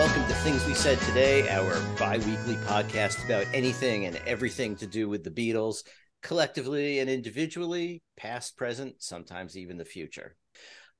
Welcome 0.00 0.26
to 0.28 0.34
Things 0.36 0.64
We 0.64 0.72
Said 0.72 0.98
Today, 1.00 1.46
our 1.50 1.78
bi 1.98 2.16
weekly 2.16 2.54
podcast 2.64 3.22
about 3.22 3.44
anything 3.52 4.06
and 4.06 4.16
everything 4.26 4.74
to 4.76 4.86
do 4.86 5.10
with 5.10 5.24
the 5.24 5.30
Beatles, 5.30 5.82
collectively 6.22 7.00
and 7.00 7.10
individually, 7.10 8.02
past, 8.16 8.56
present, 8.56 8.94
sometimes 9.02 9.58
even 9.58 9.76
the 9.76 9.84
future. 9.84 10.36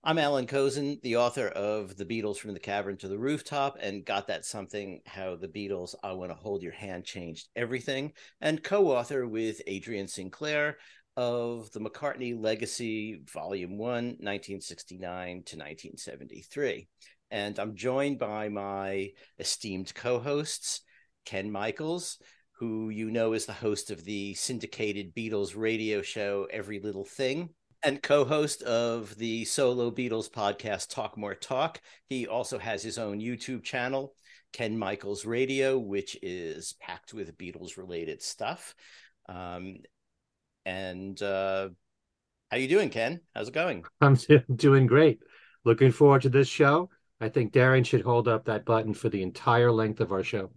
I'm 0.05 0.19
Allan 0.19 0.47
Kozinn, 0.47 1.01
the 1.01 1.17
author 1.17 1.49
of 1.49 1.97
The 1.97 2.05
Beatles 2.05 2.37
from 2.37 2.53
the 2.53 2.61
Cavern 2.61 2.99
to 2.99 3.09
the 3.09 3.19
Rooftop 3.19 3.79
and 3.81 4.05
Got 4.05 4.27
That 4.27 4.45
Something 4.45 5.01
How 5.07 5.35
the 5.35 5.49
Beatles 5.49 5.95
I 6.03 6.13
Want 6.13 6.31
to 6.31 6.37
Hold 6.37 6.63
Your 6.63 6.75
Hand 6.75 7.07
Changed 7.07 7.49
Everything, 7.57 8.13
and 8.43 8.63
co 8.63 8.89
author 8.89 9.27
with 9.27 9.63
Adrian 9.67 10.09
Sinclair 10.09 10.77
of 11.17 11.73
The 11.73 11.81
McCartney 11.81 12.39
Legacy, 12.39 13.23
Volume 13.33 13.79
1, 13.79 13.95
1969 14.21 15.27
to 15.47 15.57
1973 15.57 16.87
and 17.31 17.59
I'm 17.59 17.77
joined 17.77 18.19
by 18.19 18.49
my 18.49 19.11
esteemed 19.39 19.95
co-hosts, 19.95 20.83
Ken 21.25 21.51
Michaels, 21.51 22.19
who 22.59 22.91
you 22.91 23.11
know 23.11 23.33
is 23.33 23.47
the 23.47 23.53
host 23.53 23.91
of 23.91 24.05
the 24.05 24.35
syndicated 24.35 25.15
Beatles 25.15 25.57
radio 25.57 26.03
show 26.03 26.47
Every 26.51 26.81
Little 26.81 27.05
Thing, 27.05 27.51
and 27.83 28.03
co-host 28.03 28.63
of 28.63 29.17
the 29.17 29.45
solo 29.45 29.91
Beatles 29.91 30.31
podcast 30.31 30.91
Talk 30.93 31.17
More 31.17 31.35
Talk. 31.35 31.81
He 32.09 32.27
also 32.27 32.59
has 32.59 32.83
his 32.83 32.99
own 32.99 33.21
YouTube 33.21 33.63
channel, 33.63 34.15
Ken 34.53 34.77
Michaels 34.77 35.25
Radio, 35.25 35.79
which 35.79 36.19
is 36.23 36.75
packed 36.81 37.15
with 37.15 37.39
Beatles 37.39 37.77
related 37.77 38.23
stuff. 38.23 38.75
Um, 39.29 39.77
and 40.67 41.21
uh, 41.23 41.71
how 42.51 42.57
you 42.57 42.69
doing, 42.69 42.91
Ken? 42.91 43.21
How's 43.35 43.49
it 43.49 43.55
going? 43.55 43.85
I'm 44.01 44.19
doing 44.55 44.87
great. 44.87 45.21
Looking 45.65 45.93
forward 45.93 46.23
to 46.23 46.29
this 46.29 46.49
show. 46.49 46.91
I 47.21 47.29
think 47.29 47.53
Darren 47.53 47.85
should 47.85 48.01
hold 48.01 48.29
up 48.29 48.47
that 48.47 48.65
button 48.65 48.95
for 48.95 49.09
the 49.09 49.23
entire 49.23 49.71
length 49.71 50.01
of 50.01 50.13
our 50.13 50.23
show. 50.23 50.51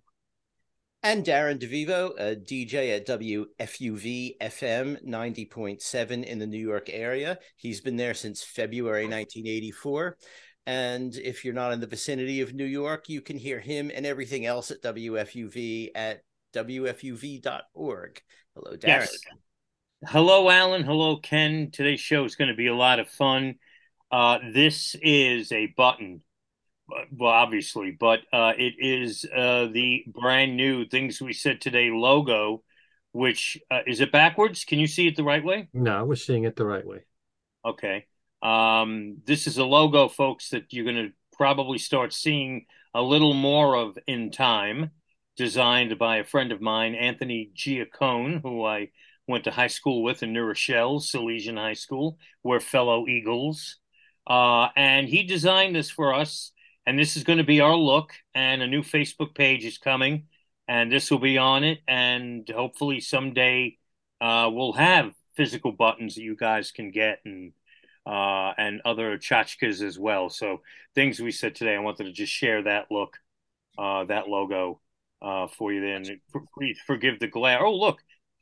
And 1.06 1.26
Darren 1.26 1.60
DeVivo, 1.60 2.14
a 2.18 2.36
DJ 2.38 2.96
at 2.96 3.06
WFUV 3.06 4.38
FM 4.40 5.06
90.7 5.06 6.24
in 6.24 6.40
the 6.40 6.48
New 6.48 6.58
York 6.58 6.90
area. 6.90 7.38
He's 7.58 7.82
been 7.82 7.98
there 7.98 8.14
since 8.14 8.42
February 8.42 9.04
1984. 9.04 10.18
And 10.66 11.14
if 11.18 11.44
you're 11.44 11.54
not 11.54 11.74
in 11.74 11.82
the 11.82 11.88
vicinity 11.88 12.40
of 12.40 12.54
New 12.54 12.64
York, 12.64 13.10
you 13.10 13.20
can 13.20 13.38
hear 13.38 13.60
him 13.60 13.92
and 13.94 14.06
everything 14.06 14.46
else 14.46 14.72
at 14.72 14.82
WFUV 14.82 15.90
at 15.94 16.22
WFUV.org. 16.54 18.22
Hello, 18.56 18.78
Darren. 18.78 18.88
Yes. 18.88 19.18
Hello, 20.06 20.50
Allan. 20.50 20.84
Hello, 20.84 21.18
Ken. 21.18 21.70
Today's 21.74 22.00
show 22.00 22.24
is 22.24 22.36
going 22.36 22.50
to 22.50 22.56
be 22.56 22.68
a 22.68 22.76
lot 22.76 23.00
of 23.00 23.10
fun. 23.10 23.56
Uh, 24.10 24.40
this 24.54 24.96
is 25.02 25.52
a 25.52 25.74
button 25.76 26.22
well, 27.12 27.32
obviously, 27.32 27.92
but 27.92 28.22
uh, 28.32 28.54
it 28.58 28.76
is 28.80 29.26
uh, 29.26 29.68
the 29.72 30.04
brand 30.08 30.56
new 30.58 30.86
Things 30.86 31.22
We 31.22 31.34
Said 31.34 31.62
Today 31.62 31.90
logo, 31.92 32.64
which 33.12 33.60
uh, 33.72 33.82
is 33.86 34.02
it 34.02 34.12
backwards? 34.12 34.64
Can 34.64 34.80
you 34.80 34.88
see 34.88 35.08
it 35.08 35.16
the 35.16 35.24
right 35.24 35.44
way? 35.44 35.70
No, 35.74 36.06
we're 36.06 36.16
seeing 36.16 36.44
it 36.44 36.56
the 36.56 36.66
right 36.66 36.86
way. 36.86 37.06
Okay. 37.66 38.06
Um, 38.42 39.18
this 39.26 39.48
is 39.48 39.58
a 39.58 39.66
logo, 39.66 40.08
folks, 40.08 40.50
that 40.50 40.74
you're 40.74 40.86
going 40.86 41.08
to 41.08 41.14
probably 41.38 41.78
start 41.78 42.14
seeing 42.14 42.66
a 42.94 43.02
little 43.02 43.34
more 43.34 43.76
of 43.76 43.98
in 44.08 44.32
time, 44.32 44.92
designed 45.38 45.98
by 45.98 46.18
a 46.18 46.24
friend 46.24 46.52
of 46.52 46.62
mine, 46.62 46.96
Anthony 46.96 47.52
Giacone, 47.56 48.42
who 48.42 48.66
I 48.66 48.90
went 49.28 49.46
to 49.46 49.52
high 49.52 49.68
school 49.68 50.04
with 50.04 50.24
in 50.24 50.34
New 50.34 50.44
Rochelle, 50.44 51.00
Salesian 51.00 51.58
High 51.58 51.74
School. 51.74 52.18
We're 52.44 52.60
fellow 52.60 53.08
Eagles. 53.08 53.78
Uh, 54.26 54.70
and 54.76 55.08
he 55.08 55.24
designed 55.24 55.76
this 55.76 55.90
for 55.90 56.14
us 56.14 56.53
and 56.86 56.98
this 56.98 57.16
is 57.16 57.24
going 57.24 57.38
to 57.38 57.44
be 57.44 57.62
our 57.62 57.76
look. 57.76 58.14
And 58.34 58.62
a 58.62 58.68
new 58.68 58.82
Facebook 58.82 59.36
page 59.36 59.66
is 59.66 59.78
coming, 59.78 60.28
and 60.68 60.92
this 60.92 61.10
will 61.12 61.20
be 61.20 61.38
on 61.38 61.64
it. 61.64 61.80
And 61.88 62.50
hopefully 62.50 63.00
someday 63.00 63.78
uh, 64.22 64.50
we'll 64.52 64.74
have 64.74 65.14
physical 65.36 65.72
buttons 65.72 66.16
that 66.16 66.22
you 66.22 66.36
guys 66.36 66.72
can 66.72 66.92
get 66.92 67.20
and 67.26 67.54
uh, 68.06 68.54
and 68.58 68.82
other 68.84 69.18
tchotchkes 69.18 69.82
as 69.82 69.98
well. 69.98 70.30
So 70.30 70.62
things 70.94 71.20
we 71.20 71.32
said 71.32 71.56
today, 71.56 71.76
I 71.76 71.80
wanted 71.80 72.06
to 72.06 72.12
just 72.12 72.34
share 72.34 72.64
that 72.64 72.88
look, 72.92 73.18
uh, 73.78 74.04
that 74.06 74.28
logo 74.28 74.82
uh, 75.22 75.48
for 75.48 75.72
you. 75.72 75.82
Then 75.82 76.20
please 76.54 76.80
forgive 76.86 77.20
the 77.20 77.28
glare. 77.28 77.66
Oh, 77.66 77.76
look, 77.76 78.00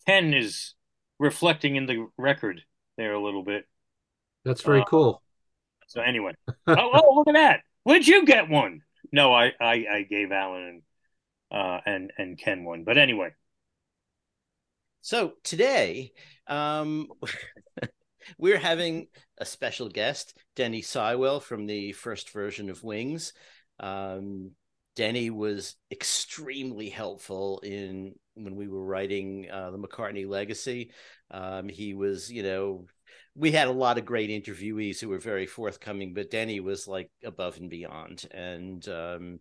Ken 0.07 0.33
is 0.33 0.73
reflecting 1.19 1.75
in 1.75 1.85
the 1.85 2.07
record 2.17 2.61
there 2.97 3.13
a 3.13 3.23
little 3.23 3.43
bit. 3.43 3.67
That's 4.43 4.63
very 4.63 4.81
uh, 4.81 4.85
cool. 4.85 5.21
So 5.87 6.01
anyway, 6.01 6.33
oh, 6.67 6.75
oh, 6.93 7.15
look 7.15 7.27
at 7.27 7.33
that. 7.33 7.61
Where'd 7.83 8.07
you 8.07 8.25
get 8.25 8.49
one? 8.49 8.81
No, 9.11 9.33
I 9.33 9.53
I, 9.59 9.85
I 9.91 10.07
gave 10.09 10.31
Allan 10.31 10.81
and 11.51 11.59
uh, 11.59 11.81
and 11.85 12.13
and 12.17 12.37
Ken 12.37 12.63
one. 12.63 12.83
But 12.83 12.97
anyway. 12.97 13.31
So 15.01 15.33
today, 15.43 16.13
um, 16.47 17.07
we're 18.37 18.59
having 18.59 19.07
a 19.37 19.45
special 19.45 19.89
guest, 19.89 20.37
Denny 20.55 20.81
Seiwell 20.81 21.41
from 21.41 21.65
the 21.65 21.91
first 21.93 22.29
version 22.31 22.69
of 22.69 22.83
Wings. 22.83 23.33
Um, 23.79 24.51
Denny 24.95 25.29
was 25.29 25.75
extremely 25.91 26.89
helpful 26.89 27.59
in 27.63 28.13
when 28.35 28.55
we 28.55 28.67
were 28.67 28.83
writing 28.83 29.49
uh, 29.49 29.71
the 29.71 29.79
McCartney 29.79 30.27
Legacy. 30.27 30.91
Um, 31.31 31.69
he 31.69 31.93
was, 31.93 32.31
you 32.31 32.43
know, 32.43 32.85
we 33.33 33.51
had 33.51 33.67
a 33.67 33.71
lot 33.71 33.97
of 33.97 34.05
great 34.05 34.29
interviewees 34.29 34.99
who 34.99 35.07
were 35.07 35.17
very 35.17 35.45
forthcoming, 35.45 36.13
but 36.13 36.29
Denny 36.29 36.59
was 36.59 36.87
like 36.87 37.09
above 37.23 37.57
and 37.57 37.69
beyond. 37.69 38.25
And 38.31 38.87
um, 38.89 39.39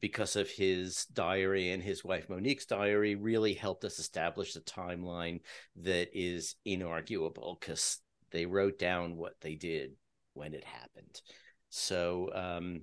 because 0.00 0.36
of 0.36 0.48
his 0.48 1.06
diary 1.06 1.70
and 1.70 1.82
his 1.82 2.04
wife 2.04 2.28
Monique's 2.28 2.66
diary, 2.66 3.16
really 3.16 3.54
helped 3.54 3.84
us 3.84 3.98
establish 3.98 4.54
the 4.54 4.60
timeline 4.60 5.40
that 5.82 6.10
is 6.12 6.54
inarguable 6.66 7.58
because 7.58 7.98
they 8.30 8.46
wrote 8.46 8.78
down 8.78 9.16
what 9.16 9.34
they 9.40 9.56
did 9.56 9.92
when 10.34 10.54
it 10.54 10.64
happened. 10.64 11.20
So, 11.70 12.30
um, 12.32 12.82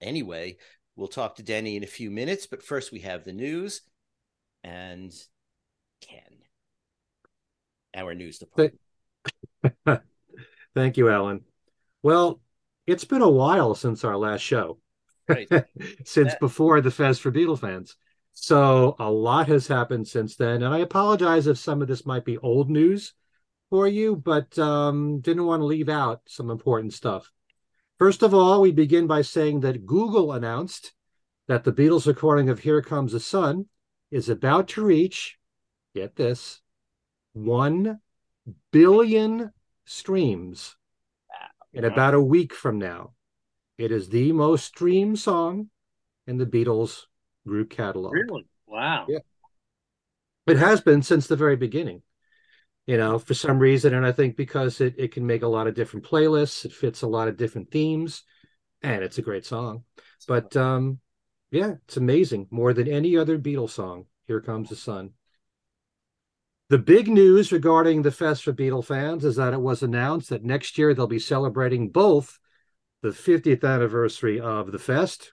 anyway, 0.00 0.56
we'll 0.96 1.08
talk 1.08 1.36
to 1.36 1.42
Denny 1.42 1.76
in 1.76 1.84
a 1.84 1.88
few 1.88 2.10
minutes, 2.10 2.46
but 2.46 2.62
first 2.62 2.92
we 2.92 3.00
have 3.00 3.24
the 3.24 3.32
news 3.34 3.82
and 4.64 5.12
Ken, 6.00 6.38
our 7.94 8.14
news 8.14 8.38
department. 8.38 8.80
Thank 10.74 10.96
you, 10.96 11.10
Allan. 11.10 11.42
Well, 12.02 12.40
it's 12.86 13.04
been 13.04 13.22
a 13.22 13.30
while 13.30 13.74
since 13.74 14.04
our 14.04 14.16
last 14.16 14.40
show, 14.40 14.78
right. 15.28 15.48
since 16.04 16.32
yeah. 16.32 16.38
before 16.40 16.80
the 16.80 16.90
Fest 16.90 17.20
for 17.20 17.32
Beatle 17.32 17.58
fans. 17.58 17.96
So 18.32 18.96
a 18.98 19.10
lot 19.10 19.48
has 19.48 19.66
happened 19.66 20.08
since 20.08 20.36
then, 20.36 20.62
and 20.62 20.72
I 20.72 20.78
apologize 20.78 21.46
if 21.46 21.58
some 21.58 21.82
of 21.82 21.88
this 21.88 22.06
might 22.06 22.24
be 22.24 22.38
old 22.38 22.70
news 22.70 23.12
for 23.68 23.86
you, 23.86 24.16
but 24.16 24.58
um, 24.58 25.20
didn't 25.20 25.46
want 25.46 25.60
to 25.60 25.66
leave 25.66 25.88
out 25.88 26.22
some 26.26 26.50
important 26.50 26.92
stuff. 26.92 27.30
First 27.98 28.22
of 28.22 28.32
all, 28.32 28.60
we 28.60 28.72
begin 28.72 29.06
by 29.06 29.22
saying 29.22 29.60
that 29.60 29.84
Google 29.84 30.32
announced 30.32 30.92
that 31.48 31.64
the 31.64 31.72
Beatles 31.72 32.06
recording 32.06 32.48
of 32.48 32.60
Here 32.60 32.80
Comes 32.80 33.12
the 33.12 33.20
Sun 33.20 33.66
is 34.10 34.28
about 34.28 34.68
to 34.68 34.84
reach, 34.84 35.38
get 35.94 36.16
this, 36.16 36.60
1 37.32 38.00
billion 38.72 39.52
streams 39.84 40.76
in 41.72 41.84
about 41.84 42.14
a 42.14 42.20
week 42.20 42.54
from 42.54 42.78
now. 42.78 43.12
It 43.78 43.92
is 43.92 44.08
the 44.08 44.32
most 44.32 44.66
streamed 44.66 45.18
song 45.18 45.70
in 46.26 46.38
the 46.38 46.46
Beatles 46.46 47.02
group 47.46 47.70
catalog. 47.70 48.12
Really? 48.12 48.46
Wow. 48.66 49.06
Yeah. 49.08 49.18
It 50.46 50.58
has 50.58 50.80
been 50.80 51.02
since 51.02 51.26
the 51.26 51.36
very 51.36 51.56
beginning. 51.56 52.02
You 52.86 52.96
know, 52.96 53.18
for 53.18 53.34
some 53.34 53.58
reason, 53.58 53.94
and 53.94 54.04
I 54.04 54.10
think 54.10 54.36
because 54.36 54.80
it, 54.80 54.94
it 54.98 55.12
can 55.12 55.26
make 55.26 55.42
a 55.42 55.48
lot 55.48 55.66
of 55.68 55.74
different 55.74 56.06
playlists, 56.06 56.64
it 56.64 56.72
fits 56.72 57.02
a 57.02 57.06
lot 57.06 57.28
of 57.28 57.36
different 57.36 57.70
themes, 57.70 58.24
and 58.82 59.04
it's 59.04 59.18
a 59.18 59.22
great 59.22 59.46
song. 59.46 59.84
But 60.26 60.56
um, 60.56 60.98
yeah, 61.50 61.74
it's 61.84 61.96
amazing. 61.96 62.48
More 62.50 62.72
than 62.72 62.88
any 62.88 63.16
other 63.16 63.38
Beatles 63.38 63.70
song. 63.70 64.06
Here 64.26 64.40
comes 64.40 64.70
the 64.70 64.76
sun. 64.76 65.10
The 66.70 66.78
big 66.78 67.08
news 67.08 67.50
regarding 67.50 68.02
the 68.02 68.12
Fest 68.12 68.44
for 68.44 68.52
Beatle 68.52 68.84
fans 68.84 69.24
is 69.24 69.34
that 69.34 69.52
it 69.52 69.60
was 69.60 69.82
announced 69.82 70.28
that 70.30 70.44
next 70.44 70.78
year 70.78 70.94
they'll 70.94 71.08
be 71.08 71.18
celebrating 71.18 71.88
both 71.88 72.38
the 73.02 73.08
50th 73.08 73.64
anniversary 73.64 74.38
of 74.38 74.70
the 74.70 74.78
Fest, 74.78 75.32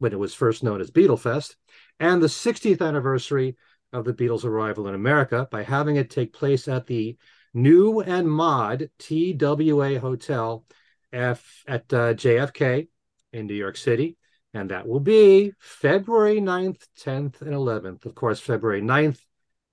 when 0.00 0.12
it 0.12 0.18
was 0.18 0.34
first 0.34 0.64
known 0.64 0.80
as 0.80 0.90
Beatle 0.90 1.16
Fest, 1.16 1.56
and 2.00 2.20
the 2.20 2.26
60th 2.26 2.84
anniversary 2.84 3.56
of 3.92 4.04
the 4.04 4.12
Beatles' 4.12 4.44
arrival 4.44 4.88
in 4.88 4.96
America 4.96 5.46
by 5.48 5.62
having 5.62 5.94
it 5.94 6.10
take 6.10 6.32
place 6.32 6.66
at 6.66 6.88
the 6.88 7.16
new 7.52 8.00
and 8.00 8.28
mod 8.28 8.90
TWA 8.98 10.00
Hotel 10.00 10.64
F 11.12 11.62
at 11.68 11.82
uh, 11.94 12.14
JFK 12.14 12.88
in 13.32 13.46
New 13.46 13.54
York 13.54 13.76
City. 13.76 14.16
And 14.52 14.72
that 14.72 14.88
will 14.88 14.98
be 14.98 15.52
February 15.60 16.40
9th, 16.40 16.82
10th, 16.98 17.42
and 17.42 17.52
11th. 17.52 18.06
Of 18.06 18.16
course, 18.16 18.40
February 18.40 18.82
9th 18.82 19.20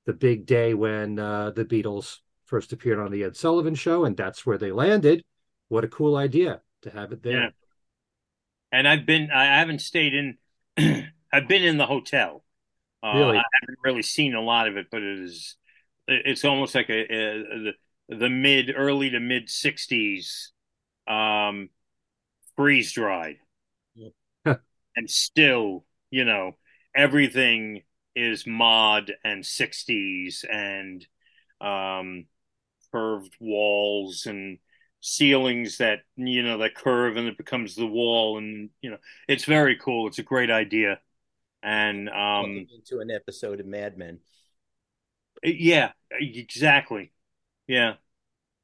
the 0.06 0.14
big 0.14 0.46
day 0.46 0.74
when 0.74 1.20
uh, 1.20 1.52
the 1.52 1.66
Beatles 1.66 2.18
first 2.46 2.74
appeared 2.74 3.00
on 3.00 3.12
the 3.12 3.24
Ed 3.24 3.36
Sullivan 3.36 3.76
Show, 3.76 4.06
and 4.06 4.16
that's 4.18 4.46
where 4.46 4.58
they 4.58 4.72
landed. 4.72 5.24
What 5.70 5.84
a 5.84 5.88
cool 5.88 6.16
idea 6.16 6.62
to 6.82 6.90
have 6.90 7.12
it 7.12 7.24
there. 7.24 7.54
and 8.72 8.88
I've 8.88 9.06
been 9.06 9.30
I 9.32 9.46
haven't 9.46 9.80
stayed 9.82 10.14
in. 10.14 10.38
I've 11.34 11.48
been 11.48 11.64
in 11.64 11.78
the 11.78 11.86
hotel. 11.86 12.44
Uh, 13.04 13.08
Really? 13.08 13.38
I 13.38 13.44
haven't 13.62 13.80
really 13.84 14.02
seen 14.04 14.36
a 14.36 14.42
lot 14.42 14.68
of 14.68 14.78
it, 14.78 14.88
but 14.92 15.02
it 15.02 15.20
is 15.20 15.58
it's 16.08 16.46
almost 16.46 16.76
like 16.76 16.90
a, 16.90 17.02
a 17.02 17.74
the, 18.10 18.18
the 18.18 18.30
mid 18.30 18.74
early 18.76 19.10
to 19.12 19.20
mid 19.20 19.50
'60s 19.50 20.52
um, 21.08 21.70
freeze 22.58 22.92
dried, 22.94 23.38
and 24.96 25.10
still, 25.10 25.86
you 26.10 26.26
know, 26.26 26.58
everything 26.96 27.82
is 28.16 28.46
mod 28.46 29.14
and 29.24 29.44
'60s 29.44 30.44
and 30.50 31.06
um, 31.60 32.26
curved 32.92 33.36
walls 33.40 34.26
and 34.26 34.60
ceilings 35.00 35.78
that 35.78 36.00
you 36.16 36.44
know 36.44 36.60
that 36.60 36.76
curve 36.76 37.18
and 37.18 37.28
it 37.28 37.36
becomes 37.38 37.74
the 37.76 37.88
wall 37.88 38.38
and 38.38 38.70
you 38.82 38.92
know 38.92 38.98
it's 39.28 39.46
very 39.46 39.76
cool. 39.78 40.08
It's 40.08 40.20
a 40.20 40.24
great 40.24 40.52
idea. 40.52 41.00
And 41.64 42.08
um 42.10 42.68
into 42.72 43.00
an 43.02 43.10
episode 43.10 43.60
of 43.60 43.66
Mad 43.66 43.98
Men. 43.98 44.20
yeah 45.44 45.92
exactly. 46.12 47.12
Yeah. 47.68 47.94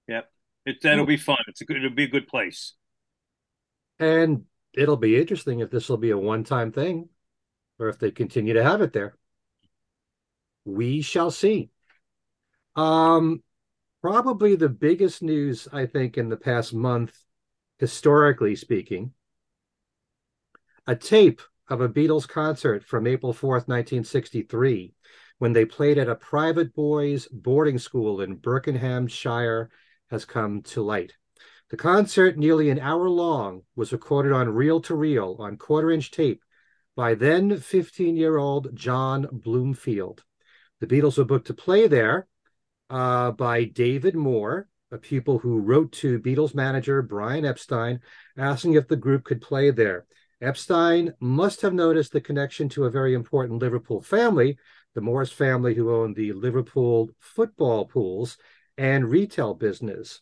Yeah 0.07 0.21
it 0.67 0.81
that'll 0.81 1.05
be 1.05 1.17
fun. 1.17 1.37
It's 1.47 1.61
a 1.61 1.65
good 1.65 1.77
it'll 1.77 1.89
be 1.89 2.03
a 2.03 2.09
good 2.09 2.27
place. 2.27 2.73
And 3.99 4.45
it'll 4.73 4.97
be 4.97 5.19
interesting 5.19 5.59
if 5.59 5.71
this 5.71 5.89
will 5.89 5.97
be 5.97 6.11
a 6.11 6.17
one-time 6.17 6.71
thing 6.71 7.09
or 7.79 7.89
if 7.89 7.97
they 7.97 8.11
continue 8.11 8.53
to 8.53 8.63
have 8.63 8.81
it 8.81 8.93
there. 8.93 9.15
We 10.67 11.01
shall 11.01 11.31
see. 11.31 11.69
Um, 12.75 13.41
probably 14.01 14.55
the 14.57 14.67
biggest 14.67 15.23
news, 15.23 15.69
I 15.71 15.85
think, 15.85 16.17
in 16.17 16.27
the 16.27 16.35
past 16.35 16.73
month, 16.73 17.17
historically 17.79 18.57
speaking, 18.57 19.13
a 20.85 20.93
tape 20.93 21.41
of 21.69 21.79
a 21.79 21.87
Beatles 21.87 22.27
concert 22.27 22.83
from 22.83 23.07
April 23.07 23.33
4th, 23.33 23.69
1963, 23.69 24.93
when 25.37 25.53
they 25.53 25.63
played 25.63 25.97
at 25.97 26.09
a 26.09 26.15
private 26.15 26.75
boys' 26.75 27.29
boarding 27.31 27.79
school 27.79 28.19
in 28.19 28.35
Buckinghamshire, 28.35 29.69
has 30.09 30.25
come 30.25 30.63
to 30.63 30.81
light. 30.81 31.13
The 31.69 31.77
concert, 31.77 32.37
nearly 32.37 32.69
an 32.69 32.79
hour 32.79 33.09
long, 33.09 33.61
was 33.77 33.93
recorded 33.93 34.33
on 34.33 34.49
reel 34.49 34.81
to 34.81 34.95
reel 34.95 35.37
on 35.39 35.55
quarter 35.55 35.91
inch 35.91 36.11
tape 36.11 36.43
by 36.93 37.13
then 37.15 37.57
15 37.57 38.17
year 38.17 38.37
old 38.37 38.75
John 38.75 39.29
Bloomfield. 39.31 40.23
The 40.79 40.87
Beatles 40.87 41.17
were 41.17 41.25
booked 41.25 41.47
to 41.47 41.53
play 41.53 41.87
there 41.87 42.27
uh, 42.89 43.31
by 43.31 43.63
David 43.63 44.15
Moore, 44.15 44.69
a 44.91 44.97
pupil 44.97 45.39
who 45.39 45.59
wrote 45.59 45.91
to 45.93 46.19
Beatles 46.19 46.53
manager 46.53 47.01
Brian 47.01 47.45
Epstein 47.45 47.99
asking 48.37 48.73
if 48.73 48.87
the 48.87 48.95
group 48.95 49.23
could 49.23 49.41
play 49.41 49.71
there. 49.71 50.05
Epstein 50.39 51.13
must 51.19 51.61
have 51.61 51.73
noticed 51.73 52.11
the 52.11 52.21
connection 52.21 52.69
to 52.69 52.85
a 52.85 52.91
very 52.91 53.15
important 53.15 53.59
Liverpool 53.59 54.01
family, 54.01 54.57
the 54.93 55.01
Moores 55.01 55.31
family, 55.31 55.73
who 55.73 55.93
owned 55.93 56.15
the 56.15 56.31
Liverpool 56.33 57.09
football 57.19 57.85
pools 57.85 58.37
and 58.77 59.09
retail 59.09 59.55
business. 59.55 60.21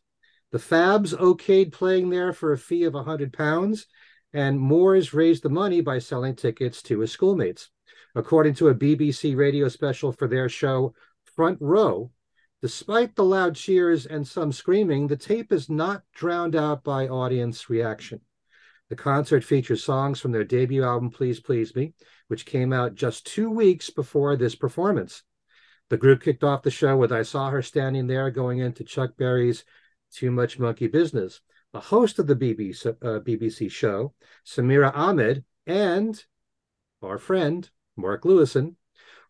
The 0.51 0.57
Fabs 0.57 1.13
okayed 1.13 1.73
playing 1.73 2.09
there 2.09 2.31
for 2.31 2.53
a 2.53 2.57
fee 2.57 2.85
of 2.85 2.93
£100, 2.93 3.85
and 4.31 4.59
Moores 4.59 5.13
raised 5.13 5.43
the 5.43 5.49
money 5.49 5.81
by 5.81 5.99
selling 5.99 6.35
tickets 6.35 6.81
to 6.83 6.99
his 6.99 7.11
schoolmates. 7.11 7.69
According 8.15 8.53
to 8.55 8.69
a 8.69 8.75
BBC 8.75 9.35
radio 9.35 9.67
special 9.67 10.13
for 10.13 10.27
their 10.27 10.47
show, 10.47 10.93
Front 11.35 11.57
Row, 11.59 12.11
despite 12.61 13.15
the 13.15 13.25
loud 13.25 13.55
cheers 13.55 14.05
and 14.05 14.25
some 14.25 14.53
screaming, 14.53 15.07
the 15.07 15.17
tape 15.17 15.51
is 15.51 15.69
not 15.69 16.03
drowned 16.13 16.55
out 16.55 16.83
by 16.83 17.09
audience 17.09 17.69
reaction. 17.69 18.21
The 18.89 18.95
concert 18.95 19.43
features 19.43 19.83
songs 19.83 20.21
from 20.21 20.31
their 20.31 20.45
debut 20.45 20.83
album, 20.83 21.09
Please 21.09 21.41
Please 21.41 21.75
Me, 21.75 21.93
which 22.29 22.45
came 22.45 22.71
out 22.71 22.95
just 22.95 23.25
two 23.25 23.49
weeks 23.49 23.89
before 23.89 24.37
this 24.37 24.55
performance. 24.55 25.23
The 25.89 25.97
group 25.97 26.21
kicked 26.21 26.43
off 26.43 26.63
the 26.63 26.71
show 26.71 26.95
with 26.95 27.11
I 27.11 27.23
Saw 27.23 27.49
Her 27.49 27.61
Standing 27.61 28.07
There 28.07 28.31
going 28.31 28.59
into 28.59 28.83
Chuck 28.83 29.17
Berry's 29.17 29.65
Too 30.11 30.31
Much 30.31 30.57
Monkey 30.57 30.87
Business. 30.87 31.41
The 31.73 31.79
host 31.81 32.19
of 32.19 32.27
the 32.27 32.35
BBC, 32.35 32.85
uh, 32.85 33.19
BBC 33.19 33.69
show, 33.69 34.13
Samira 34.45 34.95
Ahmed, 34.95 35.43
and 35.67 36.23
our 37.01 37.17
friend, 37.17 37.69
Mark 37.95 38.23
Lewisohn, 38.23 38.75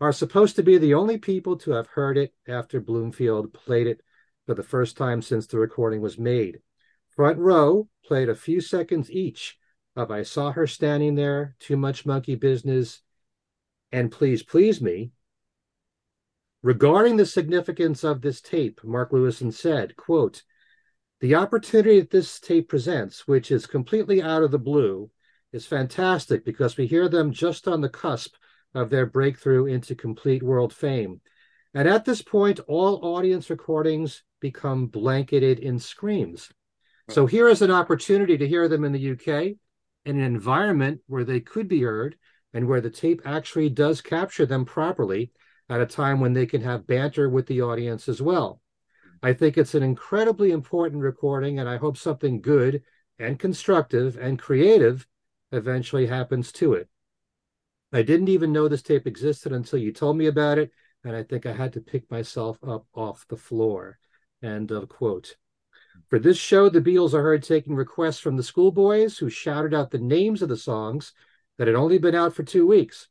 are 0.01 0.11
supposed 0.11 0.55
to 0.55 0.63
be 0.63 0.77
the 0.77 0.93
only 0.93 1.17
people 1.17 1.55
to 1.57 1.71
have 1.71 1.87
heard 1.87 2.17
it 2.17 2.33
after 2.47 2.79
Bloomfield 2.81 3.53
played 3.53 3.87
it 3.87 4.01
for 4.45 4.53
the 4.53 4.63
first 4.63 4.97
time 4.97 5.21
since 5.21 5.47
the 5.47 5.57
recording 5.57 6.01
was 6.01 6.17
made. 6.17 6.59
Front 7.15 7.39
Row 7.39 7.87
played 8.05 8.29
a 8.29 8.35
few 8.35 8.59
seconds 8.59 9.09
each 9.09 9.57
of 9.95 10.11
I 10.11 10.23
Saw 10.23 10.51
Her 10.51 10.67
Standing 10.67 11.15
There, 11.15 11.55
Too 11.59 11.77
Much 11.77 12.05
Monkey 12.05 12.35
Business, 12.35 13.01
and 13.91 14.11
Please 14.11 14.43
Please 14.43 14.81
Me. 14.81 15.11
Regarding 16.61 17.15
the 17.15 17.25
significance 17.25 18.03
of 18.03 18.21
this 18.21 18.41
tape, 18.41 18.81
Mark 18.83 19.11
Lewisohn 19.11 19.53
said, 19.53 19.95
quote, 19.95 20.43
the 21.21 21.35
opportunity 21.35 22.01
that 22.01 22.09
this 22.09 22.39
tape 22.39 22.67
presents, 22.67 23.25
which 23.27 23.49
is 23.49 23.65
completely 23.65 24.21
out 24.21 24.43
of 24.43 24.51
the 24.51 24.59
blue, 24.59 25.09
is 25.53 25.65
fantastic 25.65 26.43
because 26.43 26.75
we 26.75 26.87
hear 26.87 27.07
them 27.07 27.31
just 27.31 27.67
on 27.67 27.79
the 27.79 27.89
cusp 27.89 28.35
of 28.75 28.91
their 28.91 29.07
breakthrough 29.07 29.65
into 29.65 29.95
complete 29.95 30.43
world 30.43 30.73
fame. 30.73 31.21
And 31.73 31.87
at 31.87 32.05
this 32.05 32.21
point, 32.21 32.59
all 32.67 33.03
audience 33.03 33.49
recordings 33.49 34.23
become 34.39 34.87
blanketed 34.87 35.59
in 35.59 35.79
screams. 35.79 36.51
So 37.09 37.25
here 37.25 37.47
is 37.47 37.61
an 37.61 37.71
opportunity 37.71 38.37
to 38.37 38.47
hear 38.47 38.67
them 38.67 38.83
in 38.83 38.91
the 38.91 39.11
UK 39.11 39.57
in 40.05 40.19
an 40.19 40.21
environment 40.21 41.01
where 41.07 41.23
they 41.23 41.39
could 41.39 41.67
be 41.67 41.81
heard 41.81 42.15
and 42.53 42.67
where 42.67 42.81
the 42.81 42.89
tape 42.89 43.21
actually 43.25 43.69
does 43.69 44.01
capture 44.01 44.45
them 44.45 44.65
properly 44.65 45.31
at 45.69 45.81
a 45.81 45.85
time 45.85 46.19
when 46.19 46.33
they 46.33 46.45
can 46.45 46.61
have 46.61 46.87
banter 46.87 47.29
with 47.29 47.47
the 47.47 47.61
audience 47.61 48.07
as 48.07 48.21
well. 48.21 48.61
I 49.21 49.33
think 49.33 49.57
it's 49.57 49.75
an 49.75 49.83
incredibly 49.83 50.51
important 50.51 51.01
recording, 51.01 51.59
and 51.59 51.67
I 51.67 51.77
hope 51.77 51.97
something 51.97 52.41
good 52.41 52.83
and 53.17 53.39
constructive 53.39 54.17
and 54.17 54.37
creative 54.39 55.07
eventually 55.51 56.07
happens 56.07 56.51
to 56.53 56.73
it. 56.73 56.87
I 57.95 58.01
didn't 58.01 58.27
even 58.27 58.51
know 58.51 58.67
this 58.67 58.81
tape 58.81 59.07
existed 59.07 59.53
until 59.53 59.79
you 59.79 59.93
told 59.93 60.17
me 60.17 60.25
about 60.25 60.57
it, 60.57 60.69
and 61.05 61.15
I 61.15 61.23
think 61.23 61.45
I 61.45 61.53
had 61.53 61.71
to 61.73 61.79
pick 61.79 62.11
myself 62.11 62.57
up 62.61 62.85
off 62.93 63.25
the 63.29 63.37
floor. 63.37 63.97
End 64.43 64.69
of 64.71 64.89
quote. 64.89 65.37
For 66.09 66.19
this 66.19 66.35
show, 66.35 66.67
the 66.67 66.81
Beatles 66.81 67.13
are 67.13 67.21
heard 67.21 67.41
taking 67.41 67.73
requests 67.73 68.19
from 68.19 68.35
the 68.35 68.43
schoolboys 68.43 69.17
who 69.17 69.29
shouted 69.29 69.73
out 69.73 69.91
the 69.91 69.97
names 69.97 70.41
of 70.41 70.49
the 70.49 70.57
songs 70.57 71.13
that 71.57 71.67
had 71.67 71.77
only 71.77 71.97
been 71.97 72.15
out 72.15 72.35
for 72.35 72.43
two 72.43 72.67
weeks. 72.67 73.07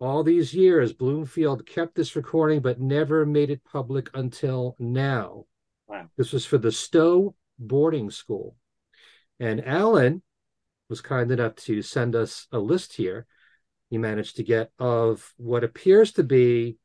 All 0.00 0.22
these 0.22 0.52
years, 0.52 0.92
Bloomfield 0.92 1.64
kept 1.64 1.94
this 1.94 2.14
recording 2.14 2.60
but 2.60 2.78
never 2.78 3.24
made 3.24 3.48
it 3.48 3.64
public 3.64 4.10
until 4.12 4.76
now. 4.78 5.46
Wow. 5.86 6.10
This 6.18 6.30
was 6.30 6.44
for 6.44 6.58
the 6.58 6.72
Stowe 6.72 7.34
boarding 7.58 8.10
school. 8.10 8.54
And 9.38 9.66
Allan 9.66 10.22
was 10.90 11.00
kind 11.00 11.30
enough 11.30 11.54
to 11.54 11.80
send 11.80 12.14
us 12.14 12.48
a 12.52 12.58
list 12.58 12.92
here. 12.92 13.26
He 13.90 13.98
managed 13.98 14.36
to 14.36 14.44
get 14.44 14.70
of 14.78 15.34
what 15.36 15.64
appears 15.64 16.12
to 16.12 16.22
be 16.22 16.78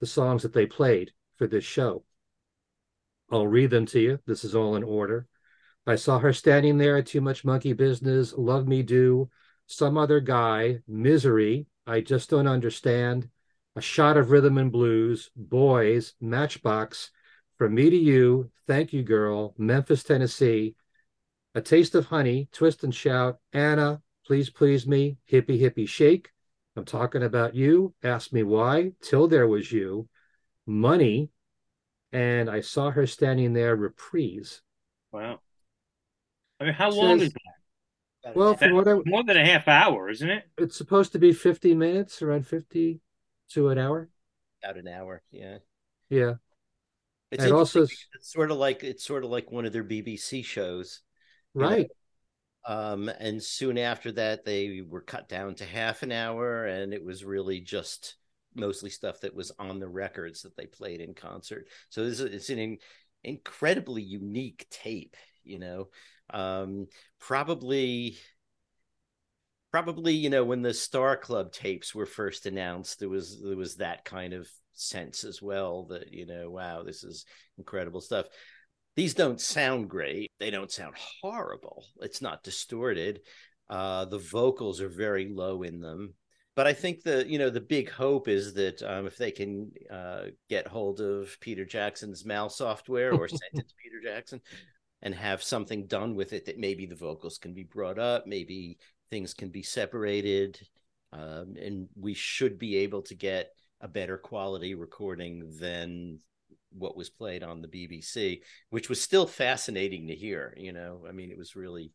the 0.00 0.06
songs 0.06 0.42
that 0.42 0.52
they 0.52 0.66
played 0.66 1.12
for 1.36 1.46
this 1.46 1.64
show. 1.64 2.04
I'll 3.30 3.46
read 3.46 3.70
them 3.70 3.86
to 3.86 4.00
you. 4.00 4.18
This 4.26 4.42
is 4.42 4.54
all 4.54 4.74
in 4.74 4.82
order. 4.82 5.26
I 5.86 5.96
saw 5.96 6.18
her 6.18 6.32
standing 6.32 6.78
there, 6.78 6.96
at 6.96 7.06
too 7.06 7.20
much 7.20 7.44
monkey 7.44 7.72
business, 7.72 8.34
love 8.36 8.66
me 8.66 8.82
do, 8.82 9.30
some 9.66 9.96
other 9.96 10.20
guy, 10.20 10.80
misery, 10.88 11.66
I 11.86 12.00
just 12.00 12.30
don't 12.30 12.46
understand, 12.46 13.28
a 13.76 13.80
shot 13.80 14.16
of 14.16 14.30
rhythm 14.30 14.58
and 14.58 14.72
blues, 14.72 15.30
boys, 15.36 16.14
matchbox, 16.20 17.10
from 17.56 17.74
me 17.74 17.88
to 17.88 17.96
you, 17.96 18.50
thank 18.66 18.92
you, 18.92 19.02
girl, 19.02 19.54
Memphis, 19.58 20.02
Tennessee, 20.02 20.74
a 21.54 21.60
taste 21.60 21.94
of 21.94 22.06
honey, 22.06 22.48
twist 22.52 22.84
and 22.84 22.94
shout, 22.94 23.38
Anna, 23.52 24.02
please 24.30 24.48
please 24.48 24.86
me, 24.86 25.16
hippie 25.28 25.60
hippie 25.60 25.88
shake. 25.88 26.30
I'm 26.76 26.84
talking 26.84 27.24
about 27.24 27.56
you. 27.56 27.92
Ask 28.04 28.32
me 28.32 28.44
why, 28.44 28.92
till 29.02 29.26
there 29.26 29.48
was 29.48 29.72
you, 29.72 30.08
money, 30.68 31.30
and 32.12 32.48
I 32.48 32.60
saw 32.60 32.92
her 32.92 33.08
standing 33.08 33.54
there, 33.54 33.74
reprise. 33.74 34.62
Wow. 35.10 35.40
I 36.60 36.64
mean, 36.66 36.74
how 36.74 36.92
long 36.92 37.18
Says- 37.18 37.26
is 37.30 37.34
that? 38.22 38.36
Well, 38.36 38.54
from 38.54 38.74
what 38.74 38.86
I, 38.86 39.00
More 39.04 39.24
than 39.24 39.36
a 39.36 39.44
half 39.44 39.66
hour, 39.66 40.08
isn't 40.08 40.30
it? 40.30 40.44
it's 40.58 40.76
supposed 40.76 41.10
to 41.10 41.18
be 41.18 41.32
50 41.32 41.74
minutes, 41.74 42.22
around 42.22 42.46
50 42.46 43.00
to 43.54 43.68
an 43.70 43.78
hour. 43.78 44.10
About 44.62 44.76
an 44.76 44.86
hour, 44.86 45.22
yeah. 45.32 45.58
Yeah. 46.08 46.34
It's 47.32 47.42
And 47.42 47.52
also- 47.52 47.82
it's 47.82 48.06
sort 48.20 48.52
of 48.52 48.58
like 48.58 48.84
it's 48.84 49.04
sort 49.04 49.24
of 49.24 49.30
like 49.30 49.50
one 49.50 49.64
of 49.66 49.72
their 49.72 49.82
BBC 49.82 50.44
shows. 50.44 51.02
you 51.56 51.62
know? 51.62 51.84
Um, 52.66 53.08
and 53.08 53.42
soon 53.42 53.78
after 53.78 54.12
that, 54.12 54.44
they 54.44 54.82
were 54.86 55.00
cut 55.00 55.28
down 55.28 55.54
to 55.56 55.64
half 55.64 56.02
an 56.02 56.12
hour, 56.12 56.66
and 56.66 56.92
it 56.92 57.04
was 57.04 57.24
really 57.24 57.60
just 57.60 58.16
mostly 58.54 58.90
stuff 58.90 59.20
that 59.20 59.34
was 59.34 59.52
on 59.58 59.78
the 59.78 59.88
records 59.88 60.42
that 60.42 60.56
they 60.56 60.66
played 60.66 61.00
in 61.00 61.14
concert. 61.14 61.68
So 61.88 62.04
this 62.04 62.20
is 62.20 62.34
it's 62.34 62.50
an 62.50 62.58
in, 62.58 62.78
incredibly 63.24 64.02
unique 64.02 64.66
tape, 64.70 65.16
you 65.44 65.58
know. 65.58 65.88
Um, 66.32 66.86
probably 67.18 68.18
probably 69.70 70.14
you 70.14 70.30
know 70.30 70.44
when 70.44 70.62
the 70.62 70.74
Star 70.74 71.16
Club 71.16 71.52
tapes 71.52 71.94
were 71.94 72.06
first 72.06 72.46
announced, 72.46 72.98
there 73.00 73.08
was 73.08 73.40
there 73.42 73.56
was 73.56 73.76
that 73.76 74.04
kind 74.04 74.32
of 74.32 74.48
sense 74.72 75.24
as 75.24 75.42
well 75.42 75.84
that 75.84 76.12
you 76.12 76.24
know 76.26 76.50
wow 76.50 76.82
this 76.82 77.04
is 77.04 77.24
incredible 77.58 78.00
stuff. 78.00 78.26
These 79.00 79.14
don't 79.14 79.40
sound 79.40 79.88
great. 79.88 80.30
They 80.38 80.50
don't 80.50 80.70
sound 80.70 80.94
horrible. 81.22 81.86
It's 82.02 82.20
not 82.20 82.42
distorted. 82.42 83.20
Uh, 83.70 84.04
the 84.04 84.18
vocals 84.18 84.82
are 84.82 84.90
very 84.90 85.26
low 85.26 85.62
in 85.62 85.80
them 85.80 86.12
but 86.54 86.66
I 86.66 86.74
think 86.74 87.02
the 87.02 87.26
you 87.26 87.38
know 87.38 87.48
the 87.48 87.62
big 87.62 87.90
hope 87.90 88.28
is 88.28 88.52
that 88.52 88.82
um, 88.82 89.06
if 89.06 89.16
they 89.16 89.30
can 89.30 89.72
uh, 89.90 90.24
get 90.50 90.66
hold 90.66 91.00
of 91.00 91.34
Peter 91.40 91.64
Jackson's 91.64 92.26
Mal 92.26 92.50
software 92.50 93.14
or 93.14 93.28
send 93.28 93.40
it 93.54 93.66
to 93.66 93.74
Peter 93.82 94.02
Jackson 94.04 94.42
and 95.00 95.14
have 95.14 95.42
something 95.42 95.86
done 95.86 96.14
with 96.14 96.34
it, 96.34 96.44
that 96.44 96.58
maybe 96.58 96.84
the 96.84 96.94
vocals 96.94 97.38
can 97.38 97.54
be 97.54 97.62
brought 97.62 97.98
up, 97.98 98.26
maybe 98.26 98.76
things 99.08 99.32
can 99.32 99.48
be 99.48 99.62
separated, 99.62 100.60
um, 101.14 101.54
and 101.58 101.88
we 101.98 102.12
should 102.12 102.58
be 102.58 102.76
able 102.76 103.00
to 103.00 103.14
get 103.14 103.52
a 103.80 103.88
better 103.88 104.18
quality 104.18 104.74
recording 104.74 105.56
than 105.58 106.18
what 106.72 106.96
was 106.96 107.10
played 107.10 107.42
on 107.42 107.62
the 107.62 107.68
BBC, 107.68 108.40
which 108.70 108.88
was 108.88 109.00
still 109.00 109.26
fascinating 109.26 110.08
to 110.08 110.14
hear. 110.14 110.54
You 110.56 110.72
know, 110.72 111.04
I 111.08 111.12
mean, 111.12 111.30
it 111.30 111.38
was 111.38 111.56
really 111.56 111.92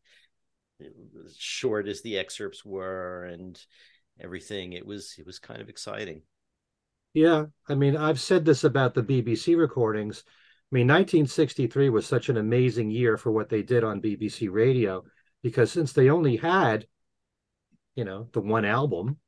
short 1.36 1.88
as 1.88 2.02
the 2.02 2.18
excerpts 2.18 2.64
were, 2.64 3.24
and 3.24 3.58
everything. 4.20 4.72
It 4.72 4.86
was 4.86 5.14
it 5.18 5.26
was 5.26 5.38
kind 5.38 5.60
of 5.60 5.68
exciting. 5.68 6.22
Yeah, 7.14 7.46
I 7.68 7.74
mean, 7.74 7.96
I've 7.96 8.20
said 8.20 8.44
this 8.44 8.64
about 8.64 8.94
the 8.94 9.02
BBC 9.02 9.56
recordings. 9.56 10.22
I 10.26 10.74
mean, 10.74 10.86
1963 10.86 11.88
was 11.88 12.06
such 12.06 12.28
an 12.28 12.36
amazing 12.36 12.90
year 12.90 13.16
for 13.16 13.30
what 13.30 13.48
they 13.48 13.62
did 13.62 13.84
on 13.84 14.02
BBC 14.02 14.50
Radio 14.50 15.04
because 15.42 15.70
since 15.70 15.92
they 15.92 16.10
only 16.10 16.36
had, 16.36 16.86
you 17.94 18.04
know, 18.04 18.28
the 18.32 18.40
one 18.40 18.64
album, 18.64 19.18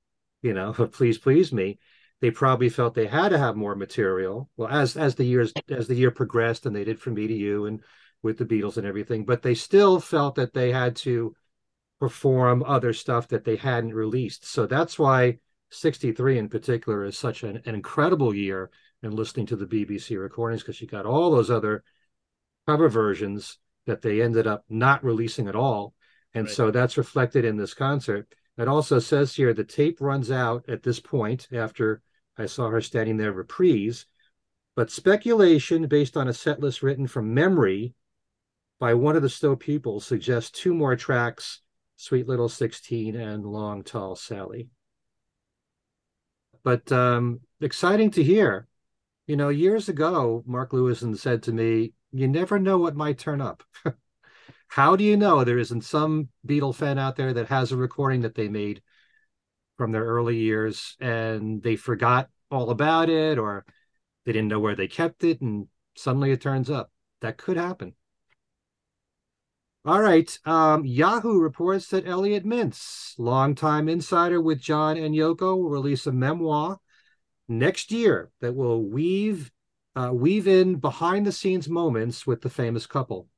you 0.42 0.52
know, 0.52 0.72
Please 0.92 1.16
Please 1.16 1.52
Me, 1.52 1.78
they 2.20 2.30
probably 2.30 2.68
felt 2.68 2.94
they 2.94 3.06
had 3.06 3.28
to 3.30 3.38
have 3.38 3.56
more 3.56 3.74
material. 3.74 4.50
Well, 4.56 4.68
as 4.68 4.96
as 4.96 5.14
the 5.14 5.24
years 5.24 5.52
as 5.68 5.86
the 5.88 5.94
year 5.94 6.10
progressed, 6.10 6.66
and 6.66 6.74
they 6.74 6.84
did 6.84 7.00
from 7.00 7.14
Me 7.14 7.26
to 7.26 7.34
You 7.34 7.66
and 7.66 7.82
with 8.22 8.38
the 8.38 8.44
Beatles 8.44 8.76
and 8.76 8.86
everything, 8.86 9.24
but 9.24 9.42
they 9.42 9.54
still 9.54 10.00
felt 10.00 10.34
that 10.34 10.52
they 10.52 10.72
had 10.72 10.96
to 10.96 11.34
perform 12.00 12.62
other 12.64 12.92
stuff 12.92 13.28
that 13.28 13.44
they 13.44 13.56
hadn't 13.56 13.94
released. 13.94 14.44
So 14.44 14.66
that's 14.66 14.98
why 14.98 15.38
63 15.70 16.38
in 16.38 16.48
particular 16.48 17.04
is 17.04 17.18
such 17.18 17.42
an, 17.42 17.60
an 17.64 17.74
incredible 17.74 18.34
year 18.34 18.70
in 19.02 19.12
listening 19.12 19.46
to 19.46 19.56
the 19.56 19.66
BBC 19.66 20.20
recordings 20.20 20.62
because 20.62 20.80
you 20.80 20.86
got 20.86 21.06
all 21.06 21.30
those 21.30 21.50
other 21.50 21.84
cover 22.66 22.88
versions 22.88 23.58
that 23.86 24.02
they 24.02 24.20
ended 24.20 24.46
up 24.46 24.64
not 24.68 25.04
releasing 25.04 25.48
at 25.48 25.56
all. 25.56 25.94
And 26.34 26.46
right. 26.46 26.54
so 26.54 26.70
that's 26.70 26.98
reflected 26.98 27.44
in 27.44 27.56
this 27.56 27.74
concert. 27.74 28.28
It 28.56 28.68
also 28.68 28.98
says 28.98 29.34
here 29.34 29.54
the 29.54 29.64
tape 29.64 30.00
runs 30.00 30.30
out 30.30 30.68
at 30.68 30.82
this 30.82 31.00
point 31.00 31.48
after 31.52 32.02
I 32.38 32.46
saw 32.46 32.68
her 32.70 32.80
standing 32.80 33.16
there 33.16 33.32
reprise. 33.32 34.06
But 34.76 34.90
speculation 34.90 35.88
based 35.88 36.16
on 36.16 36.28
a 36.28 36.32
set 36.32 36.60
list 36.60 36.82
written 36.82 37.06
from 37.06 37.34
memory 37.34 37.94
by 38.78 38.94
one 38.94 39.16
of 39.16 39.22
the 39.22 39.28
Stowe 39.28 39.56
pupils 39.56 40.06
suggests 40.06 40.50
two 40.50 40.72
more 40.72 40.94
tracks 40.96 41.60
Sweet 41.96 42.28
Little 42.28 42.48
16 42.48 43.16
and 43.16 43.44
Long 43.44 43.82
Tall 43.82 44.14
Sally. 44.14 44.68
But 46.62 46.92
um, 46.92 47.40
exciting 47.60 48.12
to 48.12 48.22
hear. 48.22 48.68
You 49.26 49.36
know, 49.36 49.48
years 49.48 49.88
ago, 49.88 50.44
Mark 50.46 50.70
Lewisohn 50.70 51.18
said 51.18 51.42
to 51.42 51.52
me, 51.52 51.92
You 52.12 52.28
never 52.28 52.60
know 52.60 52.78
what 52.78 52.94
might 52.94 53.18
turn 53.18 53.40
up. 53.40 53.64
How 54.68 54.94
do 54.94 55.02
you 55.02 55.16
know 55.16 55.42
there 55.42 55.58
isn't 55.58 55.82
some 55.82 56.28
Beatle 56.46 56.74
fan 56.74 56.98
out 56.98 57.16
there 57.16 57.32
that 57.32 57.48
has 57.48 57.72
a 57.72 57.76
recording 57.76 58.20
that 58.22 58.36
they 58.36 58.48
made 58.48 58.80
from 59.78 59.92
their 59.92 60.04
early 60.04 60.36
years 60.36 60.96
and 61.00 61.62
they 61.62 61.76
forgot 61.76 62.28
all 62.50 62.68
about 62.70 63.08
it 63.08 63.38
or 63.38 63.64
they 64.26 64.32
didn't 64.32 64.48
know 64.48 64.60
where 64.60 64.76
they 64.76 64.88
kept 64.88 65.24
it 65.24 65.40
and 65.40 65.68
suddenly 65.96 66.32
it 66.32 66.42
turns 66.42 66.68
up? 66.68 66.90
That 67.22 67.38
could 67.38 67.56
happen. 67.56 67.94
All 69.84 70.02
right. 70.02 70.38
Um, 70.44 70.84
Yahoo 70.84 71.40
reports 71.40 71.88
that 71.88 72.06
Elliot 72.06 72.44
Mintz, 72.44 73.14
longtime 73.16 73.88
insider 73.88 74.40
with 74.40 74.60
John 74.60 74.98
and 74.98 75.14
Yoko, 75.14 75.56
will 75.56 75.70
release 75.70 76.06
a 76.06 76.12
memoir 76.12 76.78
next 77.48 77.90
year 77.90 78.30
that 78.40 78.54
will 78.54 78.82
weave 78.82 79.50
uh, 79.96 80.12
weave 80.12 80.46
in 80.46 80.76
behind 80.76 81.26
the 81.26 81.32
scenes 81.32 81.68
moments 81.68 82.26
with 82.26 82.42
the 82.42 82.50
famous 82.50 82.86
couple. 82.86 83.28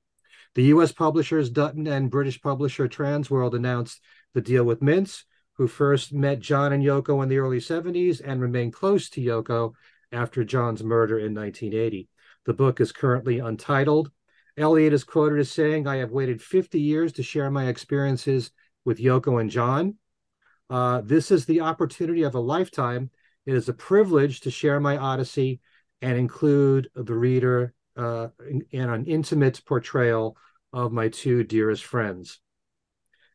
The 0.55 0.65
U.S. 0.65 0.93
publishers 0.93 1.49
Dutton 1.49 1.87
and 1.87 2.11
British 2.11 2.41
publisher 2.41 2.89
Transworld 2.89 3.55
announced 3.55 4.01
the 4.35 4.41
deal 4.41 4.65
with 4.65 4.81
Mintz, 4.81 5.23
who 5.61 5.67
first 5.69 6.11
met 6.11 6.41
John 6.41 6.73
and 6.73 6.83
Yoko 6.83 7.23
in 7.23 7.29
the 7.29 7.37
early 7.37 7.59
70s 7.59 8.23
and 8.25 8.41
remained 8.41 8.73
close 8.73 9.11
to 9.11 9.21
Yoko 9.21 9.75
after 10.11 10.43
John's 10.43 10.83
murder 10.83 11.19
in 11.19 11.35
1980. 11.35 12.09
The 12.47 12.55
book 12.55 12.81
is 12.81 12.93
currently 12.93 13.41
untitled 13.41 14.11
Elliot 14.57 14.95
is 14.95 15.05
quoted 15.05 15.39
as 15.39 15.51
saying, 15.51 15.87
I 15.87 15.97
have 15.97 16.11
waited 16.11 16.43
50 16.43 16.81
years 16.81 17.13
to 17.15 17.23
share 17.23 17.51
my 17.51 17.67
experiences 17.67 18.51
with 18.85 18.99
Yoko 18.99 19.41
and 19.41 19.51
John. 19.51 19.97
Uh, 20.71 21.03
this 21.03 21.31
is 21.31 21.45
the 21.45 21.61
opportunity 21.61 22.23
of 22.23 22.35
a 22.35 22.41
lifetime. 22.41 23.11
It 23.47 23.55
is 23.55 23.69
a 23.69 23.75
privilege 23.75 24.41
to 24.41 24.51
share 24.51 24.81
my 24.81 24.97
odyssey 24.97 25.61
and 26.03 26.19
include 26.19 26.89
the 26.95 27.15
reader 27.15 27.75
uh, 27.97 28.29
in, 28.49 28.65
in 28.71 28.89
an 28.89 29.05
intimate 29.05 29.61
portrayal 29.67 30.37
of 30.73 30.93
my 30.93 31.09
two 31.09 31.45
dearest 31.45 31.85
friends. 31.85 32.41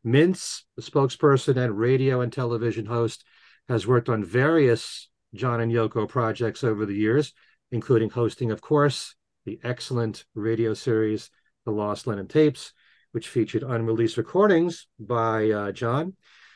Mintz, 0.05 0.61
the 0.75 0.81
spokesperson 0.81 1.57
and 1.57 1.77
radio 1.77 2.21
and 2.21 2.31
television 2.31 2.85
host, 2.85 3.23
has 3.67 3.87
worked 3.87 4.09
on 4.09 4.23
various 4.23 5.09
John 5.33 5.59
and 5.59 5.71
Yoko 5.71 6.07
projects 6.07 6.63
over 6.63 6.85
the 6.85 6.93
years, 6.95 7.33
including 7.71 8.09
hosting, 8.09 8.51
of 8.51 8.61
course, 8.61 9.15
the 9.45 9.59
excellent 9.63 10.25
radio 10.35 10.73
series, 10.73 11.29
The 11.65 11.71
Lost 11.71 12.07
Lennon 12.07 12.27
Tapes, 12.27 12.73
which 13.11 13.29
featured 13.29 13.63
unreleased 13.63 14.17
recordings 14.17 14.87
by 14.99 15.49
uh, 15.49 15.71
John. 15.71 16.13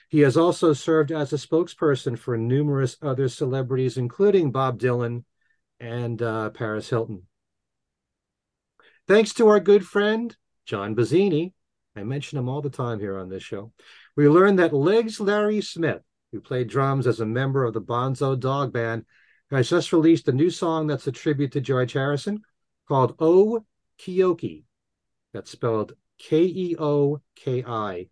He 0.10 0.22
has 0.22 0.38
also 0.38 0.74
served 0.74 1.12
as 1.12 1.34
a 1.34 1.38
spokesperson 1.38 2.18
for 2.18 2.38
numerous 2.38 2.98
other 3.01 3.29
celebrities, 3.29 3.98
including 3.98 4.51
Bob 4.51 4.79
Dylan 4.79 5.24
and 5.79 6.22
uh, 6.22 6.50
Paris 6.50 6.89
Hilton. 6.89 7.24
Thanks 9.08 9.34
to 9.36 9.48
our 9.48 9.60
good 9.60 9.86
friend, 9.86 10.36
John 10.65 10.96
Bazzini, 10.96 11.53
I 12.00 12.03
mention 12.03 12.38
him 12.38 12.48
all 12.48 12.62
the 12.62 12.70
time 12.70 13.00
here 13.00 13.18
on 13.18 13.27
this 13.27 13.44
show, 13.44 13.74
we 14.15 14.29
learned 14.29 14.60
that 14.60 14.74
Legs 14.74 15.20
Larry 15.20 15.60
Smith, 15.60 16.01
who 16.32 16.39
played 16.39 16.70
drums 16.70 17.08
as 17.08 17.20
a 17.20 17.25
member 17.25 17.65
of 17.65 17.74
the 17.74 17.82
Bonzo 17.82 18.39
Dog 18.39 18.72
Band, 18.72 19.06
has 19.51 19.70
just 19.70 19.91
released 19.91 20.27
a 20.29 20.32
new 20.32 20.50
song 20.50 20.88
that's 20.88 21.08
a 21.08 21.12
tribute 21.12 21.51
to 21.51 21.62
George 21.62 21.94
Harrison 21.94 22.41
called 22.88 23.15
O 23.20 23.65
Keoki. 24.00 24.63
That's 25.34 25.51
spelled 25.51 25.94
K 26.18 26.44
E 26.44 26.75
O 26.79 27.22
K 27.36 27.65
I. 27.68 28.08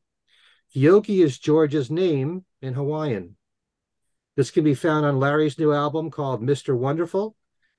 Keoki 0.76 1.24
is 1.24 1.40
George's 1.40 1.90
name 1.90 2.44
in 2.62 2.74
Hawaiian. 2.74 3.38
This 4.36 4.52
can 4.52 4.66
be 4.66 4.74
found 4.74 5.06
on 5.06 5.20
Larry's 5.20 5.58
new 5.58 5.72
album 5.72 6.12
called 6.12 6.44
Mr. 6.44 6.78
Wonderful. 6.78 7.36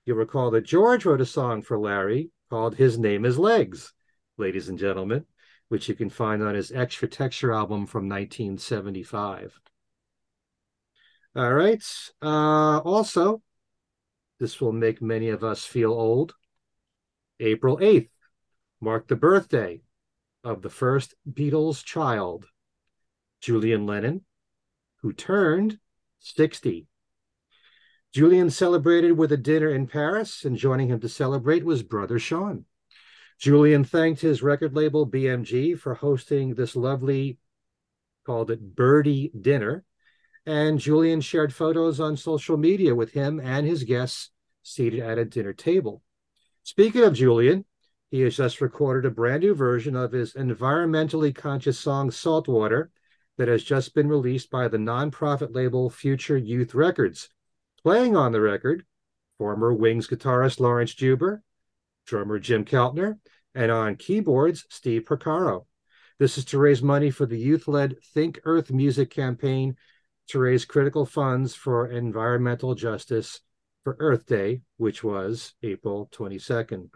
You'll 0.07 0.17
recall 0.17 0.53
that 0.53 0.65
George 0.65 1.05
wrote 1.05 1.21
a 1.21 1.27
song 1.27 1.61
for 1.61 1.79
Larry 1.79 2.31
called 2.49 2.77
His 2.77 2.99
Name 2.99 3.27
is 3.27 3.39
Legs, 3.39 3.93
ladies 4.39 4.71
and 4.71 4.79
gentlemen, 4.79 5.27
which 5.69 5.89
you 5.89 5.95
can 5.95 6.11
find 6.11 6.43
on 6.43 6.55
his 6.55 6.73
Extra 6.73 7.09
Texture 7.09 7.53
album 7.53 7.87
from 7.87 8.09
1975. 8.09 9.61
All 11.37 11.53
right. 11.53 11.83
Uh, 12.23 12.79
also, 12.79 13.43
this 14.41 14.61
will 14.61 14.73
make 14.73 15.03
many 15.03 15.29
of 15.29 15.45
us 15.45 15.65
feel 15.65 15.93
old. 15.93 16.35
April 17.41 17.77
8th 17.79 18.09
marked 18.81 19.09
the 19.09 19.17
birthday 19.17 19.83
of 20.43 20.63
the 20.63 20.71
first 20.71 21.15
Beatles 21.31 21.85
child, 21.85 22.47
Julian 23.41 23.87
Lennon, 23.87 24.25
who 25.03 25.13
turned 25.13 25.79
60. 26.21 26.87
Julian 28.13 28.51
celebrated 28.51 29.13
with 29.13 29.31
a 29.33 29.37
dinner 29.37 29.69
in 29.69 29.87
Paris, 29.87 30.45
and 30.45 30.57
joining 30.57 30.89
him 30.89 31.01
to 31.01 31.09
celebrate 31.09 31.65
was 31.65 31.83
brother 31.83 32.19
Sean. 32.19 32.65
Julian 33.39 33.85
thanked 33.85 34.21
his 34.21 34.43
record 34.43 34.75
label 34.75 35.07
BMG 35.07 35.79
for 35.79 35.95
hosting 35.95 36.55
this 36.55 36.75
lovely, 36.75 37.39
called 38.27 38.51
it 38.51 38.75
Birdie 38.75 39.31
Dinner, 39.41 39.85
and 40.45 40.79
Julian 40.79 41.21
shared 41.21 41.55
photos 41.55 42.01
on 42.01 42.17
social 42.17 42.57
media 42.57 42.95
with 42.95 43.13
him 43.13 43.39
and 43.39 43.67
his 43.67 43.85
guests 43.85 44.31
seated 44.63 45.01
at 45.01 45.19
a 45.19 45.25
dinner 45.25 45.53
table. 45.53 46.03
Speaking 46.65 47.03
of 47.05 47.15
Julian, 47.15 47.65
he 48.11 48.23
has 48.23 48.37
just 48.37 48.61
recorded 48.61 49.07
a 49.07 49.15
brand 49.15 49.43
new 49.43 49.55
version 49.55 49.95
of 49.95 50.13
his 50.13 50.35
environmentally 50.35 51.35
conscious 51.35 51.79
song 51.79 52.11
Saltwater 52.11 52.91
that 53.37 53.49
has 53.49 53.63
just 53.63 53.95
been 53.95 54.09
released 54.09 54.51
by 54.51 54.67
the 54.67 54.79
nonprofit 54.79 55.55
label 55.55 55.91
Future 55.91 56.37
Youth 56.37 56.75
Records. 56.75 57.29
Playing 57.83 58.17
on 58.17 58.33
the 58.33 58.41
record, 58.41 58.85
former 59.37 59.73
Wings 59.73 60.09
guitarist 60.09 60.59
Laurence 60.59 60.93
Juber, 60.93 61.43
drummer 62.09 62.39
Jim 62.39 62.65
Keltner, 62.65 63.19
and 63.55 63.71
on 63.71 63.95
keyboards, 63.97 64.65
Steve 64.71 65.05
Porcaro. 65.05 65.67
This 66.19 66.39
is 66.39 66.47
to 66.47 66.59
raise 66.59 66.83
money 66.83 67.11
for 67.11 67.27
the 67.27 67.39
youth 67.39 67.69
led 67.69 68.03
Think 68.03 68.41
Earth 68.45 68.73
Music 68.73 69.11
campaign 69.11 69.77
to 70.29 70.41
raise 70.41 70.65
critical 70.65 71.07
funds 71.07 71.55
for 71.55 71.89
environmental 71.89 72.75
justice 72.75 73.41
for 73.85 73.97
Earth 74.01 74.27
Day, 74.27 74.63
which 74.79 75.05
was 75.05 75.55
April 75.63 76.09
22nd. 76.13 76.91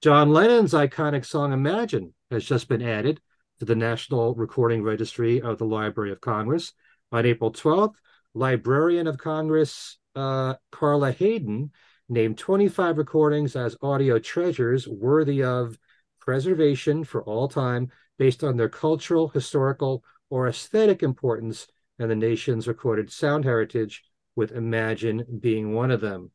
John 0.00 0.30
Lennon's 0.30 0.72
iconic 0.72 1.26
song 1.26 1.52
Imagine 1.52 2.14
has 2.30 2.44
just 2.44 2.68
been 2.68 2.82
added 2.82 3.20
to 3.58 3.66
the 3.66 3.76
National 3.76 4.34
Recording 4.34 4.82
Registry 4.82 5.42
of 5.42 5.58
the 5.58 5.66
Library 5.66 6.10
of 6.10 6.20
Congress. 6.20 6.72
On 7.12 7.26
April 7.26 7.52
12th, 7.52 7.96
Librarian 8.34 9.06
of 9.06 9.18
Congress 9.18 9.98
uh, 10.14 10.54
Carla 10.72 11.12
Hayden 11.12 11.72
named 12.10 12.36
25 12.36 12.98
recordings 12.98 13.54
as 13.56 13.76
audio 13.80 14.18
treasures 14.18 14.86
worthy 14.88 15.42
of 15.42 15.78
preservation 16.20 17.04
for 17.04 17.22
all 17.22 17.48
time 17.48 17.88
based 18.18 18.44
on 18.44 18.56
their 18.56 18.68
cultural, 18.68 19.28
historical, 19.28 20.04
or 20.28 20.48
aesthetic 20.48 21.02
importance 21.02 21.66
and 21.98 22.10
the 22.10 22.16
nation's 22.16 22.66
recorded 22.66 23.10
sound 23.10 23.44
heritage, 23.44 24.02
with 24.34 24.52
Imagine 24.52 25.24
being 25.40 25.74
one 25.74 25.90
of 25.90 26.00
them. 26.00 26.30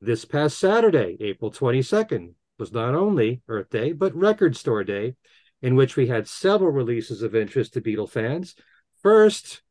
This 0.00 0.24
past 0.24 0.58
Saturday, 0.58 1.16
April 1.20 1.50
22nd, 1.50 2.34
was 2.58 2.72
not 2.72 2.94
only 2.94 3.42
Earth 3.48 3.70
Day, 3.70 3.92
but 3.92 4.14
Record 4.14 4.56
Store 4.56 4.82
Day, 4.82 5.16
in 5.60 5.76
which 5.76 5.96
we 5.96 6.06
had 6.06 6.26
several 6.26 6.70
releases 6.70 7.22
of 7.22 7.34
interest 7.34 7.74
to 7.74 7.80
Beatle 7.80 8.08
fans. 8.08 8.54
First, 9.02 9.62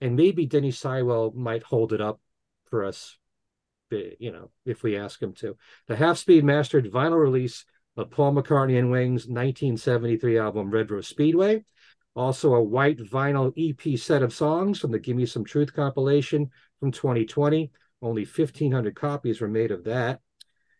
and 0.00 0.16
maybe 0.16 0.46
Denny 0.46 0.70
Seiwell 0.70 1.34
might 1.34 1.62
hold 1.62 1.92
it 1.92 2.00
up 2.00 2.20
for 2.70 2.84
us, 2.84 3.16
you 4.18 4.32
know, 4.32 4.50
if 4.64 4.82
we 4.82 4.96
ask 4.96 5.22
him 5.22 5.32
to. 5.34 5.56
The 5.86 5.96
half 5.96 6.18
speed 6.18 6.44
mastered 6.44 6.90
vinyl 6.90 7.20
release 7.20 7.64
of 7.96 8.10
Paul 8.10 8.34
McCartney 8.34 8.78
and 8.78 8.90
Wings' 8.90 9.26
1973 9.26 10.38
album 10.38 10.70
Red 10.70 10.90
Rose 10.90 11.08
Speedway. 11.08 11.64
Also, 12.16 12.54
a 12.54 12.62
white 12.62 12.98
vinyl 12.98 13.52
EP 13.56 13.98
set 13.98 14.22
of 14.22 14.32
songs 14.32 14.78
from 14.78 14.92
the 14.92 14.98
Gimme 14.98 15.26
Some 15.26 15.44
Truth 15.44 15.74
compilation 15.74 16.50
from 16.78 16.92
2020. 16.92 17.72
Only 18.02 18.24
1,500 18.24 18.94
copies 18.94 19.40
were 19.40 19.48
made 19.48 19.70
of 19.70 19.84
that. 19.84 20.20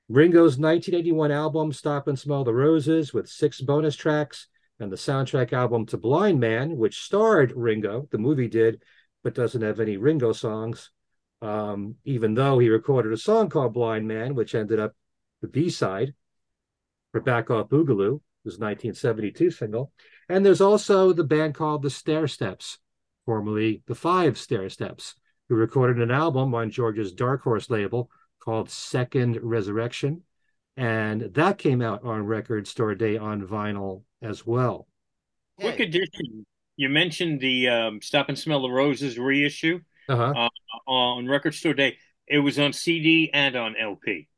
Ringo's 0.09 0.59
1981 0.59 1.33
album 1.33 1.73
Stop 1.73 2.09
and 2.09 2.19
Smell 2.19 2.45
the 2.45 2.53
Roses 2.53 3.15
with 3.15 3.29
six 3.29 3.61
bonus 3.61 3.97
tracks, 3.97 4.49
and 4.79 4.93
the 4.93 4.97
soundtrack 4.97 5.53
album 5.53 5.87
to 5.87 5.97
Blind 5.97 6.41
Man, 6.41 6.77
which 6.77 7.03
starred 7.03 7.53
Ringo, 7.57 8.09
the 8.11 8.19
movie 8.19 8.49
did, 8.49 8.83
but 9.23 9.35
doesn't 9.35 9.63
have 9.63 9.81
any 9.81 9.97
Ringo 9.97 10.33
songs, 10.33 10.91
um, 11.43 11.97
even 12.05 12.35
though 12.35 12.59
he 12.59 12.69
recorded 12.69 13.13
a 13.13 13.17
song 13.17 13.49
called 13.49 13.75
Blind 13.75 14.07
Man, 14.07 14.35
which 14.35 14.55
ended 14.55 14.79
up 14.79 14.95
the 15.43 15.49
B 15.49 15.71
side 15.71 16.15
for 17.13 17.21
Back 17.21 17.51
Off 17.51 17.69
Boogaloo, 17.69 18.21
was 18.45 18.59
1972 18.59 19.51
single. 19.51 19.93
And 20.29 20.45
there's 20.45 20.61
also 20.61 21.13
the 21.13 21.25
band 21.25 21.55
called 21.55 21.83
the 21.83 21.91
Stair 21.91 22.29
Steps, 22.29 22.79
formerly 23.25 23.83
the 23.87 23.95
Five 23.95 24.39
Stair 24.39 24.69
Steps, 24.69 25.15
who 25.49 25.55
recorded 25.55 26.01
an 26.01 26.11
album 26.11 26.55
on 26.55 26.71
George's 26.71 27.13
Dark 27.13 27.43
Horse 27.43 27.71
label 27.71 28.11
called 28.41 28.71
Second 28.71 29.39
Resurrection. 29.43 30.23
And 30.77 31.23
that 31.35 31.59
came 31.59 31.81
out 31.83 32.05
on 32.05 32.27
Record 32.27 32.67
Store 32.67 32.95
Day 32.95 33.17
on 33.17 33.47
vinyl 33.47 34.03
as 34.23 34.47
well. 34.47 34.89
Quick 35.59 35.81
addition 35.81 36.47
you 36.77 36.89
mentioned 36.89 37.41
the 37.41 37.69
um, 37.69 38.03
Stop 38.03 38.29
and 38.29 38.39
Smell 38.39 38.63
the 38.63 38.71
Roses 38.71 39.19
reissue 39.19 39.81
uh-huh. 40.09 40.49
uh, 40.87 40.91
on 40.91 41.27
Record 41.27 41.55
Store 41.55 41.75
Day. 41.75 41.99
It 42.27 42.39
was 42.39 42.59
on 42.59 42.73
CD 42.73 43.31
and 43.33 43.57
on 43.57 43.77
LP. 43.77 44.29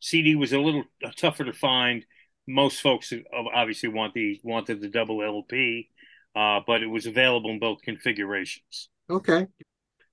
CD 0.00 0.34
was 0.34 0.52
a 0.52 0.60
little 0.60 0.84
tougher 1.16 1.44
to 1.44 1.52
find. 1.52 2.04
Most 2.48 2.80
folks 2.80 3.12
obviously 3.54 3.88
want 3.88 4.14
the 4.14 4.40
wanted 4.44 4.80
the 4.80 4.88
double 4.88 5.22
LP, 5.22 5.88
uh, 6.34 6.60
but 6.66 6.82
it 6.82 6.86
was 6.86 7.06
available 7.06 7.50
in 7.50 7.58
both 7.58 7.82
configurations. 7.82 8.88
Okay. 9.10 9.46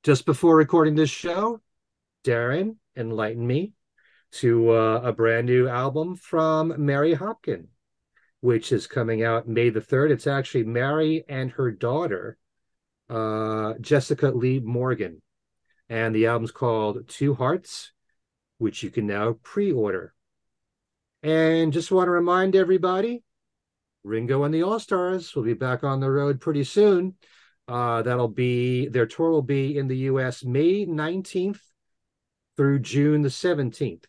Just 0.03 0.25
before 0.25 0.55
recording 0.55 0.95
this 0.95 1.09
show, 1.09 1.61
Darren 2.23 2.77
enlightened 2.95 3.47
me 3.47 3.73
to 4.33 4.71
uh, 4.71 5.01
a 5.03 5.13
brand 5.13 5.45
new 5.45 5.67
album 5.67 6.15
from 6.15 6.73
Mary 6.77 7.15
Hopkin 7.15 7.67
which 8.43 8.73
is 8.73 8.87
coming 8.87 9.23
out 9.23 9.47
May 9.47 9.69
the 9.69 9.79
3rd. 9.79 10.11
It's 10.11 10.27
actually 10.27 10.65
Mary 10.65 11.23
and 11.29 11.49
her 11.51 11.71
daughter, 11.71 12.37
uh, 13.13 13.75
Jessica 13.79 14.29
Lee 14.29 14.59
Morgan. 14.59 15.21
And 15.89 16.15
the 16.15 16.27
album's 16.27 16.51
called 16.51 17.07
Two 17.07 17.35
Hearts, 17.35 17.91
which 18.57 18.81
you 18.81 18.89
can 18.89 19.05
now 19.05 19.37
pre 19.43 19.71
order. 19.71 20.13
And 21.21 21.71
just 21.71 21.91
want 21.91 22.07
to 22.07 22.11
remind 22.11 22.55
everybody 22.55 23.23
Ringo 24.03 24.43
and 24.43 24.53
the 24.53 24.63
All 24.63 24.79
Stars 24.79 25.35
will 25.35 25.43
be 25.43 25.53
back 25.53 25.83
on 25.83 25.99
the 25.99 26.09
road 26.09 26.41
pretty 26.41 26.63
soon. 26.63 27.15
Uh, 27.67 28.01
that'll 28.01 28.27
be 28.27 28.87
their 28.87 29.05
tour 29.05 29.29
will 29.29 29.41
be 29.41 29.77
in 29.77 29.87
the 29.87 29.97
US 29.97 30.43
May 30.43 30.85
19th 30.85 31.59
through 32.57 32.79
June 32.79 33.21
the 33.21 33.29
17th. 33.29 34.03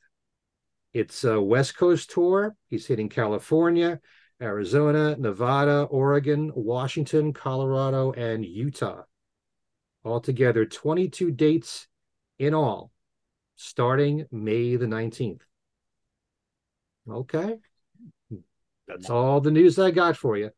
It's 0.93 1.25
a 1.25 1.41
West 1.41 1.77
Coast 1.77 2.11
tour. 2.11 2.57
He's 2.69 2.87
hitting 2.87 3.09
California, 3.09 4.01
Arizona, 4.41 5.17
Nevada, 5.17 5.83
Oregon, 5.91 6.53
Washington, 6.55 7.33
Colorado, 7.33 8.13
and 8.13 8.45
Utah. 8.45 9.03
Altogether, 10.05 10.67
22 10.67 11.31
dates 11.31 11.87
in 12.39 12.53
all, 12.53 12.91
starting 13.57 14.27
May 14.31 14.77
the 14.77 14.87
19th. 14.87 15.41
Okay. 17.09 17.57
That's 18.87 19.09
all 19.09 19.41
the 19.41 19.51
news 19.51 19.79
I 19.79 19.91
got 19.91 20.17
for 20.17 20.37
you. 20.37 20.51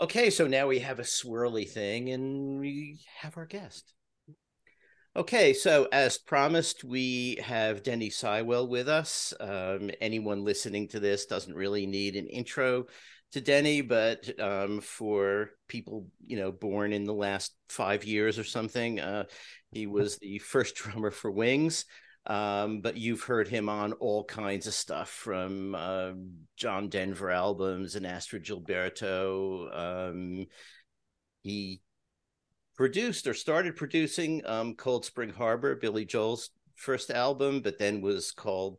Okay, 0.00 0.30
so 0.30 0.46
now 0.46 0.66
we 0.66 0.78
have 0.78 1.00
a 1.00 1.04
swirly 1.04 1.68
thing 1.68 2.10
and 2.10 2.60
we 2.60 3.00
have 3.20 3.36
our 3.36 3.46
guest. 3.46 3.94
Okay, 5.16 5.52
so 5.52 5.88
as 5.90 6.18
promised, 6.18 6.84
we 6.84 7.38
have 7.42 7.82
Denny 7.82 8.08
Seiwell 8.08 8.68
with 8.68 8.88
us. 8.88 9.34
Um, 9.40 9.90
anyone 10.00 10.44
listening 10.44 10.86
to 10.88 11.00
this 11.00 11.26
doesn't 11.26 11.56
really 11.56 11.86
need 11.86 12.14
an 12.14 12.28
intro 12.28 12.86
to 13.32 13.40
Denny, 13.40 13.82
but 13.82 14.28
um, 14.40 14.80
for 14.80 15.50
people 15.68 16.06
you 16.26 16.36
know 16.36 16.52
born 16.52 16.92
in 16.92 17.04
the 17.04 17.14
last 17.14 17.54
five 17.68 18.04
years 18.04 18.38
or 18.38 18.44
something, 18.44 19.00
uh, 19.00 19.24
he 19.72 19.86
was 19.86 20.18
the 20.18 20.38
first 20.38 20.74
drummer 20.76 21.10
for 21.10 21.30
Wings. 21.30 21.84
Um, 22.26 22.82
but 22.82 22.98
you've 22.98 23.22
heard 23.22 23.48
him 23.48 23.70
on 23.70 23.94
all 23.94 24.22
kinds 24.22 24.66
of 24.66 24.74
stuff 24.74 25.08
from 25.08 25.74
uh, 25.74 26.10
John 26.56 26.90
Denver 26.90 27.30
albums 27.30 27.94
and 27.94 28.04
Astrud 28.04 28.44
Gilberto. 28.44 30.10
Um, 30.10 30.46
he 31.42 31.80
produced 32.76 33.26
or 33.26 33.32
started 33.32 33.76
producing 33.76 34.44
um, 34.44 34.74
Cold 34.74 35.06
Spring 35.06 35.30
Harbor, 35.30 35.74
Billy 35.76 36.04
Joel's 36.04 36.50
first 36.74 37.10
album, 37.10 37.62
but 37.62 37.78
then 37.78 38.02
was 38.02 38.30
called 38.30 38.78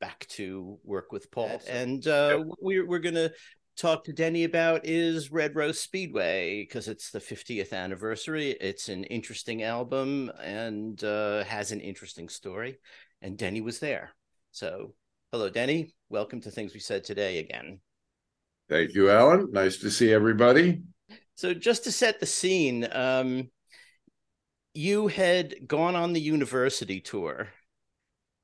back 0.00 0.26
to 0.28 0.78
work 0.84 1.12
with 1.12 1.30
Paul. 1.30 1.60
And 1.68 2.06
uh, 2.06 2.36
yep. 2.38 2.46
we're, 2.60 2.86
we're 2.86 2.98
going 3.00 3.30
talk 3.76 4.04
to 4.04 4.12
Denny 4.12 4.44
about 4.44 4.82
is 4.84 5.32
Red 5.32 5.56
Rose 5.56 5.80
Speedway 5.80 6.62
because 6.62 6.86
it's 6.88 7.10
the 7.10 7.18
50th 7.18 7.72
anniversary. 7.72 8.50
It's 8.60 8.88
an 8.88 9.04
interesting 9.04 9.62
album 9.62 10.30
and 10.42 11.02
uh, 11.02 11.44
has 11.44 11.72
an 11.72 11.80
interesting 11.80 12.28
story. 12.28 12.78
And 13.20 13.36
Denny 13.36 13.60
was 13.60 13.80
there. 13.80 14.14
So, 14.52 14.94
hello, 15.32 15.50
Denny. 15.50 15.94
Welcome 16.08 16.40
to 16.42 16.50
Things 16.50 16.74
We 16.74 16.80
Said 16.80 17.04
Today 17.04 17.38
again. 17.38 17.80
Thank 18.68 18.94
you, 18.94 19.10
Allan. 19.10 19.48
Nice 19.50 19.78
to 19.78 19.90
see 19.90 20.12
everybody. 20.12 20.82
So, 21.34 21.52
just 21.52 21.84
to 21.84 21.92
set 21.92 22.20
the 22.20 22.26
scene, 22.26 22.86
um, 22.92 23.50
you 24.72 25.08
had 25.08 25.54
gone 25.66 25.96
on 25.96 26.12
the 26.12 26.20
university 26.20 27.00
tour 27.00 27.48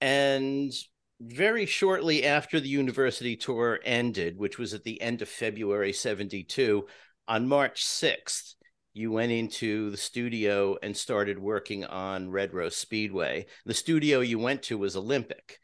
and 0.01 0.73
very 1.21 1.67
shortly 1.67 2.25
after 2.25 2.59
the 2.59 2.69
university 2.69 3.37
tour 3.37 3.79
ended, 3.85 4.39
which 4.39 4.59
was 4.59 4.73
at 4.73 4.85
the 4.85 5.01
end 5.03 5.21
of 5.21 5.29
February 5.29 5.93
72, 5.93 6.87
on 7.29 7.47
March 7.47 7.85
6th, 7.85 8.55
you 8.95 9.13
went 9.13 9.31
into 9.31 9.91
the 9.91 9.97
studio 9.97 10.77
and 10.83 10.97
started 10.97 11.39
working 11.39 11.85
on 11.85 12.31
Red 12.31 12.55
Rose 12.55 12.77
Speedway. 12.77 13.47
The 13.67 13.75
studio 13.75 14.21
you 14.21 14.39
went 14.39 14.65
to 14.65 14.79
was 14.79 14.97
Olympic. 14.97 15.59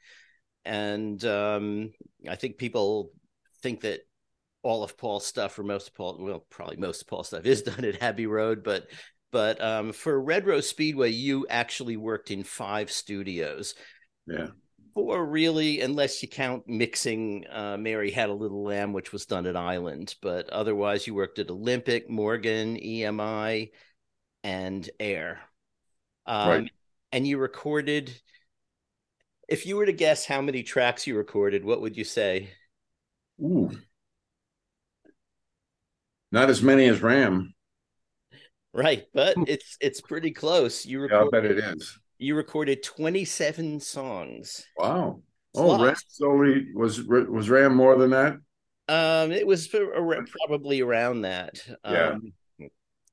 And 0.64 1.25
um, 1.25 1.92
I 2.29 2.37
think 2.37 2.59
people 2.59 3.11
think 3.62 3.81
that 3.81 4.01
all 4.62 4.85
of 4.85 4.99
Paul's 4.99 5.27
stuff, 5.27 5.59
or 5.59 5.64
most 5.64 5.88
of 5.88 5.95
Paul, 5.95 6.19
well, 6.21 6.47
probably 6.51 6.77
most 6.77 7.03
of 7.03 7.09
Paul's 7.09 7.29
stuff 7.29 7.47
is 7.47 7.62
done 7.62 7.85
at 7.85 8.03
Abbey 8.03 8.27
Road, 8.27 8.62
but 8.62 8.87
but 9.33 9.61
um, 9.61 9.92
for 9.92 10.19
Red 10.21 10.47
Rose 10.47 10.69
Speedway, 10.69 11.11
you 11.11 11.47
actually 11.51 11.97
worked 11.97 12.31
in 12.31 12.45
five 12.45 12.90
studios. 12.90 13.75
Yeah 14.27 14.49
four 14.96 15.26
really, 15.26 15.82
unless 15.82 16.22
you 16.22 16.28
count 16.28 16.66
mixing 16.66 17.44
uh, 17.52 17.76
Mary 17.76 18.11
Had 18.11 18.30
a 18.30 18.35
Little 18.35 18.64
Lamb, 18.64 18.94
which 18.94 19.12
was 19.12 19.26
done 19.26 19.46
at 19.46 19.54
Island. 19.54 20.14
But 20.22 20.48
otherwise, 20.48 21.06
you 21.06 21.14
worked 21.14 21.38
at 21.38 21.50
Olympic, 21.50 22.09
Morgan, 22.09 22.78
EMI, 22.78 23.72
and 24.42 24.90
Air. 24.98 25.40
Um, 26.24 26.48
right. 26.48 26.70
And 27.12 27.26
you 27.26 27.37
recorded. 27.37 28.11
If 29.48 29.66
you 29.66 29.76
were 29.76 29.85
to 29.85 29.92
guess 29.92 30.24
how 30.24 30.40
many 30.40 30.62
tracks 30.62 31.06
you 31.06 31.14
recorded, 31.14 31.62
what 31.62 31.82
would 31.82 31.94
you 31.94 32.04
say? 32.04 32.48
Ooh. 33.38 33.70
Not 36.32 36.48
as 36.48 36.62
many 36.62 36.87
as 36.87 37.02
Ram. 37.02 37.52
Right, 38.72 39.04
but 39.12 39.37
it's 39.46 39.76
it's 39.78 40.00
pretty 40.00 40.30
close. 40.30 40.87
You 40.87 41.04
Yeah, 41.04 41.16
I 41.16 41.22
recorded, 41.24 41.56
bet 41.56 41.64
it 41.64 41.76
is. 41.76 41.98
You 42.18 42.35
recorded 42.35 42.83
27 42.83 43.81
songs. 43.81 44.64
Wow. 44.76 45.20
Oh, 45.55 45.83
Ram 45.83 45.94
only 46.22 46.66
was 46.74 47.02
was 47.02 47.48
Ram 47.48 47.74
more 47.74 47.96
than 47.96 48.11
that? 48.11 48.35
Um, 48.88 49.33
it 49.33 49.46
was 49.46 49.68
probably 49.68 50.81
around 50.83 51.22
that. 51.22 51.59
Yeah. 51.85 52.11
Um, 52.11 52.33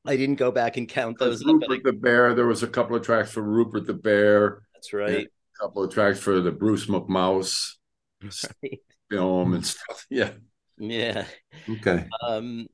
I 0.05 0.17
didn't 0.17 0.35
go 0.35 0.51
back 0.51 0.75
and 0.75 0.87
count 0.89 1.17
those 1.17 1.41
up, 1.41 1.47
but 1.61 1.69
I- 1.69 1.73
Rupert 1.75 1.83
the 1.85 1.93
Bear. 1.93 2.33
There 2.33 2.45
was 2.47 2.61
a 2.63 2.67
couple 2.67 2.95
of 2.97 3.03
tracks 3.03 3.31
for 3.31 3.41
Rupert 3.41 3.87
the 3.87 3.93
Bear. 3.93 4.63
that's 4.73 4.91
right. 4.91 5.27
A 5.27 5.63
couple 5.63 5.83
of 5.83 5.93
tracks 5.93 6.19
for 6.19 6.41
the 6.41 6.51
Bruce 6.51 6.87
McMouse 6.87 7.75
film 9.09 9.53
and 9.53 9.65
stuff. 9.65 10.05
Yeah. 10.09 10.31
Yeah. 10.77 11.25
Okay. 11.69 12.07
Um, 12.27 12.67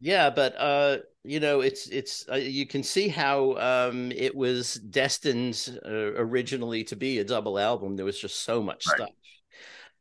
yeah, 0.00 0.30
but 0.30 0.54
uh, 0.58 0.98
you 1.24 1.40
know, 1.40 1.60
it's 1.60 1.88
it's 1.88 2.28
uh, 2.30 2.34
you 2.36 2.66
can 2.66 2.82
see 2.82 3.08
how 3.08 3.56
um 3.58 4.12
it 4.12 4.34
was 4.34 4.74
destined 4.74 5.78
uh, 5.84 5.90
originally 5.90 6.84
to 6.84 6.96
be 6.96 7.18
a 7.18 7.24
double 7.24 7.58
album. 7.58 7.96
There 7.96 8.04
was 8.04 8.18
just 8.20 8.42
so 8.42 8.62
much 8.62 8.86
Right. 8.86 9.00
stuff. 9.00 9.10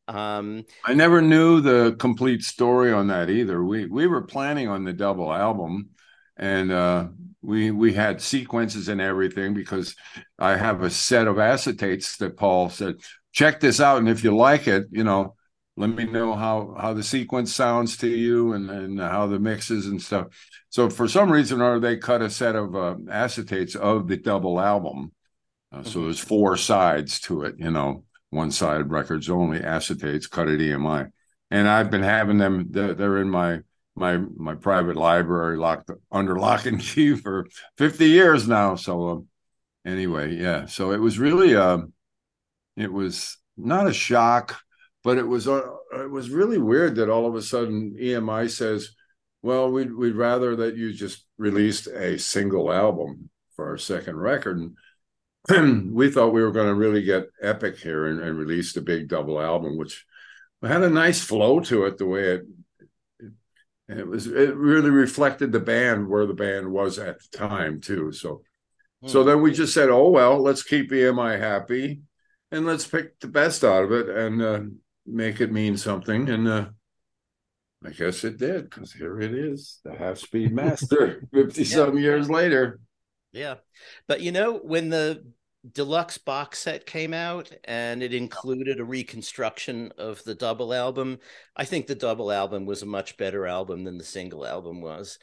Um, 0.07 0.65
I 0.83 0.93
never 0.93 1.21
knew 1.21 1.61
the 1.61 1.95
complete 1.99 2.43
story 2.43 2.91
on 2.93 3.07
that 3.07 3.29
either. 3.29 3.63
We 3.63 3.87
we 3.87 4.07
were 4.07 4.21
planning 4.21 4.67
on 4.67 4.83
the 4.83 4.93
double 4.93 5.33
album, 5.33 5.89
and 6.37 6.71
uh, 6.71 7.07
we 7.41 7.71
we 7.71 7.93
had 7.93 8.21
sequences 8.21 8.87
and 8.87 9.01
everything 9.01 9.53
because 9.55 9.95
I 10.37 10.55
have 10.57 10.83
a 10.83 10.89
set 10.91 11.27
of 11.27 11.37
acetates 11.37 12.17
that 12.19 12.37
Paul 12.37 12.69
said, 12.69 12.97
check 13.31 13.59
this 13.59 13.79
out, 13.81 13.97
and 13.97 14.09
if 14.09 14.23
you 14.23 14.35
like 14.35 14.67
it, 14.67 14.85
you 14.91 15.03
know, 15.03 15.35
let 15.77 15.89
me 15.89 16.05
know 16.05 16.33
how 16.33 16.75
how 16.79 16.93
the 16.93 17.03
sequence 17.03 17.53
sounds 17.53 17.97
to 17.97 18.07
you 18.07 18.53
and 18.53 18.69
and 18.69 18.99
how 18.99 19.27
the 19.27 19.39
mixes 19.39 19.87
and 19.87 20.01
stuff. 20.01 20.27
So 20.69 20.89
for 20.89 21.07
some 21.07 21.31
reason 21.31 21.61
or 21.61 21.79
they 21.79 21.97
cut 21.97 22.21
a 22.21 22.29
set 22.29 22.55
of 22.55 22.75
uh, 22.75 22.95
acetates 23.07 23.75
of 23.75 24.07
the 24.07 24.17
double 24.17 24.59
album. 24.59 25.11
Uh, 25.71 25.83
So 25.83 25.99
Mhm. 25.99 26.03
there's 26.05 26.19
four 26.19 26.57
sides 26.57 27.19
to 27.21 27.43
it, 27.43 27.55
you 27.59 27.71
know 27.71 28.03
one 28.31 28.51
side 28.51 28.89
records 28.91 29.29
only 29.29 29.59
acetates 29.59 30.29
cut 30.29 30.49
at 30.49 30.59
EMI. 30.59 31.07
And 31.51 31.69
I've 31.69 31.89
been 31.89 32.03
having 32.03 32.37
them, 32.37 32.67
they're, 32.69 32.93
they're 32.93 33.19
in 33.21 33.29
my 33.29 33.61
my 33.95 34.17
my 34.17 34.55
private 34.55 34.97
library 34.97 35.57
locked 35.57 35.89
under 36.11 36.37
lock 36.37 36.65
and 36.65 36.79
key 36.81 37.15
for 37.25 37.47
50 37.77 38.07
years 38.09 38.47
now. 38.47 38.75
So 38.75 39.09
um, 39.09 39.27
anyway, 39.85 40.35
yeah. 40.35 40.67
So 40.67 40.91
it 40.93 40.99
was 40.99 41.19
really 41.19 41.55
um 41.55 41.93
it 42.77 42.91
was 42.91 43.37
not 43.57 43.87
a 43.87 43.93
shock, 43.93 44.59
but 45.05 45.19
it 45.19 45.27
was 45.27 45.47
uh, 45.47 45.61
it 45.93 46.09
was 46.09 46.31
really 46.31 46.57
weird 46.57 46.95
that 46.95 47.11
all 47.11 47.27
of 47.27 47.35
a 47.35 47.41
sudden 47.41 47.95
EMI 48.01 48.49
says, 48.49 48.89
well, 49.43 49.71
we'd 49.71 49.93
we'd 49.93 50.15
rather 50.15 50.55
that 50.55 50.75
you 50.75 50.91
just 50.91 51.27
released 51.37 51.85
a 51.85 52.17
single 52.17 52.73
album 52.73 53.29
for 53.55 53.69
our 53.69 53.77
second 53.77 54.17
record. 54.17 54.59
And 55.47 55.93
we 55.93 56.09
thought 56.09 56.33
we 56.33 56.41
were 56.41 56.51
going 56.51 56.69
to 56.69 56.73
really 56.73 57.03
get 57.03 57.27
epic 57.39 57.77
here 57.77 58.07
and, 58.07 58.19
and 58.19 58.35
release 58.35 58.73
the 58.73 58.81
big 58.81 59.07
double 59.07 59.39
album, 59.39 59.77
which 59.77 60.03
had 60.63 60.81
a 60.81 60.89
nice 60.89 61.21
flow 61.21 61.59
to 61.59 61.85
it. 61.85 61.99
The 61.99 62.07
way 62.07 62.23
it, 62.23 62.41
it, 63.19 63.31
and 63.87 63.99
it 63.99 64.07
was, 64.07 64.25
it 64.25 64.55
really 64.55 64.89
reflected 64.89 65.51
the 65.51 65.59
band 65.59 66.09
where 66.09 66.25
the 66.25 66.33
band 66.33 66.71
was 66.71 66.97
at 66.97 67.17
the 67.19 67.37
time 67.37 67.79
too. 67.79 68.11
So, 68.11 68.41
so 69.05 69.21
hmm. 69.21 69.27
then 69.27 69.41
we 69.43 69.51
just 69.51 69.75
said, 69.75 69.89
oh 69.89 70.09
well, 70.09 70.41
let's 70.41 70.63
keep 70.63 70.89
EMI 70.89 71.39
happy, 71.39 72.01
and 72.51 72.65
let's 72.65 72.87
pick 72.87 73.19
the 73.19 73.27
best 73.27 73.63
out 73.63 73.83
of 73.83 73.91
it 73.91 74.09
and 74.09 74.41
uh, 74.41 74.61
make 75.05 75.41
it 75.41 75.51
mean 75.51 75.77
something. 75.77 76.29
And 76.29 76.47
uh, 76.47 76.65
I 77.85 77.91
guess 77.91 78.23
it 78.23 78.37
did 78.37 78.69
because 78.69 78.91
here 78.91 79.19
it 79.19 79.33
is, 79.33 79.79
the 79.83 79.95
Half 79.95 80.19
Speed 80.19 80.51
Master, 80.53 81.23
fifty 81.33 81.63
some 81.63 81.97
years 81.97 82.29
later. 82.29 82.79
Yeah. 83.31 83.55
But 84.07 84.21
you 84.21 84.31
know, 84.31 84.57
when 84.57 84.89
the 84.89 85.23
deluxe 85.73 86.17
box 86.17 86.59
set 86.59 86.85
came 86.85 87.13
out 87.13 87.51
and 87.63 88.03
it 88.03 88.13
included 88.13 88.79
a 88.79 88.85
reconstruction 88.85 89.91
of 89.97 90.23
the 90.23 90.35
double 90.35 90.73
album, 90.73 91.19
I 91.55 91.65
think 91.65 91.87
the 91.87 91.95
double 91.95 92.31
album 92.31 92.65
was 92.65 92.81
a 92.81 92.87
much 92.87 93.17
better 93.17 93.45
album 93.45 93.83
than 93.83 93.97
the 93.97 94.03
single 94.03 94.45
album 94.45 94.81
was. 94.81 95.19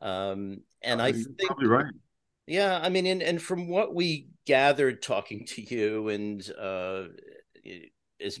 Um, 0.00 0.58
and 0.82 1.02
I 1.02 1.08
You're 1.08 1.24
think, 1.24 1.46
probably 1.46 1.66
right. 1.66 1.92
yeah, 2.46 2.78
I 2.80 2.88
mean, 2.88 3.06
and, 3.06 3.22
and 3.22 3.42
from 3.42 3.68
what 3.68 3.94
we 3.94 4.28
gathered 4.46 5.02
talking 5.02 5.44
to 5.46 5.62
you 5.62 6.08
and 6.08 6.48
uh, 6.58 7.04
is 8.20 8.40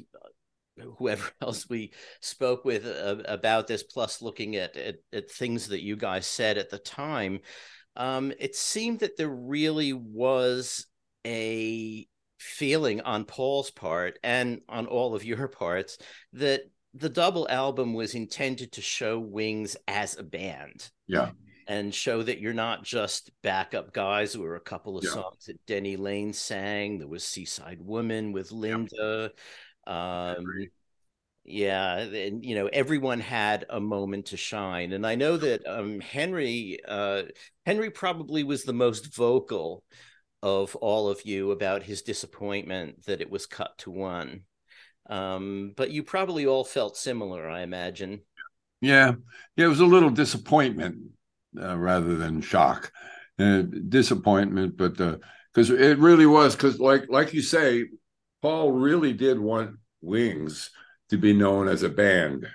whoever 0.98 1.24
else 1.42 1.68
we 1.68 1.92
spoke 2.20 2.64
with 2.64 2.86
uh, 2.86 3.22
about 3.26 3.66
this, 3.66 3.82
plus 3.82 4.22
looking 4.22 4.56
at, 4.56 4.76
at 4.76 4.96
at 5.12 5.30
things 5.30 5.68
that 5.68 5.82
you 5.82 5.96
guys 5.96 6.26
said 6.26 6.58
at 6.58 6.70
the 6.70 6.78
time, 6.78 7.40
um, 7.96 8.32
it 8.38 8.54
seemed 8.56 9.00
that 9.00 9.16
there 9.16 9.28
really 9.28 9.92
was 9.92 10.86
a 11.26 12.06
feeling 12.38 13.00
on 13.00 13.24
Paul's 13.24 13.70
part 13.70 14.18
and 14.22 14.60
on 14.68 14.86
all 14.86 15.14
of 15.14 15.24
your 15.24 15.48
parts 15.48 15.98
that 16.34 16.62
the 16.94 17.08
double 17.08 17.48
album 17.50 17.94
was 17.94 18.14
intended 18.14 18.72
to 18.72 18.80
show 18.80 19.18
Wings 19.18 19.76
as 19.88 20.16
a 20.16 20.22
band 20.22 20.88
Yeah. 21.06 21.32
and 21.66 21.94
show 21.94 22.22
that 22.22 22.38
you're 22.40 22.54
not 22.54 22.82
just 22.84 23.30
backup 23.42 23.92
guys. 23.92 24.32
There 24.32 24.42
were 24.42 24.56
a 24.56 24.60
couple 24.60 24.96
of 24.96 25.04
Yeah. 25.04 25.10
songs 25.10 25.44
that 25.46 25.64
Denny 25.66 25.96
Laine 25.96 26.32
sang. 26.32 26.98
There 26.98 27.08
was 27.08 27.24
Seaside 27.24 27.82
Woman 27.82 28.32
with 28.32 28.52
Linda. 28.52 29.32
Um, 29.88 30.44
yeah, 31.44 31.96
and 31.96 32.44
you 32.44 32.54
know 32.54 32.66
everyone 32.66 33.20
had 33.20 33.64
a 33.70 33.80
moment 33.80 34.26
to 34.26 34.36
shine, 34.36 34.92
and 34.92 35.06
I 35.06 35.14
know 35.14 35.36
that 35.38 35.66
um, 35.66 35.98
Henry 36.00 36.78
uh, 36.86 37.22
Henry 37.64 37.90
probably 37.90 38.44
was 38.44 38.64
the 38.64 38.74
most 38.74 39.14
vocal 39.14 39.82
of 40.42 40.76
all 40.76 41.08
of 41.08 41.24
you 41.24 41.50
about 41.50 41.82
his 41.82 42.02
disappointment 42.02 43.04
that 43.06 43.20
it 43.20 43.30
was 43.30 43.46
cut 43.46 43.76
to 43.78 43.90
one. 43.90 44.42
Um, 45.08 45.72
but 45.76 45.90
you 45.90 46.02
probably 46.02 46.46
all 46.46 46.64
felt 46.64 46.96
similar, 46.96 47.48
I 47.48 47.62
imagine. 47.62 48.20
Yeah, 48.80 49.12
yeah, 49.56 49.64
it 49.64 49.68
was 49.68 49.80
a 49.80 49.86
little 49.86 50.10
disappointment 50.10 50.98
uh, 51.60 51.76
rather 51.76 52.16
than 52.16 52.42
shock, 52.42 52.92
uh, 53.38 53.62
disappointment. 53.62 54.76
But 54.76 54.98
because 55.52 55.70
it 55.70 55.98
really 55.98 56.26
was, 56.26 56.54
because 56.54 56.78
like 56.78 57.06
like 57.08 57.32
you 57.32 57.42
say, 57.42 57.84
Paul 58.42 58.72
really 58.72 59.12
did 59.12 59.38
want 59.38 59.76
Wings 60.00 60.70
to 61.10 61.18
be 61.18 61.32
known 61.32 61.68
as 61.68 61.82
a 61.82 61.88
band, 61.88 62.46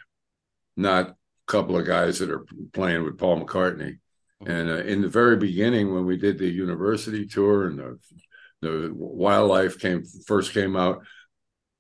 not 0.78 1.10
a 1.10 1.16
couple 1.48 1.78
of 1.78 1.86
guys 1.86 2.20
that 2.20 2.30
are 2.30 2.46
playing 2.74 3.04
with 3.04 3.18
Paul 3.18 3.44
McCartney. 3.44 3.98
And 4.46 4.70
uh, 4.70 4.78
in 4.78 5.02
the 5.02 5.10
very 5.10 5.38
beginning, 5.38 5.94
when 5.94 6.06
we 6.06 6.18
did 6.18 6.38
the 6.38 6.50
university 6.50 7.26
tour 7.26 7.68
and 7.68 7.80
the 7.80 8.00
the 8.62 8.92
wildlife 8.94 9.78
came 9.78 10.04
first 10.26 10.54
came 10.54 10.78
out, 10.78 11.04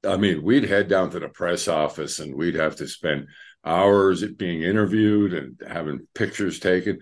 I 0.05 0.17
mean, 0.17 0.43
we'd 0.43 0.65
head 0.65 0.89
down 0.89 1.11
to 1.11 1.19
the 1.19 1.29
press 1.29 1.67
office 1.67 2.19
and 2.19 2.35
we'd 2.35 2.55
have 2.55 2.75
to 2.77 2.87
spend 2.87 3.27
hours 3.63 4.23
being 4.33 4.63
interviewed 4.63 5.33
and 5.33 5.61
having 5.65 6.07
pictures 6.13 6.59
taken. 6.59 6.99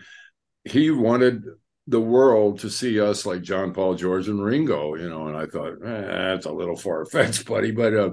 He 0.63 0.91
wanted 0.91 1.43
the 1.91 2.01
world 2.01 2.59
to 2.59 2.69
see 2.69 3.01
us 3.01 3.25
like 3.25 3.41
John 3.41 3.73
Paul, 3.73 3.95
George, 3.95 4.29
and 4.29 4.41
Ringo, 4.41 4.95
you 4.95 5.09
know. 5.09 5.27
And 5.27 5.35
I 5.35 5.45
thought 5.45 5.73
eh, 5.85 6.01
that's 6.35 6.45
a 6.45 6.51
little 6.51 6.77
far 6.77 7.05
fetched, 7.05 7.45
buddy. 7.47 7.71
But 7.71 7.93
uh, 7.93 8.11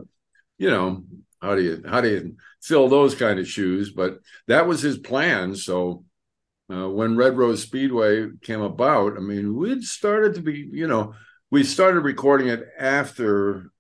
you 0.58 0.68
know, 0.68 1.04
how 1.40 1.54
do 1.54 1.62
you 1.62 1.82
how 1.88 2.00
do 2.00 2.10
you 2.10 2.36
fill 2.60 2.88
those 2.88 3.14
kind 3.14 3.38
of 3.38 3.48
shoes? 3.48 3.92
But 3.92 4.18
that 4.48 4.66
was 4.66 4.82
his 4.82 4.98
plan. 4.98 5.54
So 5.54 6.04
uh, 6.72 6.88
when 6.90 7.16
Red 7.16 7.38
Rose 7.38 7.62
Speedway 7.62 8.28
came 8.42 8.60
about, 8.60 9.16
I 9.16 9.20
mean, 9.20 9.56
we'd 9.56 9.84
started 9.84 10.34
to 10.34 10.42
be, 10.42 10.68
you 10.72 10.88
know, 10.88 11.14
we 11.50 11.62
started 11.62 12.00
recording 12.00 12.48
it 12.48 12.64
after 12.78 13.70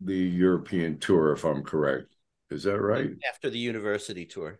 the 0.00 0.16
European 0.16 0.98
tour, 0.98 1.32
if 1.32 1.44
I'm 1.44 1.64
correct. 1.64 2.06
Is 2.50 2.62
that 2.62 2.80
right? 2.80 3.10
After 3.28 3.50
the 3.50 3.58
university 3.58 4.26
tour. 4.26 4.58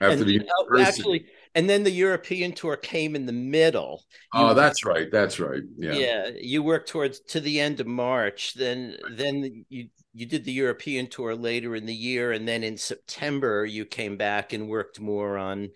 After 0.00 0.18
and, 0.18 0.26
the 0.26 0.32
university. 0.32 0.82
actually, 0.82 1.26
and 1.54 1.68
then 1.68 1.82
the 1.82 1.90
European 1.90 2.52
tour 2.52 2.76
came 2.76 3.16
in 3.16 3.26
the 3.26 3.32
middle. 3.32 4.04
oh, 4.34 4.48
You- 4.50 4.54
that's 4.54 4.84
right. 4.84 5.10
That's 5.10 5.40
right. 5.40 5.62
yeah. 5.76 5.92
Yeah. 5.92 6.30
you 6.40 6.62
worked 6.62 6.88
towards 6.88 7.20
to 7.20 7.40
the 7.40 7.60
end 7.60 7.80
of 7.80 7.86
March. 7.86 8.54
Then 8.54 8.96
then 9.12 9.64
you 9.68 9.88
you 10.12 10.26
did 10.26 10.44
the 10.44 10.52
European 10.52 11.06
tour 11.06 11.34
later 11.36 11.76
in 11.76 11.86
the 11.86 11.94
year, 11.94 12.32
and 12.32 12.46
then 12.46 12.62
in 12.64 12.76
September 12.76 13.64
you 13.64 13.84
came 13.84 14.16
back 14.16 14.52
and 14.52 14.68
worked 14.68 15.00
more 15.00 15.38
on 15.38 15.68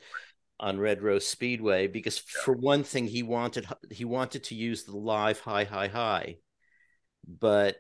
on 0.61 0.79
Red 0.79 1.03
Rose 1.03 1.27
Speedway 1.27 1.89
because 1.89 2.19
for 2.19 2.55
one 2.55 2.85
thing 2.85 3.07
he 3.07 3.23
wanted 3.23 3.67
he 3.91 4.05
wanted 4.05 4.45
to 4.45 4.55
use 4.55 4.85
the 4.85 4.97
live 4.97 5.41
high 5.41 5.65
high 5.65 5.89
high, 5.89 6.37
but 7.27 7.77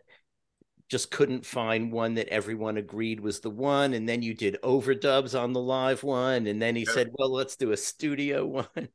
just 0.89 1.11
couldn't 1.11 1.47
find 1.47 1.91
one 1.91 2.15
that 2.15 2.29
everyone 2.29 2.77
agreed 2.77 3.21
was 3.21 3.41
the 3.41 3.51
one. 3.51 3.95
And 3.95 4.09
then 4.09 4.23
you 4.23 4.35
did 4.35 4.59
overdubs 4.63 5.39
on 5.39 5.53
the 5.53 5.61
live 5.61 6.03
one, 6.03 6.47
and 6.47 6.61
then 6.61 6.77
he 6.77 6.85
said, 6.85 7.11
"Well, 7.15 7.33
let's 7.33 7.57
do 7.57 7.73
a 7.73 7.77
studio 7.77 8.47
one." 8.75 8.89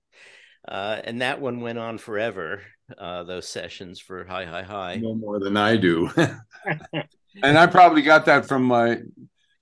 Uh, 0.67 0.99
and 1.03 1.21
that 1.21 1.41
one 1.41 1.61
went 1.61 1.79
on 1.79 1.97
forever. 1.97 2.61
Uh, 2.97 3.23
those 3.23 3.47
sessions 3.47 3.99
for 3.99 4.25
High 4.25 4.45
High 4.45 4.63
High. 4.63 4.95
No 4.97 5.15
more 5.15 5.39
than 5.39 5.57
I 5.57 5.77
do. 5.77 6.09
and 7.43 7.57
I 7.57 7.67
probably 7.67 8.01
got 8.01 8.25
that 8.25 8.45
from 8.45 8.63
my 8.63 8.99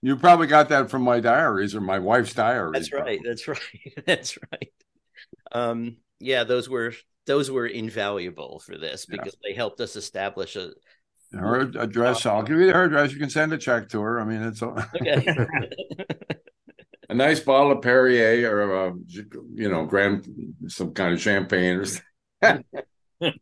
You 0.02 0.16
probably 0.16 0.48
got 0.48 0.70
that 0.70 0.90
from 0.90 1.04
my 1.04 1.20
diaries 1.20 1.76
or 1.76 1.82
my 1.82 2.00
wife's 2.00 2.34
diaries. 2.34 2.74
That's 2.74 2.94
right. 2.94 3.20
That's 3.24 3.48
right. 3.48 4.06
That's 4.06 4.38
right. 4.52 4.72
Um, 5.52 5.98
yeah, 6.20 6.44
those 6.44 6.70
were 6.70 6.94
those 7.26 7.52
were 7.52 7.68
invaluable 7.68 8.60
for 8.60 8.78
this 8.78 9.06
because 9.06 9.36
yeah. 9.42 9.50
they 9.50 9.56
helped 9.56 9.82
us 9.82 9.96
establish 9.96 10.56
a 10.56 10.72
her 11.34 11.62
address. 11.62 12.26
I'll 12.26 12.44
give 12.44 12.60
you 12.60 12.72
her 12.72 12.86
address. 12.86 13.12
You 13.12 13.20
can 13.20 13.30
send 13.30 13.54
a 13.54 13.58
check 13.58 13.90
to 13.90 14.02
her. 14.02 14.20
I 14.20 14.26
mean, 14.26 14.42
it's 14.42 14.62
all 14.62 14.78
okay. 15.02 15.26
a 17.10 17.14
nice 17.14 17.40
bottle 17.40 17.72
of 17.72 17.82
Perrier 17.82 18.50
or 18.50 18.88
a, 18.88 18.94
you 19.54 19.70
know, 19.70 19.86
grand 19.86 20.28
some 20.68 20.94
kind 20.94 21.14
of 21.14 21.22
champagne 21.22 21.84
or. 22.42 22.64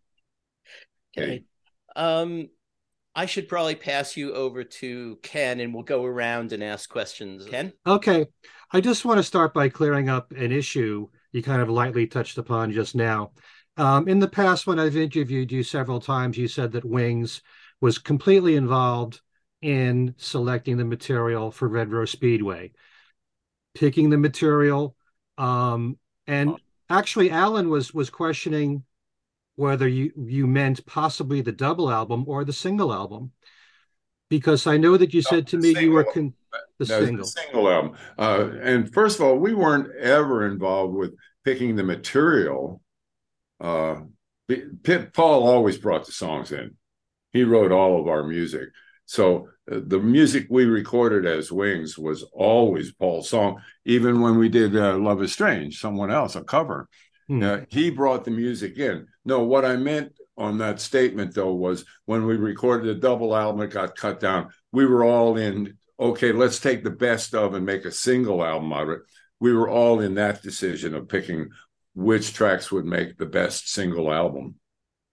okay. 1.18 1.44
Um, 1.96 2.50
I 3.16 3.26
should 3.28 3.48
probably 3.48 3.76
pass 3.76 4.18
you 4.18 4.34
over 4.34 4.64
to 4.64 5.18
Ken 5.24 5.60
and 5.60 5.74
we'll 5.74 5.84
go 5.84 6.04
around 6.04 6.52
and 6.52 6.64
ask 6.64 6.90
questions. 6.90 7.46
Ken? 7.46 7.72
Okay. 7.88 8.28
I 8.72 8.82
just 8.82 9.06
want 9.06 9.20
to 9.20 9.24
start 9.24 9.54
by 9.54 9.70
clearing 9.70 10.10
up 10.10 10.32
an 10.32 10.52
issue 10.52 11.08
you 11.36 11.44
kind 11.44 11.62
of 11.62 11.70
lightly 11.70 12.08
touched 12.08 12.38
upon 12.38 12.72
just 12.72 12.96
now. 12.96 13.32
Um, 13.76 14.08
in 14.08 14.20
the 14.20 14.28
past, 14.28 14.68
when 14.68 14.80
I've 14.80 14.96
interviewed 14.96 15.52
you 15.52 15.64
several 15.64 16.00
times, 16.00 16.38
you 16.38 16.48
said 16.48 16.72
that 16.72 16.86
Wings 16.86 17.42
was 17.86 18.00
completely 18.00 18.56
involved 18.56 19.22
in 19.62 20.16
selecting 20.18 20.76
the 20.76 20.84
material 20.84 21.52
for 21.52 21.68
Red 21.68 21.92
Rose 21.92 22.10
Speedway, 22.10 22.72
picking 23.76 24.10
the 24.10 24.18
material. 24.18 24.96
Um, 25.38 26.00
and 26.26 26.56
actually, 26.90 27.30
Allan 27.30 27.70
was 27.70 27.94
was 27.94 28.10
questioning 28.10 28.86
whether 29.56 29.88
you 29.88 30.12
you 30.18 30.48
meant 30.48 30.84
possibly 30.88 31.42
the 31.42 31.52
double 31.52 31.92
album 31.92 32.24
or 32.26 32.44
the 32.44 32.54
single 32.54 32.92
album, 32.92 33.34
because 34.32 34.66
I 34.66 34.78
know 34.78 34.98
that 34.98 35.14
you 35.14 35.22
said 35.22 35.46
to 35.50 35.58
me 35.58 35.76
single, 35.76 35.84
you 35.84 35.92
were 35.92 36.06
con- 36.06 36.34
the 36.80 36.88
single 36.88 37.18
the 37.18 37.26
single 37.26 37.70
album. 37.70 37.96
Uh, 38.18 38.50
and 38.64 38.92
first 38.92 39.20
of 39.20 39.26
all, 39.28 39.38
we 39.38 39.54
weren't 39.54 39.96
ever 39.98 40.48
involved 40.48 40.96
with 40.96 41.14
picking 41.44 41.76
the 41.76 41.84
material. 41.84 42.82
Uh, 43.62 43.98
Paul 45.14 45.48
always 45.48 45.78
brought 45.78 46.08
the 46.08 46.12
songs 46.12 46.52
in. 46.52 46.76
He 47.36 47.44
wrote 47.44 47.74
all 47.74 48.00
of 48.00 48.08
our 48.08 48.24
music. 48.24 48.70
So 49.06 49.50
uh, 49.70 49.82
the 49.86 50.00
music 50.00 50.48
we 50.50 50.64
recorded 50.64 51.26
as 51.26 51.52
Wings 51.52 51.98
was 51.98 52.24
always 52.32 52.94
Paul's 52.94 53.30
song. 53.30 53.62
Even 53.84 54.22
when 54.22 54.38
we 54.38 54.48
did 54.48 54.74
uh, 54.74 54.98
Love 54.98 55.22
is 55.22 55.34
Strange, 55.34 55.78
someone 55.78 56.12
else, 56.12 56.38
a 56.38 56.44
cover, 56.46 56.88
hmm. 57.28 57.44
uh, 57.44 57.58
he 57.68 57.90
brought 57.90 58.24
the 58.24 58.32
music 58.32 58.78
in. 58.78 59.08
No, 59.26 59.44
what 59.44 59.66
I 59.66 59.76
meant 59.76 60.14
on 60.38 60.60
that 60.60 60.80
statement, 60.80 61.36
though, 61.36 61.54
was 61.54 61.84
when 62.06 62.26
we 62.26 62.38
recorded 62.38 62.88
the 62.88 63.02
double 63.02 63.36
album, 63.36 63.62
it 63.64 63.72
got 63.72 63.98
cut 63.98 64.22
down. 64.22 64.48
We 64.72 64.86
were 64.86 65.04
all 65.04 65.36
in, 65.36 65.78
okay, 66.00 66.32
let's 66.32 66.60
take 66.60 66.86
the 66.86 66.90
best 66.90 67.36
of 67.36 67.54
and 67.54 67.66
make 67.66 67.84
a 67.84 67.92
single 67.92 68.46
album 68.46 68.72
out 68.72 68.84
of 68.84 68.90
it. 68.92 69.00
We 69.42 69.52
were 69.52 69.70
all 69.70 70.00
in 70.00 70.16
that 70.16 70.42
decision 70.42 70.96
of 70.96 71.10
picking 71.10 71.50
which 71.96 72.34
tracks 72.34 72.72
would 72.72 72.86
make 72.86 73.18
the 73.18 73.26
best 73.26 73.70
single 73.70 74.10
album. 74.10 74.56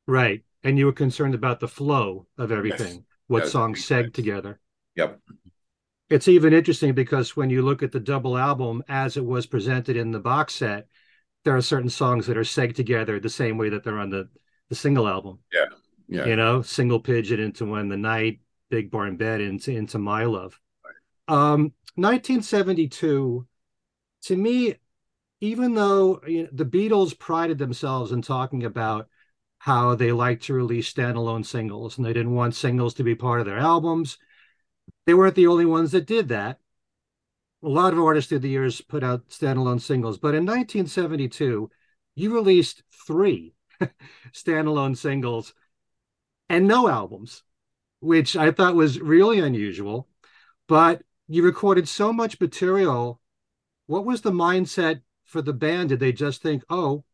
Right. 0.06 0.44
And 0.64 0.78
you 0.78 0.86
were 0.86 0.92
concerned 0.92 1.34
about 1.34 1.60
the 1.60 1.68
flow 1.68 2.26
of 2.38 2.52
everything, 2.52 2.94
yes. 2.94 3.02
what 3.26 3.42
yes. 3.44 3.52
songs 3.52 3.86
seg 3.86 4.12
together. 4.12 4.60
Yep. 4.96 5.20
It's 6.08 6.28
even 6.28 6.52
interesting 6.52 6.92
because 6.92 7.36
when 7.36 7.50
you 7.50 7.62
look 7.62 7.82
at 7.82 7.90
the 7.90 8.00
double 8.00 8.36
album 8.36 8.82
as 8.88 9.16
it 9.16 9.24
was 9.24 9.46
presented 9.46 9.96
in 9.96 10.10
the 10.10 10.20
box 10.20 10.54
set, 10.56 10.86
there 11.44 11.56
are 11.56 11.62
certain 11.62 11.88
songs 11.88 12.26
that 12.26 12.36
are 12.36 12.42
seg 12.42 12.74
together 12.74 13.18
the 13.18 13.28
same 13.28 13.58
way 13.58 13.70
that 13.70 13.82
they're 13.82 13.98
on 13.98 14.10
the, 14.10 14.28
the 14.68 14.74
single 14.74 15.08
album. 15.08 15.38
Yeah. 15.52 15.66
Yeah. 16.08 16.26
You 16.26 16.36
know, 16.36 16.62
single 16.62 17.00
pigeon 17.00 17.40
into 17.40 17.64
when 17.64 17.88
the 17.88 17.96
night, 17.96 18.40
big 18.70 18.90
barn 18.90 19.16
bed 19.16 19.40
into 19.40 19.70
into 19.70 19.98
my 19.98 20.24
love. 20.24 20.58
Um 21.28 21.72
1972 21.94 23.46
to 24.22 24.36
me 24.36 24.76
even 25.40 25.74
though 25.74 26.20
you 26.26 26.44
know, 26.44 26.48
the 26.52 26.64
Beatles 26.64 27.18
prided 27.18 27.58
themselves 27.58 28.12
in 28.12 28.22
talking 28.22 28.64
about 28.64 29.08
how 29.62 29.94
they 29.94 30.10
like 30.10 30.40
to 30.40 30.52
release 30.52 30.92
standalone 30.92 31.46
singles 31.46 31.96
and 31.96 32.04
they 32.04 32.12
didn't 32.12 32.34
want 32.34 32.52
singles 32.52 32.94
to 32.94 33.04
be 33.04 33.14
part 33.14 33.38
of 33.38 33.46
their 33.46 33.60
albums, 33.60 34.18
they 35.06 35.14
weren't 35.14 35.36
the 35.36 35.46
only 35.46 35.64
ones 35.64 35.92
that 35.92 36.04
did 36.04 36.26
that. 36.26 36.58
A 37.62 37.68
lot 37.68 37.92
of 37.92 38.00
artists 38.00 38.28
through 38.28 38.40
the 38.40 38.48
years 38.48 38.80
put 38.80 39.04
out 39.04 39.28
standalone 39.28 39.80
singles, 39.80 40.18
but 40.18 40.34
in 40.34 40.44
1972, 40.44 41.70
you 42.16 42.34
released 42.34 42.82
three 43.06 43.54
standalone 44.32 44.96
singles 44.96 45.54
and 46.48 46.66
no 46.66 46.88
albums, 46.88 47.44
which 48.00 48.34
I 48.34 48.50
thought 48.50 48.74
was 48.74 49.00
really 49.00 49.38
unusual. 49.38 50.08
But 50.66 51.02
you 51.28 51.44
recorded 51.44 51.86
so 51.86 52.12
much 52.12 52.40
material. 52.40 53.20
What 53.86 54.06
was 54.06 54.22
the 54.22 54.32
mindset 54.32 55.02
for 55.22 55.40
the 55.40 55.52
band, 55.52 55.90
did 55.90 56.00
they 56.00 56.10
just 56.10 56.42
think, 56.42 56.64
oh, 56.68 57.04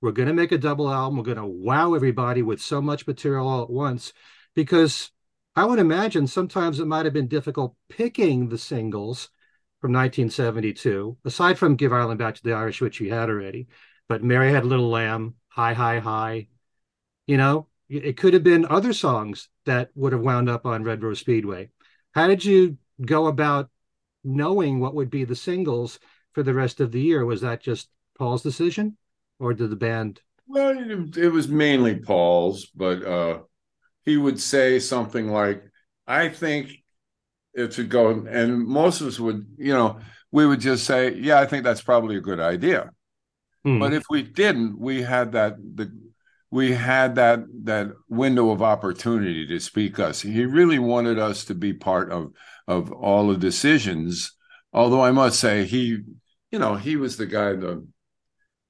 we're 0.00 0.12
going 0.12 0.28
to 0.28 0.34
make 0.34 0.52
a 0.52 0.58
double 0.58 0.90
album, 0.90 1.16
we're 1.16 1.24
going 1.24 1.36
to 1.36 1.46
wow 1.46 1.94
everybody 1.94 2.42
with 2.42 2.60
so 2.60 2.80
much 2.80 3.06
material 3.06 3.48
all 3.48 3.62
at 3.62 3.70
once? 3.70 4.12
Because 4.54 5.10
I 5.54 5.64
would 5.64 5.78
imagine 5.78 6.26
sometimes 6.26 6.80
it 6.80 6.86
might 6.86 7.04
have 7.04 7.14
been 7.14 7.28
difficult 7.28 7.74
picking 7.88 8.48
the 8.48 8.58
singles 8.58 9.30
from 9.80 9.92
1972, 9.92 11.16
aside 11.24 11.58
from 11.58 11.76
Give 11.76 11.92
Ireland 11.92 12.18
Back 12.18 12.34
to 12.36 12.42
the 12.42 12.52
Irish, 12.52 12.80
which 12.80 13.00
you 13.00 13.12
had 13.12 13.28
already. 13.28 13.68
But 14.08 14.22
Mary 14.22 14.52
Had 14.52 14.64
a 14.64 14.66
Little 14.66 14.88
Lamb, 14.90 15.34
Hi, 15.48 15.72
Hi, 15.72 15.98
Hi. 15.98 16.48
You 17.26 17.36
know, 17.36 17.68
it 17.88 18.16
could 18.16 18.34
have 18.34 18.44
been 18.44 18.66
other 18.66 18.92
songs 18.92 19.48
that 19.64 19.90
would 19.94 20.12
have 20.12 20.22
wound 20.22 20.48
up 20.48 20.66
on 20.66 20.84
Red 20.84 21.02
Rose 21.02 21.20
Speedway. 21.20 21.70
How 22.12 22.26
did 22.26 22.44
you 22.44 22.78
go 23.04 23.26
about 23.26 23.70
knowing 24.26 24.80
what 24.80 24.94
would 24.94 25.10
be 25.10 25.24
the 25.24 25.36
singles 25.36 25.98
for 26.32 26.42
the 26.42 26.54
rest 26.54 26.80
of 26.80 26.92
the 26.92 27.00
year. 27.00 27.24
Was 27.24 27.40
that 27.40 27.62
just 27.62 27.88
Paul's 28.18 28.42
decision, 28.42 28.96
or 29.38 29.54
did 29.54 29.70
the 29.70 29.76
band? 29.76 30.20
Well, 30.48 30.76
it 31.16 31.32
was 31.32 31.48
mainly 31.48 31.96
Paul's, 31.96 32.66
but 32.66 33.04
uh, 33.04 33.38
he 34.04 34.16
would 34.16 34.40
say 34.40 34.78
something 34.78 35.28
like, 35.28 35.64
"I 36.06 36.28
think 36.28 36.70
it 37.54 37.72
should 37.72 37.88
go," 37.88 38.10
and 38.10 38.66
most 38.66 39.00
of 39.00 39.08
us 39.08 39.18
would, 39.18 39.46
you 39.58 39.72
know, 39.72 39.98
we 40.30 40.46
would 40.46 40.60
just 40.60 40.84
say, 40.84 41.14
"Yeah, 41.14 41.40
I 41.40 41.46
think 41.46 41.64
that's 41.64 41.82
probably 41.82 42.16
a 42.16 42.20
good 42.20 42.40
idea." 42.40 42.90
Hmm. 43.64 43.80
But 43.80 43.92
if 43.92 44.04
we 44.08 44.22
didn't, 44.22 44.78
we 44.78 45.02
had 45.02 45.32
that 45.32 45.56
the 45.58 45.90
we 46.50 46.72
had 46.72 47.16
that 47.16 47.40
that 47.64 47.88
window 48.08 48.50
of 48.50 48.62
opportunity 48.62 49.46
to 49.48 49.58
speak 49.58 49.98
us. 49.98 50.20
He 50.20 50.44
really 50.46 50.78
wanted 50.78 51.18
us 51.18 51.44
to 51.46 51.54
be 51.54 51.72
part 51.72 52.12
of 52.12 52.32
of 52.68 52.92
all 52.92 53.28
the 53.28 53.36
decisions. 53.36 54.32
Although 54.72 55.02
I 55.02 55.10
must 55.10 55.40
say, 55.40 55.64
he 55.64 56.02
you 56.52 56.58
know, 56.60 56.76
he 56.76 56.96
was 56.96 57.16
the 57.16 57.26
guy 57.26 57.52
that 57.54 57.86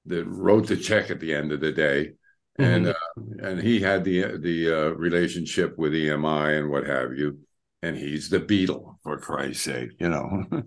that 0.07 0.25
wrote 0.25 0.67
the 0.67 0.77
check 0.77 1.09
at 1.09 1.19
the 1.19 1.33
end 1.33 1.51
of 1.51 1.59
the 1.59 1.71
day, 1.71 2.11
mm-hmm. 2.59 2.63
and 2.63 2.87
uh, 2.87 3.47
and 3.47 3.59
he 3.59 3.79
had 3.79 4.03
the 4.03 4.37
the 4.37 4.71
uh, 4.71 4.89
relationship 4.91 5.77
with 5.77 5.93
EMI 5.93 6.59
and 6.59 6.69
what 6.69 6.85
have 6.85 7.13
you, 7.13 7.39
and 7.81 7.97
he's 7.97 8.29
the 8.29 8.39
Beatle 8.39 8.95
for 9.03 9.17
Christ's 9.17 9.63
sake, 9.63 9.91
you 9.99 10.09
know. 10.09 10.45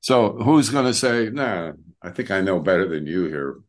so 0.00 0.32
who's 0.32 0.70
going 0.70 0.86
to 0.86 0.94
say, 0.94 1.30
nah? 1.30 1.72
I 2.02 2.10
think 2.10 2.30
I 2.30 2.40
know 2.40 2.58
better 2.58 2.88
than 2.88 3.06
you 3.06 3.26
here. 3.26 3.60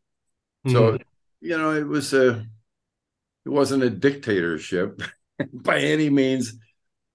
Mm-hmm. 0.66 0.72
So 0.72 0.98
you 1.40 1.58
know, 1.58 1.72
it 1.72 1.86
was 1.86 2.12
a 2.14 2.46
it 3.44 3.50
wasn't 3.50 3.82
a 3.82 3.90
dictatorship 3.90 5.02
by 5.52 5.78
any 5.78 6.10
means 6.10 6.54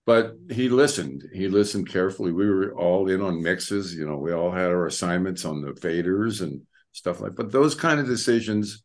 but 0.09 0.33
he 0.49 0.69
listened. 0.69 1.25
He 1.31 1.47
listened 1.47 1.87
carefully. 1.87 2.31
We 2.31 2.49
were 2.49 2.73
all 2.73 3.07
in 3.09 3.21
on 3.21 3.43
mixes. 3.43 3.93
You 3.93 4.07
know, 4.07 4.17
we 4.17 4.33
all 4.33 4.49
had 4.49 4.71
our 4.71 4.87
assignments 4.87 5.45
on 5.45 5.61
the 5.61 5.73
faders 5.73 6.41
and 6.41 6.63
stuff 6.91 7.21
like. 7.21 7.35
But 7.35 7.51
those 7.51 7.75
kind 7.75 7.99
of 7.99 8.05
decisions, 8.05 8.83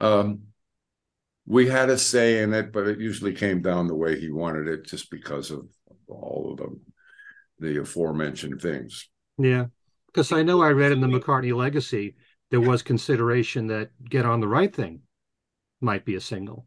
um, 0.00 0.40
we 1.46 1.66
had 1.66 1.90
a 1.90 1.98
say 1.98 2.42
in 2.42 2.52
it, 2.54 2.72
but 2.72 2.86
it 2.86 2.98
usually 2.98 3.34
came 3.34 3.62
down 3.62 3.86
the 3.86 3.94
way 3.94 4.18
he 4.18 4.30
wanted 4.30 4.68
it, 4.68 4.86
just 4.86 5.10
because 5.10 5.50
of 5.50 5.66
all 6.08 6.50
of 6.52 6.58
the 6.58 6.80
the 7.60 7.80
aforementioned 7.80 8.60
things. 8.60 9.08
Yeah, 9.38 9.66
because 10.06 10.32
I 10.32 10.42
know 10.42 10.62
I 10.62 10.70
read 10.70 10.92
in 10.92 11.00
the 11.00 11.06
McCartney 11.06 11.54
Legacy 11.54 12.16
there 12.50 12.60
was 12.60 12.82
consideration 12.82 13.66
that 13.68 13.90
"Get 14.08 14.24
on 14.26 14.40
the 14.40 14.48
Right 14.48 14.74
Thing" 14.74 15.00
might 15.80 16.04
be 16.04 16.14
a 16.14 16.20
single, 16.20 16.66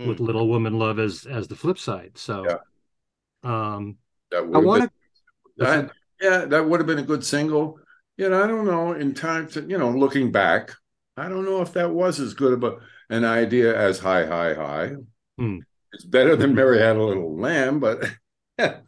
mm. 0.00 0.06
with 0.06 0.20
"Little 0.20 0.48
Woman 0.48 0.78
Love" 0.78 0.98
as 0.98 1.26
as 1.26 1.48
the 1.48 1.56
flip 1.56 1.78
side. 1.78 2.12
So. 2.16 2.44
Yeah 2.44 2.56
um, 3.44 3.96
that 4.30 4.42
I 4.42 4.58
want 4.58 4.84
to. 4.84 4.90
That, 5.58 5.90
yeah, 6.20 6.44
that 6.46 6.68
would 6.68 6.80
have 6.80 6.86
been 6.86 6.98
a 6.98 7.02
good 7.02 7.24
single. 7.24 7.78
You 8.16 8.28
know, 8.28 8.42
I 8.42 8.46
don't 8.46 8.66
know. 8.66 8.92
In 8.92 9.14
time 9.14 9.48
to, 9.50 9.62
you 9.62 9.78
know, 9.78 9.90
looking 9.90 10.30
back, 10.30 10.72
I 11.16 11.28
don't 11.28 11.44
know 11.44 11.62
if 11.62 11.72
that 11.74 11.90
was 11.90 12.20
as 12.20 12.34
good 12.34 12.52
of 12.52 12.64
a, 12.64 12.76
an 13.10 13.24
idea 13.24 13.76
as 13.76 13.98
"Hi, 14.00 14.26
Hi, 14.26 14.54
Hi." 14.54 14.92
Hmm. 15.38 15.58
It's 15.92 16.04
better 16.04 16.36
than 16.36 16.54
"Mary 16.54 16.78
Had 16.78 16.96
a 16.96 17.02
Little 17.02 17.38
Lamb," 17.38 17.80
but 17.80 18.04
yeah, 18.58 18.78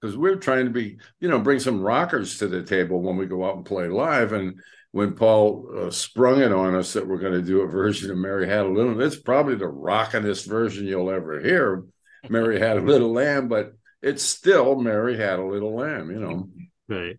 because 0.00 0.16
we're 0.16 0.36
trying 0.36 0.66
to 0.66 0.70
be, 0.70 0.98
you 1.20 1.28
know, 1.28 1.38
bring 1.38 1.60
some 1.60 1.80
rockers 1.80 2.38
to 2.38 2.48
the 2.48 2.62
table 2.62 3.00
when 3.00 3.16
we 3.16 3.26
go 3.26 3.44
out 3.44 3.56
and 3.56 3.66
play 3.66 3.88
live. 3.88 4.32
And 4.32 4.60
when 4.92 5.14
Paul 5.14 5.68
uh, 5.76 5.90
sprung 5.90 6.40
it 6.40 6.52
on 6.52 6.74
us 6.74 6.92
that 6.92 7.06
we're 7.06 7.18
going 7.18 7.32
to 7.32 7.42
do 7.42 7.62
a 7.62 7.68
version 7.68 8.10
of 8.10 8.16
"Mary 8.16 8.48
Had 8.48 8.66
a 8.66 8.68
Little," 8.68 8.92
Lamb, 8.92 9.00
it's 9.00 9.16
probably 9.16 9.56
the 9.56 9.66
rockinest 9.66 10.46
version 10.46 10.86
you'll 10.86 11.10
ever 11.10 11.40
hear. 11.40 11.84
Mary 12.28 12.58
Had 12.58 12.78
a 12.78 12.80
Little 12.80 13.12
Lamb, 13.12 13.48
but 13.48 13.74
it's 14.02 14.22
still 14.22 14.76
Mary 14.76 15.16
had 15.16 15.38
a 15.38 15.44
little 15.44 15.74
lamb, 15.74 16.10
you 16.10 16.20
know. 16.20 16.48
Right. 16.88 17.16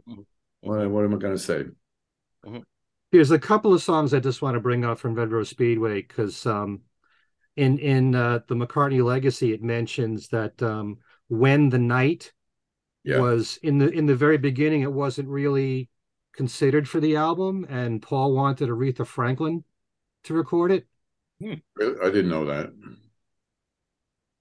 What, 0.62 0.90
what 0.90 1.04
am 1.06 1.16
I 1.16 1.18
going 1.18 1.34
to 1.36 1.40
say? 1.40 1.66
Here's 3.12 3.32
a 3.32 3.40
couple 3.40 3.74
of 3.74 3.82
songs 3.82 4.14
I 4.14 4.20
just 4.20 4.42
want 4.42 4.56
to 4.56 4.60
bring 4.60 4.86
up 4.86 5.00
from 5.00 5.16
Red 5.16 5.32
Rose 5.32 5.50
Speedway 5.50 6.02
because 6.02 6.46
um, 6.46 6.82
in 7.58 7.80
in 7.80 8.16
uh, 8.16 8.42
the 8.48 8.56
McCartney 8.56 9.04
Legacy 9.04 9.54
it 9.54 9.64
mentions 9.64 10.30
that 10.30 10.62
um, 10.64 11.00
when 11.30 11.70
the 11.70 11.80
night 11.80 12.34
Yeah. 13.04 13.18
was 13.20 13.58
in 13.64 13.80
the 13.80 13.90
in 13.90 14.06
the 14.08 14.16
very 14.16 14.38
beginning 14.38 14.82
it 14.82 14.94
wasn't 14.94 15.30
really 15.30 15.90
considered 16.34 16.90
for 16.90 17.00
the 17.00 17.16
album 17.18 17.66
and 17.70 18.02
Paul 18.02 18.34
wanted 18.34 18.70
Aretha 18.70 19.06
Franklin 19.08 19.64
to 20.26 20.34
record 20.34 20.72
it. 20.72 20.88
Really? 21.76 21.96
I 22.02 22.10
didn't 22.12 22.30
know 22.30 22.46
that. 22.46 22.72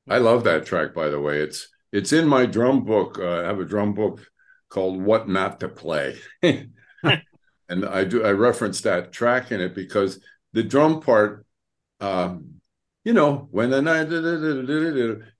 I 0.08 0.18
love 0.18 0.44
that 0.44 0.66
track, 0.66 0.94
by 0.94 1.08
the 1.08 1.20
way. 1.20 1.40
It's 1.40 1.68
it's 1.92 2.12
in 2.12 2.26
my 2.28 2.46
drum 2.46 2.84
book. 2.84 3.18
Uh, 3.18 3.40
I 3.42 3.44
have 3.44 3.60
a 3.60 3.64
drum 3.64 3.94
book 3.94 4.26
called 4.68 5.00
"What 5.02 5.28
Not 5.28 5.60
to 5.60 5.68
Play," 5.68 6.18
and 6.42 7.84
I 7.84 8.04
do 8.04 8.24
I 8.24 8.32
reference 8.32 8.80
that 8.82 9.12
track 9.12 9.52
in 9.52 9.60
it 9.60 9.74
because 9.74 10.20
the 10.52 10.62
drum 10.62 11.00
part, 11.00 11.46
um, 12.00 12.60
you 13.04 13.12
know, 13.12 13.48
when 13.50 13.70
the 13.70 13.82
night 13.82 14.08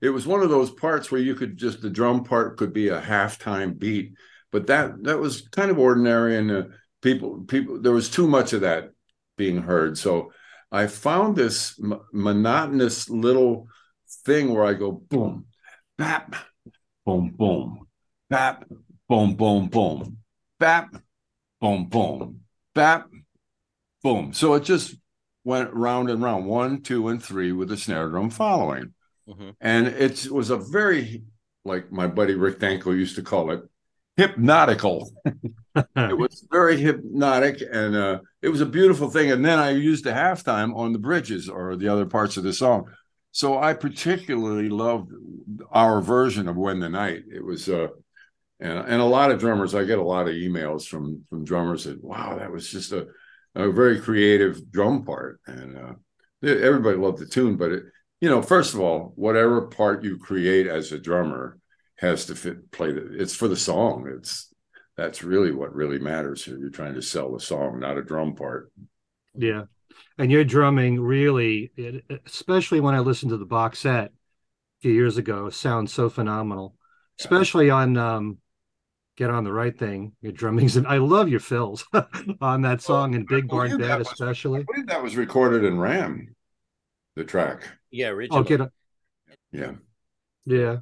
it 0.01 0.09
was 0.09 0.27
one 0.27 0.41
of 0.41 0.49
those 0.49 0.71
parts 0.71 1.11
where 1.11 1.21
you 1.21 1.35
could 1.35 1.57
just 1.57 1.81
the 1.81 1.89
drum 1.89 2.23
part 2.23 2.57
could 2.57 2.73
be 2.73 2.89
a 2.89 3.01
halftime 3.01 3.77
beat, 3.77 4.13
but 4.51 4.67
that 4.67 5.03
that 5.03 5.19
was 5.19 5.47
kind 5.49 5.71
of 5.71 5.79
ordinary, 5.79 6.37
and 6.37 6.51
uh, 6.51 6.63
people 7.01 7.41
people 7.47 7.81
there 7.81 7.93
was 7.93 8.09
too 8.09 8.27
much 8.27 8.53
of 8.53 8.61
that 8.61 8.91
being 9.37 9.61
heard, 9.61 9.97
so. 9.97 10.31
I 10.71 10.85
found 10.85 11.35
this 11.35 11.79
m- 11.83 11.99
monotonous 12.13 13.09
little 13.09 13.67
thing 14.23 14.53
where 14.53 14.65
I 14.65 14.73
go 14.73 14.91
boom, 14.91 15.45
bap, 15.97 16.35
boom, 17.05 17.33
boom, 17.35 17.87
bap, 18.29 18.65
boom, 19.09 19.35
boom, 19.35 19.67
boom, 19.67 20.17
bap, 20.59 20.95
boom, 21.59 21.85
boom, 21.85 22.41
bap, 22.75 23.09
boom. 24.03 24.31
So 24.33 24.53
it 24.53 24.63
just 24.63 24.95
went 25.43 25.73
round 25.73 26.09
and 26.09 26.21
round, 26.21 26.45
one, 26.45 26.81
two, 26.81 27.09
and 27.09 27.21
three 27.21 27.51
with 27.51 27.69
the 27.69 27.77
snare 27.77 28.07
drum 28.09 28.29
following. 28.29 28.93
Mhm. 29.27 29.55
And 29.59 29.87
it 29.87 30.29
was 30.31 30.51
a 30.51 30.57
very, 30.57 31.23
like 31.65 31.91
my 31.91 32.07
buddy 32.07 32.35
Rick 32.35 32.59
Danko 32.59 32.91
used 32.91 33.15
to 33.15 33.23
call 33.23 33.51
it, 33.51 33.63
hypnotical 34.15 35.11
it 35.95 36.17
was 36.17 36.45
very 36.51 36.75
hypnotic 36.75 37.61
and 37.71 37.95
uh, 37.95 38.19
it 38.41 38.49
was 38.49 38.59
a 38.59 38.65
beautiful 38.65 39.09
thing. 39.09 39.31
And 39.31 39.45
then 39.45 39.59
I 39.59 39.69
used 39.69 40.03
the 40.03 40.11
halftime 40.11 40.75
on 40.75 40.93
the 40.93 40.99
bridges 40.99 41.47
or 41.47 41.75
the 41.75 41.87
other 41.87 42.05
parts 42.05 42.35
of 42.37 42.43
the 42.43 42.53
song. 42.53 42.89
So 43.31 43.59
I 43.59 43.73
particularly 43.73 44.69
loved 44.69 45.11
our 45.71 46.01
version 46.01 46.47
of 46.47 46.57
When 46.57 46.79
the 46.79 46.89
Night. 46.89 47.23
It 47.31 47.43
was, 47.43 47.69
uh, 47.69 47.87
and, 48.59 48.79
and 48.79 49.01
a 49.01 49.05
lot 49.05 49.31
of 49.31 49.39
drummers, 49.39 49.73
I 49.73 49.83
get 49.83 49.99
a 49.99 50.03
lot 50.03 50.27
of 50.27 50.33
emails 50.33 50.85
from, 50.85 51.23
from 51.29 51.45
drummers 51.45 51.85
that, 51.85 52.03
wow, 52.03 52.37
that 52.37 52.51
was 52.51 52.69
just 52.69 52.91
a, 52.91 53.07
a 53.55 53.71
very 53.71 53.99
creative 54.01 54.71
drum 54.71 55.05
part. 55.05 55.39
And 55.47 55.77
uh, 55.77 55.93
everybody 56.43 56.97
loved 56.97 57.19
the 57.19 57.25
tune. 57.25 57.55
But, 57.55 57.71
it, 57.71 57.83
you 58.21 58.29
know, 58.29 58.41
first 58.41 58.73
of 58.73 58.79
all, 58.79 59.13
whatever 59.15 59.61
part 59.61 60.03
you 60.03 60.17
create 60.17 60.67
as 60.67 60.91
a 60.91 60.99
drummer 60.99 61.57
has 61.97 62.25
to 62.25 62.35
fit, 62.35 62.71
play 62.71 62.91
the, 62.91 63.21
it's 63.21 63.35
for 63.35 63.47
the 63.47 63.55
song. 63.55 64.11
It's, 64.17 64.53
that's 64.97 65.23
really 65.23 65.51
what 65.51 65.73
really 65.73 65.99
matters 65.99 66.43
here. 66.43 66.57
You're 66.57 66.69
trying 66.69 66.95
to 66.95 67.01
sell 67.01 67.31
the 67.31 67.39
song, 67.39 67.79
not 67.79 67.97
a 67.97 68.03
drum 68.03 68.35
part. 68.35 68.71
Yeah. 69.35 69.63
And 70.17 70.29
your 70.29 70.43
drumming 70.43 70.99
really, 70.99 71.71
it, 71.77 72.03
especially 72.25 72.81
when 72.81 72.95
I 72.95 72.99
listened 72.99 73.29
to 73.29 73.37
the 73.37 73.45
box 73.45 73.79
set 73.79 74.07
a 74.07 74.11
few 74.81 74.91
years 74.91 75.17
ago, 75.17 75.49
sounds 75.49 75.93
so 75.93 76.09
phenomenal. 76.09 76.75
Especially 77.21 77.69
on 77.69 77.97
um, 77.97 78.37
Get 79.19 79.29
on 79.29 79.43
the 79.43 79.51
Right 79.51 79.77
Thing. 79.77 80.13
Your 80.21 80.31
drumming's, 80.31 80.77
and 80.77 80.87
I 80.87 80.97
love 80.97 81.27
your 81.27 81.41
fills 81.41 81.85
on 82.41 82.61
that 82.61 82.81
song 82.81 83.15
and 83.15 83.27
Big 83.27 83.49
Barn 83.49 83.67
believe 83.67 83.79
that 83.81 83.87
Band, 83.89 83.99
was- 83.99 84.11
especially. 84.13 84.61
I 84.61 84.63
believe 84.63 84.87
that 84.87 85.03
was 85.03 85.17
recorded 85.17 85.65
in 85.65 85.77
Ram, 85.77 86.33
the 87.17 87.25
track. 87.25 87.67
Yeah, 87.91 88.07
Oh, 88.07 88.11
originally. 88.13 88.43
get 88.45 88.61
on, 88.61 88.71
Yeah. 89.51 89.71
yeah. 90.45 90.77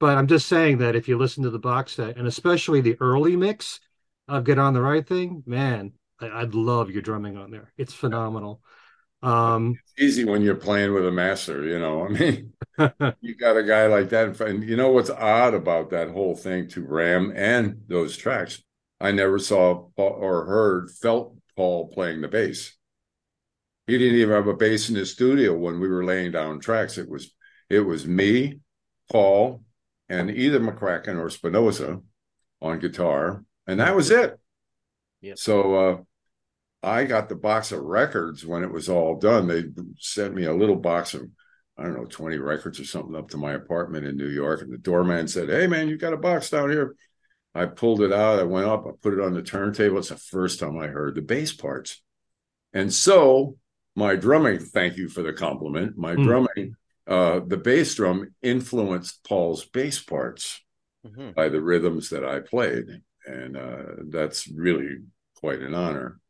But 0.00 0.16
I'm 0.16 0.26
just 0.26 0.48
saying 0.48 0.78
that 0.78 0.96
if 0.96 1.06
you 1.06 1.18
listen 1.18 1.42
to 1.42 1.50
the 1.50 1.58
box 1.58 1.92
set 1.92 2.16
and 2.16 2.26
especially 2.26 2.80
the 2.80 2.96
early 2.98 3.36
mix 3.36 3.78
of 4.26 4.44
Get 4.44 4.58
on 4.58 4.72
the 4.72 4.80
Right 4.80 5.06
Thing, 5.06 5.42
man, 5.44 5.92
I, 6.18 6.30
I'd 6.30 6.54
love 6.54 6.90
your 6.90 7.02
drumming 7.02 7.36
on 7.36 7.50
there. 7.50 7.74
It's 7.76 7.92
phenomenal. 7.92 8.62
Um, 9.22 9.78
It's 9.82 10.00
easy 10.00 10.24
when 10.24 10.42
you're 10.42 10.54
playing 10.54 10.92
with 10.92 11.06
a 11.06 11.10
master, 11.10 11.64
you 11.64 11.78
know. 11.78 12.04
I 12.04 12.08
mean, 12.08 12.52
you 13.20 13.34
got 13.34 13.56
a 13.56 13.62
guy 13.62 13.86
like 13.86 14.10
that. 14.10 14.40
And 14.40 14.62
you 14.62 14.76
know 14.76 14.90
what's 14.90 15.10
odd 15.10 15.54
about 15.54 15.90
that 15.90 16.10
whole 16.10 16.36
thing 16.36 16.68
to 16.70 16.82
Ram 16.82 17.32
and 17.34 17.82
those 17.88 18.16
tracks? 18.16 18.62
I 19.00 19.12
never 19.12 19.38
saw 19.38 19.88
or 19.96 20.46
heard, 20.46 20.90
felt 20.90 21.36
Paul 21.56 21.88
playing 21.88 22.20
the 22.20 22.28
bass. 22.28 22.76
He 23.86 23.98
didn't 23.98 24.18
even 24.18 24.34
have 24.34 24.48
a 24.48 24.54
bass 24.54 24.88
in 24.88 24.96
his 24.96 25.12
studio 25.12 25.56
when 25.56 25.78
we 25.80 25.88
were 25.88 26.04
laying 26.04 26.32
down 26.32 26.60
tracks. 26.60 26.98
It 26.98 27.08
was 27.08 27.32
it 27.68 27.80
was 27.80 28.06
me, 28.06 28.60
Paul, 29.10 29.62
and 30.08 30.30
either 30.30 30.60
McCracken 30.60 31.18
or 31.18 31.28
Spinozza 31.28 32.02
on 32.60 32.78
guitar, 32.78 33.44
and 33.66 33.80
that 33.80 33.94
was 33.94 34.10
it. 34.10 34.38
Yep. 35.20 35.38
So 35.38 35.74
uh, 35.74 35.96
I 36.86 37.04
got 37.04 37.28
the 37.28 37.34
box 37.34 37.72
of 37.72 37.82
records 37.82 38.46
when 38.46 38.62
it 38.62 38.72
was 38.72 38.88
all 38.88 39.18
done. 39.18 39.48
They 39.48 39.64
sent 39.98 40.34
me 40.34 40.44
a 40.44 40.54
little 40.54 40.76
box 40.76 41.14
of 41.14 41.28
I 41.78 41.82
don't 41.82 41.94
know, 41.96 42.06
20 42.06 42.38
records 42.38 42.80
or 42.80 42.86
something 42.86 43.14
up 43.14 43.28
to 43.30 43.36
my 43.36 43.52
apartment 43.52 44.06
in 44.06 44.16
New 44.16 44.28
York. 44.30 44.62
And 44.62 44.72
the 44.72 44.78
doorman 44.78 45.28
said, 45.28 45.50
Hey, 45.50 45.66
man, 45.66 45.88
you 45.88 45.98
got 45.98 46.14
a 46.14 46.16
box 46.16 46.48
down 46.48 46.70
here. 46.70 46.94
I 47.54 47.66
pulled 47.66 48.00
it 48.00 48.12
out. 48.14 48.38
I 48.38 48.44
went 48.44 48.66
up, 48.66 48.86
I 48.86 48.92
put 49.02 49.12
it 49.12 49.20
on 49.20 49.34
the 49.34 49.42
turntable. 49.42 49.98
It's 49.98 50.08
the 50.08 50.16
first 50.16 50.58
time 50.58 50.78
I 50.78 50.86
heard 50.86 51.14
the 51.14 51.20
bass 51.22 51.52
parts. 51.52 52.00
And 52.72 52.92
so 52.92 53.58
my 53.94 54.16
drumming, 54.16 54.60
thank 54.60 54.96
you 54.96 55.08
for 55.08 55.22
the 55.22 55.34
compliment. 55.34 55.98
My 55.98 56.14
Hmm. 56.14 56.22
drumming, 56.22 56.76
uh, 57.06 57.40
the 57.46 57.58
bass 57.58 57.94
drum 57.94 58.34
influenced 58.40 59.22
Paul's 59.24 59.66
bass 59.66 60.02
parts 60.02 60.64
Mhm. 61.06 61.34
by 61.34 61.50
the 61.50 61.60
rhythms 61.60 62.08
that 62.10 62.24
I 62.24 62.40
played. 62.40 63.02
And 63.26 63.56
uh, 63.56 63.82
that's 64.08 64.48
really 64.48 64.98
quite 65.34 65.60
an 65.60 65.74
honor. 65.74 66.20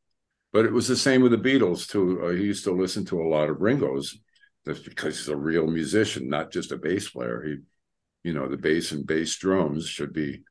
But 0.53 0.65
it 0.65 0.73
was 0.73 0.89
the 0.89 0.97
same 0.97 1.23
with 1.23 1.33
the 1.33 1.39
Beatles, 1.39 1.89
too. 1.89 2.23
Uh, 2.25 2.31
he 2.31 2.45
used 2.45 2.65
to 2.65 2.73
listen 2.73 3.05
to 3.07 3.21
a 3.21 3.29
lot 3.29 3.51
of 3.51 3.61
Ringo's. 3.61 4.19
That's 4.65 4.81
because 4.81 5.19
he's 5.19 5.29
a 5.29 5.37
real 5.37 5.67
musician, 5.67 6.29
not 6.29 6.51
just 6.51 6.73
a 6.73 6.77
bass 6.77 7.11
player. 7.11 7.43
He, 7.47 7.59
you 8.29 8.33
know, 8.33 8.49
the 8.49 8.57
bass 8.57 8.93
and 8.93 9.07
bass 9.07 9.37
drums 9.37 9.87
should 9.87 10.13
be 10.13 10.43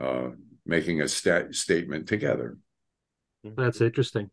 uh, 0.00 0.30
making 0.66 1.00
a 1.00 1.08
stat- 1.08 1.54
statement 1.54 2.08
together. 2.08 2.58
That's 3.44 3.80
interesting. 3.80 4.30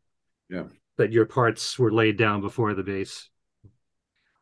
Yeah. 0.50 0.66
That 0.98 1.14
your 1.14 1.26
parts 1.26 1.80
were 1.80 1.92
laid 1.92 2.18
down 2.18 2.42
before 2.42 2.74
the 2.74 2.84
bass. 2.84 3.30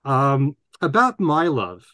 Um, 0.04 0.56
about 0.82 1.20
my 1.20 1.48
love. 1.48 1.86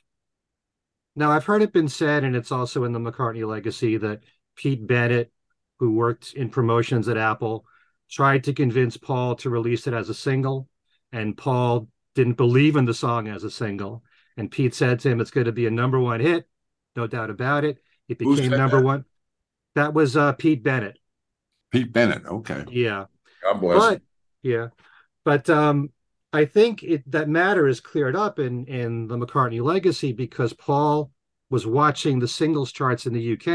Now 1.15 1.31
I've 1.31 1.45
heard 1.45 1.61
it 1.61 1.73
been 1.73 1.89
said, 1.89 2.23
and 2.23 2.35
it's 2.35 2.51
also 2.51 2.83
in 2.85 2.93
the 2.93 2.99
McCartney 2.99 3.47
legacy 3.47 3.97
that 3.97 4.21
Pete 4.55 4.85
Bennett, 4.85 5.31
who 5.79 5.91
worked 5.93 6.33
in 6.33 6.49
promotions 6.49 7.07
at 7.07 7.17
Apple, 7.17 7.65
tried 8.13 8.43
to 8.45 8.53
convince 8.53 8.97
Paul 8.97 9.35
to 9.37 9.49
release 9.49 9.87
it 9.87 9.93
as 9.93 10.09
a 10.09 10.13
single, 10.13 10.69
and 11.11 11.35
Paul 11.35 11.87
didn't 12.15 12.37
believe 12.37 12.75
in 12.75 12.85
the 12.85 12.93
song 12.93 13.27
as 13.27 13.43
a 13.43 13.51
single. 13.51 14.03
And 14.37 14.51
Pete 14.51 14.75
said 14.75 14.99
to 15.01 15.09
him, 15.09 15.21
"It's 15.21 15.31
going 15.31 15.45
to 15.45 15.51
be 15.51 15.67
a 15.67 15.71
number 15.71 15.99
one 15.99 16.19
hit, 16.19 16.47
no 16.95 17.07
doubt 17.07 17.29
about 17.29 17.65
it." 17.65 17.79
It 18.07 18.19
became 18.19 18.51
number 18.51 18.77
that? 18.77 18.85
one. 18.85 19.05
That 19.75 19.93
was 19.93 20.15
uh, 20.15 20.33
Pete 20.33 20.63
Bennett. 20.63 20.99
Pete 21.71 21.91
Bennett, 21.91 22.25
okay. 22.25 22.65
Yeah. 22.69 23.05
God 23.43 23.59
bless 23.59 23.79
but 23.79 24.01
yeah 24.41 24.67
but 25.25 25.49
um 25.49 25.89
i 26.31 26.45
think 26.45 26.83
it 26.83 27.09
that 27.11 27.29
matter 27.29 27.67
is 27.67 27.79
cleared 27.79 28.15
up 28.15 28.39
in 28.39 28.65
in 28.65 29.07
the 29.07 29.17
mccartney 29.17 29.61
legacy 29.61 30.11
because 30.13 30.53
paul 30.53 31.11
was 31.49 31.67
watching 31.67 32.19
the 32.19 32.27
singles 32.27 32.71
charts 32.71 33.05
in 33.05 33.13
the 33.13 33.33
uk 33.33 33.47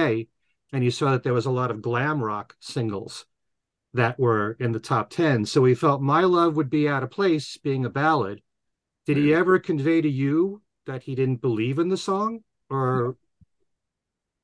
and 0.72 0.82
he 0.82 0.90
saw 0.90 1.12
that 1.12 1.22
there 1.22 1.32
was 1.32 1.46
a 1.46 1.50
lot 1.50 1.70
of 1.70 1.82
glam 1.82 2.22
rock 2.22 2.56
singles 2.60 3.24
that 3.94 4.18
were 4.18 4.56
in 4.60 4.72
the 4.72 4.80
top 4.80 5.10
10 5.10 5.46
so 5.46 5.64
he 5.64 5.74
felt 5.74 6.00
my 6.00 6.22
love 6.22 6.56
would 6.56 6.70
be 6.70 6.88
out 6.88 7.02
of 7.02 7.10
place 7.10 7.56
being 7.56 7.84
a 7.84 7.90
ballad 7.90 8.42
did 9.06 9.16
he 9.16 9.30
hmm. 9.30 9.38
ever 9.38 9.58
convey 9.58 10.00
to 10.00 10.08
you 10.08 10.62
that 10.86 11.02
he 11.02 11.14
didn't 11.14 11.40
believe 11.40 11.78
in 11.78 11.88
the 11.88 11.96
song 11.96 12.40
or 12.70 13.16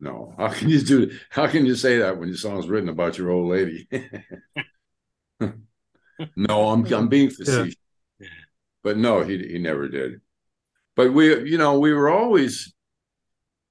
No, 0.00 0.34
how 0.36 0.48
can 0.48 0.68
you 0.68 0.80
do? 0.80 1.10
How 1.30 1.46
can 1.46 1.66
you 1.66 1.74
say 1.74 1.98
that 1.98 2.18
when 2.18 2.28
your 2.28 2.36
song's 2.36 2.68
written 2.68 2.88
about 2.88 3.16
your 3.16 3.30
old 3.30 3.50
lady? 3.50 3.88
no, 6.36 6.68
I'm 6.68 6.84
I'm 6.92 7.08
being 7.08 7.30
facetious, 7.30 7.76
but 8.82 8.96
no, 8.98 9.22
he 9.22 9.38
he 9.38 9.58
never 9.58 9.88
did. 9.88 10.20
But 10.96 11.12
we, 11.12 11.48
you 11.48 11.58
know, 11.58 11.78
we 11.78 11.92
were 11.92 12.10
always 12.10 12.74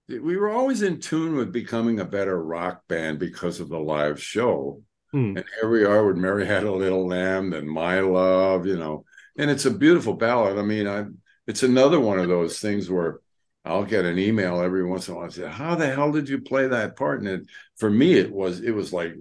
we 0.07 0.38
were 0.38 0.49
always 0.49 0.82
in 0.82 0.99
tune 0.99 1.36
with 1.36 1.51
becoming 1.51 1.99
a 1.99 2.05
better 2.05 2.41
rock 2.41 2.88
band 2.88 3.19
because 3.19 3.59
of 3.59 3.69
the 3.69 3.80
live 3.80 4.21
show. 4.21 4.82
Hmm. 5.14 5.38
And 5.38 5.45
here 5.61 5.70
we 5.70 5.86
are 5.86 6.05
with 6.05 6.18
Mary 6.18 6.45
Had 6.45 6.64
a 6.64 6.72
Little 6.72 7.07
Lamb 7.07 7.53
and 7.53 7.70
My 7.70 7.99
Love, 7.99 8.66
you 8.66 8.78
know, 8.78 9.05
and 9.38 9.51
it's 9.51 9.66
a 9.66 9.72
beautiful 9.72 10.14
ballad. 10.16 10.57
I 10.57 10.64
mean, 10.64 10.88
I 10.88 11.05
it's 11.45 11.64
another 11.64 11.99
one 11.99 12.20
of 12.20 12.30
those 12.30 12.59
things 12.59 12.89
where 12.89 13.20
I'll 13.64 13.86
get 13.86 14.05
an 14.05 14.18
email 14.18 14.59
every 14.59 14.84
once 14.84 15.07
in 15.07 15.14
a 15.14 15.18
while. 15.18 15.28
I 15.28 15.30
say, 15.30 15.47
"How 15.47 15.76
the 15.76 15.88
hell 15.88 16.11
did 16.11 16.30
you 16.30 16.41
play 16.41 16.68
that 16.68 16.95
part?" 16.95 17.20
And 17.20 17.30
it, 17.30 17.41
for 17.78 17.89
me, 17.91 18.16
it 18.16 18.32
was 18.32 18.61
it 18.61 18.72
was 18.72 18.91
like 18.91 19.14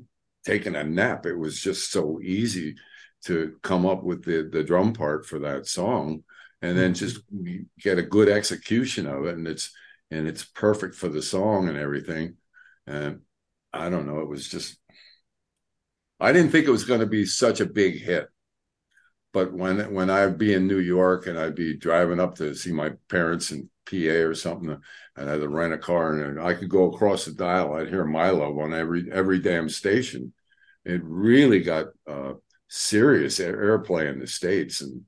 taking 0.47 0.77
a 0.77 0.83
nap. 0.85 1.27
It 1.27 1.37
was 1.37 1.61
just 1.61 1.93
so 1.93 2.21
easy 2.23 2.77
to 3.27 3.57
come 3.63 3.87
up 3.87 4.03
with 4.03 4.25
the 4.25 4.49
the 4.51 4.65
drum 4.65 4.95
part 4.95 5.27
for 5.27 5.41
that 5.41 5.67
song, 5.67 6.25
and 6.63 6.77
then 6.77 6.95
just 6.95 7.21
get 7.79 7.99
a 7.99 8.03
good 8.03 8.29
execution 8.31 9.07
of 9.07 9.27
it, 9.27 9.37
and 9.37 9.47
it's 9.47 9.73
and 10.11 10.27
it's 10.27 10.45
perfect 10.45 10.95
for 10.95 11.09
the 11.09 11.23
song 11.23 11.69
and 11.69 11.77
everything. 11.79 12.37
And 12.87 13.21
I 13.73 13.91
don't 13.91 14.07
know, 14.07 14.21
it 14.21 14.29
was 14.29 14.49
just 14.49 14.79
I 16.23 16.33
didn't 16.33 16.53
think 16.53 16.69
it 16.69 16.71
was 16.71 16.85
going 16.85 17.01
to 17.01 17.07
be 17.07 17.27
such 17.27 17.61
a 17.61 17.67
big 17.67 18.01
hit. 18.01 18.29
But 19.33 19.53
when 19.53 19.93
when 19.93 20.09
I'd 20.09 20.39
be 20.39 20.53
in 20.55 20.69
New 20.69 20.79
York 20.79 21.27
and 21.27 21.39
I'd 21.39 21.57
be 21.57 21.77
driving 21.77 22.21
up 22.21 22.37
to 22.37 22.55
see 22.55 22.71
my 22.71 22.93
parents 23.09 23.51
in 23.51 23.69
PA 23.87 23.97
or 23.97 24.35
something, 24.35 24.79
and 25.17 25.31
I'd 25.31 25.43
rent 25.43 25.73
a 25.73 25.79
car 25.79 26.15
and 26.15 26.41
I 26.41 26.55
could 26.55 26.69
go 26.69 26.93
across 26.93 27.25
the 27.25 27.33
dial, 27.33 27.75
I'd 27.75 27.89
hear 27.89 28.05
My 28.05 28.31
Love 28.31 28.57
on 28.59 28.73
every 28.73 29.11
every 29.11 29.41
damn 29.41 29.69
station. 29.69 30.33
It 30.85 31.01
really 31.03 31.61
got 31.61 31.87
uh, 32.07 32.35
serious 32.69 33.39
airplay 33.41 34.13
in 34.13 34.21
the 34.21 34.27
states, 34.27 34.81
and 34.81 35.03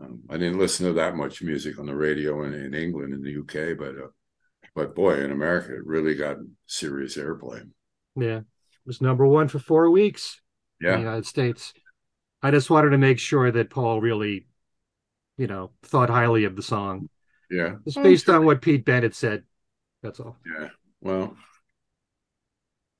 um, 0.00 0.22
I 0.30 0.38
didn't 0.38 0.58
listen 0.58 0.86
to 0.86 0.92
that 0.94 1.16
much 1.16 1.42
music 1.42 1.78
on 1.78 1.86
the 1.86 1.94
radio 1.94 2.44
in, 2.44 2.54
in 2.54 2.72
England 2.72 3.12
and 3.12 3.24
the 3.24 3.40
UK, 3.40 3.76
but 3.76 3.96
uh, 3.96 4.08
but 4.74 4.94
boy, 4.94 5.22
in 5.22 5.32
America, 5.32 5.74
it 5.74 5.84
really 5.84 6.14
got 6.14 6.36
serious 6.66 7.16
airplay. 7.16 7.68
Yeah, 8.14 8.38
it 8.38 8.86
was 8.86 9.02
number 9.02 9.26
one 9.26 9.48
for 9.48 9.58
four 9.58 9.90
weeks. 9.90 10.40
Yeah, 10.80 10.94
in 10.94 10.94
the 10.96 11.06
United 11.06 11.26
States. 11.26 11.72
I 12.42 12.50
just 12.50 12.70
wanted 12.70 12.90
to 12.90 12.98
make 12.98 13.18
sure 13.18 13.50
that 13.50 13.70
Paul 13.70 14.00
really, 14.00 14.46
you 15.38 15.46
know, 15.46 15.70
thought 15.82 16.10
highly 16.10 16.44
of 16.44 16.56
the 16.56 16.62
song. 16.62 17.08
Yeah, 17.50 17.76
it's 17.86 17.96
based 17.96 18.28
on 18.28 18.44
what 18.44 18.62
Pete 18.62 18.84
Bennett 18.84 19.14
said. 19.14 19.44
That's 20.02 20.20
all. 20.20 20.36
Yeah. 20.46 20.68
Well. 21.00 21.36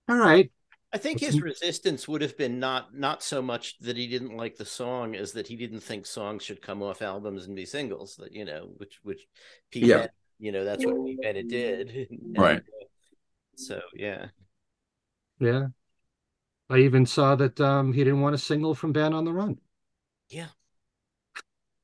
All 0.09 0.17
right. 0.17 0.51
I 0.93 0.99
think 0.99 1.21
his 1.21 1.43
resistance 1.43 2.09
would 2.09 2.23
have 2.23 2.39
been 2.39 2.59
not 2.59 2.95
not 2.95 3.23
so 3.23 3.43
much 3.43 3.79
that 3.81 3.97
he 3.97 4.07
didn't 4.07 4.37
like 4.37 4.57
the 4.57 4.65
song 4.65 5.15
as 5.15 5.33
that 5.33 5.49
he 5.49 5.57
didn't 5.57 5.81
think 5.81 6.07
songs 6.07 6.43
should 6.43 6.63
come 6.63 6.83
off 6.83 7.03
albums 7.03 7.47
and 7.47 7.57
be 7.57 7.67
singles. 7.67 8.17
That 8.17 8.33
you 8.33 8.45
know, 8.45 8.71
which 8.77 9.01
which 9.03 9.27
Pete 9.71 9.85
yeah. 9.85 9.97
Bennett 9.97 10.11
you 10.39 10.53
know 10.53 10.65
that's 10.65 10.85
what 10.85 11.05
Pete 11.05 11.21
Bennett 11.21 11.49
did 11.49 12.09
and, 12.11 12.37
right 12.39 12.63
so 13.55 13.81
yeah 13.95 14.27
yeah 15.39 15.67
i 16.71 16.79
even 16.79 17.07
saw 17.07 17.35
that 17.37 17.61
um 17.61 17.93
he 17.93 18.05
didn't 18.05 18.21
want 18.21 18.35
a 18.35 18.39
single 18.39 18.75
from 18.75 18.93
band 18.93 19.15
on 19.15 19.25
the 19.25 19.33
run. 19.33 19.59
Yeah. 20.29 20.49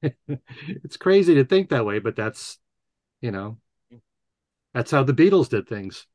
It's 0.67 0.97
crazy 0.97 1.35
to 1.37 1.45
think 1.45 1.69
that 1.69 1.87
way 1.87 2.01
but 2.01 2.17
that's 2.17 2.59
you 3.21 3.31
know 3.31 3.59
that's 4.75 4.91
how 4.91 5.05
the 5.05 5.15
beatles 5.15 5.49
did 5.49 5.69
things 5.69 6.07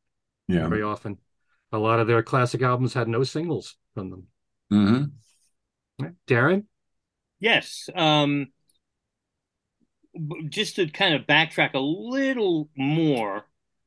yeah. 0.47 0.67
very 0.67 0.81
often. 0.81 1.19
A 1.71 1.77
lot 1.77 1.99
of 1.99 2.07
their 2.07 2.23
classic 2.23 2.61
albums 2.61 2.93
had 2.93 3.07
no 3.07 3.23
singles 3.23 3.75
from 3.93 4.09
them. 4.09 4.27
Mm-hmm. 4.71 6.05
darren? 6.27 6.65
Yes 7.39 7.89
um 7.95 8.47
just 10.49 10.75
to 10.77 10.87
kind 10.87 11.13
of 11.15 11.27
backtrack 11.27 11.73
a 11.73 11.79
little 11.79 12.69
more 12.75 13.45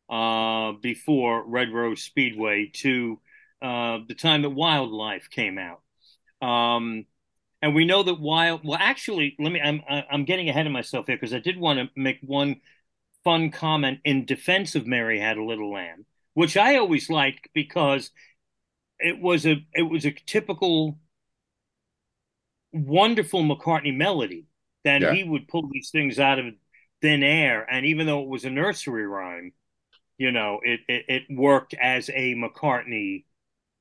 uh, 0.08 0.72
before 0.72 1.44
Red 1.44 1.72
Rose 1.72 2.02
Speedway 2.02 2.70
to 2.74 3.20
uh, 3.62 3.98
the 4.06 4.14
time 4.14 4.42
that 4.42 4.50
Wildlife 4.50 5.30
came 5.30 5.58
out. 5.58 5.80
Um, 6.46 7.06
and 7.62 7.74
we 7.74 7.84
know 7.84 8.02
that 8.02 8.20
Wild, 8.20 8.62
well, 8.64 8.78
actually, 8.80 9.36
let 9.38 9.52
me, 9.52 9.61
I'm, 9.61 9.82
I'm 9.88 10.24
getting 10.24 10.48
ahead 10.48 10.66
of 10.66 10.72
myself 10.72 11.06
here 11.06 11.16
because 11.16 11.34
I 11.34 11.40
did 11.40 11.58
want 11.58 11.78
to 11.78 12.00
make 12.00 12.18
one 12.22 12.61
fun 13.22 13.50
comment 13.50 14.00
in 14.04 14.24
defense 14.24 14.74
of 14.74 14.86
Mary 14.86 15.20
Had 15.20 15.36
a 15.36 15.44
Little 15.44 15.72
Lamb, 15.72 16.06
which 16.34 16.56
I 16.56 16.76
always 16.76 17.11
liked 17.11 17.48
because 17.52 18.11
it 18.98 19.20
was 19.20 19.46
a, 19.46 19.64
it 19.74 19.82
was 19.82 20.06
a 20.06 20.12
typical 20.12 20.98
wonderful 22.72 23.42
McCartney 23.42 23.94
melody 23.94 24.46
that 24.84 25.02
yeah. 25.02 25.12
he 25.12 25.24
would 25.24 25.48
pull 25.48 25.68
these 25.70 25.90
things 25.90 26.18
out 26.18 26.38
of 26.38 26.46
thin 27.02 27.22
air. 27.22 27.66
And 27.70 27.86
even 27.86 28.06
though 28.06 28.22
it 28.22 28.28
was 28.28 28.44
a 28.44 28.50
nursery 28.50 29.06
rhyme, 29.06 29.52
you 30.18 30.32
know, 30.32 30.61
it 30.62 30.80
it, 30.88 31.04
it 31.08 31.22
worked 31.30 31.74
as 31.74 32.08
a 32.11 32.34
McCartney 32.34 33.24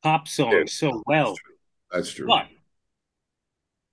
pop 0.03 0.27
song 0.27 0.51
yeah, 0.51 0.63
so 0.65 1.03
well. 1.05 1.27
That's 1.27 1.39
true. 1.39 1.55
That's 1.91 2.11
true. 2.11 2.27
But 2.27 2.47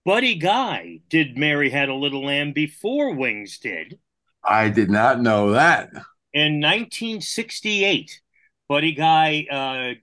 Buddy 0.04 0.36
Guy 0.36 1.00
did 1.08 1.36
Mary 1.36 1.70
Had 1.70 1.88
a 1.88 1.94
Little 1.94 2.24
Lamb 2.24 2.52
before 2.52 3.14
Wings 3.14 3.58
did. 3.58 3.98
I 4.44 4.68
did 4.68 4.90
not 4.90 5.20
know 5.20 5.52
that. 5.52 5.90
In 6.32 6.60
1968, 6.60 8.20
Buddy 8.68 8.92
Guy 8.92 9.46
uh, 9.50 9.94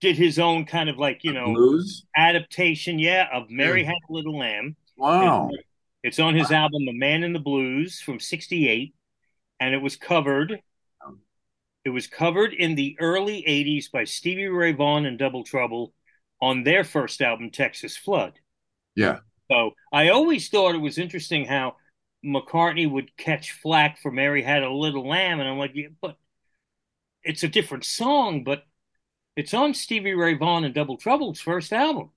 did 0.00 0.16
his 0.16 0.38
own 0.38 0.66
kind 0.66 0.90
of 0.90 0.98
like, 0.98 1.24
you 1.24 1.32
know, 1.32 1.46
Blues? 1.46 2.04
adaptation, 2.16 2.98
yeah, 2.98 3.28
of 3.32 3.48
Mary 3.48 3.82
yeah. 3.82 3.88
Had 3.88 3.98
a 4.10 4.12
Little 4.12 4.38
Lamb. 4.38 4.76
Wow. 4.98 5.48
And 5.48 5.58
it's 6.02 6.18
on 6.18 6.34
his 6.34 6.50
album, 6.50 6.86
A 6.88 6.92
Man 6.92 7.22
in 7.22 7.32
the 7.32 7.38
Blues 7.38 8.00
from 8.00 8.20
68. 8.20 8.94
And 9.60 9.74
it 9.74 9.78
was 9.78 9.96
covered. 9.96 10.60
It 11.86 11.90
was 11.90 12.08
covered 12.08 12.52
in 12.52 12.74
the 12.74 12.96
early 12.98 13.44
80s 13.46 13.92
by 13.92 14.02
Stevie 14.02 14.48
Ray 14.48 14.72
Vaughan 14.72 15.06
and 15.06 15.16
Double 15.16 15.44
Trouble 15.44 15.94
on 16.42 16.64
their 16.64 16.82
first 16.82 17.22
album, 17.22 17.52
Texas 17.52 17.96
Flood. 17.96 18.40
Yeah. 18.96 19.20
So 19.52 19.70
I 19.92 20.08
always 20.08 20.48
thought 20.48 20.74
it 20.74 20.78
was 20.78 20.98
interesting 20.98 21.44
how 21.44 21.76
McCartney 22.24 22.90
would 22.90 23.16
catch 23.16 23.52
flack 23.52 24.00
for 24.02 24.10
Mary 24.10 24.42
Had 24.42 24.64
a 24.64 24.68
Little 24.68 25.06
Lamb. 25.06 25.38
And 25.38 25.48
I'm 25.48 25.58
like, 25.58 25.76
yeah, 25.76 25.86
but 26.02 26.16
it's 27.22 27.44
a 27.44 27.48
different 27.48 27.84
song, 27.84 28.42
but 28.42 28.64
it's 29.36 29.54
on 29.54 29.72
Stevie 29.72 30.14
Ray 30.14 30.34
Vaughan 30.34 30.64
and 30.64 30.74
Double 30.74 30.96
Trouble's 30.96 31.38
first 31.38 31.72
album. 31.72 32.10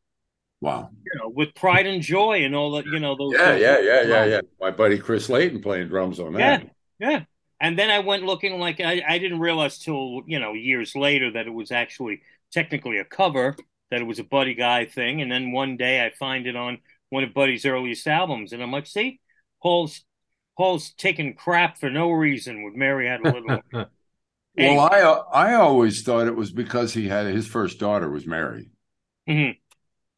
Wow. 0.62 0.90
You 1.06 1.12
know, 1.20 1.30
with 1.30 1.54
pride 1.54 1.86
and 1.86 2.02
joy 2.02 2.44
and 2.44 2.56
all 2.56 2.72
that, 2.72 2.88
you 2.88 3.00
know, 3.00 3.16
those. 3.16 3.34
Yeah, 3.34 3.56
yeah, 3.56 3.80
yeah, 3.82 4.02
yeah, 4.02 4.26
yeah. 4.26 4.42
My 4.60 4.72
buddy 4.72 4.98
Chris 4.98 5.30
Layton 5.30 5.62
playing 5.62 5.90
drums 5.90 6.20
on 6.20 6.34
that. 6.34 6.64
Yeah, 6.98 7.10
yeah. 7.12 7.24
And 7.62 7.78
then 7.78 7.90
I 7.90 8.00
went 8.00 8.24
looking 8.24 8.60
like 8.60 8.80
I, 8.80 9.04
I 9.08 9.18
didn't 9.18 9.40
realize 9.40 9.78
till, 9.78 10.22
you 10.26 10.40
know, 10.40 10.54
years 10.54 10.96
later 10.96 11.32
that 11.32 11.48
it 11.48 11.54
was 11.54 11.72
actually 11.72 12.22
technically 12.52 12.98
a 12.98 13.06
cover, 13.06 13.56
that 13.92 14.02
it 14.02 14.06
was 14.06 14.20
a 14.20 14.24
Buddy 14.24 14.54
Guy 14.54 14.86
thing. 14.86 15.22
And 15.22 15.32
then 15.32 15.52
one 15.52 15.76
day 15.76 16.06
I 16.06 16.12
find 16.18 16.48
it 16.48 16.56
on 16.56 16.80
one 17.10 17.24
of 17.24 17.34
Buddy's 17.34 17.66
earliest 17.66 18.08
albums. 18.08 18.54
And 18.54 18.64
I'm 18.64 18.72
like, 18.72 18.88
see, 18.88 19.20
Paul's 19.62 20.04
Paul's 20.58 20.92
taking 20.94 21.36
crap 21.36 21.78
for 21.78 21.90
no 21.90 22.12
reason 22.12 22.64
with 22.64 22.76
Mary 22.76 23.08
Had 23.08 23.22
a 23.22 23.32
Little. 23.32 23.62
well, 24.58 24.80
I 24.80 25.00
I 25.34 25.54
always 25.56 26.04
thought 26.04 26.28
it 26.28 26.36
was 26.36 26.52
because 26.52 26.94
he 26.94 27.08
had 27.08 27.28
his 27.28 27.48
first 27.48 27.80
daughter 27.80 28.10
was 28.10 28.26
Mary. 28.26 28.70
Mm-hmm. 29.28 29.60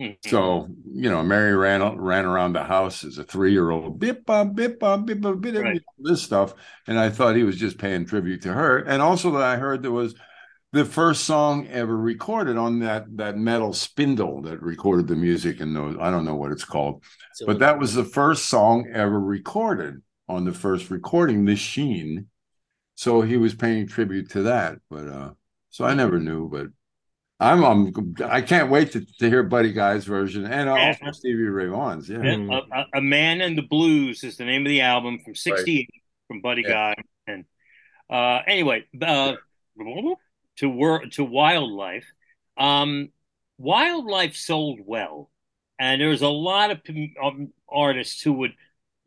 Mm-hmm. 0.01 0.29
So 0.29 0.67
you 0.91 1.11
know, 1.11 1.21
Mary 1.21 1.55
ran 1.55 1.97
ran 1.97 2.25
around 2.25 2.53
the 2.53 2.63
house 2.63 3.03
as 3.03 3.19
a 3.19 3.23
three 3.23 3.51
year 3.51 3.69
old, 3.69 3.99
bip 3.99 4.25
bop 4.25 4.55
bip 4.55 4.79
bop 4.79 5.05
bip 5.05 5.21
bop 5.21 5.39
bip 5.39 5.55
right. 5.55 5.81
this 5.99 6.23
stuff, 6.23 6.55
and 6.87 6.97
I 6.97 7.09
thought 7.09 7.35
he 7.35 7.43
was 7.43 7.57
just 7.57 7.77
paying 7.77 8.05
tribute 8.05 8.41
to 8.43 8.53
her. 8.53 8.79
And 8.79 9.01
also 9.01 9.31
that 9.31 9.43
I 9.43 9.57
heard 9.57 9.83
there 9.83 9.91
was 9.91 10.15
the 10.73 10.85
first 10.85 11.25
song 11.25 11.67
ever 11.67 11.95
recorded 11.95 12.57
on 12.57 12.79
that 12.79 13.15
that 13.17 13.37
metal 13.37 13.73
spindle 13.73 14.41
that 14.41 14.61
recorded 14.63 15.07
the 15.07 15.15
music 15.15 15.59
and 15.59 15.75
those 15.75 15.95
I 15.99 16.09
don't 16.09 16.25
know 16.25 16.35
what 16.35 16.51
it's 16.51 16.65
called, 16.65 17.03
so, 17.35 17.45
but 17.45 17.59
that 17.59 17.77
was 17.77 17.93
the 17.93 18.05
first 18.05 18.49
song 18.49 18.89
ever 18.91 19.19
recorded 19.19 20.01
on 20.27 20.45
the 20.45 20.53
first 20.53 20.89
recording, 20.89 21.45
The 21.45 21.55
Sheen. 21.55 22.27
So 22.95 23.21
he 23.21 23.37
was 23.37 23.53
paying 23.53 23.87
tribute 23.87 24.31
to 24.31 24.43
that, 24.43 24.79
but 24.89 25.07
uh 25.07 25.29
so 25.69 25.85
I 25.85 25.93
never 25.93 26.19
knew, 26.19 26.49
but 26.49 26.67
I'm, 27.41 27.63
I'm 27.63 28.15
I 28.23 28.41
can't 28.41 28.69
wait 28.69 28.91
to, 28.91 29.03
to 29.03 29.29
hear 29.29 29.41
Buddy 29.41 29.73
Guy's 29.73 30.05
version 30.05 30.45
and 30.45 30.69
also 30.69 30.99
yeah. 31.01 31.11
Stevie 31.11 31.43
Ray 31.43 31.67
Vaughan's. 31.67 32.07
Yeah, 32.07 32.21
a, 32.21 32.99
a, 32.99 33.01
Man 33.01 33.41
and 33.41 33.57
the 33.57 33.63
Blues 33.63 34.23
is 34.23 34.37
the 34.37 34.45
name 34.45 34.61
of 34.61 34.69
the 34.69 34.81
album 34.81 35.19
from 35.25 35.33
'68 35.33 35.79
right. 35.79 36.01
from 36.27 36.41
Buddy 36.41 36.61
yeah. 36.61 36.93
Guy. 36.93 36.95
And 37.25 37.45
uh, 38.11 38.41
anyway, 38.45 38.85
uh, 39.01 39.33
to 40.57 40.69
work 40.69 41.09
to 41.13 41.23
Wildlife. 41.23 42.05
Um, 42.57 43.09
Wildlife 43.57 44.35
sold 44.35 44.79
well, 44.85 45.31
and 45.79 45.99
there's 45.99 46.21
a 46.21 46.29
lot 46.29 46.69
of 46.69 46.81
um, 47.23 47.51
artists 47.67 48.21
who 48.21 48.33
would 48.33 48.53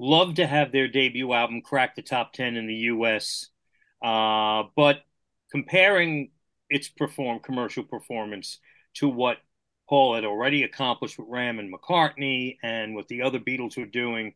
love 0.01 0.35
to 0.35 0.47
have 0.47 0.73
their 0.73 0.89
debut 0.89 1.33
album 1.33 1.63
crack 1.63 1.95
the 1.95 2.03
top 2.03 2.33
ten 2.33 2.57
in 2.57 2.67
the 2.67 2.75
U.S. 2.75 3.49
Uh, 4.03 4.65
but 4.75 5.03
comparing 5.53 6.31
its 6.75 6.89
perform 6.89 7.39
commercial 7.39 7.85
performance 7.85 8.59
to 8.95 9.09
what 9.09 9.39
Paul 9.89 10.17
had 10.17 10.25
already 10.25 10.65
accomplished 10.65 11.17
with 11.17 11.29
Ram 11.31 11.61
and 11.61 11.73
McCartney 11.73 12.57
and 12.65 12.97
what 12.97 13.07
the 13.07 13.23
other 13.23 13.39
Beatles 13.39 13.79
were 13.79 13.87
doing. 13.87 14.35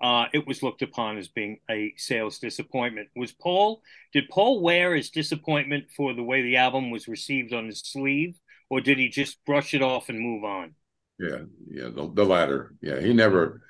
Uh, 0.00 0.26
it 0.32 0.46
was 0.46 0.62
looked 0.62 0.82
upon 0.82 1.18
as 1.18 1.26
being 1.26 1.58
a 1.68 1.92
sales 1.96 2.38
disappointment. 2.38 3.08
Was 3.16 3.32
Paul? 3.32 3.82
Did 4.12 4.28
Paul 4.28 4.62
wear 4.62 4.94
his 4.94 5.10
disappointment 5.10 5.86
for 5.96 6.14
the 6.14 6.22
way 6.22 6.42
the 6.42 6.58
album 6.58 6.92
was 6.92 7.08
received 7.08 7.52
on 7.52 7.66
his 7.66 7.80
sleeve, 7.80 8.38
or 8.70 8.80
did 8.80 8.96
he 8.96 9.08
just 9.08 9.44
brush 9.44 9.74
it 9.74 9.82
off 9.82 10.08
and 10.08 10.20
move 10.20 10.44
on? 10.44 10.76
Yeah, 11.18 11.42
yeah, 11.68 11.88
the, 11.92 12.08
the 12.14 12.24
latter. 12.24 12.72
Yeah, 12.80 13.00
he 13.00 13.12
never, 13.12 13.62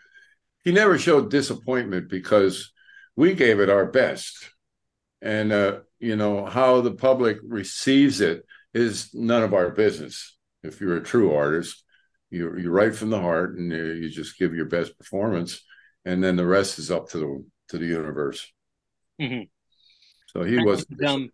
he 0.62 0.72
never 0.72 0.98
showed 0.98 1.30
disappointment 1.30 2.10
because 2.10 2.70
we 3.16 3.32
gave 3.32 3.60
it 3.60 3.70
our 3.70 3.86
best 3.86 4.50
and 5.22 5.52
uh, 5.52 5.80
you 6.00 6.16
know 6.16 6.46
how 6.46 6.80
the 6.80 6.92
public 6.92 7.38
receives 7.46 8.20
it 8.20 8.44
is 8.74 9.10
none 9.14 9.42
of 9.42 9.54
our 9.54 9.70
business. 9.70 10.36
If 10.62 10.80
you're 10.80 10.96
a 10.96 11.02
true 11.02 11.34
artist, 11.34 11.84
you 12.30 12.56
you 12.58 12.70
write 12.70 12.94
from 12.94 13.10
the 13.10 13.20
heart 13.20 13.56
and 13.56 13.70
you, 13.70 13.92
you 13.92 14.08
just 14.08 14.38
give 14.38 14.54
your 14.54 14.66
best 14.66 14.98
performance, 14.98 15.62
and 16.04 16.22
then 16.22 16.36
the 16.36 16.46
rest 16.46 16.78
is 16.78 16.90
up 16.90 17.10
to 17.10 17.18
the 17.18 17.44
to 17.68 17.78
the 17.78 17.86
universe. 17.86 18.50
Mhm. 19.20 19.48
So 20.28 20.42
he 20.42 20.58
was. 20.58 20.86
um, 21.06 21.30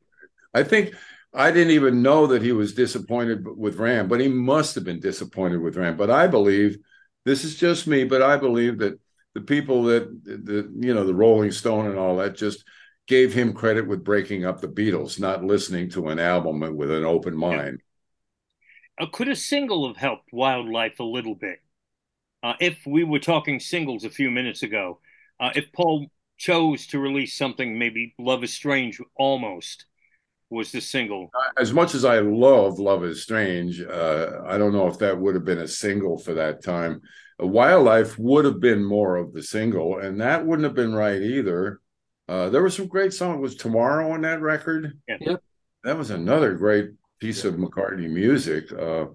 I 0.54 0.62
think 0.62 0.94
I 1.32 1.50
didn't 1.50 1.72
even 1.72 2.02
know 2.02 2.28
that 2.28 2.42
he 2.42 2.52
was 2.52 2.74
disappointed 2.74 3.46
with 3.46 3.76
Ram, 3.76 4.08
but 4.08 4.20
he 4.20 4.28
must 4.28 4.74
have 4.74 4.84
been 4.84 5.00
disappointed 5.00 5.60
with 5.60 5.76
Ram. 5.76 5.96
But 5.96 6.10
I 6.10 6.26
believe 6.26 6.78
this 7.24 7.44
is 7.44 7.56
just 7.56 7.86
me, 7.86 8.04
but 8.04 8.22
I 8.22 8.36
believe 8.36 8.78
that 8.78 8.98
the 9.34 9.42
people 9.42 9.84
that 9.84 10.08
the 10.24 10.72
you 10.80 10.94
know 10.94 11.04
the 11.04 11.14
Rolling 11.14 11.52
Stone 11.52 11.86
and 11.86 11.98
all 11.98 12.16
that 12.16 12.36
just 12.36 12.64
gave 13.06 13.32
him 13.32 13.52
credit 13.52 13.86
with 13.86 14.04
breaking 14.04 14.44
up 14.44 14.60
the 14.60 14.68
Beatles, 14.68 15.20
not 15.20 15.44
listening 15.44 15.88
to 15.90 16.08
an 16.08 16.18
album 16.18 16.60
with 16.76 16.90
an 16.90 17.04
open 17.04 17.36
mind. 17.36 17.80
uh, 18.98 19.06
could 19.12 19.28
a 19.28 19.36
single 19.36 19.86
have 19.86 19.96
helped 19.96 20.32
Wildlife 20.32 20.98
a 20.98 21.04
little 21.04 21.34
bit? 21.34 21.60
Uh, 22.42 22.54
if 22.60 22.78
we 22.86 23.04
were 23.04 23.18
talking 23.18 23.60
singles 23.60 24.04
a 24.04 24.10
few 24.10 24.30
minutes 24.30 24.62
ago, 24.62 25.00
uh, 25.40 25.50
if 25.54 25.72
Paul 25.72 26.06
chose 26.36 26.86
to 26.88 26.98
release 26.98 27.36
something, 27.36 27.78
maybe 27.78 28.14
Love 28.18 28.44
is 28.44 28.52
Strange 28.52 29.00
almost 29.16 29.86
was 30.50 30.70
the 30.70 30.80
single. 30.80 31.30
As 31.58 31.72
much 31.72 31.94
as 31.94 32.04
I 32.04 32.20
love 32.20 32.78
Love 32.78 33.04
is 33.04 33.22
Strange, 33.22 33.80
uh, 33.80 34.42
I 34.46 34.58
don't 34.58 34.72
know 34.72 34.86
if 34.86 34.98
that 34.98 35.18
would 35.18 35.34
have 35.34 35.44
been 35.44 35.58
a 35.58 35.68
single 35.68 36.18
for 36.18 36.34
that 36.34 36.62
time. 36.62 37.00
Wildlife 37.38 38.18
would 38.18 38.44
have 38.44 38.60
been 38.60 38.84
more 38.84 39.16
of 39.16 39.32
the 39.32 39.42
single, 39.42 39.98
and 39.98 40.20
that 40.20 40.46
wouldn't 40.46 40.64
have 40.64 40.74
been 40.74 40.94
right 40.94 41.20
either. 41.20 41.80
Uh, 42.28 42.48
there 42.48 42.62
were 42.62 42.70
some 42.70 42.88
great 42.88 43.12
songs. 43.12 43.40
Was 43.40 43.54
Tomorrow 43.54 44.12
on 44.12 44.22
that 44.22 44.40
record? 44.40 44.98
Yep. 45.08 45.42
That 45.84 45.98
was 45.98 46.10
another 46.10 46.54
great 46.54 46.90
piece 47.20 47.44
of 47.44 47.54
McCartney 47.54 48.10
music. 48.10 48.72
Uh, 48.72 49.06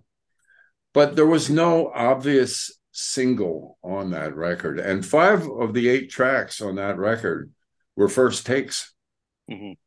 but 0.93 1.15
there 1.15 1.27
was 1.27 1.49
no 1.49 1.91
obvious 1.93 2.71
single 2.91 3.77
on 3.83 4.11
that 4.11 4.35
record. 4.35 4.79
And 4.79 5.05
five 5.05 5.47
of 5.47 5.73
the 5.73 5.89
eight 5.89 6.09
tracks 6.09 6.61
on 6.61 6.75
that 6.75 6.97
record 6.97 7.51
were 7.95 8.09
first 8.09 8.45
takes. 8.45 8.93
Mhm. 9.49 9.77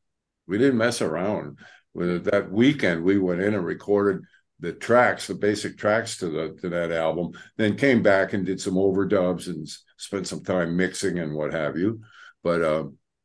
We 0.47 0.59
didn't 0.59 0.79
mess 0.79 1.01
around. 1.01 1.59
With 1.95 2.25
that 2.25 2.51
weekend, 2.51 3.05
we 3.05 3.19
went 3.19 3.41
in 3.41 3.55
and 3.55 3.65
recorded 3.65 4.23
the 4.61 4.73
tracks, 4.73 5.27
the 5.27 5.35
basic 5.35 5.77
tracks 5.79 6.19
to 6.19 6.29
the 6.29 6.59
to 6.61 6.69
that 6.71 6.93
album, 6.93 7.33
then 7.57 7.77
came 7.77 8.03
back 8.03 8.33
and 8.33 8.47
did 8.47 8.61
some 8.61 8.75
overdubs 8.75 9.47
and 9.47 9.69
spent 9.97 10.27
some 10.27 10.43
time 10.43 10.77
mixing 10.77 11.19
and 11.19 11.35
what 11.35 11.53
have 11.53 11.77
you. 11.77 12.01
But 12.43 12.63
uh, 12.63 12.85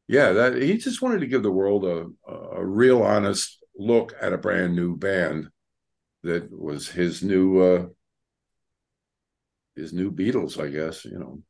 yeah, 0.09 0.31
that 0.31 0.55
he 0.55 0.75
just 0.77 1.03
wanted 1.03 1.19
to 1.19 1.27
give 1.27 1.43
the 1.43 1.51
world 1.51 1.85
a, 1.85 2.07
a 2.31 2.65
real 2.65 3.03
honest 3.03 3.63
look 3.77 4.11
at 4.19 4.33
a 4.33 4.39
brand 4.39 4.75
new 4.75 4.97
band 4.97 5.47
that 6.23 6.51
was 6.51 6.89
his 6.89 7.23
new 7.23 7.59
uh 7.59 7.85
his 9.75 9.93
new 9.93 10.11
Beatles, 10.11 10.59
I 10.61 10.69
guess, 10.69 11.05
you 11.05 11.43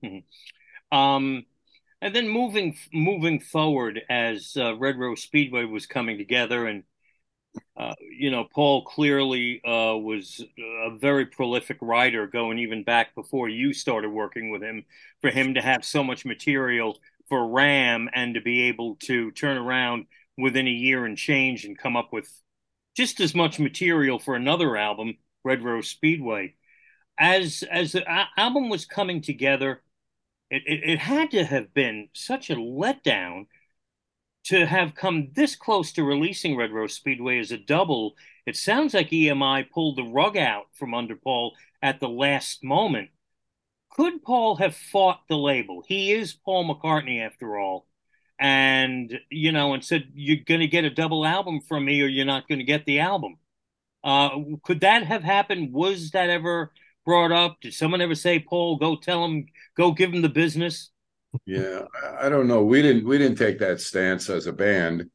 know. 0.00 0.22
Um, 0.90 1.44
and 2.00 2.14
then 2.14 2.28
moving 2.28 2.78
moving 2.92 3.40
forward 3.40 4.00
as 4.08 4.56
uh, 4.56 4.76
Red 4.76 4.96
Rose 4.96 5.22
Speedway 5.22 5.64
was 5.64 5.86
coming 5.86 6.16
together, 6.18 6.66
and 6.66 6.84
uh, 7.76 7.94
you 8.16 8.30
know, 8.30 8.46
Paul 8.54 8.84
clearly 8.84 9.60
uh, 9.64 9.96
was 9.96 10.40
a 10.86 10.96
very 10.96 11.26
prolific 11.26 11.78
writer, 11.80 12.28
going 12.28 12.58
even 12.60 12.84
back 12.84 13.14
before 13.16 13.48
you 13.48 13.72
started 13.72 14.10
working 14.10 14.50
with 14.50 14.62
him. 14.62 14.84
For 15.20 15.30
him 15.30 15.54
to 15.54 15.60
have 15.60 15.84
so 15.84 16.04
much 16.04 16.24
material 16.24 16.96
for 17.28 17.48
Ram 17.48 18.08
and 18.12 18.34
to 18.34 18.40
be 18.40 18.64
able 18.64 18.96
to 19.02 19.30
turn 19.32 19.56
around 19.56 20.06
within 20.36 20.66
a 20.66 20.70
year 20.70 21.04
and 21.04 21.16
change 21.16 21.64
and 21.64 21.78
come 21.78 21.96
up 21.96 22.12
with 22.12 22.30
just 22.96 23.20
as 23.20 23.34
much 23.34 23.58
material 23.58 24.18
for 24.18 24.34
another 24.34 24.76
album, 24.76 25.18
Red 25.44 25.62
Rose 25.62 25.88
Speedway. 25.88 26.54
As 27.18 27.64
as 27.70 27.92
the 27.92 28.04
album 28.36 28.68
was 28.68 28.84
coming 28.84 29.20
together, 29.20 29.82
it, 30.50 30.62
it, 30.66 30.90
it 30.90 30.98
had 30.98 31.30
to 31.32 31.44
have 31.44 31.74
been 31.74 32.08
such 32.12 32.50
a 32.50 32.56
letdown 32.56 33.46
to 34.44 34.66
have 34.66 34.94
come 34.94 35.28
this 35.34 35.56
close 35.56 35.92
to 35.92 36.04
releasing 36.04 36.56
Red 36.56 36.72
Rose 36.72 36.94
Speedway 36.94 37.38
as 37.38 37.52
a 37.52 37.58
double. 37.58 38.14
It 38.46 38.56
sounds 38.56 38.94
like 38.94 39.10
EMI 39.10 39.70
pulled 39.70 39.96
the 39.96 40.04
rug 40.04 40.36
out 40.36 40.66
from 40.72 40.94
under 40.94 41.16
Paul 41.16 41.54
at 41.82 42.00
the 42.00 42.08
last 42.08 42.64
moment. 42.64 43.10
Could 43.90 44.22
Paul 44.22 44.56
have 44.56 44.76
fought 44.76 45.20
the 45.28 45.36
label? 45.36 45.82
He 45.86 46.12
is 46.12 46.32
Paul 46.34 46.72
McCartney 46.72 47.24
after 47.24 47.58
all. 47.58 47.86
And, 48.38 49.18
you 49.30 49.50
know, 49.52 49.74
and 49.74 49.84
said, 49.84 50.10
You're 50.14 50.44
going 50.46 50.60
to 50.60 50.68
get 50.68 50.84
a 50.84 50.90
double 50.90 51.26
album 51.26 51.60
from 51.60 51.84
me 51.84 52.00
or 52.02 52.06
you're 52.06 52.24
not 52.24 52.46
going 52.48 52.60
to 52.60 52.64
get 52.64 52.84
the 52.86 53.00
album. 53.00 53.36
Uh, 54.04 54.30
could 54.62 54.80
that 54.80 55.04
have 55.04 55.24
happened? 55.24 55.72
Was 55.72 56.12
that 56.12 56.30
ever 56.30 56.72
brought 57.04 57.32
up? 57.32 57.58
Did 57.60 57.74
someone 57.74 58.00
ever 58.00 58.14
say, 58.14 58.38
Paul, 58.38 58.76
go 58.76 58.96
tell 58.96 59.24
him, 59.24 59.46
go 59.76 59.90
give 59.92 60.12
him 60.12 60.22
the 60.22 60.28
business? 60.28 60.90
Yeah, 61.46 61.82
I- 62.20 62.28
don't 62.28 62.48
know. 62.48 62.64
We 62.64 62.82
didn't 62.82 63.06
we 63.06 63.18
didn't 63.18 63.38
take 63.38 63.58
that 63.58 63.80
stance 63.80 64.30
as 64.30 64.46
a 64.46 64.52
band, 64.52 65.10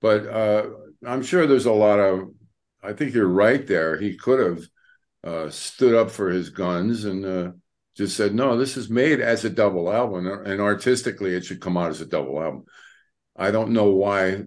but 0.00 0.26
uh, 0.26 0.70
I'm 1.06 1.22
sure 1.22 1.46
there's 1.46 1.66
a 1.66 1.72
lot 1.72 1.98
of. 1.98 2.30
I 2.82 2.92
think 2.92 3.14
you're 3.14 3.26
right 3.28 3.66
there. 3.66 3.98
He 3.98 4.16
could 4.16 4.38
have 4.40 4.64
uh, 5.24 5.50
stood 5.50 5.94
up 5.94 6.10
for 6.10 6.30
his 6.30 6.50
guns 6.50 7.04
and 7.04 7.24
uh, 7.24 7.52
just 7.98 8.16
said, 8.16 8.34
"No, 8.34 8.56
this 8.56 8.78
is 8.78 8.88
made 8.90 9.20
as 9.20 9.44
a 9.44 9.50
double 9.50 9.92
album, 9.92 10.26
and 10.26 10.60
artistically, 10.60 11.34
it 11.34 11.44
should 11.44 11.60
come 11.60 11.76
out 11.76 11.90
as 11.90 12.00
a 12.00 12.06
double 12.06 12.40
album." 12.42 12.64
I 13.36 13.50
don't 13.52 13.72
know 13.72 13.90
why 13.90 14.44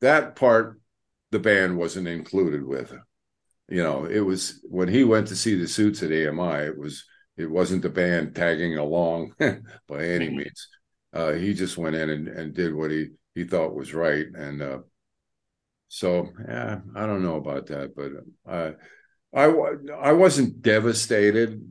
that 0.00 0.36
part 0.36 0.80
the 1.30 1.38
band 1.38 1.76
wasn't 1.76 2.08
included 2.08 2.64
with. 2.64 2.92
You 3.68 3.82
know, 3.82 4.04
it 4.06 4.20
was 4.20 4.60
when 4.64 4.88
he 4.88 5.04
went 5.04 5.28
to 5.28 5.36
see 5.36 5.56
the 5.56 5.68
suits 5.68 6.02
at 6.02 6.12
EMI. 6.12 6.62
It 6.68 6.78
was 6.78 7.04
it 7.36 7.50
wasn't 7.50 7.82
the 7.82 7.90
band 7.90 8.34
tagging 8.34 8.78
along 8.78 9.34
by 9.88 10.04
any 10.04 10.28
Mhm. 10.30 10.36
means. 10.36 10.68
Uh, 11.12 11.32
he 11.32 11.54
just 11.54 11.78
went 11.78 11.96
in 11.96 12.10
and, 12.10 12.28
and 12.28 12.54
did 12.54 12.74
what 12.74 12.90
he 12.90 13.10
he 13.34 13.44
thought 13.44 13.74
was 13.74 13.94
right, 13.94 14.26
and 14.34 14.62
uh, 14.62 14.78
so 15.88 16.28
yeah, 16.46 16.80
I 16.94 17.06
don't 17.06 17.22
know 17.22 17.36
about 17.36 17.66
that, 17.66 17.94
but 17.96 18.12
I 18.50 18.74
I 19.32 19.44
I 19.94 20.12
wasn't 20.12 20.62
devastated. 20.62 21.62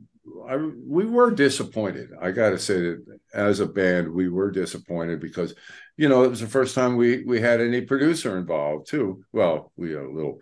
I 0.48 0.58
we 0.58 1.06
were 1.06 1.32
disappointed. 1.32 2.10
I 2.20 2.32
got 2.32 2.52
to 2.52 2.60
say 2.60 2.80
that 2.80 3.20
as 3.34 3.60
a 3.60 3.66
band, 3.66 4.12
we 4.12 4.30
were 4.30 4.52
disappointed 4.52 5.20
because 5.20 5.54
you 5.98 6.10
know 6.10 6.24
it 6.24 6.30
was 6.30 6.42
the 6.42 6.48
first 6.48 6.76
time 6.76 6.96
we 6.96 7.24
we 7.24 7.42
had 7.42 7.62
any 7.62 7.82
producer 7.82 8.38
involved 8.38 8.88
too. 8.88 9.24
Well, 9.32 9.72
we 9.76 9.92
had 9.92 10.04
a 10.04 10.12
little 10.12 10.40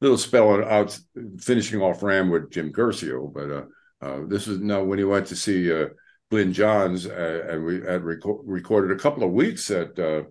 little 0.00 0.18
spell 0.18 0.64
out 0.64 0.98
finishing 1.38 1.80
off 1.80 2.02
Ram 2.02 2.30
with 2.30 2.50
Jim 2.50 2.70
Guercio, 2.70 3.28
but 3.28 3.50
uh, 3.50 3.64
uh, 4.00 4.26
this 4.26 4.48
is 4.48 4.60
now 4.60 4.82
when 4.82 4.98
he 4.98 5.04
went 5.04 5.28
to 5.28 5.36
see 5.36 5.72
uh, 5.72 5.86
Glyn 6.30 6.52
Johns, 6.52 7.06
uh, 7.06 7.46
and 7.48 7.64
we 7.64 7.76
had 7.76 8.02
reco- 8.02 8.42
recorded 8.44 8.96
a 8.96 9.00
couple 9.00 9.22
of 9.22 9.32
weeks 9.32 9.70
at 9.70 9.98
uh, 9.98 10.22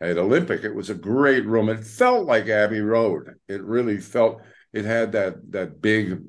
at 0.00 0.18
Olympic. 0.18 0.64
It 0.64 0.74
was 0.74 0.90
a 0.90 0.94
great 0.94 1.46
room. 1.46 1.68
It 1.68 1.84
felt 1.84 2.26
like 2.26 2.48
Abbey 2.48 2.80
Road. 2.80 3.34
It 3.48 3.62
really 3.62 3.98
felt. 3.98 4.42
It 4.72 4.84
had 4.84 5.12
that 5.12 5.52
that 5.52 5.80
big 5.80 6.20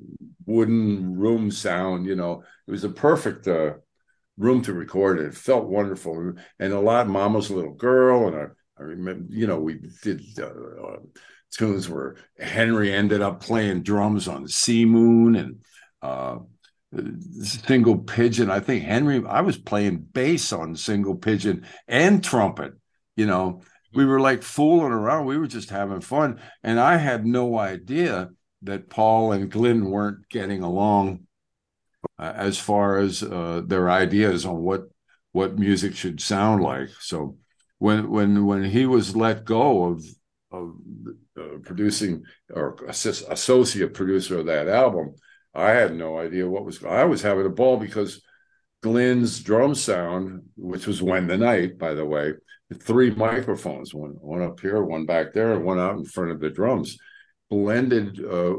wooden 0.46 1.18
room 1.18 1.52
sound. 1.52 2.06
You 2.06 2.16
know, 2.16 2.44
it 2.68 2.72
was 2.72 2.84
a 2.84 2.90
perfect 2.90 3.48
uh, 3.48 3.74
room 4.38 4.62
to 4.64 4.74
record 4.74 5.20
it. 5.20 5.36
Felt 5.36 5.66
wonderful, 5.66 6.34
and 6.60 6.74
a 6.74 6.80
lot. 6.80 7.08
Mama's 7.08 7.52
little 7.52 7.74
girl, 7.74 8.28
and 8.28 8.36
I, 8.36 8.46
I 8.80 8.84
remember. 8.84 9.26
You 9.30 9.48
know, 9.48 9.60
we 9.60 9.80
did. 10.04 10.22
Uh, 10.40 10.98
tunes 11.52 11.90
where 11.90 12.16
Henry 12.38 12.94
ended 12.94 13.22
up 13.22 13.40
playing 13.40 13.84
drums 13.84 14.28
on 14.28 14.48
Sea 14.48 14.86
Moon 14.86 15.36
and 15.36 15.64
uh, 16.02 16.40
Single 17.42 18.00
Pigeon. 18.00 18.50
I 18.50 18.60
think 18.60 18.84
Henry, 18.84 19.24
I 19.28 19.42
was 19.42 19.58
playing 19.58 20.08
bass 20.14 20.52
on 20.54 20.76
Single 20.76 21.16
Pigeon 21.16 21.66
and 21.88 22.24
trumpet. 22.24 22.74
You 23.16 23.26
know, 23.26 23.62
we 23.94 24.06
were 24.06 24.20
like 24.20 24.44
fooling 24.44 24.92
around. 24.92 25.26
We 25.26 25.38
were 25.38 25.48
just 25.48 25.70
having 25.70 26.02
fun. 26.02 26.40
And 26.64 26.80
I 26.80 26.98
had 26.98 27.26
no 27.26 27.58
idea 27.58 28.30
that 28.66 28.90
Paul 28.90 29.32
and 29.32 29.50
Glenn 29.50 29.90
weren't 29.90 30.28
getting 30.30 30.64
along 30.64 31.26
uh, 32.20 32.34
as 32.36 32.58
far 32.58 32.98
as 32.98 33.24
uh, 33.24 33.62
their 33.66 33.90
ideas 33.90 34.46
on 34.46 34.62
what 34.62 34.84
what 35.32 35.60
music 35.60 35.96
should 35.96 36.22
sound 36.22 36.64
like. 36.64 36.90
So 37.02 37.38
when 37.80 38.10
when 38.10 38.46
when 38.46 38.64
he 38.64 38.86
was 38.86 39.16
let 39.16 39.46
go 39.46 39.86
of 39.86 40.06
of 40.52 40.76
uh, 41.38 41.58
producing 41.64 42.24
or 42.54 42.78
assist, 42.88 43.26
associate 43.30 43.94
producer 43.94 44.40
of 44.40 44.46
that 44.46 44.68
album, 44.68 45.16
I 45.54 45.72
had 45.72 45.96
no 45.96 46.18
idea 46.18 46.50
what 46.50 46.66
was. 46.66 46.84
I 46.84 47.06
was 47.06 47.22
having 47.22 47.46
a 47.46 47.50
ball 47.50 47.78
because 47.78 48.22
Glenn's 48.82 49.42
drum 49.42 49.76
sound, 49.76 50.44
which 50.56 50.88
was 50.88 51.02
"When 51.02 51.28
the 51.28 51.38
Night," 51.38 51.78
by 51.78 51.94
the 51.94 52.06
way, 52.06 52.34
three 52.74 53.12
microphones, 53.12 53.94
one 53.94 54.12
one 54.22 54.42
up 54.42 54.60
here, 54.60 54.82
one 54.84 55.06
back 55.06 55.34
there, 55.34 55.54
and 55.54 55.66
one 55.66 55.80
out 55.80 55.98
in 55.98 56.06
front 56.06 56.32
of 56.32 56.40
the 56.40 56.50
drums, 56.50 56.98
blended. 57.50 58.24
Uh, 58.24 58.56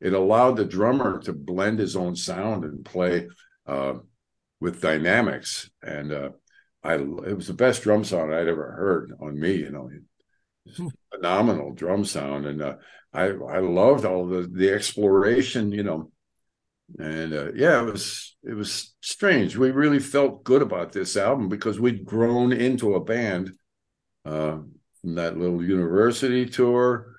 it 0.00 0.12
allowed 0.12 0.56
the 0.56 0.64
drummer 0.64 1.20
to 1.22 1.32
blend 1.32 1.78
his 1.78 1.96
own 1.96 2.14
sound 2.14 2.64
and 2.64 2.84
play 2.84 3.26
uh, 3.66 3.94
with 4.60 4.80
dynamics, 4.80 5.70
and 5.82 6.12
uh, 6.12 6.30
I 6.82 6.94
it 6.94 7.36
was 7.36 7.48
the 7.48 7.54
best 7.54 7.82
drum 7.82 8.04
sound 8.04 8.34
I'd 8.34 8.48
ever 8.48 8.72
heard 8.72 9.12
on 9.20 9.38
me. 9.38 9.54
You 9.54 9.70
know, 9.70 9.90
hmm. 10.76 10.88
phenomenal 11.12 11.74
drum 11.74 12.04
sound, 12.04 12.46
and 12.46 12.62
uh, 12.62 12.76
I 13.12 13.24
I 13.24 13.58
loved 13.58 14.04
all 14.04 14.26
the 14.26 14.48
the 14.50 14.70
exploration. 14.70 15.72
You 15.72 15.82
know, 15.82 16.12
and 16.98 17.34
uh, 17.34 17.52
yeah, 17.54 17.82
it 17.82 17.92
was 17.92 18.36
it 18.44 18.54
was 18.54 18.94
strange. 19.00 19.56
We 19.56 19.70
really 19.70 20.00
felt 20.00 20.44
good 20.44 20.62
about 20.62 20.92
this 20.92 21.16
album 21.16 21.48
because 21.48 21.80
we'd 21.80 22.04
grown 22.04 22.52
into 22.52 22.94
a 22.94 23.04
band 23.04 23.52
uh, 24.24 24.58
from 25.00 25.14
that 25.16 25.36
little 25.36 25.62
university 25.62 26.46
tour 26.46 27.17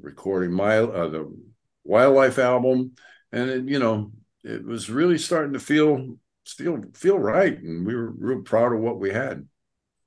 recording 0.00 0.52
my 0.52 0.78
uh, 0.78 1.08
the 1.08 1.36
wildlife 1.84 2.38
album, 2.38 2.92
and 3.32 3.50
it, 3.50 3.68
you 3.68 3.78
know 3.78 4.12
it 4.42 4.64
was 4.64 4.90
really 4.90 5.18
starting 5.18 5.52
to 5.54 5.60
feel 5.60 6.16
feel 6.46 6.82
feel 6.94 7.18
right, 7.18 7.58
and 7.58 7.86
we 7.86 7.94
were 7.94 8.10
real 8.10 8.42
proud 8.42 8.72
of 8.72 8.80
what 8.80 8.98
we 8.98 9.10
had. 9.10 9.46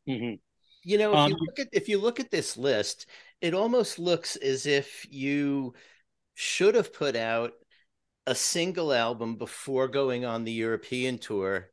Mm-hmm. 0.07 0.35
You 0.83 0.97
know, 0.97 1.11
if 1.11 1.17
um, 1.17 1.31
you 1.31 1.37
look 1.39 1.59
at 1.59 1.67
if 1.71 1.89
you 1.89 1.99
look 1.99 2.19
at 2.19 2.31
this 2.31 2.57
list, 2.57 3.07
it 3.41 3.53
almost 3.53 3.99
looks 3.99 4.35
as 4.35 4.65
if 4.65 5.05
you 5.09 5.73
should 6.35 6.75
have 6.75 6.93
put 6.93 7.15
out 7.15 7.53
a 8.25 8.35
single 8.35 8.93
album 8.93 9.35
before 9.35 9.87
going 9.87 10.25
on 10.25 10.43
the 10.43 10.51
European 10.51 11.17
tour, 11.17 11.69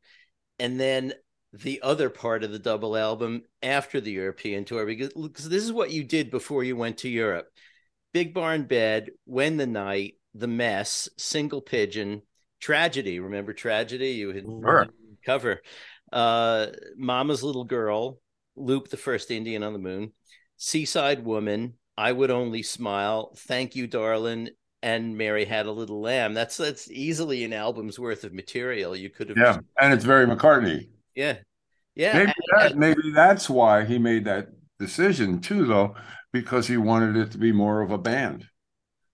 and 0.59 0.79
then 0.79 1.13
the 1.53 1.81
other 1.81 2.09
part 2.09 2.43
of 2.43 2.51
the 2.51 2.59
double 2.59 2.97
album 2.97 3.43
after 3.63 4.01
the 4.01 4.11
European 4.11 4.65
tour 4.65 4.85
because, 4.85 5.13
because 5.13 5.47
this 5.47 5.63
is 5.63 5.71
what 5.71 5.91
you 5.91 6.03
did 6.03 6.29
before 6.29 6.63
you 6.63 6.75
went 6.75 6.97
to 6.97 7.09
Europe. 7.09 7.47
Big 8.15 8.33
Barn 8.33 8.63
Bed, 8.63 9.09
When 9.25 9.57
the 9.57 9.67
Night, 9.67 10.13
The 10.33 10.47
Mess, 10.47 11.09
Single 11.17 11.59
Pigeon, 11.59 12.21
Tragedy. 12.61 13.19
Remember 13.19 13.51
Tragedy? 13.51 14.11
You 14.11 14.31
had 14.31 14.45
sure. 14.45 14.87
cover. 15.25 15.61
Uh, 16.13 16.67
Mama's 16.95 17.43
Little 17.43 17.65
Girl, 17.65 18.21
Loop 18.55 18.87
the 18.87 18.95
First 18.95 19.31
Indian 19.31 19.63
on 19.63 19.73
the 19.73 19.79
Moon, 19.79 20.13
Seaside 20.55 21.25
Woman, 21.25 21.73
I 21.97 22.13
Would 22.13 22.31
Only 22.31 22.63
Smile, 22.63 23.33
Thank 23.35 23.75
You, 23.75 23.85
Darling, 23.85 24.47
and 24.81 25.17
Mary 25.17 25.43
Had 25.43 25.65
a 25.65 25.71
Little 25.73 25.99
Lamb. 25.99 26.33
That's 26.33 26.55
that's 26.55 26.89
easily 26.89 27.43
an 27.43 27.51
album's 27.51 27.99
worth 27.99 28.23
of 28.23 28.33
material. 28.33 28.95
You 28.95 29.09
could 29.09 29.27
have 29.27 29.37
Yeah, 29.37 29.57
and 29.81 29.93
it's 29.93 30.05
very 30.05 30.25
McCartney. 30.25 30.87
Yeah. 31.15 31.39
Yeah. 31.95 32.17
Maybe, 32.19 32.33
that, 32.55 32.77
maybe 32.77 33.11
that's 33.13 33.49
why 33.49 33.83
he 33.83 33.99
made 33.99 34.23
that 34.23 34.47
decision 34.79 35.41
too, 35.41 35.65
though, 35.65 35.95
because 36.33 36.67
he 36.67 36.77
wanted 36.77 37.15
it 37.15 37.31
to 37.31 37.37
be 37.37 37.51
more 37.51 37.81
of 37.81 37.91
a 37.91 37.97
band. 37.97 38.47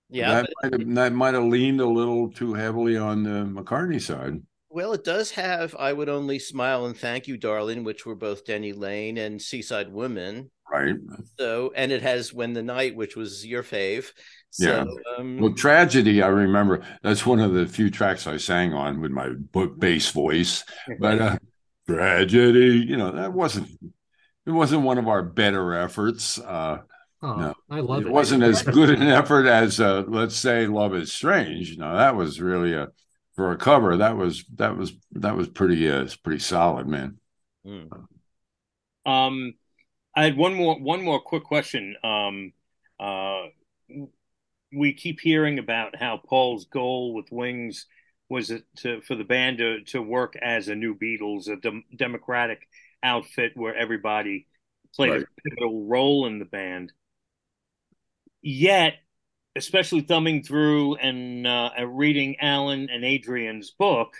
Yeah, 0.09 0.41
that, 0.41 0.49
might 0.61 0.73
have, 0.73 0.95
that 0.95 1.13
might 1.13 1.33
have 1.33 1.45
leaned 1.45 1.79
a 1.79 1.85
little 1.85 2.31
too 2.31 2.53
heavily 2.53 2.97
on 2.97 3.23
the 3.23 3.45
McCartney 3.45 4.01
side. 4.01 4.41
Well, 4.69 4.93
it 4.93 5.03
does 5.03 5.31
have 5.31 5.75
"I 5.77 5.93
Would 5.93 6.09
Only 6.09 6.39
Smile" 6.39 6.85
and 6.85 6.97
"Thank 6.97 7.27
You, 7.27 7.37
Darling," 7.37 7.83
which 7.83 8.05
were 8.05 8.15
both 8.15 8.45
Denny 8.45 8.73
Laine 8.73 9.17
and 9.17 9.41
"Seaside 9.41 9.91
Woman." 9.91 10.51
Right. 10.71 10.95
So, 11.37 11.73
and 11.75 11.91
it 11.91 12.01
has 12.01 12.33
"When 12.33 12.53
the 12.53 12.63
Night," 12.63 12.95
which 12.95 13.15
was 13.15 13.45
your 13.45 13.63
fave. 13.63 14.11
So, 14.49 14.65
yeah. 14.65 15.17
Um, 15.17 15.39
well, 15.39 15.53
tragedy. 15.53 16.21
I 16.21 16.27
remember 16.27 16.83
that's 17.03 17.25
one 17.25 17.39
of 17.39 17.53
the 17.53 17.65
few 17.65 17.89
tracks 17.89 18.27
I 18.27 18.37
sang 18.37 18.73
on 18.73 19.01
with 19.01 19.11
my 19.11 19.29
book 19.29 19.79
bass 19.79 20.09
voice. 20.11 20.63
But 20.99 21.21
uh, 21.21 21.37
tragedy, 21.87 22.85
you 22.87 22.97
know, 22.97 23.11
that 23.11 23.33
wasn't. 23.33 23.69
It 24.45 24.51
wasn't 24.51 24.83
one 24.83 24.97
of 24.97 25.07
our 25.07 25.21
better 25.23 25.73
efforts. 25.75 26.39
Uh, 26.39 26.79
Oh, 27.23 27.35
no, 27.35 27.53
I 27.69 27.81
love 27.81 28.01
it. 28.01 28.07
It 28.07 28.11
wasn't 28.11 28.43
as 28.43 28.61
good 28.63 28.89
an 28.89 29.03
effort 29.03 29.45
as, 29.45 29.79
uh, 29.79 30.03
let's 30.07 30.35
say, 30.35 30.65
"Love 30.65 30.95
Is 30.95 31.13
Strange." 31.13 31.77
No, 31.77 31.95
that 31.95 32.15
was 32.15 32.41
really 32.41 32.73
a 32.73 32.87
for 33.35 33.51
a 33.51 33.57
cover. 33.57 33.97
That 33.97 34.17
was 34.17 34.43
that 34.55 34.75
was 34.75 34.93
that 35.13 35.35
was 35.35 35.47
pretty 35.47 35.89
uh, 35.89 36.07
pretty 36.23 36.39
solid, 36.39 36.87
man. 36.87 37.17
Mm. 37.65 38.07
Um, 39.05 39.53
I 40.15 40.23
had 40.23 40.35
one 40.35 40.55
more 40.55 40.79
one 40.79 41.03
more 41.03 41.21
quick 41.21 41.43
question. 41.43 41.95
Um, 42.03 42.53
uh, 42.99 43.43
we 44.73 44.93
keep 44.93 45.19
hearing 45.19 45.59
about 45.59 45.95
how 45.95 46.17
Paul's 46.17 46.65
goal 46.65 47.13
with 47.13 47.31
Wings 47.31 47.85
was 48.29 48.51
to 48.77 49.01
for 49.01 49.15
the 49.15 49.23
band 49.23 49.59
to 49.59 49.83
to 49.85 50.01
work 50.01 50.35
as 50.41 50.69
a 50.69 50.75
new 50.75 50.95
Beatles, 50.95 51.49
a 51.49 51.57
de- 51.57 51.83
democratic 51.95 52.67
outfit 53.03 53.53
where 53.55 53.75
everybody 53.75 54.47
played 54.95 55.11
right. 55.11 55.21
a 55.21 55.41
pivotal 55.49 55.85
role 55.85 56.25
in 56.27 56.39
the 56.39 56.45
band. 56.45 56.91
Yet, 58.41 58.95
especially 59.55 60.01
thumbing 60.01 60.43
through 60.43 60.95
and 60.95 61.45
uh, 61.45 61.71
reading 61.85 62.39
Allan 62.39 62.89
and 62.89 63.03
Adrian's 63.03 63.71
book, 63.71 64.15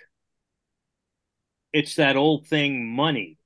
it's 1.74 1.96
that 1.96 2.16
old 2.18 2.48
thing, 2.48 2.88
money, 2.88 3.38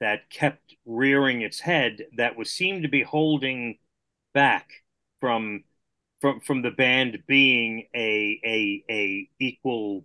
that 0.00 0.30
kept 0.30 0.74
rearing 0.84 1.42
its 1.42 1.60
head 1.60 2.04
that 2.16 2.36
was 2.36 2.50
seemed 2.50 2.82
to 2.82 2.88
be 2.88 3.02
holding 3.02 3.78
back 4.34 4.70
from 5.20 5.64
from 6.20 6.40
from 6.40 6.62
the 6.62 6.70
band 6.70 7.18
being 7.26 7.86
a 7.94 8.40
a 8.44 8.84
a 8.90 9.30
equal 9.38 10.04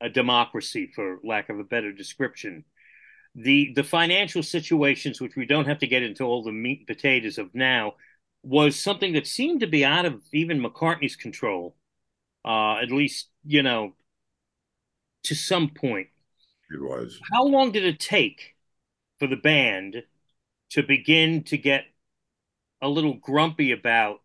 a 0.00 0.08
democracy 0.08 0.90
for 0.94 1.18
lack 1.24 1.48
of 1.48 1.58
a 1.58 1.64
better 1.64 1.92
description 1.92 2.64
the 3.42 3.72
the 3.74 3.84
financial 3.84 4.42
situations 4.42 5.20
which 5.20 5.36
we 5.36 5.46
don't 5.46 5.66
have 5.66 5.78
to 5.78 5.86
get 5.86 6.02
into 6.02 6.24
all 6.24 6.42
the 6.42 6.52
meat 6.52 6.80
and 6.80 6.86
potatoes 6.88 7.38
of 7.38 7.54
now 7.54 7.94
was 8.42 8.76
something 8.76 9.12
that 9.12 9.26
seemed 9.26 9.60
to 9.60 9.66
be 9.66 9.84
out 9.84 10.06
of 10.06 10.20
even 10.32 10.60
McCartney's 10.60 11.16
control, 11.16 11.76
uh, 12.44 12.76
at 12.76 12.90
least, 12.90 13.28
you 13.44 13.62
know, 13.62 13.94
to 15.24 15.34
some 15.34 15.70
point. 15.70 16.08
It 16.70 16.80
was. 16.80 17.20
How 17.32 17.44
long 17.44 17.72
did 17.72 17.84
it 17.84 18.00
take 18.00 18.56
for 19.18 19.26
the 19.26 19.36
band 19.36 20.02
to 20.70 20.82
begin 20.82 21.44
to 21.44 21.58
get 21.58 21.84
a 22.80 22.88
little 22.88 23.14
grumpy 23.14 23.72
about 23.72 24.20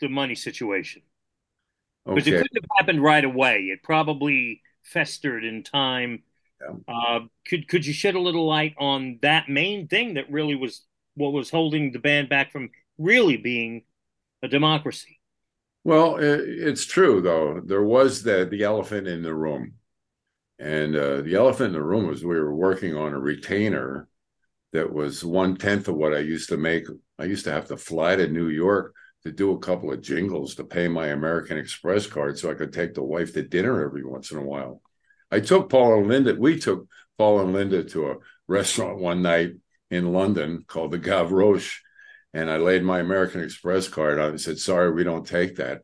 the 0.00 0.08
money 0.08 0.34
situation? 0.34 1.02
Because 2.04 2.26
okay. 2.26 2.36
it 2.36 2.42
couldn't 2.42 2.62
have 2.62 2.70
happened 2.78 3.02
right 3.02 3.24
away. 3.24 3.64
It 3.64 3.82
probably 3.82 4.62
festered 4.82 5.44
in 5.44 5.62
time. 5.62 6.22
Yeah. 6.60 6.76
Uh, 6.86 7.20
could 7.46 7.68
could 7.68 7.86
you 7.86 7.92
shed 7.92 8.14
a 8.14 8.20
little 8.20 8.46
light 8.46 8.74
on 8.78 9.18
that 9.22 9.48
main 9.48 9.88
thing 9.88 10.14
that 10.14 10.30
really 10.30 10.54
was 10.54 10.82
what 11.14 11.32
was 11.32 11.50
holding 11.50 11.92
the 11.92 11.98
band 11.98 12.28
back 12.28 12.52
from 12.52 12.70
really 12.98 13.36
being 13.36 13.82
a 14.42 14.48
democracy. 14.48 15.18
Well, 15.84 16.18
it's 16.20 16.84
true 16.84 17.22
though. 17.22 17.60
There 17.64 17.82
was 17.82 18.22
the 18.22 18.46
the 18.50 18.64
elephant 18.64 19.08
in 19.08 19.22
the 19.22 19.34
room, 19.34 19.74
and 20.58 20.94
uh, 20.94 21.22
the 21.22 21.34
elephant 21.34 21.68
in 21.68 21.72
the 21.72 21.82
room 21.82 22.06
was 22.06 22.24
we 22.24 22.38
were 22.38 22.54
working 22.54 22.96
on 22.96 23.12
a 23.12 23.18
retainer 23.18 24.08
that 24.72 24.92
was 24.92 25.24
one 25.24 25.56
tenth 25.56 25.88
of 25.88 25.96
what 25.96 26.14
I 26.14 26.18
used 26.18 26.50
to 26.50 26.56
make. 26.56 26.86
I 27.18 27.24
used 27.24 27.44
to 27.44 27.52
have 27.52 27.66
to 27.68 27.76
fly 27.76 28.16
to 28.16 28.28
New 28.28 28.48
York 28.48 28.94
to 29.24 29.32
do 29.32 29.52
a 29.52 29.58
couple 29.58 29.92
of 29.92 30.00
jingles 30.00 30.54
to 30.54 30.64
pay 30.64 30.88
my 30.88 31.08
American 31.08 31.58
Express 31.58 32.06
card 32.06 32.38
so 32.38 32.50
I 32.50 32.54
could 32.54 32.72
take 32.72 32.94
the 32.94 33.02
wife 33.02 33.32
to 33.34 33.42
dinner 33.42 33.84
every 33.84 34.04
once 34.04 34.30
in 34.30 34.38
a 34.38 34.42
while. 34.42 34.80
I 35.30 35.40
took 35.40 35.70
Paul 35.70 35.98
and 35.98 36.08
Linda. 36.08 36.34
We 36.34 36.58
took 36.58 36.88
Paul 37.18 37.40
and 37.40 37.52
Linda 37.52 37.84
to 37.84 38.10
a 38.10 38.16
restaurant 38.48 38.98
one 38.98 39.22
night 39.22 39.52
in 39.90 40.12
London 40.12 40.64
called 40.66 40.92
the 40.92 40.98
Gavroche. 40.98 41.78
And 42.32 42.50
I 42.50 42.58
laid 42.58 42.82
my 42.82 43.00
American 43.00 43.42
Express 43.42 43.88
card 43.88 44.18
on 44.18 44.30
and 44.30 44.40
said, 44.40 44.58
sorry, 44.58 44.92
we 44.92 45.04
don't 45.04 45.26
take 45.26 45.56
that. 45.56 45.82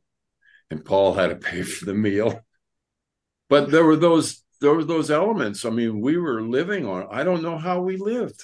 And 0.70 0.84
Paul 0.84 1.14
had 1.14 1.28
to 1.28 1.36
pay 1.36 1.62
for 1.62 1.84
the 1.84 1.94
meal. 1.94 2.40
But 3.48 3.70
there 3.70 3.84
were 3.84 3.96
those 3.96 4.42
there 4.60 4.74
were 4.74 4.84
those 4.84 5.10
elements. 5.10 5.64
I 5.64 5.70
mean, 5.70 6.00
we 6.00 6.16
were 6.16 6.40
living 6.40 6.86
on, 6.86 7.08
I 7.10 7.24
don't 7.24 7.42
know 7.42 7.58
how 7.58 7.82
we 7.82 7.96
lived. 7.98 8.42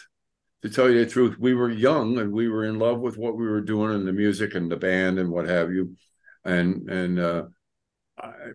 To 0.63 0.69
tell 0.69 0.91
you 0.91 1.05
the 1.05 1.11
truth, 1.11 1.37
we 1.39 1.55
were 1.55 1.71
young 1.71 2.19
and 2.19 2.33
we 2.33 2.49
were 2.49 2.65
in 2.65 2.79
love 2.79 3.01
with 3.01 3.17
what 3.17 3.37
we 3.37 3.47
were 3.47 3.63
doing 3.63 3.93
and 3.93 4.07
the 4.07 4.13
music 4.13 4.55
and 4.55 4.71
the 4.71 4.77
band 4.77 5.19
and 5.19 5.31
what 5.31 5.49
have 5.49 5.73
you. 5.73 5.97
And 6.45 6.89
and 6.91 7.19
uh 7.19 7.45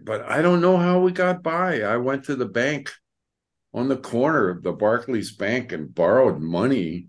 but 0.03 0.21
I 0.23 0.41
don't 0.41 0.61
know 0.61 0.77
how 0.77 0.99
we 0.99 1.11
got 1.11 1.43
by. 1.43 1.81
I 1.81 1.97
went 1.97 2.25
to 2.25 2.35
the 2.35 2.45
bank 2.45 2.91
on 3.73 3.87
the 3.87 3.97
corner 3.97 4.49
of 4.49 4.63
the 4.63 4.71
Barclays 4.71 5.31
Bank 5.35 5.71
and 5.71 5.93
borrowed 5.93 6.39
money 6.39 7.07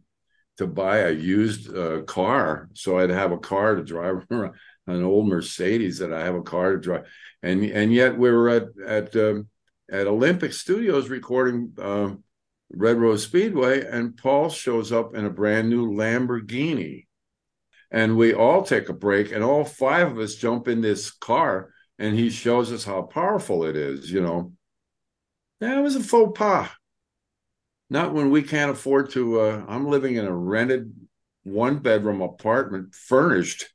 to 0.59 0.67
buy 0.67 0.99
a 0.99 1.13
used 1.13 1.75
uh, 1.75 2.03
car. 2.03 2.69
So 2.75 2.99
I'd 2.99 3.11
have 3.11 3.33
a 3.33 3.39
car 3.39 3.77
to 3.77 3.85
drive 3.85 4.27
around, 4.31 4.55
an 4.87 5.05
old 5.05 5.29
Mercedes 5.29 5.99
that 5.99 6.13
I 6.13 6.25
have 6.25 6.35
a 6.35 6.43
car 6.43 6.73
to 6.73 6.79
drive. 6.79 7.05
And 7.43 7.65
and 7.65 7.93
yet 7.93 8.19
we 8.19 8.31
were 8.31 8.49
at 8.49 8.65
at 8.85 9.17
um, 9.17 9.49
at 9.91 10.07
Olympic 10.07 10.53
Studios 10.53 11.09
recording 11.09 11.73
um, 11.79 12.25
Red 12.71 12.99
Rose 12.99 13.23
Speedway, 13.23 13.87
and 13.87 14.17
Paul 14.17 14.51
shows 14.51 14.93
up 14.93 15.15
in 15.15 15.25
a 15.25 15.31
brand 15.31 15.71
new 15.71 15.93
Lamborghini. 15.93 17.07
And 17.91 18.19
we 18.19 18.35
all 18.35 18.63
take 18.63 18.91
a 18.91 18.93
break, 18.93 19.33
and 19.33 19.43
all 19.43 19.65
five 19.65 20.13
of 20.13 20.19
us 20.19 20.35
jump 20.35 20.69
in 20.69 20.83
this 20.83 21.11
car, 21.11 21.71
and 21.99 22.15
he 22.15 22.31
shows 22.31 22.73
us 22.73 22.85
how 22.85 23.03
powerful 23.03 23.65
it 23.65 23.77
is, 23.77 24.11
you 24.11 24.21
know. 24.21 24.53
That 25.61 25.83
was 25.83 25.97
a 25.97 26.03
faux 26.03 26.39
pas. 26.39 26.69
Not 27.91 28.13
when 28.13 28.31
we 28.31 28.43
can't 28.43 28.71
afford 28.71 29.11
to. 29.11 29.41
Uh, 29.41 29.65
I'm 29.67 29.87
living 29.87 30.17
in 30.17 30.27
a 30.27 30.35
rented 30.35 30.93
one 31.43 31.79
bedroom 31.79 32.21
apartment, 32.21 32.95
furnished, 32.95 33.67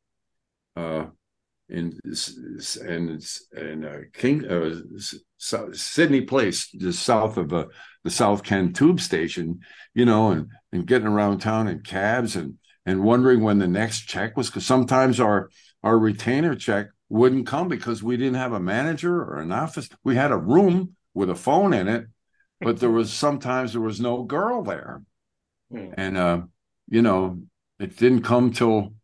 uh, 0.75 1.07
in 1.69 1.99
in 2.05 3.19
in 3.57 3.85
uh, 3.85 3.99
King 4.13 4.45
uh, 4.45 4.75
Sydney 5.73 6.21
Place, 6.21 6.67
just 6.67 7.03
south 7.03 7.37
of 7.37 7.51
uh, 7.51 7.65
the 8.03 8.11
South 8.11 8.43
Kent 8.43 8.75
tube 8.75 8.99
station, 8.99 9.61
you 9.93 10.05
know, 10.05 10.31
and 10.31 10.47
and 10.71 10.85
getting 10.85 11.07
around 11.07 11.39
town 11.39 11.67
in 11.67 11.79
cabs 11.79 12.35
and 12.35 12.55
and 12.85 13.03
wondering 13.03 13.41
when 13.41 13.59
the 13.59 13.67
next 13.67 14.01
check 14.01 14.37
was 14.37 14.47
because 14.47 14.65
sometimes 14.65 15.19
our 15.19 15.49
our 15.83 15.97
retainer 15.97 16.55
check 16.55 16.87
wouldn't 17.13 17.45
come 17.45 17.67
because 17.67 18.01
we 18.01 18.17
didn't 18.17 18.33
have 18.33 18.53
a 18.53 18.59
manager 18.59 19.21
or 19.21 19.37
an 19.37 19.51
office. 19.51 19.87
We 20.03 20.15
had 20.15 20.31
a 20.31 20.37
room 20.37 20.95
with 21.13 21.29
a 21.29 21.35
phone 21.35 21.71
in 21.71 21.87
it, 21.87 22.07
but 22.59 22.79
there 22.79 22.89
was 22.89 23.13
sometimes 23.13 23.73
there 23.73 23.81
was 23.81 24.01
no 24.01 24.23
girl 24.23 24.63
there. 24.63 25.03
Hmm. 25.71 25.89
And 25.95 26.17
uh, 26.17 26.41
you 26.87 27.03
know, 27.03 27.43
it 27.79 27.97
didn't 27.97 28.23
come 28.23 28.51
till 28.51 28.95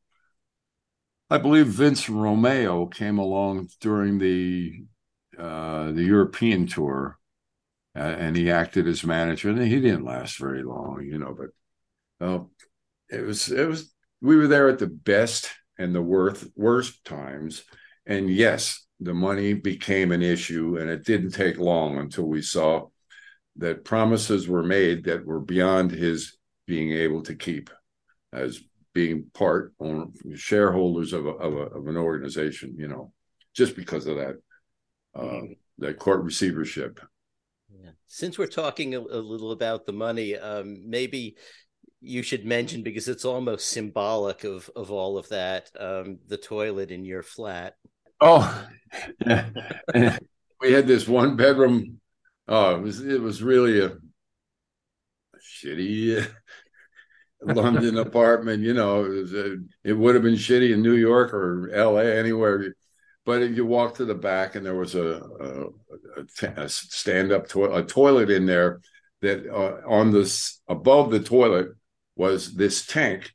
I 1.30 1.38
believe 1.38 1.68
Vince 1.68 2.10
Romeo 2.10 2.88
came 2.88 3.20
along 3.20 3.70
during 3.80 4.18
the 4.18 4.86
uh, 5.38 5.92
the 5.92 6.04
European 6.04 6.66
tour, 6.66 7.20
uh, 7.96 8.00
and 8.00 8.36
he 8.36 8.50
acted 8.50 8.88
as 8.88 9.04
manager, 9.04 9.50
and 9.50 9.62
he 9.62 9.80
didn't 9.80 10.04
last 10.04 10.40
very 10.40 10.64
long, 10.64 11.06
you 11.06 11.20
know. 11.20 11.38
But 11.38 12.28
uh, 12.28 12.44
it 13.08 13.24
was 13.24 13.52
it 13.52 13.68
was 13.68 13.94
we 14.20 14.36
were 14.36 14.48
there 14.48 14.68
at 14.68 14.80
the 14.80 14.88
best 14.88 15.52
and 15.78 15.94
the 15.94 16.02
worst 16.02 16.48
worst 16.56 17.06
times, 17.06 17.64
and 18.10 18.30
yes, 18.30 18.88
the 19.00 19.14
money 19.14 19.54
became 19.54 20.12
an 20.12 20.24
issue, 20.24 20.78
and 20.78 20.90
it 20.90 21.06
didn't 21.06 21.30
take 21.30 21.60
long 21.60 21.98
until 22.00 22.26
we 22.26 22.42
saw 22.42 22.88
that 23.58 23.86
promises 23.86 24.48
were 24.48 24.64
made 24.64 25.06
that 25.06 25.26
were 25.26 25.40
beyond 25.40 25.92
his 25.92 26.38
being 26.66 26.92
able 26.92 27.22
to 27.24 27.36
keep 27.36 27.70
as 28.34 28.60
being 28.94 29.26
part 29.34 29.74
on 29.80 30.12
shareholders 30.36 31.14
of 31.14 31.26
a, 31.28 31.30
of, 31.30 31.54
a, 31.54 31.62
of 31.78 31.88
an 31.88 31.98
organization, 31.98 32.76
you 32.78 32.88
know, 32.88 33.14
just 33.54 33.76
because 33.76 34.08
of 34.08 34.18
that 34.18 34.36
uh, 35.16 35.42
that 35.78 36.00
court 36.00 36.24
receivership. 36.24 37.00
Yeah. 37.70 37.92
Since 38.08 38.40
we're 38.40 38.48
talking 38.48 38.96
a, 38.96 39.00
a 39.00 39.22
little 39.22 39.52
about 39.52 39.86
the 39.86 39.94
money, 39.94 40.36
um, 40.36 40.90
maybe 40.90 41.38
you 42.02 42.24
should 42.24 42.46
mention 42.46 42.82
because 42.82 43.08
it's 43.08 43.26
almost 43.26 43.70
symbolic 43.70 44.44
of 44.44 44.70
of 44.76 44.92
all 44.92 45.18
of 45.18 45.30
that. 45.30 45.70
Um, 45.80 46.20
the 46.28 46.38
toilet 46.38 46.92
in 46.92 47.06
your 47.06 47.24
flat. 47.24 47.76
Oh, 48.22 48.68
yeah. 49.26 49.50
we 50.62 50.74
had 50.74 50.88
this 50.88 51.08
one 51.08 51.36
bedroom. 51.36 52.00
Oh, 52.48 52.76
it 52.76 52.82
was 52.82 53.06
it 53.06 53.22
was 53.22 53.44
really 53.44 53.80
a 53.80 53.98
shitty 55.40 56.28
London 57.42 57.98
apartment. 57.98 58.64
You 58.64 58.74
know, 58.74 59.06
it, 59.06 59.10
was 59.10 59.34
a, 59.34 59.58
it 59.84 59.94
would 59.94 60.16
have 60.16 60.24
been 60.24 60.36
shitty 60.36 60.74
in 60.74 60.82
New 60.82 60.96
York 60.96 61.34
or 61.34 61.70
L.A. 61.74 62.18
anywhere. 62.18 62.74
But 63.26 63.44
if 63.44 63.56
you 63.56 63.66
walk 63.66 63.96
to 63.96 64.06
the 64.06 64.16
back, 64.16 64.56
and 64.56 64.66
there 64.66 64.76
was 64.76 64.96
a, 64.96 65.22
a, 65.40 66.62
a 66.64 66.70
stand-up 66.70 67.48
toilet, 67.48 67.78
a 67.78 67.84
toilet 67.86 68.30
in 68.32 68.46
there 68.46 68.82
that 69.22 69.46
uh, 69.48 69.88
on 69.88 70.12
this 70.12 70.62
above 70.68 71.12
the 71.12 71.20
toilet 71.20 71.68
was 72.16 72.56
this 72.56 72.86
tank 72.86 73.32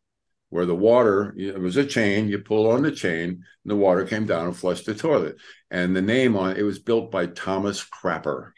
where 0.55 0.67
the 0.67 0.75
water 0.75 1.35
it 1.37 1.59
was 1.59 1.77
a 1.77 1.85
chain 1.85 2.29
you 2.29 2.39
pull 2.39 2.71
on 2.71 2.83
the 2.83 2.93
chain 2.93 3.29
and 3.29 3.43
the 3.65 3.75
water 3.75 4.07
came 4.07 4.25
down 4.25 4.47
and 4.47 4.57
flushed 4.57 4.87
the 4.87 4.95
toilet 4.95 5.35
and 5.73 5.97
the 5.97 6.01
name 6.01 6.37
on 6.37 6.57
it 6.57 6.63
was 6.63 6.79
built 6.79 7.11
by 7.11 7.27
thomas 7.27 7.85
crapper 7.85 8.53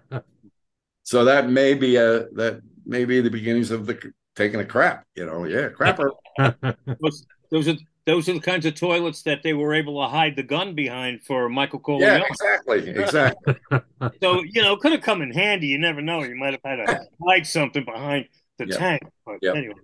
so 1.04 1.24
that 1.26 1.48
may 1.48 1.74
be 1.74 1.94
a 1.94 2.28
that 2.32 2.60
may 2.84 3.04
be 3.04 3.20
the 3.20 3.30
beginnings 3.30 3.70
of 3.70 3.86
the 3.86 4.12
taking 4.34 4.58
a 4.58 4.64
crap 4.64 5.06
you 5.14 5.24
know 5.24 5.44
yeah 5.44 5.68
crapper 5.68 6.10
those, 7.00 7.24
those 7.52 7.68
are 7.68 7.76
those 8.04 8.28
are 8.28 8.32
the 8.32 8.40
kinds 8.40 8.66
of 8.66 8.74
toilets 8.74 9.22
that 9.22 9.44
they 9.44 9.54
were 9.54 9.74
able 9.74 10.02
to 10.02 10.08
hide 10.08 10.34
the 10.34 10.42
gun 10.42 10.74
behind 10.74 11.22
for 11.22 11.48
Michael 11.48 11.78
Corleone. 11.78 12.20
Yeah, 12.20 12.26
exactly, 12.28 12.90
exactly. 12.90 13.54
so 14.22 14.42
you 14.42 14.60
know, 14.60 14.76
could 14.76 14.92
have 14.92 15.00
come 15.00 15.22
in 15.22 15.30
handy. 15.30 15.68
You 15.68 15.78
never 15.78 16.02
know. 16.02 16.22
You 16.22 16.36
might 16.36 16.52
have 16.52 16.60
had 16.62 16.84
to 16.84 17.06
hide 17.26 17.46
something 17.46 17.82
behind 17.82 18.26
the 18.58 18.66
yep. 18.66 18.78
tank. 18.78 19.02
But 19.24 19.38
yep. 19.40 19.56
anyway. 19.56 19.80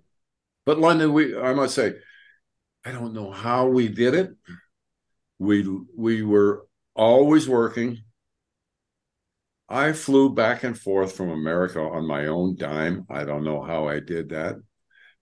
But 0.71 0.79
London, 0.79 1.11
we 1.11 1.37
I 1.37 1.53
must 1.53 1.75
say, 1.75 1.95
I 2.85 2.93
don't 2.93 3.13
know 3.13 3.29
how 3.29 3.67
we 3.67 3.89
did 3.89 4.13
it. 4.13 4.31
We 5.37 5.67
we 5.97 6.23
were 6.23 6.65
always 6.95 7.49
working. 7.49 7.97
I 9.67 9.91
flew 9.91 10.33
back 10.33 10.63
and 10.63 10.79
forth 10.79 11.11
from 11.11 11.29
America 11.29 11.81
on 11.81 12.07
my 12.07 12.27
own 12.27 12.55
dime. 12.55 13.05
I 13.09 13.25
don't 13.25 13.43
know 13.43 13.61
how 13.61 13.89
I 13.89 13.99
did 13.99 14.29
that. 14.29 14.55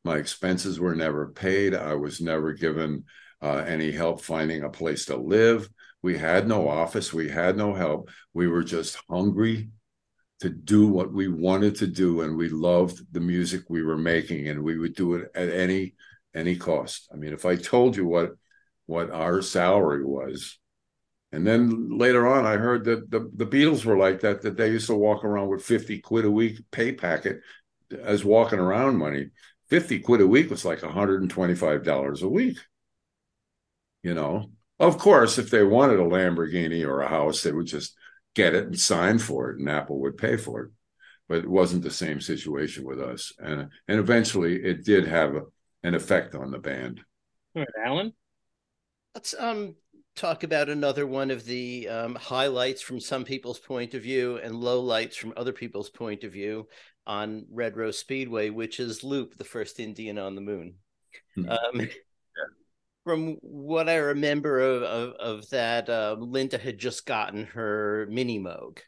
My 0.03 0.17
expenses 0.17 0.79
were 0.79 0.93
never 0.93 1.29
paid. 1.29 1.73
I 1.73 1.95
was 1.95 2.21
never 2.21 2.53
given 2.53 3.05
uh, 3.41 3.63
any 3.65 3.91
help 3.91 4.21
finding 4.21 4.61
a 4.61 4.69
place 4.69 5.05
to 5.05 5.17
live. 5.17 5.67
We 6.03 6.15
had 6.15 6.47
no 6.47 6.69
office. 6.69 7.11
We 7.11 7.27
had 7.27 7.57
no 7.57 7.73
help. 7.73 8.11
We 8.35 8.47
were 8.47 8.63
just 8.63 8.99
hungry 9.09 9.71
to 10.41 10.49
do 10.49 10.87
what 10.87 11.11
we 11.11 11.27
wanted 11.27 11.75
to 11.75 11.87
do 11.87 12.21
and 12.21 12.37
we 12.37 12.49
loved 12.49 13.01
the 13.11 13.19
music 13.19 13.63
we 13.69 13.83
were 13.83 13.97
making 13.97 14.47
and 14.47 14.63
we 14.63 14.77
would 14.77 14.95
do 14.95 15.15
it 15.15 15.31
at 15.35 15.49
any 15.49 15.95
any 16.33 16.55
cost. 16.55 17.09
I 17.11 17.15
mean 17.15 17.33
if 17.33 17.45
i 17.45 17.55
told 17.55 17.95
you 17.95 18.05
what 18.05 18.31
what 18.85 19.11
our 19.11 19.41
salary 19.41 20.03
was 20.03 20.57
and 21.31 21.45
then 21.45 21.97
later 21.97 22.27
on 22.27 22.45
i 22.45 22.57
heard 22.57 22.85
that 22.85 23.09
the, 23.11 23.29
the 23.35 23.45
beatles 23.45 23.85
were 23.85 23.97
like 23.97 24.21
that 24.21 24.41
that 24.41 24.57
they 24.57 24.69
used 24.71 24.87
to 24.87 24.95
walk 24.95 25.23
around 25.23 25.49
with 25.49 25.63
50 25.63 25.99
quid 25.99 26.25
a 26.25 26.31
week 26.31 26.59
pay 26.71 26.91
packet 26.91 27.41
as 27.91 28.23
walking 28.23 28.59
around 28.59 28.97
money. 28.97 29.29
50 29.69 29.99
quid 29.99 30.21
a 30.21 30.27
week 30.27 30.49
was 30.49 30.65
like 30.65 30.81
125 30.81 31.83
dollars 31.83 32.21
a 32.21 32.29
week. 32.29 32.57
You 34.03 34.13
know? 34.13 34.51
Of 34.79 34.97
course 34.97 35.37
if 35.37 35.49
they 35.49 35.63
wanted 35.63 35.99
a 35.99 36.03
lamborghini 36.03 36.85
or 36.85 37.01
a 37.01 37.09
house 37.09 37.43
they 37.43 37.51
would 37.51 37.67
just 37.67 37.95
get 38.36 38.53
it 38.53 38.65
and 38.65 38.80
sign 38.80 39.19
for 39.19 39.49
it, 39.49 39.59
and 39.59 39.69
Apple 39.69 39.99
would 40.01 40.17
pay 40.17 40.38
for 40.38 40.61
it. 40.61 40.71
But 41.27 41.39
it 41.39 41.49
wasn't 41.49 41.84
the 41.84 41.91
same 41.91 42.21
situation 42.21 42.84
with 42.84 42.99
us, 42.99 43.34
and 43.39 43.69
and 43.88 43.99
eventually 43.99 44.55
it 44.55 44.84
did 44.84 45.07
have 45.07 45.36
a, 45.36 45.43
an 45.84 45.93
effect 45.93 46.36
on 46.36 46.51
the 46.51 46.59
band. 46.59 47.01
All 47.55 47.61
right, 47.61 47.86
Allan. 47.86 48.13
Let's 49.13 49.36
um 49.38 49.75
talk 50.15 50.43
about 50.43 50.69
another 50.69 51.07
one 51.07 51.32
of 51.32 51.45
the 51.45 51.88
um, 51.88 52.15
highlights 52.15 52.82
from 52.82 52.99
some 52.99 53.23
people's 53.23 53.59
point 53.59 53.93
of 53.93 54.01
view 54.01 54.38
and 54.43 54.55
lowlights 54.55 55.15
from 55.15 55.34
other 55.38 55.53
people's 55.53 55.89
point 55.89 56.23
of 56.23 56.34
view 56.34 56.67
on 57.07 57.45
Red 57.49 57.77
Rose 57.77 57.97
Speedway, 57.97 58.49
which 58.49 58.80
is 58.80 59.03
Loop, 59.03 59.38
the 59.38 59.45
first 59.45 59.80
Indian 59.80 60.17
on 60.17 60.36
the 60.36 60.41
moon. 60.41 60.75
Mm-hmm. 61.38 61.80
Um, 61.80 61.89
from 63.03 63.37
what 63.41 63.89
I 63.89 63.95
remember 63.95 64.59
of 64.59 64.83
of, 64.83 65.13
of 65.13 65.49
that, 65.49 65.89
uh, 65.89 66.15
Linda 66.19 66.57
had 66.57 66.77
just 66.77 67.05
gotten 67.05 67.45
her 67.45 68.07
mini 68.09 68.39
Moog, 68.39 68.79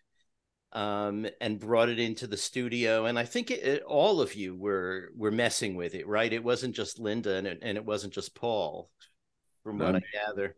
um, 0.74 1.28
and 1.40 1.60
brought 1.60 1.90
it 1.90 2.00
into 2.00 2.28
the 2.28 2.38
studio, 2.38 3.06
and 3.06 3.20
I 3.20 3.26
think 3.26 3.52
it, 3.52 3.64
it, 3.64 3.84
all 3.84 4.22
of 4.22 4.36
you 4.36 4.56
were 4.56 5.10
were 5.16 5.32
messing 5.32 5.76
with 5.76 5.96
it, 5.96 6.08
right? 6.08 6.32
It 6.32 6.44
wasn't 6.44 6.76
just 6.76 7.00
Linda, 7.00 7.36
and 7.36 7.48
it, 7.48 7.60
and 7.62 7.78
it 7.78 7.86
wasn't 7.86 8.14
just 8.14 8.36
Paul, 8.36 8.90
from 9.64 9.78
Not 9.78 9.94
what 9.94 9.96
me. 9.96 10.08
I 10.14 10.26
gather. 10.26 10.56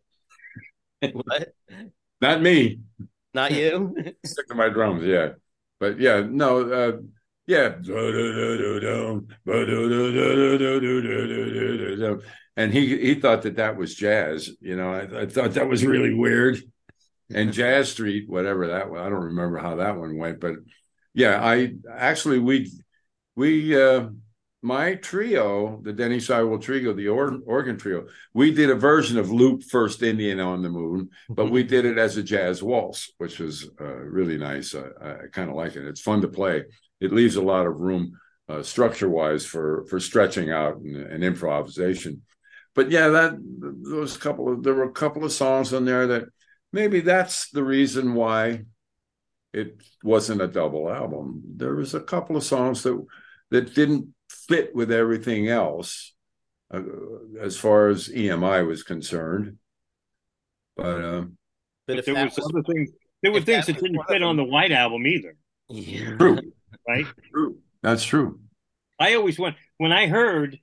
what? 1.14 1.54
Not 2.22 2.42
me. 2.42 2.80
Not 3.34 3.52
you. 3.52 3.96
Stick 4.26 4.48
to 4.48 4.56
my 4.56 4.70
drums, 4.70 5.04
yeah. 5.04 5.34
But 5.80 6.00
yeah, 6.00 6.24
no, 6.30 6.72
uh, 6.72 6.98
yeah 7.48 7.76
and 12.56 12.72
he 12.74 12.98
he 12.98 13.16
thought 13.16 13.42
that 13.44 13.56
that 13.56 13.78
was 13.78 13.96
jazz. 13.96 14.50
You 14.62 14.76
know, 14.76 14.94
I, 14.94 15.22
I 15.22 15.26
thought 15.26 15.54
that 15.54 15.68
was 15.68 15.86
really 15.86 16.14
weird. 16.14 16.60
And 17.34 17.54
Jazz 17.54 17.92
Street, 17.92 18.30
whatever 18.30 18.68
that 18.68 18.90
was, 18.90 19.02
I 19.02 19.10
don't 19.10 19.24
remember 19.24 19.58
how 19.58 19.78
that 19.78 19.98
one 19.98 20.18
went, 20.18 20.40
but 20.40 20.56
yeah, 21.14 21.44
I 21.44 21.74
actually 21.92 22.40
we 22.40 22.72
we 23.36 23.82
uh 23.82 24.10
my 24.62 24.96
trio, 24.96 25.82
the 25.84 25.92
Denny 25.92 26.20
Seiwell 26.20 26.62
trio, 26.62 26.94
the 26.94 27.10
or- 27.10 27.40
organ 27.46 27.78
trio, 27.78 28.06
we 28.34 28.52
did 28.52 28.70
a 28.70 28.76
version 28.76 29.18
of 29.18 29.30
Loop 29.30 29.62
First 29.64 30.02
Indian 30.02 30.40
on 30.40 30.62
the 30.62 30.70
Moon, 30.70 31.10
but 31.30 31.52
we 31.52 31.64
did 31.64 31.84
it 31.84 31.98
as 31.98 32.16
a 32.16 32.24
jazz 32.24 32.64
waltz, 32.64 33.12
which 33.18 33.40
was 33.40 33.70
uh, 33.82 33.84
really 33.84 34.38
nice. 34.38 34.74
Uh, 34.74 34.90
I 35.02 35.28
kind 35.34 35.50
of 35.50 35.58
like 35.58 35.76
it. 35.76 35.86
It's 35.86 36.00
fun 36.00 36.22
to 36.22 36.30
play. 36.30 36.64
It 37.04 37.14
leaves 37.14 37.36
a 37.36 37.42
lot 37.42 37.68
of 37.68 37.80
room 37.80 38.20
uh, 38.50 38.64
structure 38.64 39.10
wise 39.10 39.46
for 39.46 39.86
for 39.90 40.00
stretching 40.00 40.52
out 40.52 40.78
and, 40.78 40.96
and 40.96 41.24
improvisation 41.24 42.22
but 42.76 42.90
yeah, 42.90 43.10
that 43.10 43.36
those 43.84 44.18
couple 44.18 44.52
of 44.52 44.64
there 44.64 44.74
were 44.74 44.84
a 44.84 44.92
couple 44.92 45.24
of 45.24 45.32
songs 45.32 45.74
on 45.74 45.86
there 45.86 46.08
that 46.08 46.24
maybe 46.72 47.02
that's 47.02 47.50
the 47.52 47.64
reason 47.64 48.16
why 48.16 48.64
it 49.54 49.82
wasn't 50.04 50.42
a 50.42 50.48
double 50.48 50.92
album. 50.92 51.44
There 51.56 51.76
was 51.76 51.94
a 51.94 52.00
couple 52.00 52.36
of 52.36 52.44
songs 52.44 52.84
that 52.84 53.00
that 53.52 53.76
didn't 53.76 54.14
fit 54.30 54.74
with 54.74 54.92
everything 54.92 55.50
else 55.50 56.14
uh, 56.74 56.82
as 57.40 57.58
far 57.58 57.90
as 57.90 58.10
EMI 58.10 58.66
was 58.66 58.82
concerned. 58.82 59.58
But 60.76 61.04
um, 61.04 61.38
but, 61.86 61.98
but 61.98 62.06
there 62.06 62.26
was, 62.26 62.36
was 62.36 62.52
other 62.52 62.64
things. 62.64 62.90
There 63.22 63.32
were 63.32 63.42
things 63.42 63.68
that, 63.68 63.76
that 63.76 63.84
didn't 63.84 64.04
fit 64.10 64.24
on 64.24 64.36
the 64.36 64.44
White 64.44 64.72
Album 64.72 65.06
either. 65.06 65.36
Yeah. 65.70 66.18
True. 66.18 66.40
Right. 66.88 67.06
True. 67.32 67.58
That's 67.82 68.04
true. 68.04 68.40
I 69.00 69.16
always 69.16 69.40
went 69.40 69.56
when 69.78 69.92
I 69.92 70.08
heard, 70.08 70.60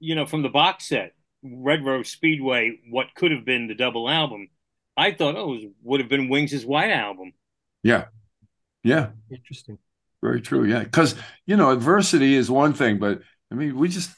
you 0.00 0.14
know, 0.14 0.26
from 0.26 0.42
the 0.42 0.48
box 0.48 0.88
set 0.88 1.12
Red 1.42 1.84
Rose 1.84 2.08
Speedway, 2.08 2.80
what 2.90 3.14
could 3.14 3.30
have 3.30 3.44
been 3.44 3.68
the 3.68 3.74
double 3.74 4.08
album, 4.08 4.48
I 4.96 5.12
thought, 5.12 5.36
oh, 5.36 5.54
it 5.54 5.70
would 5.82 6.00
have 6.00 6.08
been 6.08 6.28
Wings' 6.28 6.66
White 6.66 6.90
Album. 6.90 7.32
Yeah. 7.82 8.06
Yeah. 8.82 9.10
Interesting. 9.30 9.78
Very 10.22 10.40
true. 10.40 10.64
Yeah. 10.64 10.82
Because, 10.82 11.14
you 11.46 11.56
know, 11.56 11.70
adversity 11.70 12.34
is 12.34 12.50
one 12.50 12.74
thing, 12.74 12.98
but 12.98 13.22
I 13.50 13.54
mean, 13.54 13.76
we 13.76 13.88
just, 13.88 14.10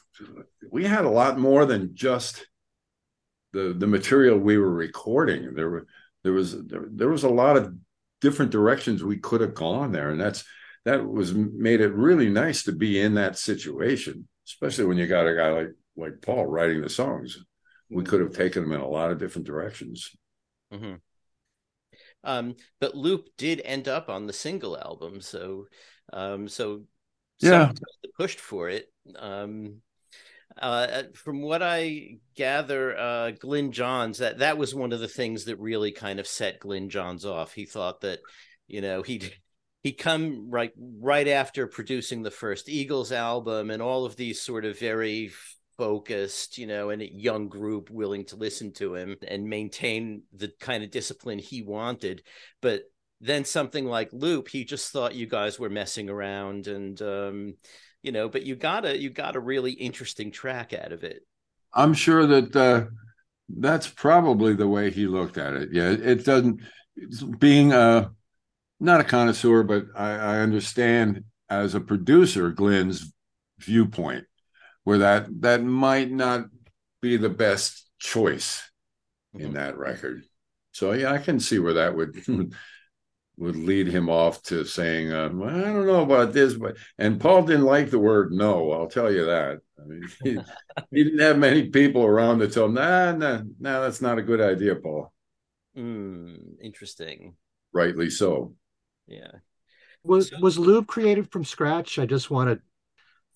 we 0.71 0.85
had 0.85 1.05
a 1.05 1.09
lot 1.09 1.37
more 1.39 1.65
than 1.65 1.95
just 1.95 2.47
the 3.53 3.73
the 3.77 3.87
material 3.87 4.37
we 4.37 4.57
were 4.57 4.73
recording. 4.73 5.53
There 5.53 5.69
were, 5.69 5.87
there 6.23 6.33
was, 6.33 6.59
there, 6.67 6.85
there 6.89 7.09
was 7.09 7.23
a 7.23 7.29
lot 7.29 7.57
of 7.57 7.73
different 8.19 8.51
directions 8.51 9.03
we 9.03 9.17
could 9.17 9.41
have 9.41 9.53
gone 9.53 9.91
there. 9.91 10.09
And 10.09 10.19
that's, 10.19 10.43
that 10.85 11.07
was 11.07 11.33
made 11.33 11.81
it 11.81 11.93
really 11.93 12.29
nice 12.29 12.63
to 12.63 12.71
be 12.71 12.99
in 12.99 13.15
that 13.15 13.37
situation, 13.37 14.27
especially 14.47 14.85
when 14.85 14.97
you 14.97 15.07
got 15.07 15.27
a 15.27 15.35
guy 15.35 15.49
like, 15.49 15.69
like 15.95 16.21
Paul 16.21 16.45
writing 16.45 16.81
the 16.81 16.89
songs. 16.89 17.37
We 17.89 18.03
could 18.03 18.21
have 18.21 18.33
taken 18.33 18.63
them 18.63 18.71
in 18.71 18.79
a 18.79 18.87
lot 18.87 19.11
of 19.11 19.19
different 19.19 19.47
directions. 19.47 20.11
Mm-hmm. 20.73 20.95
Um, 22.23 22.55
but 22.79 22.95
Loop 22.95 23.27
did 23.37 23.61
end 23.65 23.87
up 23.87 24.09
on 24.09 24.27
the 24.27 24.33
single 24.33 24.77
album, 24.77 25.21
so 25.21 25.65
um, 26.13 26.47
so 26.47 26.83
yeah, 27.39 27.71
pushed 28.17 28.39
for 28.39 28.69
it. 28.69 28.85
Um, 29.15 29.81
uh, 30.59 31.03
from 31.13 31.41
what 31.41 31.63
I 31.63 32.17
gather, 32.35 32.97
uh, 32.97 33.31
Glyn 33.31 33.71
Johns 33.71 34.19
that 34.19 34.39
that 34.39 34.57
was 34.57 34.75
one 34.75 34.91
of 34.91 34.99
the 34.99 35.07
things 35.07 35.45
that 35.45 35.59
really 35.59 35.91
kind 35.91 36.19
of 36.19 36.27
set 36.27 36.59
Glenn 36.59 36.89
Johns 36.89 37.25
off. 37.25 37.53
He 37.53 37.65
thought 37.65 38.01
that 38.01 38.19
you 38.67 38.81
know 38.81 39.01
he'd 39.01 39.33
he 39.83 39.91
come 39.91 40.49
right 40.49 40.71
right 40.77 41.27
after 41.27 41.67
producing 41.67 42.21
the 42.21 42.31
first 42.31 42.69
Eagles 42.69 43.11
album 43.11 43.71
and 43.71 43.81
all 43.81 44.05
of 44.05 44.15
these 44.15 44.41
sort 44.41 44.65
of 44.65 44.77
very 44.77 45.31
focused, 45.77 46.57
you 46.57 46.67
know, 46.67 46.91
and 46.91 47.01
a 47.01 47.11
young 47.11 47.47
group 47.47 47.89
willing 47.89 48.25
to 48.25 48.35
listen 48.35 48.71
to 48.71 48.93
him 48.93 49.17
and 49.27 49.49
maintain 49.49 50.21
the 50.31 50.51
kind 50.59 50.83
of 50.83 50.91
discipline 50.91 51.39
he 51.39 51.63
wanted. 51.63 52.21
But 52.61 52.83
then 53.19 53.45
something 53.45 53.85
like 53.85 54.09
Loop, 54.11 54.47
he 54.47 54.63
just 54.63 54.91
thought 54.91 55.15
you 55.15 55.25
guys 55.25 55.59
were 55.59 55.69
messing 55.69 56.09
around 56.09 56.67
and 56.67 57.01
um, 57.01 57.55
you 58.03 58.11
know, 58.11 58.29
but 58.29 58.43
you 58.43 58.55
got 58.55 58.85
a 58.85 58.99
you 58.99 59.09
got 59.09 59.35
a 59.35 59.39
really 59.39 59.71
interesting 59.71 60.31
track 60.31 60.73
out 60.73 60.91
of 60.91 61.03
it. 61.03 61.25
I'm 61.73 61.93
sure 61.93 62.25
that 62.27 62.55
uh 62.55 62.85
that's 63.49 63.87
probably 63.87 64.53
the 64.53 64.67
way 64.67 64.91
he 64.91 65.07
looked 65.07 65.37
at 65.37 65.53
it. 65.53 65.69
Yeah, 65.71 65.89
it 65.89 66.25
doesn't 66.25 66.61
being 67.39 67.73
a 67.73 68.11
not 68.81 68.99
a 68.99 69.05
connoisseur, 69.05 69.63
but 69.63 69.85
I, 69.95 70.11
I 70.11 70.39
understand 70.39 71.23
as 71.49 71.75
a 71.75 71.79
producer 71.79 72.49
Glenn's 72.49 73.13
viewpoint 73.59 74.25
where 74.83 74.97
that 74.99 75.27
that 75.41 75.63
might 75.63 76.11
not 76.11 76.45
be 77.01 77.17
the 77.17 77.29
best 77.29 77.87
choice 77.99 78.69
in 79.33 79.41
mm-hmm. 79.41 79.53
that 79.53 79.77
record. 79.77 80.23
So 80.71 80.93
yeah, 80.93 81.11
I 81.11 81.19
can 81.19 81.39
see 81.39 81.59
where 81.59 81.73
that 81.75 81.95
would 81.95 82.23
would 83.37 83.55
lead 83.55 83.87
him 83.87 84.09
off 84.09 84.41
to 84.43 84.65
saying, 84.65 85.11
uh, 85.11 85.29
well, 85.31 85.49
"I 85.49 85.61
don't 85.61 85.85
know 85.85 86.01
about 86.01 86.33
this," 86.33 86.55
but 86.55 86.77
and 86.97 87.19
Paul 87.19 87.43
didn't 87.43 87.65
like 87.65 87.91
the 87.91 87.99
word 87.99 88.31
"no." 88.31 88.71
I'll 88.71 88.89
tell 88.89 89.11
you 89.11 89.25
that. 89.25 89.59
I 89.79 89.85
mean, 89.85 90.07
he, 90.23 90.39
he 90.91 91.03
didn't 91.03 91.19
have 91.19 91.37
many 91.37 91.69
people 91.69 92.03
around 92.03 92.39
to 92.39 92.47
tell 92.47 92.65
him, 92.65 92.75
"Nah, 92.75 93.11
nah, 93.11 93.41
nah, 93.59 93.81
that's 93.81 94.01
not 94.01 94.17
a 94.17 94.23
good 94.23 94.41
idea, 94.41 94.75
Paul." 94.75 95.13
Mm, 95.77 96.59
interesting. 96.61 97.35
Rightly 97.73 98.09
so. 98.09 98.55
Yeah. 99.07 99.31
Was 100.03 100.29
so, 100.29 100.37
was 100.39 100.57
Loop 100.57 100.87
created 100.87 101.31
from 101.31 101.43
scratch? 101.43 101.99
I 101.99 102.05
just 102.05 102.31
want 102.31 102.49
to 102.49 102.61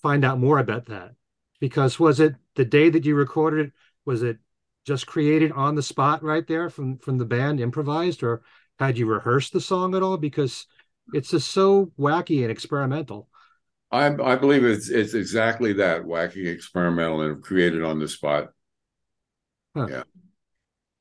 find 0.02 0.24
out 0.24 0.40
more 0.40 0.60
about 0.60 0.86
that 0.86 1.16
because 1.60 2.00
was 2.00 2.20
it 2.20 2.36
the 2.56 2.66
day 2.66 2.90
that 2.90 3.06
you 3.06 3.16
recorded 3.16 3.68
it 3.68 3.74
was 4.06 4.24
it 4.24 4.38
just 4.86 5.08
created 5.08 5.52
on 5.52 5.76
the 5.76 5.82
spot 5.82 6.22
right 6.24 6.48
there 6.48 6.70
from 6.70 6.98
from 7.00 7.18
the 7.18 7.26
band 7.26 7.60
improvised 7.60 8.22
or 8.24 8.44
had 8.78 8.98
you 8.98 9.06
rehearsed 9.06 9.54
the 9.54 9.62
song 9.62 9.96
at 9.96 10.04
all 10.04 10.18
because 10.18 10.68
it's 11.14 11.32
just 11.32 11.52
so 11.52 11.92
wacky 11.98 12.44
and 12.44 12.52
experimental 12.52 13.28
i 13.92 14.06
i 14.06 14.36
believe 14.36 14.64
it's 14.64 14.90
it's 14.90 15.14
exactly 15.14 15.74
that 15.74 16.04
wacky 16.04 16.48
experimental 16.48 17.22
and 17.22 17.42
created 17.42 17.84
on 17.84 18.00
the 18.00 18.08
spot 18.08 18.50
huh. 19.76 19.88
yeah 19.90 20.04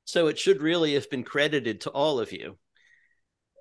so 0.06 0.28
it 0.28 0.38
should 0.38 0.62
really 0.62 0.94
have 0.94 1.10
been 1.10 1.24
credited 1.24 1.80
to 1.80 1.90
all 1.90 2.18
of 2.20 2.32
you 2.32 2.56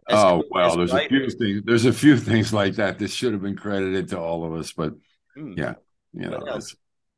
oh 0.09 0.43
well 0.51 0.75
there's 0.77 0.91
writers. 0.91 1.05
a 1.05 1.09
few 1.09 1.29
things 1.29 1.61
there's 1.65 1.85
a 1.85 1.93
few 1.93 2.17
things 2.17 2.53
like 2.53 2.75
that 2.75 2.99
that 2.99 3.09
should 3.09 3.31
have 3.33 3.41
been 3.41 3.55
credited 3.55 4.09
to 4.09 4.19
all 4.19 4.43
of 4.45 4.53
us 4.53 4.71
but 4.71 4.93
mm. 5.37 5.57
yeah 5.57 5.75
you 6.13 6.29
know 6.29 6.59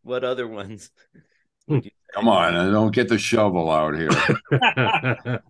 what 0.05 0.23
other 0.23 0.47
ones? 0.47 0.91
Come 1.67 2.29
on, 2.29 2.55
I 2.55 2.69
don't 2.69 2.93
get 2.93 3.09
the 3.09 3.17
shovel 3.17 3.71
out 3.71 3.95
here. 3.95 4.09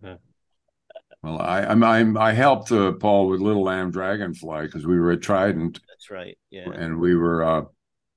well, 1.21 1.41
I 1.41 1.65
I'm, 1.67 1.83
I'm 1.83 2.17
i 2.17 2.31
helped 2.31 2.71
uh, 2.71 2.93
Paul 2.93 3.27
with 3.27 3.41
Little 3.41 3.63
Lamb 3.63 3.91
Dragonfly 3.91 4.65
because 4.65 4.87
we 4.87 4.97
were 4.97 5.11
at 5.11 5.21
Trident. 5.21 5.81
That's 5.89 6.09
right. 6.09 6.37
Yeah, 6.49 6.69
and 6.73 6.99
we 6.99 7.15
were 7.15 7.43
uh, 7.43 7.65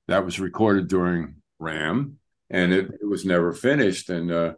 that 0.07 0.23
was 0.23 0.39
recorded 0.39 0.87
during 0.87 1.35
Ram, 1.59 2.19
and 2.49 2.71
it, 2.71 2.89
it 3.01 3.05
was 3.05 3.25
never 3.25 3.51
finished. 3.51 4.09
And 4.09 4.31
uh, 4.31 4.53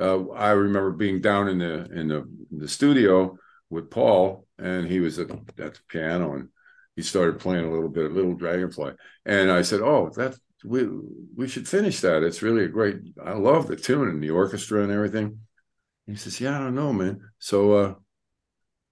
uh, 0.00 0.28
I 0.28 0.50
remember 0.50 0.92
being 0.92 1.20
down 1.20 1.48
in 1.48 1.58
the 1.58 1.84
in 1.92 2.06
the 2.06 2.18
in 2.52 2.58
the 2.60 2.68
studio 2.68 3.36
with 3.70 3.90
Paul, 3.90 4.46
and 4.58 4.86
he 4.86 5.00
was 5.00 5.18
at, 5.18 5.30
at 5.30 5.74
the 5.74 5.80
piano, 5.88 6.34
and 6.34 6.48
he 6.96 7.02
started 7.02 7.40
playing 7.40 7.64
a 7.64 7.70
little 7.70 7.88
bit 7.88 8.06
of 8.06 8.12
Little 8.12 8.34
Dragonfly, 8.34 8.92
and 9.24 9.50
I 9.50 9.62
said, 9.62 9.80
"Oh, 9.80 10.10
that's 10.14 10.38
we 10.64 10.88
we 11.36 11.48
should 11.48 11.68
finish 11.68 12.00
that. 12.00 12.22
It's 12.22 12.42
really 12.42 12.64
a 12.64 12.68
great. 12.68 12.96
I 13.24 13.32
love 13.32 13.68
the 13.68 13.76
tune 13.76 14.08
and 14.08 14.22
the 14.22 14.30
orchestra 14.30 14.82
and 14.82 14.92
everything. 14.92 15.40
He 16.06 16.16
says, 16.16 16.40
"Yeah, 16.40 16.56
I 16.56 16.64
don't 16.64 16.74
know, 16.74 16.92
man." 16.92 17.20
So 17.38 17.72
uh, 17.72 17.94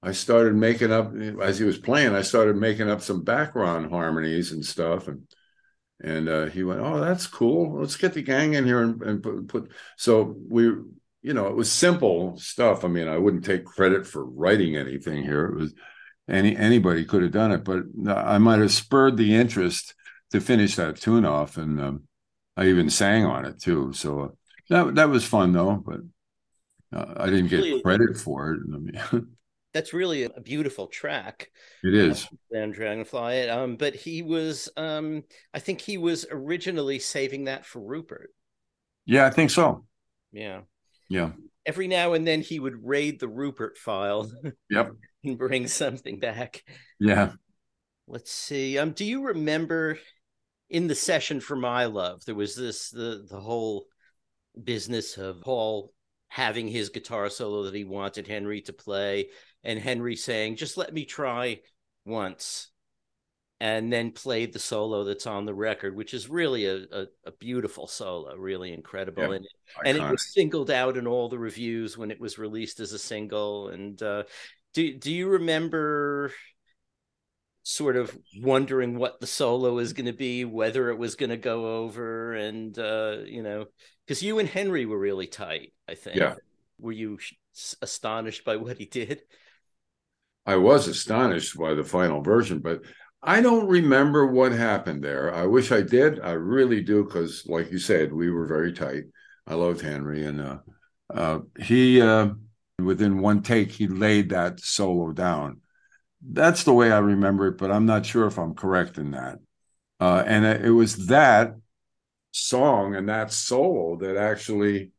I 0.02 0.12
started 0.12 0.54
making 0.54 0.92
up 0.92 1.12
as 1.42 1.58
he 1.58 1.64
was 1.64 1.78
playing. 1.78 2.14
I 2.14 2.22
started 2.22 2.56
making 2.56 2.88
up 2.90 3.02
some 3.02 3.24
background 3.24 3.90
harmonies 3.90 4.52
and 4.52 4.64
stuff, 4.64 5.08
and 5.08 5.22
and 6.00 6.28
uh, 6.28 6.46
he 6.46 6.62
went, 6.62 6.80
"Oh, 6.80 7.00
that's 7.00 7.26
cool. 7.26 7.80
Let's 7.80 7.96
get 7.96 8.14
the 8.14 8.22
gang 8.22 8.54
in 8.54 8.64
here 8.64 8.82
and, 8.82 9.02
and 9.02 9.22
put, 9.22 9.48
put." 9.48 9.72
So 9.96 10.36
we, 10.48 10.72
you 11.26 11.34
know, 11.34 11.48
it 11.48 11.56
was 11.56 11.72
simple 11.72 12.38
stuff. 12.38 12.84
I 12.84 12.88
mean, 12.88 13.08
I 13.08 13.18
wouldn't 13.18 13.44
take 13.44 13.64
credit 13.64 14.06
for 14.06 14.24
writing 14.24 14.76
anything 14.76 15.24
here. 15.24 15.46
It 15.46 15.56
was 15.56 15.74
any 16.28 16.56
anybody 16.56 17.04
could 17.04 17.22
have 17.22 17.32
done 17.32 17.50
it, 17.50 17.64
but 17.64 17.82
I 18.08 18.38
might 18.38 18.60
have 18.60 18.70
spurred 18.70 19.16
the 19.16 19.34
interest 19.34 19.96
to 20.30 20.40
finish 20.40 20.76
that 20.76 21.00
tune 21.00 21.24
off, 21.24 21.56
and 21.56 21.80
um, 21.80 22.02
I 22.56 22.66
even 22.66 22.90
sang 22.90 23.24
on 23.24 23.44
it 23.44 23.60
too. 23.60 23.92
So 23.92 24.20
uh, 24.20 24.28
that 24.70 24.94
that 24.94 25.08
was 25.08 25.24
fun 25.24 25.50
though, 25.50 25.82
but 25.84 25.98
uh, 26.96 27.14
I 27.16 27.26
didn't 27.26 27.48
get 27.48 27.82
credit 27.82 28.16
for 28.16 28.52
it. 28.52 28.60
I 28.72 28.78
mean, 28.78 29.28
that's 29.74 29.92
really 29.92 30.22
a 30.22 30.40
beautiful 30.40 30.86
track. 30.86 31.50
It 31.82 31.94
is. 31.94 32.28
Uh, 32.56 32.66
Dragonfly. 32.66 33.48
Um, 33.48 33.74
but 33.74 33.96
he 33.96 34.22
was, 34.22 34.68
um, 34.76 35.24
I 35.52 35.58
think 35.58 35.80
he 35.80 35.98
was 35.98 36.24
originally 36.30 37.00
saving 37.00 37.44
that 37.44 37.66
for 37.66 37.80
Rupert. 37.80 38.32
Yeah, 39.06 39.26
I 39.26 39.30
think 39.30 39.50
so. 39.50 39.84
Yeah. 40.30 40.60
Yeah. 41.08 41.30
Every 41.64 41.88
now 41.88 42.12
and 42.12 42.26
then 42.26 42.42
he 42.42 42.60
would 42.60 42.84
raid 42.84 43.18
the 43.18 43.28
Rupert 43.28 43.76
file. 43.78 44.30
Yep. 44.70 44.92
and 45.24 45.38
bring 45.38 45.66
something 45.66 46.18
back. 46.18 46.62
Yeah. 47.00 47.32
Let's 48.06 48.30
see. 48.30 48.78
Um, 48.78 48.92
do 48.92 49.04
you 49.04 49.26
remember 49.26 49.98
in 50.68 50.86
the 50.86 50.94
session 50.94 51.40
for 51.40 51.56
my 51.56 51.84
love 51.84 52.24
there 52.24 52.34
was 52.34 52.54
this 52.56 52.90
the 52.90 53.24
the 53.28 53.40
whole 53.40 53.86
business 54.62 55.16
of 55.16 55.40
paul 55.40 55.92
having 56.28 56.66
his 56.68 56.88
guitar 56.88 57.28
solo 57.30 57.64
that 57.64 57.74
he 57.74 57.84
wanted 57.84 58.26
henry 58.26 58.60
to 58.60 58.72
play 58.72 59.28
and 59.62 59.78
henry 59.78 60.16
saying 60.16 60.56
just 60.56 60.76
let 60.76 60.92
me 60.92 61.04
try 61.04 61.60
once 62.04 62.70
and 63.58 63.90
then 63.92 64.10
played 64.10 64.52
the 64.52 64.58
solo 64.58 65.04
that's 65.04 65.26
on 65.26 65.46
the 65.46 65.54
record 65.54 65.96
which 65.96 66.12
is 66.12 66.28
really 66.28 66.66
a, 66.66 66.76
a, 66.92 67.06
a 67.24 67.32
beautiful 67.38 67.86
solo 67.86 68.34
really 68.36 68.72
incredible 68.72 69.32
and, 69.32 69.46
and 69.84 69.96
it 69.96 70.02
was 70.02 70.32
singled 70.34 70.70
out 70.70 70.96
in 70.96 71.06
all 71.06 71.28
the 71.28 71.38
reviews 71.38 71.96
when 71.96 72.10
it 72.10 72.20
was 72.20 72.38
released 72.38 72.80
as 72.80 72.92
a 72.92 72.98
single 72.98 73.68
and 73.68 74.02
uh, 74.02 74.22
do, 74.74 74.92
do 74.92 75.10
you 75.10 75.28
remember 75.28 76.32
sort 77.66 77.96
of 77.96 78.16
wondering 78.40 78.96
what 78.96 79.18
the 79.18 79.26
solo 79.26 79.78
is 79.78 79.92
going 79.92 80.06
to 80.06 80.12
be, 80.12 80.44
whether 80.44 80.90
it 80.90 80.98
was 80.98 81.16
going 81.16 81.30
to 81.30 81.36
go 81.36 81.82
over, 81.82 82.32
and 82.34 82.78
uh, 82.78 83.16
you 83.26 83.42
know, 83.42 83.66
because 84.06 84.22
you 84.22 84.38
and 84.38 84.48
Henry 84.48 84.86
were 84.86 84.98
really 84.98 85.26
tight. 85.26 85.72
I 85.88 85.96
think. 85.96 86.16
Yeah. 86.16 86.34
Were 86.78 86.92
you 86.92 87.18
astonished 87.82 88.44
by 88.44 88.56
what 88.56 88.78
he 88.78 88.84
did? 88.84 89.22
I 90.44 90.56
was 90.56 90.86
astonished 90.86 91.58
by 91.58 91.74
the 91.74 91.82
final 91.82 92.22
version, 92.22 92.60
but 92.60 92.82
I 93.22 93.40
don't 93.40 93.66
remember 93.66 94.26
what 94.26 94.52
happened 94.52 95.02
there. 95.02 95.34
I 95.34 95.46
wish 95.46 95.72
I 95.72 95.82
did. 95.82 96.20
I 96.20 96.32
really 96.32 96.82
do, 96.82 97.04
because, 97.04 97.44
like 97.46 97.70
you 97.72 97.78
said, 97.78 98.12
we 98.12 98.30
were 98.30 98.46
very 98.46 98.72
tight. 98.72 99.04
I 99.46 99.54
loved 99.54 99.80
Henry, 99.80 100.24
and 100.24 100.40
uh, 100.40 100.58
uh, 101.12 101.38
he, 101.58 102.00
uh, 102.00 102.30
within 102.78 103.18
one 103.18 103.42
take, 103.42 103.70
he 103.70 103.88
laid 103.88 104.30
that 104.30 104.60
solo 104.60 105.12
down 105.12 105.60
that's 106.32 106.64
the 106.64 106.72
way 106.72 106.90
I 106.90 106.98
remember 106.98 107.48
it, 107.48 107.58
but 107.58 107.70
I'm 107.70 107.86
not 107.86 108.06
sure 108.06 108.26
if 108.26 108.38
I'm 108.38 108.54
correct 108.54 108.98
in 108.98 109.12
that. 109.12 109.38
Uh, 110.00 110.22
and 110.26 110.44
it 110.44 110.70
was 110.70 111.06
that 111.06 111.54
song 112.32 112.94
and 112.94 113.08
that 113.08 113.32
solo 113.32 113.96
that 113.96 114.16
actually, 114.16 114.92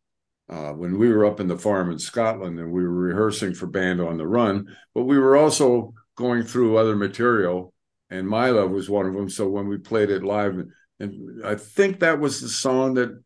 uh, 0.50 0.72
when 0.72 0.98
we 0.98 1.12
were 1.12 1.26
up 1.26 1.40
in 1.40 1.48
the 1.48 1.58
farm 1.58 1.92
in 1.92 2.00
Scotland 2.00 2.58
and 2.60 2.72
we 2.72 2.84
were 2.84 2.90
rehearsing 2.90 3.54
for 3.54 3.68
Band 3.68 4.00
on 4.00 4.18
the 4.18 4.28
Run, 4.28 4.76
but 4.96 5.04
we 5.04 5.18
were 5.18 5.36
also 5.36 5.94
going 6.16 6.44
through 6.44 6.78
other 6.78 6.96
material, 6.96 7.74
and 8.10 8.28
My 8.28 8.50
Love 8.50 8.72
was 8.72 8.90
one 8.90 9.06
of 9.06 9.14
them. 9.14 9.30
So 9.30 9.48
when 9.48 9.68
we 9.68 9.78
played 9.78 10.10
it 10.10 10.24
live, 10.24 10.64
and 11.00 11.46
I 11.46 11.56
think 11.56 12.00
that 12.00 12.20
was 12.20 12.42
the 12.42 12.50
song 12.50 12.96
that 12.96 13.22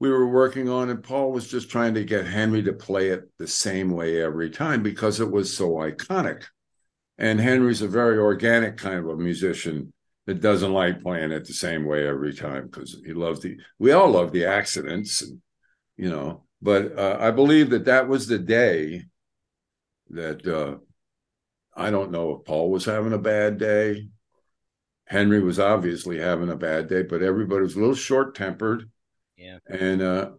we 0.00 0.10
were 0.10 0.28
working 0.28 0.68
on, 0.68 0.90
and 0.90 1.02
Paul 1.02 1.32
was 1.32 1.48
just 1.48 1.70
trying 1.70 1.94
to 1.94 2.04
get 2.04 2.26
Henry 2.26 2.62
to 2.64 2.72
play 2.72 3.08
it 3.08 3.24
the 3.38 3.46
same 3.46 3.90
way 3.90 4.22
every 4.22 4.50
time 4.50 4.82
because 4.82 5.20
it 5.20 5.30
was 5.30 5.56
so 5.56 5.70
iconic. 5.74 6.44
And 7.16 7.40
Henry's 7.40 7.80
a 7.80 7.88
very 7.88 8.18
organic 8.18 8.76
kind 8.76 8.98
of 8.98 9.08
a 9.08 9.16
musician 9.16 9.92
that 10.26 10.40
doesn't 10.40 10.72
like 10.72 11.02
playing 11.02 11.32
it 11.32 11.44
the 11.46 11.54
same 11.54 11.84
way 11.84 12.06
every 12.06 12.34
time 12.34 12.64
because 12.66 13.00
he 13.06 13.12
loves 13.12 13.40
the. 13.40 13.56
We 13.78 13.92
all 13.92 14.10
love 14.10 14.32
the 14.32 14.46
accidents, 14.46 15.22
and, 15.22 15.40
you 15.96 16.10
know. 16.10 16.44
But 16.60 16.98
uh, 16.98 17.18
I 17.20 17.30
believe 17.30 17.70
that 17.70 17.84
that 17.84 18.08
was 18.08 18.26
the 18.26 18.38
day 18.38 19.04
that 20.10 20.46
uh, 20.46 20.76
I 21.76 21.90
don't 21.90 22.10
know 22.10 22.36
if 22.36 22.44
Paul 22.46 22.70
was 22.70 22.84
having 22.84 23.12
a 23.12 23.18
bad 23.18 23.58
day. 23.58 24.08
Henry 25.14 25.40
was 25.40 25.60
obviously 25.60 26.18
having 26.18 26.50
a 26.50 26.56
bad 26.56 26.88
day, 26.88 27.02
but 27.02 27.22
everybody 27.22 27.62
was 27.62 27.76
a 27.76 27.78
little 27.78 27.94
short 27.94 28.34
tempered. 28.34 28.90
Yeah. 29.36 29.58
And 29.68 30.02
uh, 30.02 30.30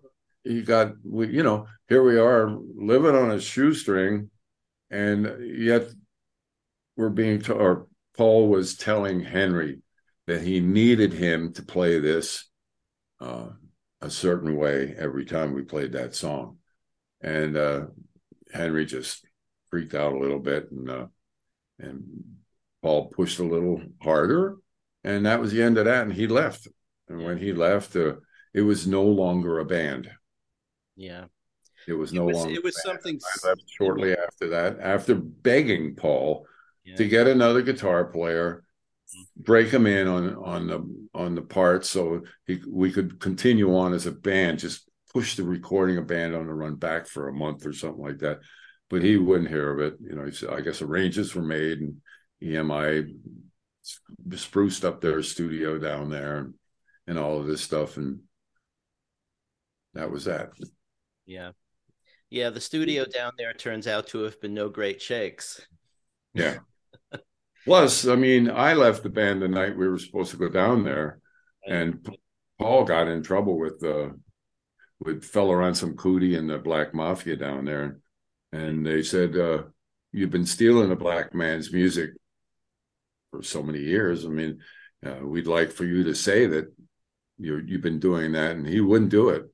he 0.43 0.63
got, 0.63 0.95
we, 1.01 1.29
you 1.29 1.43
know, 1.43 1.67
here 1.87 2.03
we 2.03 2.19
are 2.19 2.49
living 2.75 3.15
on 3.15 3.31
a 3.31 3.39
shoestring, 3.39 4.29
and 4.89 5.33
yet 5.57 5.87
we're 6.97 7.07
being 7.07 7.39
told, 7.39 7.61
or 7.61 7.87
Paul 8.17 8.49
was 8.49 8.75
telling 8.75 9.21
Henry 9.21 9.79
that 10.27 10.41
he 10.41 10.59
needed 10.59 11.13
him 11.13 11.53
to 11.53 11.63
play 11.63 11.99
this 11.99 12.43
uh, 13.21 13.51
a 14.01 14.09
certain 14.09 14.57
way 14.57 14.93
every 14.97 15.23
time 15.23 15.53
we 15.53 15.61
played 15.61 15.93
that 15.93 16.15
song. 16.15 16.57
And 17.21 17.55
uh, 17.55 17.85
Henry 18.53 18.85
just 18.85 19.25
freaked 19.69 19.95
out 19.95 20.11
a 20.11 20.19
little 20.19 20.39
bit, 20.39 20.69
and 20.69 20.89
uh, 20.89 21.05
and 21.79 22.03
Paul 22.83 23.07
pushed 23.07 23.39
a 23.39 23.43
little 23.43 23.81
harder, 24.01 24.57
and 25.05 25.25
that 25.25 25.39
was 25.39 25.51
the 25.51 25.61
end 25.61 25.77
of 25.77 25.85
that. 25.85 26.03
And 26.03 26.13
he 26.13 26.27
left. 26.27 26.67
And 27.07 27.23
when 27.23 27.37
he 27.37 27.53
left, 27.53 27.95
uh, 27.95 28.15
it 28.53 28.61
was 28.61 28.87
no 28.87 29.03
longer 29.03 29.59
a 29.59 29.65
band. 29.65 30.09
Yeah. 30.95 31.25
It 31.87 31.93
was 31.93 32.11
no 32.11 32.23
it 32.23 32.25
was, 32.25 32.37
longer. 32.37 32.53
It 32.55 32.63
was 32.63 32.81
something. 32.81 33.19
I 33.23 33.47
left 33.47 33.63
shortly 33.67 34.13
after 34.13 34.49
that, 34.49 34.79
after 34.79 35.13
begging 35.13 35.95
Paul 35.95 36.47
yeah. 36.83 36.95
to 36.95 37.07
get 37.07 37.27
another 37.27 37.61
guitar 37.61 38.05
player, 38.05 38.63
break 39.37 39.69
him 39.69 39.85
in 39.85 40.07
on 40.07 40.35
on 40.35 40.67
the 40.67 41.07
on 41.13 41.35
the 41.35 41.43
parts 41.43 41.87
so 41.89 42.23
he, 42.47 42.59
we 42.67 42.91
could 42.91 43.19
continue 43.19 43.77
on 43.77 43.93
as 43.93 44.07
a 44.07 44.11
band. 44.11 44.57
Just 44.57 44.89
push 45.13 45.35
the 45.35 45.43
recording 45.43 45.97
a 45.97 46.01
band 46.01 46.35
on 46.35 46.47
the 46.47 46.53
run 46.53 46.75
back 46.75 47.07
for 47.07 47.27
a 47.27 47.33
month 47.33 47.67
or 47.67 47.73
something 47.73 48.03
like 48.03 48.17
that. 48.19 48.39
But 48.89 49.03
he 49.03 49.17
wouldn't 49.17 49.49
hear 49.49 49.71
of 49.71 49.79
it. 49.79 49.99
You 50.01 50.15
know, 50.15 50.29
said, 50.31 50.49
I 50.49 50.61
guess 50.61 50.81
arrangements 50.81 51.35
were 51.35 51.43
made 51.43 51.79
and 51.81 52.01
EMI 52.41 53.13
spruced 54.33 54.83
up 54.83 55.01
their 55.01 55.21
studio 55.21 55.77
down 55.77 56.09
there 56.09 56.37
and, 56.37 56.53
and 57.07 57.19
all 57.19 57.39
of 57.39 57.47
this 57.47 57.61
stuff. 57.61 57.97
And 57.97 58.19
that 59.93 60.11
was 60.11 60.25
that. 60.25 60.51
Yeah. 61.25 61.51
Yeah. 62.29 62.49
The 62.49 62.61
studio 62.61 63.05
down 63.05 63.33
there 63.37 63.53
turns 63.53 63.87
out 63.87 64.07
to 64.07 64.23
have 64.23 64.39
been 64.41 64.53
no 64.53 64.69
great 64.69 65.01
shakes. 65.01 65.61
Yeah. 66.33 66.57
Plus, 67.65 68.07
I 68.07 68.15
mean, 68.15 68.49
I 68.49 68.73
left 68.73 69.03
the 69.03 69.09
band 69.09 69.41
the 69.41 69.47
night 69.47 69.77
we 69.77 69.87
were 69.87 69.97
supposed 69.97 70.31
to 70.31 70.37
go 70.37 70.49
down 70.49 70.83
there, 70.83 71.19
and 71.67 72.07
Paul 72.59 72.83
got 72.83 73.07
in 73.07 73.23
trouble 73.23 73.57
with 73.57 73.79
the 73.79 74.03
uh, 74.03 74.09
with 74.99 75.23
Fela 75.23 75.59
Ransome-Kuti 75.59 76.37
and 76.37 76.47
the 76.47 76.59
Black 76.59 76.93
Mafia 76.93 77.35
down 77.35 77.65
there, 77.65 77.99
and 78.51 78.85
they 78.85 79.01
said, 79.01 79.35
uh, 79.35 79.63
"You've 80.11 80.29
been 80.29 80.45
stealing 80.45 80.91
a 80.91 80.95
black 80.95 81.33
man's 81.33 81.73
music 81.73 82.11
for 83.37 83.43
so 83.43 83.63
many 83.63 83.79
years. 83.79 84.25
I 84.25 84.29
mean, 84.29 84.59
uh, 85.05 85.19
we'd 85.23 85.47
like 85.47 85.71
for 85.71 85.85
you 85.85 86.03
to 86.05 86.15
say 86.15 86.47
that 86.47 86.73
you 87.37 87.61
you've 87.65 87.81
been 87.81 87.99
doing 87.99 88.31
that," 88.33 88.55
and 88.55 88.67
he 88.67 88.81
wouldn't 88.81 89.11
do 89.11 89.29
it. 89.29 89.45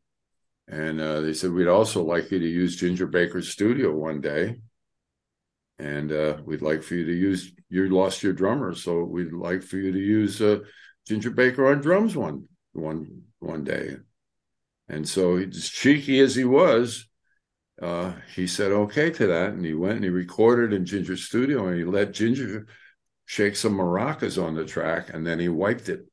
And 0.68 1.02
uh, 1.02 1.22
they 1.22 1.34
said, 1.34 1.52
"We'd 1.52 1.68
also 1.68 2.04
like 2.04 2.32
you 2.32 2.40
to 2.40 2.48
use 2.48 2.76
Ginger 2.76 3.08
Baker's 3.08 3.50
studio 3.50 3.92
one 3.94 4.22
day." 4.22 4.58
and 5.82 6.12
uh, 6.12 6.38
we'd 6.46 6.62
like 6.62 6.84
for 6.84 6.94
you 6.94 7.06
to 7.06 7.14
use 7.14 7.52
you 7.70 7.90
lost 7.90 8.22
your 8.22 8.34
drummer 8.34 8.76
so 8.76 9.04
we'd 9.04 9.34
like 9.34 9.64
for 9.64 9.78
you 9.78 9.92
to 9.92 10.00
use 10.00 10.42
uh, 10.42 10.60
ginger 11.08 11.32
baker 11.32 11.68
on 11.68 11.82
drums 11.82 12.16
one 12.16 12.46
one 12.74 13.24
one 13.40 13.64
day 13.64 13.96
and 14.88 15.08
so 15.08 15.38
as 15.38 15.70
cheeky 15.70 16.20
as 16.20 16.36
he 16.36 16.44
was 16.44 17.08
uh, 17.82 18.14
he 18.36 18.46
said 18.46 18.72
okay 18.72 19.10
to 19.10 19.26
that 19.28 19.50
and 19.50 19.66
he 19.66 19.74
went 19.74 19.96
and 19.96 20.04
he 20.04 20.10
recorded 20.10 20.72
in 20.72 20.86
ginger's 20.86 21.24
studio 21.24 21.68
and 21.68 21.78
he 21.78 21.84
let 21.84 22.14
ginger 22.14 22.68
shake 23.32 23.56
some 23.56 23.78
maracas 23.78 24.42
on 24.42 24.56
the 24.56 24.66
track 24.66 25.10
and 25.14 25.26
then 25.26 25.40
he 25.40 25.48
wiped 25.48 25.88
it 25.90 26.06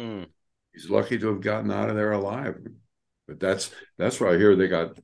mm. 0.00 0.26
he's 0.72 0.88
lucky 0.88 1.18
to 1.18 1.28
have 1.28 1.40
gotten 1.40 1.70
out 1.70 1.90
of 1.90 1.96
there 1.96 2.12
alive 2.12 2.58
but 3.26 3.40
that's 3.40 3.70
that's 3.96 4.20
why 4.20 4.32
i 4.32 4.36
hear 4.36 4.54
they 4.54 4.68
got 4.68 4.96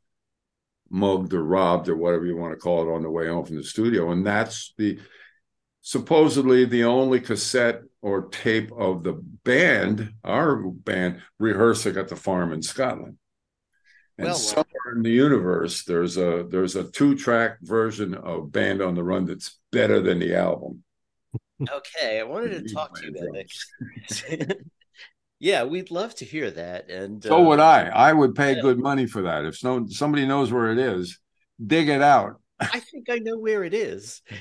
mugged 0.90 1.34
or 1.34 1.42
robbed 1.42 1.88
or 1.88 1.96
whatever 1.96 2.24
you 2.24 2.36
want 2.36 2.52
to 2.52 2.58
call 2.58 2.88
it 2.88 2.92
on 2.92 3.02
the 3.02 3.10
way 3.10 3.26
home 3.26 3.44
from 3.44 3.56
the 3.56 3.64
studio. 3.64 4.12
And 4.12 4.26
that's 4.26 4.74
the 4.78 4.98
supposedly 5.80 6.64
the 6.64 6.84
only 6.84 7.20
cassette 7.20 7.82
or 8.00 8.28
tape 8.28 8.70
of 8.72 9.02
the 9.02 9.14
band, 9.44 10.14
our 10.22 10.56
band, 10.56 11.20
rehearsing 11.38 11.96
at 11.96 12.08
the 12.08 12.16
farm 12.16 12.52
in 12.52 12.62
Scotland. 12.62 13.18
And 14.16 14.26
well, 14.26 14.36
somewhere 14.36 14.94
in 14.94 15.02
the 15.02 15.10
universe, 15.10 15.84
there's 15.84 16.16
a 16.16 16.46
there's 16.48 16.76
a 16.76 16.88
two 16.88 17.16
track 17.16 17.58
version 17.62 18.14
of 18.14 18.52
Band 18.52 18.80
on 18.80 18.94
the 18.94 19.02
Run 19.02 19.24
that's 19.24 19.58
better 19.72 20.00
than 20.00 20.20
the 20.20 20.36
album. 20.36 20.84
Okay, 21.62 22.18
I 22.18 22.22
wanted 22.24 22.66
to 22.66 22.74
talk 22.74 22.94
to 22.96 23.06
you 23.06 23.14
about 23.14 24.56
Yeah, 25.40 25.64
we'd 25.64 25.90
love 25.90 26.14
to 26.16 26.24
hear 26.24 26.50
that. 26.50 26.90
And 26.90 27.22
so 27.22 27.38
uh, 27.38 27.42
would 27.48 27.60
I. 27.60 27.88
I 27.88 28.12
would 28.12 28.34
pay 28.34 28.56
yeah. 28.56 28.62
good 28.62 28.78
money 28.78 29.06
for 29.06 29.22
that. 29.22 29.44
If 29.44 29.62
no, 29.62 29.86
somebody 29.88 30.26
knows 30.26 30.50
where 30.50 30.72
it 30.72 30.78
is, 30.78 31.20
dig 31.64 31.88
it 31.88 32.00
out. 32.00 32.40
I 32.58 32.80
think 32.80 33.10
I 33.10 33.18
know 33.18 33.38
where 33.38 33.64
it 33.64 33.74
is. 33.74 34.22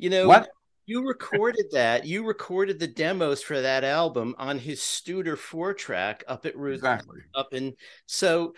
You 0.00 0.10
know, 0.10 0.28
what? 0.28 0.48
You 0.86 1.06
recorded 1.06 1.66
that. 1.72 2.06
You 2.06 2.24
recorded 2.24 2.78
the 2.78 2.86
demos 2.86 3.42
for 3.42 3.60
that 3.60 3.82
album 3.82 4.34
on 4.38 4.58
his 4.58 4.80
Studer 4.80 5.36
four 5.36 5.74
track 5.74 6.22
up 6.28 6.46
at 6.46 6.56
Rude. 6.56 6.76
Exactly. 6.76 7.18
Up 7.34 7.52
in 7.52 7.74
so 8.06 8.54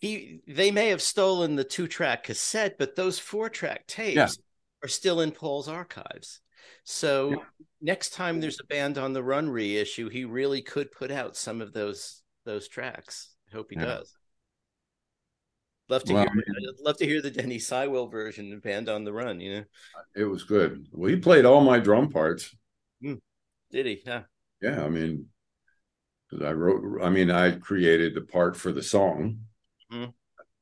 he 0.00 0.40
they 0.48 0.70
may 0.70 0.88
have 0.88 1.02
stolen 1.02 1.56
the 1.56 1.64
two 1.64 1.86
track 1.86 2.24
cassette, 2.24 2.76
but 2.78 2.96
those 2.96 3.18
four 3.18 3.50
track 3.50 3.86
tapes 3.86 4.16
yeah. 4.16 4.28
are 4.82 4.88
still 4.88 5.20
in 5.20 5.32
Paul's 5.32 5.68
archives. 5.68 6.40
So 6.84 7.30
yeah. 7.30 7.36
next 7.80 8.10
time 8.14 8.40
there's 8.40 8.60
a 8.60 8.64
band 8.64 8.98
on 8.98 9.12
the 9.12 9.22
run 9.22 9.48
reissue, 9.48 10.08
he 10.08 10.24
really 10.24 10.62
could 10.62 10.90
put 10.92 11.10
out 11.10 11.36
some 11.36 11.60
of 11.60 11.72
those 11.72 12.22
those 12.44 12.68
tracks. 12.68 13.34
I 13.50 13.56
hope 13.56 13.70
he 13.70 13.76
yeah. 13.76 13.84
does. 13.86 14.14
Love 15.88 16.04
to 16.04 16.14
well, 16.14 16.22
hear. 16.22 16.30
I 16.30 16.34
mean, 16.34 16.74
love 16.84 16.96
to 16.98 17.06
hear 17.06 17.20
the 17.20 17.32
Denny 17.32 17.58
Seiwell 17.58 18.08
version 18.10 18.52
of 18.52 18.62
Band 18.62 18.88
on 18.88 19.02
the 19.02 19.12
Run. 19.12 19.40
You 19.40 19.54
know, 19.54 19.64
it 20.14 20.24
was 20.24 20.44
good. 20.44 20.86
Well, 20.92 21.10
he 21.10 21.16
played 21.16 21.44
all 21.44 21.62
my 21.62 21.80
drum 21.80 22.10
parts. 22.10 22.54
Mm. 23.04 23.18
Did 23.72 23.86
he? 23.86 24.02
Yeah. 24.06 24.22
Yeah, 24.62 24.84
I 24.84 24.88
mean, 24.88 25.26
I 26.44 26.52
wrote. 26.52 27.02
I 27.02 27.10
mean, 27.10 27.30
I 27.30 27.52
created 27.52 28.14
the 28.14 28.20
part 28.20 28.56
for 28.56 28.70
the 28.70 28.82
song, 28.82 29.40
mm. 29.92 30.12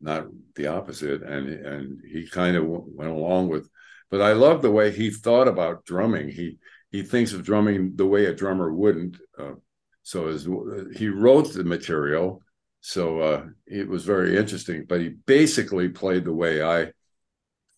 not 0.01 0.29
the 0.55 0.69
opposite, 0.69 1.23
and 1.23 1.47
and 1.47 2.01
he 2.11 2.27
kind 2.27 2.57
of 2.57 2.65
went 2.67 3.11
along 3.11 3.49
with 3.49 3.69
but 4.11 4.21
I 4.21 4.33
love 4.33 4.63
the 4.63 4.71
way 4.71 4.91
he 4.91 5.11
thought 5.11 5.49
about 5.49 5.85
drumming. 5.85 6.29
He 6.29 6.59
he 6.91 7.03
thinks 7.03 7.33
of 7.33 7.45
drumming 7.45 7.97
the 7.97 8.07
way 8.07 8.27
a 8.27 8.35
drummer 8.35 8.73
wouldn't. 8.73 9.19
Uh, 9.39 9.55
so 10.03 10.29
as 10.29 10.49
he 10.97 11.09
wrote 11.09 11.53
the 11.53 11.65
material, 11.65 12.43
so 12.81 13.21
uh, 13.21 13.47
it 13.67 13.87
was 13.89 14.05
very 14.05 14.37
interesting. 14.37 14.87
But 14.89 15.01
he 15.01 15.11
basically 15.11 15.91
played 15.91 16.25
the 16.25 16.33
way 16.33 16.63
I 16.63 16.93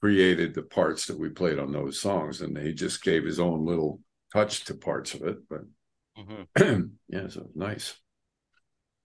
created 0.01 0.55
the 0.55 0.63
parts 0.63 1.07
that 1.07 1.19
we 1.19 1.29
played 1.29 1.59
on 1.59 1.73
those 1.73 2.01
songs, 2.01 2.41
and 2.41 2.57
he 2.57 2.73
just 2.73 3.03
gave 3.03 3.25
his 3.25 3.41
own 3.41 3.67
little 3.67 4.01
touch 4.33 4.65
to 4.67 4.75
parts 4.75 5.15
of 5.15 5.23
it. 5.23 5.39
But 5.49 5.63
mm-hmm. 6.17 6.83
yeah, 7.09 7.29
so 7.29 7.49
nice. 7.55 7.97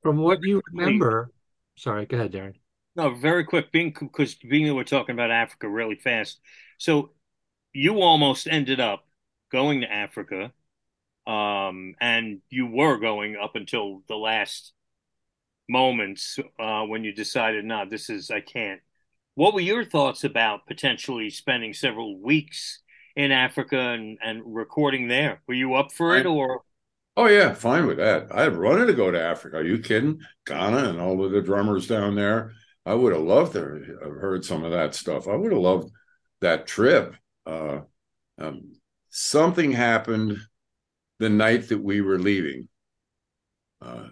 From 0.04 0.18
what 0.18 0.44
you 0.44 0.62
remember, 0.72 1.32
sorry, 1.78 2.06
go 2.06 2.18
ahead, 2.18 2.32
Darren. 2.32 2.54
No, 2.96 3.16
very 3.16 3.44
quick. 3.44 3.72
Being 3.72 3.92
because 3.92 4.36
being 4.36 4.68
that 4.68 4.76
we're 4.76 4.84
talking 4.84 5.14
about 5.14 5.32
Africa 5.32 5.68
really 5.68 5.96
fast, 5.96 6.40
so 6.78 7.15
you 7.76 8.02
almost 8.02 8.48
ended 8.48 8.80
up 8.80 9.06
going 9.52 9.82
to 9.82 9.92
Africa, 9.92 10.52
um, 11.28 11.96
and 12.00 12.42
you 12.50 12.68
were 12.68 12.98
going 12.98 13.36
up 13.36 13.56
until 13.56 14.02
the 14.08 14.16
last 14.16 14.72
moments 15.68 16.40
uh, 16.60 16.84
when 16.84 17.04
you 17.04 17.14
decided, 17.14 17.66
"No, 17.66 17.80
nah, 17.80 17.86
this 17.86 18.10
is 18.10 18.32
I 18.32 18.40
can't." 18.40 18.82
What 19.36 19.54
were 19.54 19.60
your 19.60 19.84
thoughts 19.84 20.24
about 20.24 20.66
potentially 20.66 21.30
spending 21.30 21.74
several 21.74 22.18
weeks 22.22 22.80
in 23.18 23.32
Africa 23.32 23.78
and, 23.78 24.18
and 24.24 24.42
recording 24.46 25.10
there? 25.10 25.42
Were 25.46 25.54
you 25.54 25.74
up 25.76 25.92
for 25.92 26.16
it, 26.16 26.26
or? 26.26 26.62
Oh 27.18 27.28
yeah, 27.28 27.54
fine 27.54 27.88
with 27.88 27.98
that. 27.98 28.28
I'd 28.34 28.56
running 28.56 28.88
to 28.88 28.94
go 28.94 29.12
to 29.12 29.22
Africa. 29.22 29.58
Are 29.58 29.64
you 29.64 29.80
kidding? 29.80 30.22
Ghana 30.46 30.90
and 30.90 31.02
all 31.02 31.24
of 31.24 31.32
the 31.32 31.42
drummers 31.42 31.88
down 31.88 32.16
there. 32.16 32.54
I 32.86 32.94
would 32.94 33.14
have 33.14 33.22
loved 33.22 33.54
to 33.54 33.98
have 34.02 34.14
heard 34.14 34.46
some 34.46 34.64
of 34.64 34.72
that 34.72 34.96
stuff. 34.96 35.28
I 35.28 35.36
would 35.36 35.52
have 35.52 35.62
loved 35.62 35.92
that 36.42 36.68
trip. 36.68 37.16
Uh, 37.46 37.82
um, 38.38 38.74
something 39.10 39.72
happened 39.72 40.38
the 41.20 41.30
night 41.30 41.70
that 41.70 41.82
we 41.82 42.02
were 42.02 42.20
leaving. 42.20 42.68
Uh, 43.82 44.08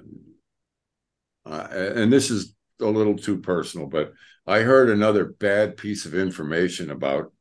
uh, 1.46 1.68
and 1.72 2.12
this 2.12 2.32
is 2.32 2.56
a 2.80 2.86
little 2.86 3.18
too 3.18 3.40
personal, 3.40 3.88
but 3.88 4.14
I 4.48 4.60
heard 4.60 4.90
another 4.90 5.26
bad 5.26 5.78
piece 5.78 6.06
of 6.06 6.16
information 6.16 6.92
about 6.92 7.34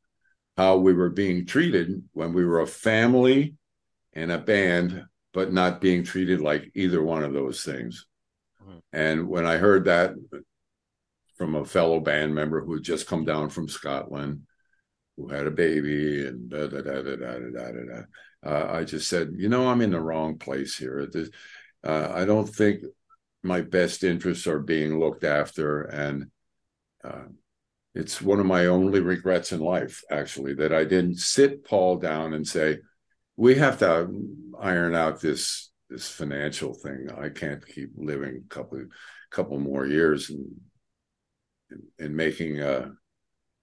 how 0.57 0.77
we 0.77 0.93
were 0.93 1.09
being 1.09 1.45
treated 1.45 2.03
when 2.13 2.33
we 2.33 2.45
were 2.45 2.61
a 2.61 2.67
family 2.67 3.55
and 4.13 4.31
a 4.31 4.37
band, 4.37 5.05
but 5.33 5.51
not 5.51 5.81
being 5.81 6.03
treated 6.03 6.41
like 6.41 6.71
either 6.75 7.01
one 7.01 7.23
of 7.23 7.33
those 7.33 7.63
things. 7.63 8.05
Mm-hmm. 8.61 8.77
And 8.93 9.27
when 9.27 9.45
I 9.45 9.57
heard 9.57 9.85
that 9.85 10.13
from 11.37 11.55
a 11.55 11.65
fellow 11.65 11.99
band 11.99 12.35
member 12.35 12.63
who 12.63 12.73
had 12.73 12.83
just 12.83 13.07
come 13.07 13.25
down 13.25 13.49
from 13.49 13.67
Scotland, 13.67 14.43
who 15.17 15.29
had 15.29 15.47
a 15.47 15.51
baby, 15.51 16.25
and 16.25 16.49
da 16.49 16.67
da 16.67 16.81
da 16.81 17.01
da 17.01 17.15
da 17.15 17.39
da 17.39 17.71
da 17.71 17.71
da, 17.71 18.01
uh, 18.45 18.77
I 18.77 18.83
just 18.83 19.07
said, 19.07 19.33
you 19.35 19.49
know, 19.49 19.67
I'm 19.67 19.81
in 19.81 19.91
the 19.91 20.01
wrong 20.01 20.37
place 20.37 20.75
here. 20.77 21.07
Uh, 21.83 22.11
I 22.13 22.25
don't 22.25 22.47
think 22.47 22.83
my 23.43 23.61
best 23.61 24.03
interests 24.03 24.47
are 24.47 24.59
being 24.59 24.99
looked 24.99 25.23
after, 25.23 25.83
and 25.83 26.31
uh, 27.03 27.25
it's 27.93 28.21
one 28.21 28.39
of 28.39 28.45
my 28.45 28.67
only 28.67 29.01
regrets 29.01 29.51
in 29.51 29.59
life, 29.59 30.03
actually, 30.09 30.55
that 30.55 30.73
I 30.73 30.83
didn't 30.83 31.17
sit 31.17 31.65
Paul 31.65 31.97
down 31.97 32.33
and 32.33 32.47
say, 32.47 32.79
"We 33.35 33.55
have 33.55 33.79
to 33.79 34.09
iron 34.59 34.95
out 34.95 35.21
this 35.21 35.71
this 35.89 36.09
financial 36.09 36.73
thing. 36.73 37.09
I 37.15 37.29
can't 37.29 37.65
keep 37.65 37.91
living 37.95 38.43
a 38.45 38.53
couple 38.53 38.83
couple 39.29 39.59
more 39.59 39.85
years 39.85 40.29
and 40.29 40.59
and, 41.99 42.15
making 42.15 42.59
a, 42.61 42.91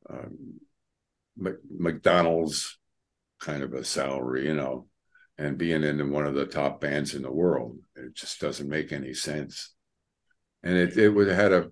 a 0.09 0.16
McDonald's 1.37 2.78
kind 3.41 3.62
of 3.62 3.72
a 3.72 3.85
salary, 3.85 4.47
you 4.47 4.55
know, 4.55 4.87
and 5.39 5.59
being 5.59 5.83
in 5.83 6.11
one 6.11 6.26
of 6.26 6.35
the 6.35 6.47
top 6.47 6.81
bands 6.81 7.14
in 7.14 7.22
the 7.22 7.33
world. 7.33 7.78
It 7.97 8.14
just 8.14 8.41
doesn't 8.41 8.68
make 8.68 8.93
any 8.93 9.14
sense. 9.14 9.74
And 10.62 10.76
it 10.76 10.97
it 10.97 11.09
would 11.09 11.28
had 11.28 11.53
a 11.53 11.70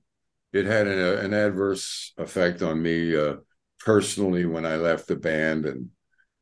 it 0.52 0.64
had 0.64 0.86
an, 0.86 0.98
an 0.98 1.34
adverse 1.34 2.12
effect 2.16 2.62
on 2.62 2.82
me 2.82 3.14
uh, 3.16 3.36
personally 3.80 4.46
when 4.46 4.64
I 4.64 4.76
left 4.76 5.08
the 5.08 5.16
band 5.16 5.66
and 5.66 5.90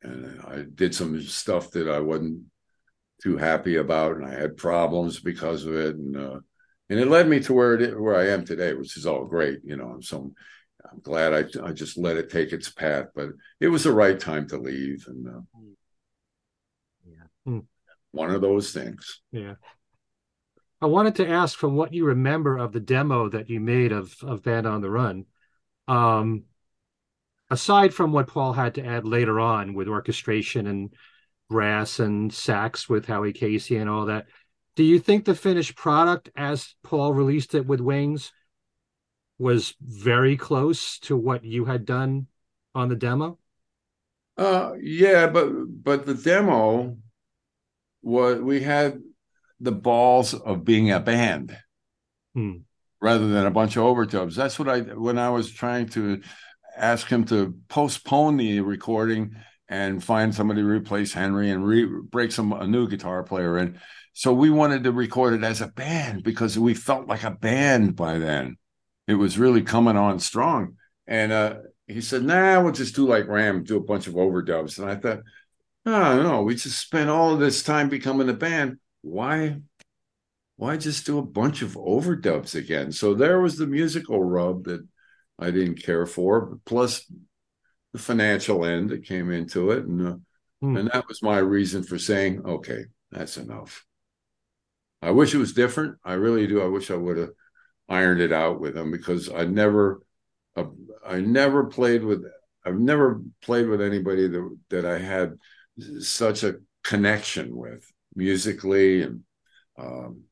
and 0.01 0.41
I 0.41 0.63
did 0.73 0.95
some 0.95 1.21
stuff 1.21 1.71
that 1.71 1.89
I 1.89 1.99
wasn't 1.99 2.43
too 3.21 3.35
happy 3.35 3.75
about 3.75 4.15
and 4.15 4.25
I 4.25 4.33
had 4.33 4.55
problems 4.55 5.19
because 5.19 5.65
of 5.65 5.75
it 5.75 5.95
and 5.95 6.15
uh, 6.15 6.39
and 6.89 6.99
it 6.99 7.07
led 7.07 7.27
me 7.27 7.41
to 7.41 7.53
where 7.53 7.73
it 7.73 7.99
where 7.99 8.15
I 8.15 8.27
am 8.29 8.45
today, 8.45 8.73
which 8.73 8.95
is 8.95 9.05
all 9.05 9.25
great, 9.25 9.59
you 9.63 9.75
know. 9.75 9.89
I'm 9.89 10.01
So 10.01 10.31
I'm 10.91 10.99
glad 11.01 11.33
I 11.33 11.67
I 11.67 11.71
just 11.71 11.97
let 11.97 12.17
it 12.17 12.29
take 12.29 12.53
its 12.53 12.69
path, 12.69 13.07
but 13.15 13.29
it 13.59 13.67
was 13.67 13.83
the 13.83 13.91
right 13.91 14.19
time 14.19 14.47
to 14.49 14.57
leave 14.57 15.05
and 15.07 15.27
uh, 15.27 15.39
Hmm. 17.47 17.59
One 18.11 18.29
of 18.31 18.41
those 18.41 18.73
things. 18.73 19.21
Yeah. 19.31 19.55
I 20.81 20.85
wanted 20.85 21.15
to 21.15 21.27
ask 21.27 21.57
from 21.57 21.75
what 21.75 21.93
you 21.93 22.05
remember 22.05 22.57
of 22.57 22.73
the 22.73 22.81
demo 22.81 23.29
that 23.29 23.49
you 23.49 23.59
made 23.59 23.91
of 23.91 24.15
of 24.21 24.43
Band 24.43 24.67
on 24.67 24.81
the 24.81 24.89
Run. 24.89 25.25
Um, 25.87 26.43
aside 27.49 27.93
from 27.93 28.11
what 28.11 28.27
Paul 28.27 28.53
had 28.53 28.75
to 28.75 28.85
add 28.85 29.05
later 29.05 29.39
on 29.39 29.73
with 29.73 29.87
orchestration 29.87 30.67
and 30.67 30.93
brass 31.49 31.99
and 31.99 32.31
sax 32.31 32.89
with 32.89 33.05
Howie 33.05 33.31
Casey 33.31 33.77
and 33.77 33.89
all 33.89 34.07
that, 34.07 34.27
do 34.75 34.83
you 34.83 34.99
think 34.99 35.23
the 35.23 35.33
finished 35.33 35.77
product 35.77 36.29
as 36.35 36.75
Paul 36.83 37.13
released 37.13 37.55
it 37.55 37.65
with 37.65 37.79
Wings 37.79 38.33
was 39.37 39.75
very 39.81 40.35
close 40.35 40.99
to 40.99 41.15
what 41.15 41.43
you 41.43 41.65
had 41.65 41.85
done 41.85 42.27
on 42.73 42.89
the 42.89 42.95
demo? 42.95 43.37
Uh 44.37 44.73
yeah, 44.81 45.27
but 45.27 45.49
but 45.67 46.05
the 46.05 46.13
demo 46.13 46.97
was 48.01 48.39
we 48.39 48.61
had 48.61 49.01
the 49.59 49.71
balls 49.71 50.33
of 50.33 50.63
being 50.63 50.91
a 50.91 50.99
band 50.99 51.57
hmm. 52.33 52.57
rather 53.01 53.27
than 53.27 53.45
a 53.45 53.51
bunch 53.51 53.75
of 53.75 53.83
overdubs. 53.83 54.35
That's 54.35 54.59
what 54.59 54.69
I 54.69 54.81
when 54.81 55.17
I 55.17 55.29
was 55.29 55.51
trying 55.51 55.89
to 55.89 56.21
ask 56.75 57.07
him 57.07 57.25
to 57.25 57.55
postpone 57.67 58.37
the 58.37 58.61
recording 58.61 59.35
and 59.69 60.03
find 60.03 60.33
somebody 60.33 60.61
to 60.61 60.67
replace 60.67 61.13
Henry 61.13 61.49
and 61.49 61.65
re- 61.65 61.89
break 62.09 62.31
some 62.31 62.53
a 62.53 62.67
new 62.67 62.87
guitar 62.87 63.23
player 63.23 63.57
in. 63.57 63.79
So 64.13 64.33
we 64.33 64.49
wanted 64.49 64.83
to 64.83 64.91
record 64.91 65.33
it 65.33 65.43
as 65.43 65.61
a 65.61 65.67
band 65.67 66.23
because 66.23 66.57
we 66.57 66.73
felt 66.73 67.07
like 67.07 67.23
a 67.23 67.31
band 67.31 67.95
by 67.95 68.17
then. 68.17 68.57
It 69.07 69.15
was 69.15 69.37
really 69.37 69.61
coming 69.61 69.97
on 69.97 70.19
strong. 70.19 70.75
And 71.05 71.31
uh, 71.31 71.55
he 71.87 72.01
said, 72.01 72.23
"Nah, 72.23 72.61
we'll 72.61 72.73
just 72.73 72.95
do 72.95 73.07
like 73.07 73.27
Ram, 73.27 73.63
do 73.63 73.77
a 73.77 73.83
bunch 73.83 74.07
of 74.07 74.15
overdubs." 74.15 74.79
And 74.79 74.89
I 74.89 74.95
thought, 74.95 75.23
Oh 75.87 76.21
no, 76.21 76.41
we 76.41 76.55
just 76.55 76.79
spent 76.79 77.09
all 77.09 77.33
of 77.33 77.39
this 77.39 77.63
time 77.63 77.87
becoming 77.87 78.27
a 78.27 78.33
band. 78.33 78.77
Why 79.03 79.61
why 80.57 80.75
just 80.75 81.05
do 81.05 81.17
a 81.17 81.25
bunch 81.25 81.61
of 81.61 81.75
overdubs 81.75 82.55
again? 82.55 82.91
So 82.91 83.13
there 83.13 83.39
was 83.39 83.57
the 83.57 83.67
musical 83.67 84.21
rub 84.21 84.65
that 84.65 84.85
I 85.39 85.49
didn't 85.51 85.81
care 85.81 86.05
for, 86.05 86.59
plus 86.65 87.09
the 87.93 87.99
financial 87.99 88.65
end 88.65 88.89
that 88.89 89.05
came 89.05 89.31
into 89.31 89.71
it. 89.71 89.85
And, 89.85 90.07
uh, 90.07 90.15
hmm. 90.61 90.75
and 90.75 90.89
that 90.91 91.07
was 91.07 91.21
my 91.21 91.37
reason 91.37 91.83
for 91.83 91.97
saying, 91.97 92.41
okay, 92.43 92.85
that's 93.11 93.37
enough. 93.37 93.85
I 95.01 95.11
wish 95.11 95.33
it 95.33 95.37
was 95.37 95.53
different. 95.53 95.97
I 96.03 96.13
really 96.13 96.47
do. 96.47 96.61
I 96.61 96.67
wish 96.67 96.91
I 96.91 96.95
would 96.95 97.17
have 97.17 97.29
ironed 97.89 98.21
it 98.21 98.33
out 98.33 98.59
with 98.59 98.75
him 98.75 98.91
because 98.91 99.31
I 99.31 99.45
never, 99.45 100.01
uh, 100.55 100.65
I 101.05 101.19
never 101.21 101.65
played 101.65 102.03
with, 102.03 102.25
I've 102.65 102.79
never 102.79 103.21
played 103.41 103.67
with 103.67 103.81
anybody 103.81 104.27
that, 104.27 104.57
that 104.69 104.85
I 104.85 104.99
had 104.99 105.37
such 105.99 106.43
a 106.43 106.57
connection 106.83 107.55
with 107.55 107.89
musically 108.15 109.01
and 109.03 109.23
um, 109.77 110.23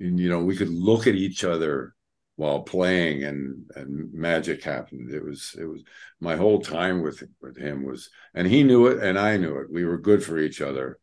and 0.00 0.18
you 0.18 0.28
know 0.28 0.42
we 0.42 0.56
could 0.56 0.70
look 0.70 1.06
at 1.06 1.14
each 1.14 1.44
other 1.44 1.94
while 2.36 2.62
playing 2.62 3.24
and 3.24 3.70
and 3.76 4.12
magic 4.12 4.64
happened. 4.64 5.12
It 5.12 5.24
was 5.24 5.54
it 5.58 5.64
was 5.64 5.82
my 6.20 6.36
whole 6.36 6.60
time 6.60 7.02
with 7.02 7.22
with 7.40 7.56
him 7.56 7.84
was 7.84 8.10
and 8.34 8.46
he 8.46 8.62
knew 8.62 8.86
it 8.86 9.02
and 9.02 9.18
i 9.18 9.36
knew 9.36 9.58
it. 9.58 9.70
We 9.70 9.84
were 9.84 9.98
good 9.98 10.24
for 10.24 10.38
each 10.38 10.60
other 10.60 10.98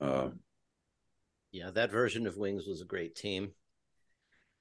uh, 0.00 0.28
yeah 1.52 1.70
that 1.70 1.90
version 1.90 2.26
of 2.26 2.36
wings 2.36 2.66
was 2.66 2.80
a 2.80 2.86
great 2.86 3.14
team 3.14 3.52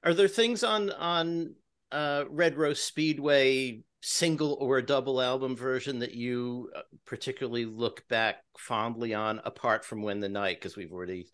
are 0.03 0.13
there 0.13 0.27
things 0.27 0.63
on 0.63 0.91
on 0.91 1.55
uh, 1.91 2.25
red 2.29 2.57
rose 2.57 2.81
speedway 2.81 3.81
single 4.01 4.57
or 4.59 4.77
a 4.77 4.85
double 4.85 5.21
album 5.21 5.55
version 5.55 5.99
that 5.99 6.13
you 6.13 6.69
uh, 6.75 6.81
particularly 7.05 7.65
look 7.65 8.05
back 8.09 8.43
fondly 8.57 9.13
on 9.13 9.39
apart 9.45 9.85
from 9.85 10.01
when 10.01 10.19
the 10.19 10.29
night? 10.29 10.59
Because 10.59 10.75
we've 10.75 10.91
already 10.91 11.27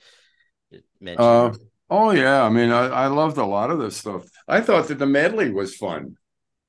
uh, 0.74 0.78
mentioned 1.00 1.26
uh, 1.26 1.54
oh 1.90 2.12
yeah. 2.12 2.44
I 2.44 2.50
mean 2.50 2.72
I, 2.72 2.88
I, 2.88 3.08
loved 3.08 3.38
a 3.38 3.46
lot 3.46 3.72
of 3.72 3.80
this 3.80 3.98
stuff. 3.98 4.26
I 4.48 4.62
thought 4.62 4.88
that 4.90 5.00
the 5.00 5.08
medley 5.08 5.52
was 5.52 5.76
fun. 5.76 6.16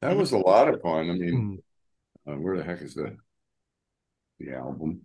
That 0.00 0.16
was 0.16 0.32
a 0.32 0.36
mm-hmm. 0.36 0.48
lot 0.48 0.72
of 0.72 0.80
fun. 0.80 1.10
I 1.10 1.12
mean 1.12 1.60
mm. 2.26 2.32
uh, 2.32 2.38
where 2.38 2.56
the 2.56 2.64
heck 2.64 2.80
is 2.80 2.94
the 2.94 3.16
the 4.38 4.54
album? 4.54 5.02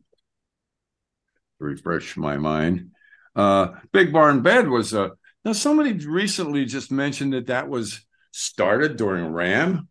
Refresh 1.59 2.15
my 2.15 2.37
mind. 2.37 2.91
Uh 3.35 3.73
big 3.91 4.13
barn 4.13 4.41
bed 4.41 4.69
was 4.69 4.93
uh 4.93 5.09
now 5.45 5.53
somebody 5.53 5.93
recently 5.93 6.65
just 6.65 6.91
mentioned 6.91 7.33
that 7.33 7.47
that 7.47 7.69
was 7.69 8.01
started 8.31 8.97
during 8.97 9.27
ram 9.27 9.87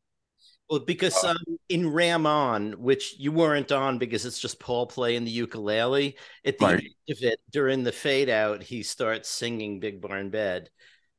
well, 0.69 0.81
because 0.81 1.23
uh, 1.23 1.31
um, 1.31 1.59
in 1.69 1.93
Ram 1.93 2.27
On, 2.27 2.73
which 2.73 3.17
you 3.19 3.33
weren't 3.33 3.71
on 3.71 3.99
because 3.99 4.25
it's 4.25 4.39
just 4.39 4.59
Paul 4.59 4.87
playing 4.87 5.25
the 5.25 5.31
ukulele, 5.31 6.17
at 6.45 6.59
the 6.59 6.65
right. 6.65 6.75
end 6.75 7.17
of 7.17 7.23
it, 7.23 7.39
during 7.51 7.85
the 7.85 7.93
fade 7.93 8.31
out, 8.31 8.63
he 8.63 8.83
starts 8.83 9.29
singing 9.29 9.79
Big 9.79 10.01
Barn 10.01 10.31
Bed. 10.31 10.71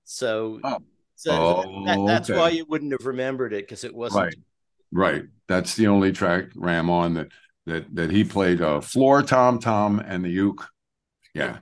So, 0.04 0.60
oh. 0.64 0.80
so 1.16 1.32
oh, 1.32 1.86
that, 1.86 2.06
that's 2.08 2.30
okay. 2.30 2.40
why 2.40 2.50
you 2.50 2.66
wouldn't 2.68 2.92
have 2.92 3.06
remembered 3.06 3.54
it 3.54 3.66
because 3.66 3.84
it 3.84 3.94
wasn't. 3.94 4.26
Right. 4.26 4.36
Right. 4.92 5.24
That's 5.48 5.76
the 5.76 5.88
only 5.88 6.12
track 6.12 6.46
Ram 6.56 6.90
On 6.90 7.14
that 7.14 7.28
that 7.66 7.96
that 7.96 8.12
he 8.12 8.24
played 8.24 8.62
uh, 8.62 8.82
floor 8.82 9.22
tom 9.22 9.60
tom 9.60 10.00
and 10.00 10.24
the 10.24 10.30
uke. 10.30 10.68
Yeah. 11.34 11.58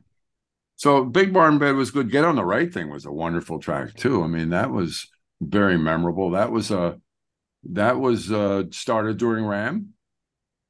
So 0.83 1.05
Big 1.05 1.31
Barn 1.31 1.59
Bed 1.59 1.75
was 1.75 1.91
good. 1.91 2.11
Get 2.11 2.25
on 2.25 2.35
the 2.35 2.43
Right 2.43 2.71
Thing 2.71 2.89
was 2.89 3.05
a 3.05 3.11
wonderful 3.11 3.57
track 3.57 3.93
too. 3.93 4.21
I 4.21 4.27
mean, 4.27 4.49
that 4.49 4.69
was 4.69 5.07
very 5.39 5.77
memorable. 5.77 6.31
That 6.31 6.51
was 6.51 6.71
a 6.71 6.99
that 7.71 8.01
was 8.01 8.29
uh, 8.29 8.63
started 8.71 9.15
during 9.15 9.45
Ram, 9.45 9.93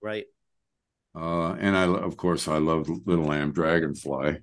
right? 0.03 0.26
Uh, 1.15 1.53
and 1.53 1.76
I, 1.76 1.85
of 1.85 2.15
course, 2.15 2.48
I 2.48 2.60
love 2.60 2.88
Little 3.07 3.26
Lamb 3.26 3.53
Dragonfly. 3.53 4.38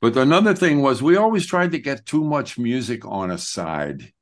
But 0.00 0.16
another 0.16 0.56
thing 0.56 0.82
was 0.82 1.00
we 1.00 1.16
always 1.16 1.46
tried 1.46 1.70
to 1.70 1.78
get 1.78 2.06
too 2.06 2.24
much 2.24 2.58
music 2.58 3.06
on 3.06 3.30
a 3.30 3.38
side. 3.38 4.12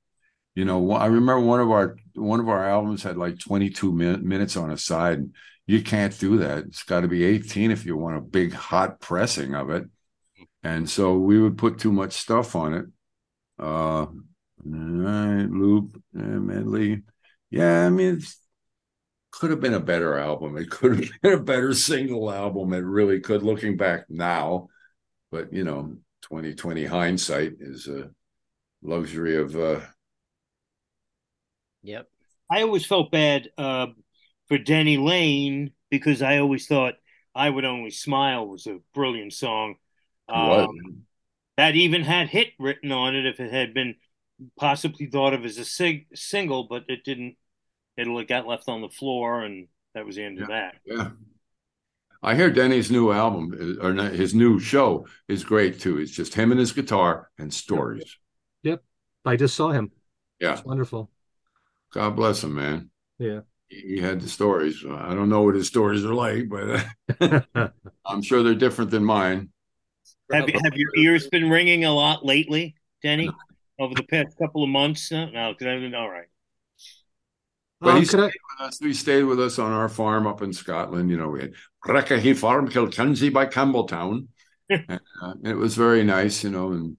You 0.54 0.66
know, 0.66 0.92
I 0.92 1.06
remember 1.06 1.40
one 1.40 1.60
of 1.60 1.70
our 1.70 1.96
one 2.14 2.38
of 2.38 2.50
our 2.50 2.68
albums 2.68 3.02
had 3.02 3.16
like 3.16 3.38
22 3.38 3.94
min- 3.94 4.28
minutes 4.28 4.58
on 4.58 4.70
a 4.70 4.76
side. 4.76 5.24
You 5.66 5.82
can't 5.82 6.18
do 6.18 6.38
that. 6.38 6.64
It's 6.64 6.82
got 6.82 7.00
to 7.00 7.08
be 7.08 7.24
18 7.24 7.70
if 7.70 7.86
you 7.86 7.96
want 7.96 8.16
a 8.16 8.20
big 8.20 8.52
hot 8.52 9.00
pressing 9.00 9.54
of 9.54 9.70
it. 9.70 9.84
And 10.62 10.88
so 10.88 11.16
we 11.16 11.40
would 11.40 11.58
put 11.58 11.78
too 11.78 11.92
much 11.92 12.12
stuff 12.12 12.54
on 12.56 12.74
it. 12.74 12.86
Uh, 13.58 14.06
loop, 14.64 16.02
uh, 16.18 16.22
medley. 16.22 17.02
Yeah, 17.50 17.86
I 17.86 17.90
mean, 17.90 18.20
could 19.30 19.50
have 19.50 19.60
been 19.60 19.74
a 19.74 19.80
better 19.80 20.18
album. 20.18 20.56
It 20.56 20.70
could 20.70 20.98
have 20.98 21.10
been 21.22 21.32
a 21.34 21.42
better 21.42 21.74
single 21.74 22.30
album. 22.30 22.72
It 22.72 22.78
really 22.78 23.20
could, 23.20 23.42
looking 23.42 23.76
back 23.76 24.04
now. 24.08 24.68
But 25.30 25.52
you 25.52 25.64
know, 25.64 25.96
2020 26.22 26.84
hindsight 26.84 27.54
is 27.60 27.88
a 27.88 28.10
luxury 28.82 29.36
of 29.36 29.56
uh 29.56 29.80
Yep. 31.82 32.08
I 32.50 32.62
always 32.62 32.86
felt 32.86 33.10
bad 33.10 33.50
uh, 33.58 33.88
for 34.48 34.58
Denny 34.58 34.96
Laine 34.96 35.72
because 35.90 36.22
I 36.22 36.38
always 36.38 36.66
thought 36.66 36.94
I 37.34 37.50
Would 37.50 37.64
Only 37.64 37.90
Smile 37.90 38.46
was 38.46 38.66
a 38.66 38.78
brilliant 38.94 39.32
song. 39.32 39.76
what? 40.26 40.60
Um, 40.68 41.02
that 41.56 41.76
even 41.76 42.02
had 42.02 42.28
hit 42.28 42.48
written 42.58 42.90
on 42.90 43.14
it 43.14 43.26
if 43.26 43.38
it 43.38 43.52
had 43.52 43.74
been 43.74 43.94
possibly 44.58 45.06
thought 45.06 45.34
of 45.34 45.44
as 45.44 45.58
a 45.58 45.64
sig- 45.64 46.08
single, 46.14 46.64
but 46.64 46.84
it 46.88 47.04
didn't. 47.04 47.36
It 47.96 48.28
got 48.28 48.46
left 48.46 48.68
on 48.68 48.80
the 48.80 48.88
floor, 48.88 49.42
and 49.42 49.68
that 49.94 50.04
was 50.04 50.16
the 50.16 50.24
end 50.24 50.40
of 50.40 50.48
that. 50.48 50.74
Yeah. 50.84 51.10
I 52.24 52.34
hear 52.34 52.50
Denny's 52.50 52.90
new 52.90 53.12
album 53.12 53.78
or 53.80 53.92
his 54.08 54.34
new 54.34 54.58
show 54.58 55.06
is 55.28 55.44
great 55.44 55.78
too. 55.78 55.98
It's 55.98 56.10
just 56.10 56.34
him 56.34 56.50
and 56.50 56.58
his 56.58 56.72
guitar 56.72 57.30
and 57.38 57.52
stories. 57.52 58.16
Yep. 58.62 58.82
I 59.26 59.36
just 59.36 59.54
saw 59.54 59.70
him. 59.70 59.92
Yeah. 60.40 60.54
It's 60.54 60.64
wonderful. 60.64 61.10
God 61.92 62.16
bless 62.16 62.42
him, 62.42 62.54
man. 62.54 62.90
Yeah. 63.18 63.40
He 63.68 63.98
had 63.98 64.20
the 64.20 64.28
stories. 64.28 64.84
I 64.88 65.14
don't 65.14 65.28
know 65.28 65.42
what 65.42 65.54
his 65.54 65.66
stories 65.66 66.04
are 66.04 66.14
like, 66.14 66.48
but 66.48 66.86
I'm 68.06 68.22
sure 68.22 68.42
they're 68.42 68.54
different 68.54 68.90
than 68.90 69.04
mine. 69.04 69.50
Have 70.32 70.48
have 70.48 70.74
your 70.74 70.90
ears 70.96 71.28
been 71.28 71.50
ringing 71.50 71.84
a 71.84 71.92
lot 71.92 72.24
lately, 72.24 72.76
Denny, 73.02 73.30
over 73.78 73.94
the 73.94 74.02
past 74.04 74.36
couple 74.38 74.62
of 74.62 74.70
months? 74.70 75.10
No, 75.10 75.26
no, 75.26 75.52
because 75.52 75.66
I've 75.66 75.80
been 75.80 75.94
all 75.94 76.08
right. 76.10 76.26
But 77.80 77.90
Um, 77.96 78.00
he 78.00 78.06
could 78.06 78.20
I- 78.20 78.28
stayed 78.28 78.40
with 78.58 78.68
us. 78.68 78.78
He 78.78 78.92
stayed 78.94 79.22
with 79.24 79.40
us 79.40 79.58
on 79.58 79.72
our 79.72 79.88
farm 79.88 80.26
up 80.26 80.40
in 80.42 80.52
Scotland. 80.52 81.10
You 81.10 81.16
know, 81.16 81.28
we 81.28 81.40
had 81.40 81.52
Breckahy 81.84 82.36
Farm, 82.36 82.68
Kilkenzie 82.68 83.30
by 83.30 83.46
Campbeltown. 83.46 84.28
and, 84.70 85.00
uh, 85.22 85.34
it 85.44 85.54
was 85.54 85.74
very 85.76 86.04
nice, 86.04 86.44
you 86.44 86.50
know, 86.50 86.72
and 86.72 86.96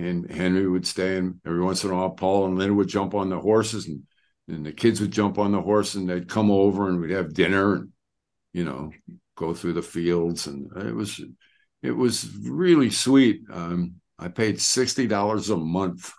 and 0.00 0.30
Henry 0.30 0.68
would 0.68 0.86
stay 0.86 1.16
and 1.16 1.40
every 1.44 1.60
once 1.60 1.82
in 1.82 1.90
a 1.90 1.94
while 1.94 2.10
Paul 2.10 2.46
and 2.46 2.56
Lynn 2.58 2.76
would 2.76 2.86
jump 2.88 3.14
on 3.14 3.30
the 3.30 3.40
horses 3.40 3.88
and 3.88 4.02
and 4.48 4.64
the 4.66 4.72
kids 4.72 5.00
would 5.00 5.10
jump 5.10 5.38
on 5.38 5.52
the 5.52 5.60
horse 5.60 5.94
and 5.94 6.08
they'd 6.08 6.28
come 6.28 6.50
over 6.50 6.88
and 6.88 7.00
we'd 7.00 7.10
have 7.10 7.34
dinner 7.34 7.74
and 7.76 7.90
you 8.52 8.64
know 8.64 8.92
go 9.36 9.54
through 9.54 9.74
the 9.74 9.82
fields 9.82 10.46
and 10.46 10.70
it 10.78 10.94
was 10.94 11.20
it 11.82 11.92
was 11.92 12.28
really 12.38 12.90
sweet. 12.90 13.42
Um, 13.52 13.96
I 14.18 14.28
paid 14.28 14.60
sixty 14.60 15.06
dollars 15.06 15.50
a 15.50 15.56
month 15.56 16.12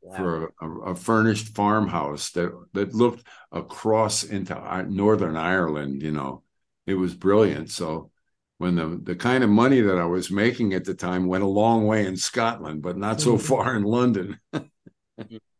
Wow. 0.00 0.14
for 0.16 0.52
a, 0.60 0.68
a, 0.92 0.94
furnished 0.94 1.54
farmhouse 1.54 2.30
that 2.32 2.52
that 2.72 2.94
looked 2.94 3.26
across 3.52 4.22
into 4.24 4.54
Northern 4.88 5.36
Ireland. 5.36 6.02
You 6.02 6.12
know, 6.12 6.42
it 6.86 6.94
was 6.94 7.14
brilliant. 7.14 7.70
So 7.70 8.10
when 8.58 8.76
the 8.76 9.00
the 9.02 9.16
kind 9.16 9.42
of 9.42 9.50
money 9.50 9.80
that 9.80 9.98
I 9.98 10.04
was 10.04 10.30
making 10.30 10.74
at 10.74 10.84
the 10.84 10.94
time 10.94 11.26
went 11.26 11.42
a 11.44 11.48
long 11.48 11.86
way 11.86 12.06
in 12.06 12.16
Scotland, 12.16 12.82
but 12.82 12.96
not 12.96 13.20
so 13.20 13.36
Mhm. 13.36 13.38
far 13.38 13.74
in 13.76 13.82
London. 13.82 14.38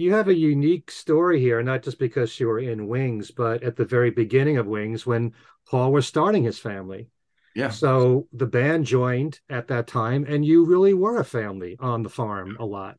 You 0.00 0.14
have 0.14 0.28
a 0.28 0.34
unique 0.34 0.90
story 0.90 1.38
here, 1.40 1.62
not 1.62 1.82
just 1.82 1.98
because 1.98 2.40
you 2.40 2.46
were 2.46 2.58
in 2.58 2.88
Wings, 2.88 3.30
but 3.30 3.62
at 3.62 3.76
the 3.76 3.84
very 3.84 4.10
beginning 4.10 4.56
of 4.56 4.66
Wings 4.66 5.04
when 5.04 5.34
Paul 5.68 5.92
was 5.92 6.06
starting 6.06 6.44
his 6.44 6.58
family. 6.58 7.08
Yeah, 7.54 7.68
So 7.68 8.26
the 8.32 8.46
band 8.46 8.86
joined 8.86 9.40
at 9.50 9.68
that 9.68 9.86
time, 9.86 10.24
and 10.26 10.42
you 10.42 10.64
really 10.64 10.94
were 10.94 11.18
a 11.18 11.24
family 11.24 11.76
on 11.78 12.02
the 12.02 12.08
farm 12.08 12.56
a 12.58 12.64
lot. 12.64 12.98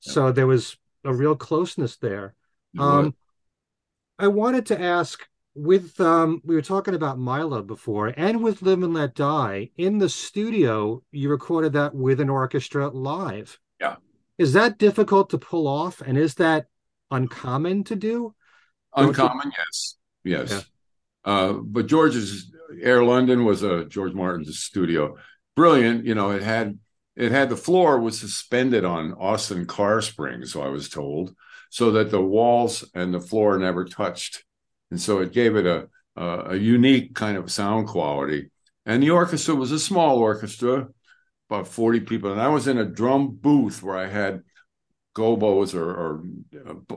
So 0.00 0.32
there 0.32 0.48
was 0.48 0.76
a 1.04 1.14
real 1.14 1.36
closeness 1.36 1.98
there. 1.98 2.34
Um, 2.78 3.14
I 4.18 4.26
wanted 4.26 4.66
to 4.66 4.80
ask 4.80 5.24
with 5.54 6.00
um, 6.00 6.40
we 6.44 6.56
were 6.56 6.62
talking 6.62 6.94
about 6.94 7.18
Milo 7.18 7.62
before, 7.62 8.12
and 8.16 8.42
with 8.42 8.62
Live 8.62 8.82
and 8.82 8.94
Let 8.94 9.14
Die 9.14 9.70
in 9.76 9.98
the 9.98 10.08
studio, 10.08 11.02
you 11.12 11.28
recorded 11.28 11.74
that 11.74 11.94
with 11.94 12.20
an 12.20 12.28
orchestra 12.28 12.88
live. 12.88 13.56
Yeah. 13.80 13.96
Is 14.40 14.54
that 14.54 14.78
difficult 14.78 15.28
to 15.30 15.38
pull 15.38 15.68
off, 15.68 16.00
and 16.00 16.16
is 16.16 16.36
that 16.36 16.64
uncommon 17.10 17.84
to 17.84 17.94
do? 17.94 18.34
uncommon. 18.96 19.52
Yes, 19.54 19.96
yes. 20.24 20.64
Uh, 21.22 21.52
but 21.52 21.86
George's 21.86 22.50
Air 22.80 23.04
London 23.04 23.44
was 23.44 23.62
a 23.62 23.84
George 23.84 24.14
Martin's 24.14 24.58
studio. 24.58 25.18
Brilliant. 25.56 26.06
You 26.06 26.14
know, 26.14 26.30
it 26.30 26.42
had 26.42 26.78
it 27.16 27.32
had 27.32 27.50
the 27.50 27.56
floor 27.56 28.00
was 28.00 28.18
suspended 28.18 28.82
on 28.82 29.12
Austin 29.12 29.66
car 29.66 30.00
springs, 30.00 30.54
so 30.54 30.62
I 30.62 30.68
was 30.68 30.88
told, 30.88 31.34
so 31.68 31.90
that 31.90 32.10
the 32.10 32.22
walls 32.22 32.82
and 32.94 33.12
the 33.12 33.20
floor 33.20 33.58
never 33.58 33.84
touched, 33.84 34.46
and 34.90 34.98
so 34.98 35.18
it 35.18 35.34
gave 35.34 35.54
it 35.54 35.66
a 35.66 35.88
a, 36.16 36.52
a 36.52 36.56
unique 36.56 37.14
kind 37.14 37.36
of 37.36 37.52
sound 37.52 37.88
quality. 37.88 38.50
And 38.86 39.02
the 39.02 39.10
orchestra 39.10 39.54
was 39.54 39.70
a 39.70 39.78
small 39.78 40.16
orchestra, 40.16 40.88
about 41.50 41.66
forty 41.66 42.00
people, 42.00 42.30
and 42.30 42.40
I 42.40 42.48
was 42.48 42.68
in 42.68 42.78
a 42.78 42.84
drum 42.84 43.36
booth 43.40 43.82
where 43.82 43.96
I 43.96 44.06
had 44.06 44.42
gobos 45.16 45.74
or, 45.74 45.90
or 45.90 46.22
uh, 46.54 46.94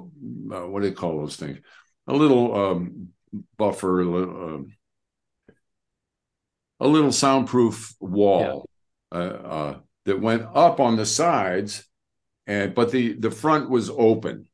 uh, 0.55 0.67
what 0.67 0.81
do 0.81 0.89
they 0.89 0.95
call 0.95 1.17
those 1.17 1.35
things? 1.35 1.57
A 2.05 2.13
little 2.13 2.55
um, 2.55 3.09
buffer, 3.57 4.01
a 4.01 4.05
little, 4.05 4.43
um, 4.43 4.67
a 6.80 6.88
little 6.88 7.11
soundproof 7.11 7.95
wall 7.99 8.69
uh, 9.11 9.15
uh, 9.15 9.80
that 10.05 10.21
went 10.21 10.43
up 10.53 10.80
on 10.80 10.97
the 10.97 11.05
sides, 11.05 11.88
and 12.45 12.75
but 12.75 12.91
the 12.91 13.13
the 13.13 13.31
front 13.31 13.69
was 13.69 13.89
open. 13.89 14.47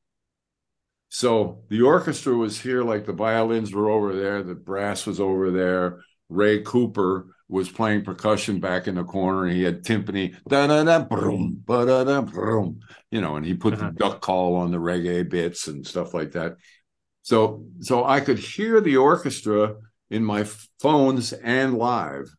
So 1.10 1.64
the 1.70 1.82
orchestra 1.82 2.36
was 2.36 2.62
here, 2.62 2.84
like 2.84 3.06
the 3.06 3.14
violins 3.14 3.74
were 3.74 3.90
over 3.90 4.16
there, 4.16 4.44
the 4.44 4.56
brass 4.56 5.08
was 5.08 5.20
over 5.20 5.52
there. 5.52 6.04
Ray 6.30 6.62
Cooper 6.62 7.36
was 7.50 7.70
playing 7.70 8.04
percussion 8.06 8.60
back 8.60 8.88
in 8.88 8.96
the 8.96 9.04
corner, 9.04 9.46
and 9.46 9.56
he 9.56 9.64
had 9.64 9.84
timpani, 9.84 10.36
da 10.48 10.68
da 10.68 10.84
da, 10.84 11.00
boom, 11.00 11.62
ba 11.66 11.86
da 11.86 12.04
da, 12.04 12.22
boom, 12.22 12.80
you 13.12 13.20
know, 13.22 13.36
and 13.38 13.46
he 13.46 13.56
put 13.56 13.74
Uh-huh. 13.74 13.88
the 13.88 13.92
duck 13.98 14.22
call 14.22 14.56
on 14.56 14.72
the 14.72 14.78
reggae 14.78 15.28
bits 15.28 15.68
and 15.68 15.86
stuff 15.86 16.14
like 16.14 16.32
that. 16.34 16.56
So, 17.24 17.66
so 17.82 18.06
I 18.06 18.22
could 18.22 18.40
hear 18.40 18.80
the 18.82 18.98
orchestra 18.98 19.76
in 20.10 20.24
my 20.24 20.46
phones 20.80 21.34
and 21.34 21.78
live. 21.78 22.30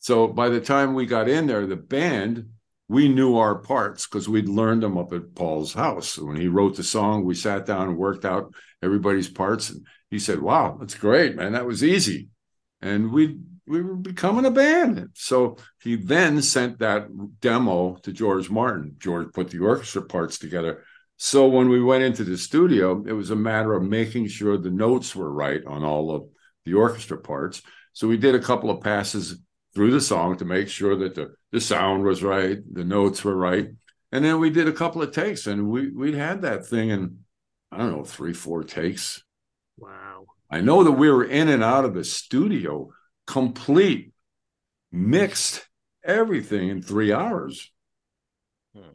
So 0.00 0.26
by 0.28 0.48
the 0.48 0.60
time 0.60 0.94
we 0.94 1.06
got 1.06 1.28
in 1.28 1.46
there, 1.46 1.66
the 1.66 1.76
band, 1.76 2.48
we 2.88 3.08
knew 3.08 3.36
our 3.36 3.54
parts 3.56 4.06
because 4.06 4.28
we'd 4.28 4.48
learned 4.48 4.82
them 4.82 4.98
up 4.98 5.12
at 5.12 5.34
Paul's 5.34 5.72
house. 5.72 6.18
When 6.18 6.36
he 6.36 6.48
wrote 6.48 6.76
the 6.76 6.82
song, 6.82 7.24
we 7.24 7.34
sat 7.34 7.64
down 7.66 7.88
and 7.88 7.96
worked 7.96 8.24
out 8.24 8.52
everybody's 8.82 9.28
parts. 9.30 9.70
And 9.70 9.86
he 10.10 10.18
said, 10.18 10.40
Wow, 10.40 10.76
that's 10.78 10.94
great, 10.94 11.36
man. 11.36 11.52
That 11.52 11.66
was 11.66 11.84
easy. 11.84 12.28
And 12.82 13.12
we 13.12 13.38
we 13.66 13.82
were 13.82 13.94
becoming 13.94 14.44
a 14.44 14.50
band. 14.50 15.10
So 15.14 15.56
he 15.82 15.96
then 15.96 16.42
sent 16.42 16.78
that 16.80 17.08
demo 17.40 17.96
to 18.02 18.12
George 18.12 18.50
Martin. 18.50 18.96
George 18.98 19.32
put 19.32 19.50
the 19.50 19.60
orchestra 19.60 20.02
parts 20.02 20.38
together. 20.38 20.84
So 21.16 21.46
when 21.46 21.68
we 21.68 21.82
went 21.82 22.02
into 22.02 22.24
the 22.24 22.36
studio, 22.36 23.04
it 23.06 23.12
was 23.12 23.30
a 23.30 23.36
matter 23.36 23.74
of 23.74 23.84
making 23.84 24.26
sure 24.28 24.58
the 24.58 24.70
notes 24.70 25.14
were 25.14 25.32
right 25.32 25.64
on 25.66 25.84
all 25.84 26.10
of 26.10 26.24
the 26.64 26.74
orchestra 26.74 27.18
parts. 27.18 27.62
So 27.92 28.08
we 28.08 28.16
did 28.16 28.34
a 28.34 28.40
couple 28.40 28.70
of 28.70 28.82
passes 28.82 29.38
through 29.74 29.92
the 29.92 30.00
song 30.00 30.36
to 30.38 30.44
make 30.44 30.68
sure 30.68 30.96
that 30.96 31.14
the, 31.14 31.34
the 31.50 31.60
sound 31.60 32.02
was 32.04 32.22
right, 32.22 32.58
the 32.72 32.84
notes 32.84 33.24
were 33.24 33.36
right. 33.36 33.68
And 34.10 34.24
then 34.24 34.40
we 34.40 34.50
did 34.50 34.68
a 34.68 34.72
couple 34.72 35.02
of 35.02 35.12
takes 35.12 35.46
and 35.46 35.70
we 35.70 35.90
we 35.90 36.14
had 36.14 36.42
that 36.42 36.66
thing 36.66 36.90
in 36.90 37.18
I 37.70 37.78
don't 37.78 37.92
know, 37.92 38.04
three, 38.04 38.34
four 38.34 38.64
takes. 38.64 39.22
Wow. 39.78 40.26
I 40.50 40.60
know 40.60 40.84
that 40.84 40.92
we 40.92 41.10
were 41.10 41.24
in 41.24 41.48
and 41.48 41.64
out 41.64 41.86
of 41.86 41.94
the 41.94 42.04
studio 42.04 42.90
complete, 43.26 44.12
mixed 44.90 45.66
everything 46.04 46.68
in 46.68 46.82
three 46.82 47.12
hours. 47.12 47.70
Hmm. 48.74 48.90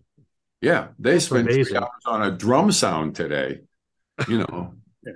Yeah, 0.61 0.89
they 0.99 1.13
That's 1.13 1.25
spent 1.25 1.51
three 1.51 1.75
hours 1.75 2.03
on 2.05 2.23
a 2.23 2.31
drum 2.31 2.71
sound 2.71 3.15
today. 3.15 3.61
You 4.27 4.39
know, 4.39 4.73
Yeah. 5.05 5.13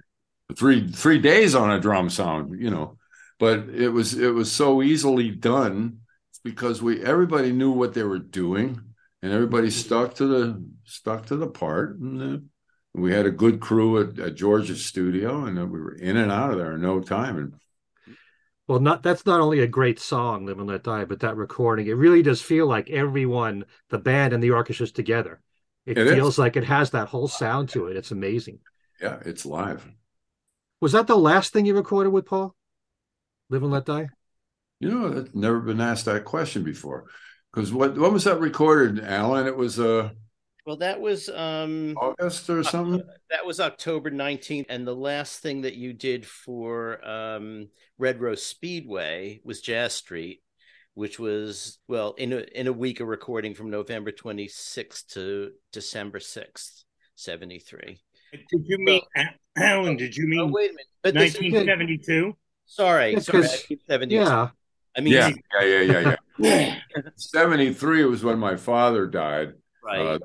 three 0.56 0.92
three 0.92 1.20
days 1.20 1.56
on 1.56 1.72
a 1.72 1.80
drum 1.80 2.10
sound. 2.10 2.62
You 2.62 2.70
know, 2.70 2.98
but 3.40 3.70
it 3.70 3.90
was 3.90 4.14
it 4.14 4.30
was 4.34 4.52
so 4.52 4.82
easily 4.84 5.32
done 5.32 6.00
because 6.44 6.82
we 6.82 7.04
everybody 7.04 7.52
knew 7.52 7.72
what 7.72 7.94
they 7.94 8.04
were 8.04 8.20
doing 8.20 8.80
and 9.22 9.32
everybody 9.32 9.70
stuck 9.70 10.16
to 10.16 10.26
the 10.28 10.64
stuck 10.86 11.28
to 11.28 11.36
the 11.36 11.48
part 11.48 11.98
and 12.00 12.22
uh, 12.22 12.40
we 12.94 13.12
had 13.14 13.26
a 13.26 13.32
good 13.32 13.60
crew 13.60 14.02
at, 14.02 14.20
at 14.20 14.36
George's 14.36 14.86
studio 14.86 15.46
and 15.46 15.58
we 15.72 15.80
were 15.80 15.94
in 15.96 16.18
and 16.18 16.32
out 16.32 16.52
of 16.52 16.58
there 16.58 16.74
in 16.74 16.82
no 16.82 17.00
time 17.00 17.38
and 17.38 17.54
Well, 18.72 18.80
not 18.80 19.04
that's 19.04 19.26
not 19.26 19.42
only 19.42 19.60
a 19.60 19.68
great 19.68 20.00
song, 20.00 20.46
Live 20.46 20.58
and 20.58 20.66
Let 20.66 20.84
Die, 20.84 21.04
but 21.04 21.20
that 21.20 21.36
recording, 21.36 21.88
it 21.88 21.92
really 21.92 22.22
does 22.22 22.42
feel 22.42 22.68
like 22.68 22.90
everyone, 22.90 23.66
the 23.90 23.98
band 23.98 24.32
and 24.32 24.42
the 24.42 24.52
orchestra's 24.52 24.94
together. 24.94 25.42
It, 25.86 25.98
It 25.98 26.08
is. 26.08 26.14
feels 26.14 26.40
like 26.40 26.56
it 26.56 26.64
has 26.64 26.92
that 26.92 27.10
whole 27.10 27.28
sound 27.28 27.68
to 27.72 27.88
it. 27.88 27.98
It's 27.98 28.12
amazing. 28.12 28.60
yeah 29.02 29.20
it's 29.26 29.46
live 29.46 29.86
Was 30.80 30.94
that 30.94 31.08
the 31.08 31.18
last 31.18 31.52
thing 31.52 31.66
you 31.66 31.76
recorded 31.76 32.12
with 32.12 32.26
Paul? 32.26 32.56
Live 33.50 33.64
and 33.64 33.74
Let 33.74 33.84
Die? 33.88 34.08
you 34.80 34.90
know 34.90 35.18
i've 35.18 35.36
never 35.36 35.60
been 35.60 35.82
asked 35.82 36.06
that 36.06 36.24
question 36.24 36.64
before 36.64 37.08
because 37.52 37.74
what 37.74 37.98
what 37.98 38.14
was 38.14 38.24
that 38.24 38.40
recorded 38.40 39.04
alan 39.04 39.48
it 39.48 39.58
was 39.58 39.82
uh 39.82 40.10
Well, 40.72 40.78
that 40.78 41.02
was 41.02 41.28
um 41.28 41.96
August 41.98 42.50
or 42.50 42.64
something. 42.64 43.04
that 43.30 43.46
was 43.46 43.60
October 43.60 44.10
19th 44.10 44.68
and 44.70 44.88
the 44.88 44.96
last 44.96 45.42
thing 45.42 45.64
that 45.64 45.76
you 45.76 45.92
did 45.92 46.26
for 46.26 47.06
um 47.06 47.68
Red 47.98 48.22
Rose 48.22 48.42
Speedway 48.42 49.42
was 49.44 49.60
Jazz 49.60 49.92
Street, 49.92 50.42
which 50.94 51.20
was 51.20 51.80
well 51.90 52.14
in 52.14 52.32
a 52.32 52.38
in 52.56 52.68
a 52.68 52.72
week 52.72 53.02
of 53.02 53.10
recording 53.10 53.54
from 53.54 53.70
November 53.70 54.14
26th 54.14 55.08
to 55.08 55.52
December 55.74 56.20
6th, 56.20 56.86
73. 57.16 58.00
Did 58.32 58.64
you 58.66 58.78
mean 58.78 59.02
Allan? 59.58 59.98
Did 59.98 60.16
you 60.16 60.24
Oh, 60.24 60.30
mean 60.46 60.52
wait 60.54 60.70
a 60.70 60.74
minute. 60.74 60.88
But 61.04 61.16
1972? 61.16 62.34
sorry, 62.66 63.12
Yeah, 63.12 63.20
sorry, 63.20 63.42
'cause- 63.44 63.54
I 63.56 63.68
keep 63.68 63.82
72. 63.90 64.16
Yeah. 64.24 64.48
I 64.96 65.02
mean 65.02 65.12
Yeah, 65.16 65.32
yeah, 65.62 65.82
yeah, 65.82 66.00
yeah, 66.00 66.80
yeah. 66.96 67.02
73 67.18 68.06
was 68.06 68.24
when 68.24 68.40
my 68.40 68.56
father 68.56 69.06
died. 69.06 69.56
right, 69.84 70.00
Uh, 70.00 70.20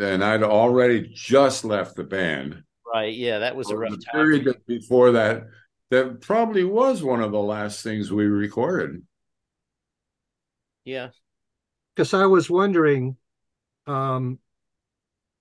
and 0.00 0.24
I'd 0.24 0.42
already 0.42 1.10
just 1.14 1.64
left 1.64 1.96
the 1.96 2.04
band. 2.04 2.62
right. 2.92 3.14
Yeah, 3.14 3.38
that 3.40 3.56
was 3.56 3.70
a 3.70 3.76
rough 3.76 3.90
the 3.90 3.96
time. 3.98 4.12
period 4.12 4.44
that 4.46 4.66
before 4.66 5.12
that, 5.12 5.44
that 5.90 6.20
probably 6.20 6.64
was 6.64 7.02
one 7.02 7.20
of 7.22 7.32
the 7.32 7.38
last 7.40 7.82
things 7.82 8.12
we 8.12 8.24
recorded. 8.26 9.02
Yeah. 10.84 11.10
Because 11.94 12.14
I 12.14 12.26
was 12.26 12.48
wondering, 12.48 13.16
um, 13.86 14.38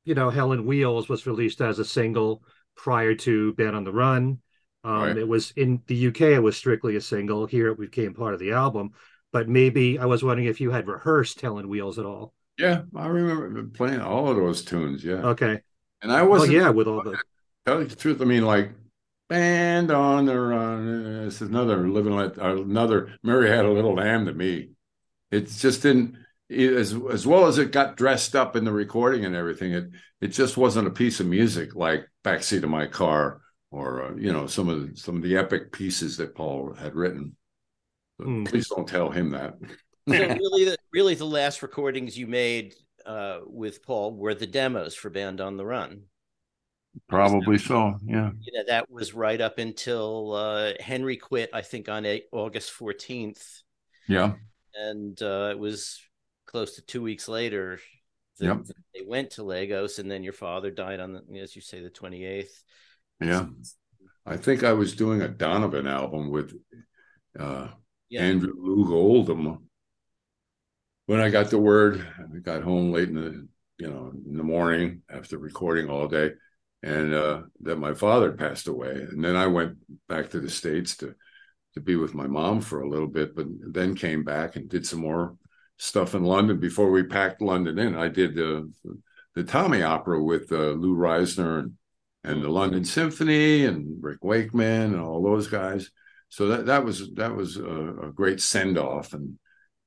you 0.06 0.16
know, 0.16 0.30
Helen 0.30 0.66
Wheels 0.66 1.08
was 1.10 1.26
released 1.28 1.62
as 1.62 1.80
a 1.80 1.86
single 1.86 2.44
prior 2.76 3.16
to 3.16 3.54
Band 3.54 3.76
on 3.76 3.84
the 3.84 3.92
Run. 3.94 4.40
Um, 4.84 4.94
Right. 5.02 5.18
It 5.18 5.28
was 5.28 5.52
in 5.52 5.82
the 5.88 5.96
UK, 5.96 6.22
it 6.36 6.44
was 6.44 6.58
strictly 6.58 6.96
a 6.96 7.02
single. 7.02 7.46
Here 7.46 7.70
it 7.70 7.80
became 7.80 8.14
part 8.14 8.34
of 8.34 8.40
the 8.40 8.52
album. 8.54 8.92
But 9.32 9.48
maybe 9.48 10.00
I 10.00 10.06
was 10.06 10.24
wondering 10.24 10.48
if 10.48 10.62
you 10.62 10.72
had 10.72 10.88
rehearsed 10.88 11.42
Helen 11.42 11.70
Wheels 11.70 12.00
at 12.00 12.06
all. 12.06 12.34
Yeah, 12.60 12.82
I 12.96 13.08
remember 13.08 13.64
playing 13.74 14.02
all 14.02 14.30
of 14.30 14.36
those 14.36 14.64
tunes. 14.64 15.04
Yeah, 15.04 15.24
Okay. 15.34 15.62
and 16.02 16.12
I 16.12 16.22
wasn't. 16.24 16.52
yeah, 16.52 16.70
with 16.70 16.88
all 16.88 17.02
the 17.02 17.18
Tell 17.66 17.82
you 17.82 17.88
the 17.88 17.96
truth, 17.96 18.22
I 18.22 18.26
mean, 18.26 18.46
like 18.46 18.72
band 19.30 19.92
on 19.92 20.26
the 20.26 20.38
run. 20.40 21.26
It's 21.28 21.40
another 21.42 21.88
living 21.88 22.14
like 22.14 22.36
another. 22.38 23.16
Mary 23.24 23.50
had 23.50 23.66
a 23.66 23.72
little 23.72 23.96
lamb 23.96 24.26
to 24.26 24.34
me. 24.34 24.72
It 25.32 25.48
just 25.50 25.84
didn't 25.84 26.18
it- 26.50 26.74
as 26.74 26.94
as 27.12 27.26
well 27.26 27.46
as 27.46 27.60
it 27.60 27.72
got 27.72 27.96
dressed 27.96 28.36
up 28.36 28.56
in 28.56 28.66
the 28.66 28.72
recording 28.74 29.24
and 29.26 29.36
everything. 29.36 29.72
It 29.74 29.90
it 30.20 30.28
just 30.30 30.58
wasn't 30.58 30.88
a 30.88 30.92
piece 30.92 31.20
of 31.22 31.28
music 31.28 31.76
like 31.76 32.10
backseat 32.26 32.64
of 32.64 32.70
my 32.70 32.88
car 32.88 33.40
or 33.72 34.04
uh, 34.04 34.16
you 34.16 34.34
know 34.34 34.48
some 34.48 34.68
of 34.68 34.90
the, 34.92 34.98
some 34.98 35.16
of 35.18 35.22
the 35.22 35.38
epic 35.38 35.72
pieces 35.72 36.18
that 36.18 36.36
Paul 36.36 36.74
had 36.74 36.96
written. 36.96 37.36
But 38.18 38.26
Hmm. 38.28 38.44
Please 38.46 38.68
don't 38.68 38.88
tell 38.88 39.12
him 39.12 39.30
that. 39.32 39.56
So 40.08 40.14
really, 40.18 40.66
the, 40.66 40.78
really, 40.94 41.16
the 41.16 41.26
last 41.26 41.62
recordings 41.62 42.18
you 42.18 42.28
made 42.28 42.76
uh, 43.06 43.40
with 43.46 43.84
Paul 43.84 44.14
were 44.14 44.34
the 44.34 44.48
demos 44.48 44.96
for 44.96 45.10
Band 45.10 45.42
on 45.42 45.58
the 45.58 45.66
Run. 45.66 46.04
Probably 47.08 47.58
so. 47.58 47.96
Yeah. 48.04 48.32
You 48.42 48.54
know, 48.58 48.64
that 48.68 48.90
was 48.90 49.14
right 49.14 49.40
up 49.40 49.58
until 49.60 50.34
uh, 50.34 50.74
Henry 50.80 51.18
quit. 51.18 51.50
I 51.54 51.62
think 51.62 51.88
on 51.88 52.06
August 52.32 52.72
fourteenth, 52.72 53.62
Yeah. 54.08 54.34
and 54.76 55.22
uh, 55.22 55.50
it 55.52 55.60
was 55.60 56.02
close 56.46 56.76
to 56.76 56.82
two 56.82 57.02
weeks 57.02 57.28
later. 57.28 57.80
that 58.40 58.46
Yep. 58.46 58.58
They 58.96 59.02
went 59.06 59.32
to 59.32 59.44
Lagos, 59.44 60.00
and 60.00 60.10
then 60.10 60.24
your 60.24 60.34
father 60.34 60.72
died 60.72 61.00
on 61.00 61.14
the, 61.14 61.40
as 61.40 61.56
you 61.56 61.62
say, 61.62 61.82
the 61.82 61.90
twenty 61.92 62.26
eighth. 62.26 62.64
Yeah. 63.22 63.46
I 64.26 64.38
think 64.38 64.64
I 64.64 64.74
was 64.74 64.96
doing 64.96 65.22
a 65.22 65.28
Donovan 65.28 65.88
album 65.88 66.32
with 66.32 66.54
uh, 67.40 67.68
Yeah. 68.10 68.22
Andrew 68.24 68.54
Loog 68.56 68.92
Oldham. 68.92 69.69
When 71.10 71.22
I 71.22 71.32
got 71.32 71.50
the 71.50 71.58
word, 71.58 72.06
I 72.20 72.38
got 72.38 72.62
home 72.62 72.92
late 72.92 73.10
in 73.10 73.16
the 73.16 73.48
you 73.80 73.90
know 73.90 74.12
in 74.28 74.38
the 74.38 74.44
morning 74.44 75.02
after 75.10 75.40
recording 75.40 75.90
all 75.90 76.08
day, 76.08 76.34
and 76.84 77.16
uh, 77.16 77.42
that 77.62 77.78
my 77.78 77.96
father 77.96 78.34
passed 78.34 78.68
away, 78.68 78.92
and 78.92 79.26
then 79.26 79.36
I 79.36 79.48
went 79.48 79.78
back 80.08 80.30
to 80.30 80.40
the 80.40 80.52
states 80.52 80.98
to 80.98 81.16
to 81.74 81.82
be 81.82 81.96
with 81.96 82.14
my 82.14 82.28
mom 82.28 82.62
for 82.62 82.82
a 82.82 82.88
little 82.88 83.08
bit, 83.08 83.36
but 83.36 83.48
then 83.74 83.96
came 83.96 84.24
back 84.24 84.56
and 84.56 84.70
did 84.70 84.86
some 84.86 85.00
more 85.00 85.36
stuff 85.78 86.14
in 86.14 86.24
London 86.24 86.60
before 86.60 86.92
we 86.92 87.02
packed 87.02 87.42
London 87.42 87.80
in. 87.80 87.96
I 87.96 88.10
did 88.10 88.36
the 88.36 88.72
the 89.34 89.44
Tommy 89.44 89.82
Opera 89.82 90.24
with 90.24 90.52
uh, 90.52 90.74
Lou 90.78 90.96
Reizner 90.96 91.62
and 91.62 91.74
and 92.24 92.44
the 92.44 92.50
London 92.50 92.86
Symphony 92.86 93.66
and 93.66 93.98
Rick 94.00 94.24
Wakeman 94.24 94.94
and 94.94 95.02
all 95.02 95.24
those 95.24 95.48
guys. 95.48 95.90
So 96.30 96.50
that 96.50 96.68
that 96.68 96.86
was 96.86 97.12
that 97.16 97.36
was 97.36 97.58
a, 97.58 98.10
a 98.10 98.12
great 98.12 98.42
send 98.42 98.78
off. 98.78 99.14
And 99.14 99.40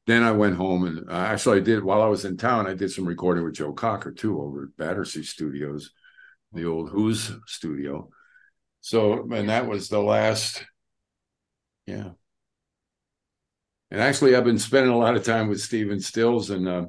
then 0.07 0.23
I 0.23 0.33
went 0.33 0.57
home 0.57 0.85
and 0.85 1.09
uh, 1.09 1.13
actually 1.13 1.59
I 1.59 1.63
did 1.63 1.85
while 1.85 2.03
I 2.03 2.07
was 2.07 2.25
in 2.25 2.37
town. 2.37 2.67
I 2.67 2.75
did 2.75 2.91
some 2.91 3.07
recording 3.07 3.45
with 3.45 3.55
Joe 3.55 3.73
Cocker 3.73 4.11
too 4.11 4.41
over 4.41 4.65
at 4.65 4.77
Battersea 4.77 5.23
Studios, 5.23 5.93
the 6.53 6.67
old 6.67 6.91
Who's 6.91 7.31
studio. 7.47 8.11
So 8.81 9.29
and 9.33 9.49
that 9.49 9.69
was 9.69 9.89
the 9.89 10.01
last. 10.01 10.65
Yeah. 11.87 12.11
And 13.91 14.01
actually, 14.01 14.35
I've 14.35 14.45
been 14.45 14.59
spending 14.59 14.91
a 14.91 14.97
lot 14.97 15.17
of 15.17 15.25
time 15.25 15.49
with 15.49 15.61
Stephen 15.61 16.01
Stills, 16.01 16.49
and 16.49 16.67
uh, 16.67 16.87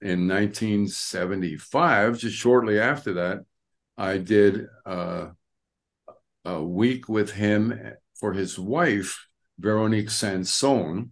in 0.00 0.28
1975, 0.28 2.18
just 2.18 2.36
shortly 2.36 2.78
after 2.78 3.14
that, 3.14 3.44
I 3.98 4.18
did 4.18 4.68
uh, 4.86 5.30
a 6.44 6.62
week 6.62 7.08
with 7.08 7.32
him 7.32 7.94
for 8.14 8.32
his 8.32 8.56
wife, 8.56 9.26
Veronique 9.58 10.10
Sanson, 10.10 11.10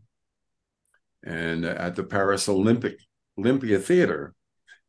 and 1.25 1.65
at 1.65 1.95
the 1.97 2.05
Paris 2.05 2.49
Olympic 2.49 2.99
Olympia 3.39 3.79
Theater 3.79 4.35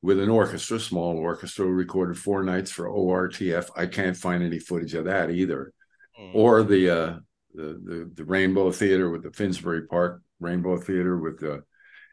with 0.02 0.20
an 0.20 0.30
orchestra, 0.30 0.80
small 0.80 1.18
orchestra, 1.18 1.66
recorded 1.66 2.18
four 2.18 2.44
nights 2.44 2.72
for 2.72 2.88
ORTF. 2.90 3.70
I 3.76 3.86
can't 3.86 4.18
find 4.18 4.44
any 4.44 4.60
footage 4.60 4.94
of 4.96 5.06
that 5.06 5.30
either, 5.32 5.72
Mm. 6.20 6.36
or 6.36 6.62
the 6.62 6.90
uh, 6.90 7.16
the, 7.56 7.64
the 7.84 8.12
the 8.14 8.26
Rainbow 8.26 8.72
Theater 8.72 9.10
with 9.10 9.24
the 9.24 9.32
Finsbury 9.32 9.88
Park 9.88 10.22
Rainbow 10.40 10.78
Theater 10.78 11.18
with 11.18 11.40
the 11.40 11.64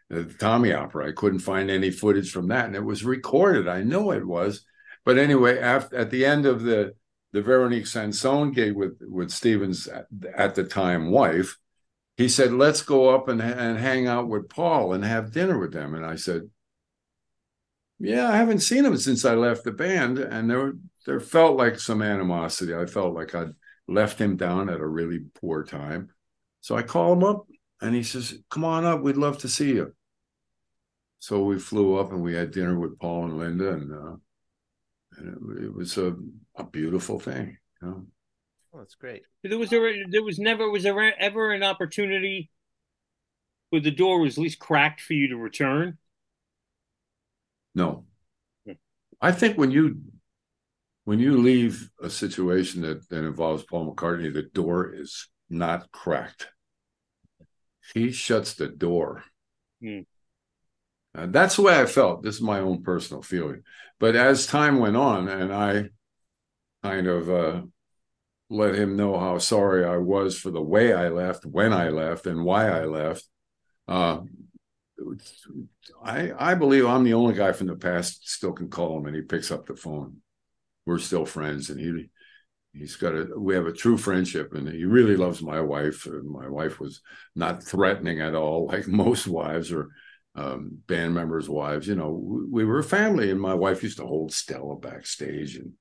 the 0.09 0.25
Tommy 0.25 0.73
Opera. 0.73 1.09
I 1.09 1.13
couldn't 1.13 1.41
find 1.41 1.71
any 1.71 1.91
footage 1.91 2.31
from 2.33 2.49
that, 2.49 2.65
and 2.67 2.75
it 2.75 2.85
was 2.85 3.05
recorded. 3.05 3.69
I 3.69 3.83
know 3.83 4.11
it 4.13 4.27
was, 4.27 4.65
but 5.05 5.19
anyway, 5.19 5.59
after 5.59 5.97
at 5.97 6.11
the 6.11 6.25
end 6.25 6.47
of 6.47 6.63
the 6.63 6.95
the 7.33 7.43
Veronique 7.43 7.87
Sanson 7.87 8.53
gig 8.53 8.75
with 8.75 8.99
with 9.03 9.31
Stephen's 9.31 9.87
at, 9.87 10.07
at 10.35 10.55
the 10.55 10.65
time 10.65 11.11
wife, 11.11 11.59
he 12.21 12.29
said, 12.29 12.53
"Let's 12.53 12.83
go 12.83 13.09
up 13.09 13.29
and 13.29 13.41
and 13.41 13.79
hang 13.79 14.07
out 14.07 14.29
with 14.29 14.51
Paul 14.51 14.93
and 14.93 15.03
have 15.03 15.33
dinner 15.33 15.59
with 15.59 15.73
them." 15.73 15.95
And 15.95 16.05
I 16.05 16.17
said, 16.17 16.51
"Yeah, 17.99 18.29
I 18.29 18.37
haven't 18.37 18.61
seen 18.61 18.85
him 18.85 18.99
since 18.99 19.25
I 19.25 19.35
left 19.35 19.65
the 19.65 19.73
band, 19.73 20.19
and 20.19 20.51
there 20.51 20.75
there 21.07 21.21
felt 21.21 21.57
like 21.57 21.81
some 21.81 22.03
animosity. 22.03 22.75
I 22.75 22.85
felt 22.85 23.15
like 23.15 23.35
I'd 23.35 23.55
left 23.89 24.21
him 24.21 24.37
down 24.37 24.69
at 24.69 24.81
a 24.81 24.87
really 24.87 25.21
poor 25.41 25.65
time, 25.65 26.11
so 26.61 26.77
I 26.77 26.83
called 26.83 27.17
him 27.17 27.25
up, 27.25 27.47
and 27.81 27.95
he 27.95 28.03
says, 28.03 28.39
"Come 28.51 28.67
on 28.67 28.85
up, 28.85 29.01
we'd 29.01 29.17
love 29.17 29.39
to 29.39 29.49
see 29.49 29.71
you." 29.71 29.95
So 31.21 31.45
we 31.45 31.59
flew 31.59 31.97
up 31.97 32.13
and 32.13 32.23
we 32.23 32.35
had 32.35 32.51
dinner 32.51 32.79
with 32.79 32.99
Paul 32.99 33.25
and 33.27 33.39
Linda, 33.39 33.73
and, 33.73 33.93
uh, 33.93 34.17
and 35.17 35.59
it, 35.59 35.65
it 35.65 35.75
was 35.75 35.97
a, 35.97 36.15
a 36.57 36.65
beautiful 36.65 37.19
thing. 37.19 37.57
You 37.81 37.89
know? 37.89 38.07
Oh, 38.73 38.79
that's 38.79 38.95
great. 38.95 39.23
There 39.43 39.59
was 39.59 39.71
there, 39.71 39.93
there 40.09 40.23
was 40.23 40.39
never 40.39 40.71
was 40.71 40.83
there 40.85 41.21
ever 41.21 41.53
an 41.53 41.63
opportunity 41.63 42.51
where 43.71 43.81
the 43.81 43.91
door 43.91 44.21
was 44.21 44.37
at 44.39 44.43
least 44.43 44.59
cracked 44.59 45.01
for 45.01 45.15
you 45.15 45.29
to 45.29 45.37
return? 45.37 45.99
No, 47.75 48.05
Hmm. 48.67 48.73
I 49.21 49.33
think 49.33 49.57
when 49.59 49.71
you 49.71 50.01
when 51.05 51.19
you 51.19 51.39
leave 51.39 51.91
a 52.03 52.11
situation 52.11 52.83
that, 52.83 53.09
that 53.09 53.25
involves 53.25 53.65
Paul 53.65 53.95
McCartney, 53.95 54.33
the 54.33 54.43
door 54.43 54.93
is 54.95 55.29
not 55.49 55.91
cracked. 55.93 56.49
He 57.93 58.11
shuts 58.11 58.55
the 58.55 58.69
door. 58.69 59.25
Hmm. 59.81 60.03
And 61.15 61.33
that's 61.33 61.57
the 61.57 61.63
way 61.63 61.81
I 61.81 61.87
felt. 61.87 62.23
This 62.23 62.37
is 62.37 62.41
my 62.43 62.61
own 62.61 62.83
personal 62.83 63.23
feeling. 63.23 63.63
But 63.99 64.15
as 64.17 64.47
time 64.47 64.79
went 64.79 64.97
on, 64.97 65.29
and 65.29 65.53
I 65.53 65.91
kind 66.83 67.07
of 67.07 67.31
uh, 67.31 67.63
let 68.51 68.75
him 68.75 68.97
know 68.97 69.19
how 69.19 69.39
sorry 69.39 69.85
I 69.85 69.97
was 69.97 70.37
for 70.37 70.51
the 70.51 70.61
way 70.61 70.93
I 70.93 71.09
left, 71.09 71.47
when 71.47 71.73
I 71.73 71.89
left, 71.89 72.27
and 72.27 72.45
why 72.45 72.69
I 72.69 72.85
left. 72.85 73.25
Uh, 73.87 74.21
I 76.05 76.33
I 76.37 76.55
believe 76.55 76.85
I'm 76.85 77.05
the 77.05 77.15
only 77.15 77.35
guy 77.35 77.53
from 77.53 77.69
the 77.69 77.77
past 77.77 78.29
still 78.29 78.53
can 78.53 78.69
call 78.69 78.99
him 78.99 79.07
and 79.07 79.17
he 79.17 79.23
picks 79.23 79.51
up 79.51 79.67
the 79.67 79.77
phone. 79.77 80.19
We're 80.85 80.99
still 80.99 81.25
friends, 81.25 81.71
and 81.71 81.81
he 81.81 82.11
he's 82.73 82.97
got 82.97 83.15
a 83.15 83.29
we 83.39 83.55
have 83.55 83.67
a 83.67 83.73
true 83.73 83.97
friendship, 83.97 84.53
and 84.53 84.69
he 84.69 84.85
really 84.85 85.17
loves 85.17 85.43
my 85.43 85.61
wife. 85.61 86.07
My 86.25 86.49
wife 86.49 86.81
was 86.81 87.01
not 87.37 87.63
threatening 87.63 88.21
at 88.21 88.35
all, 88.35 88.67
like 88.67 88.89
most 88.89 89.27
wives 89.29 89.73
or 89.73 89.91
um, 90.35 90.79
band 90.87 91.15
members' 91.15 91.49
wives. 91.49 91.87
You 91.87 91.95
know, 91.95 92.11
we, 92.11 92.47
we 92.47 92.65
were 92.65 92.83
family, 92.83 93.31
and 93.31 93.41
my 93.41 93.55
wife 93.55 93.83
used 93.83 93.99
to 93.99 94.07
hold 94.07 94.33
Stella 94.33 94.77
backstage 94.77 95.57
and 95.57 95.73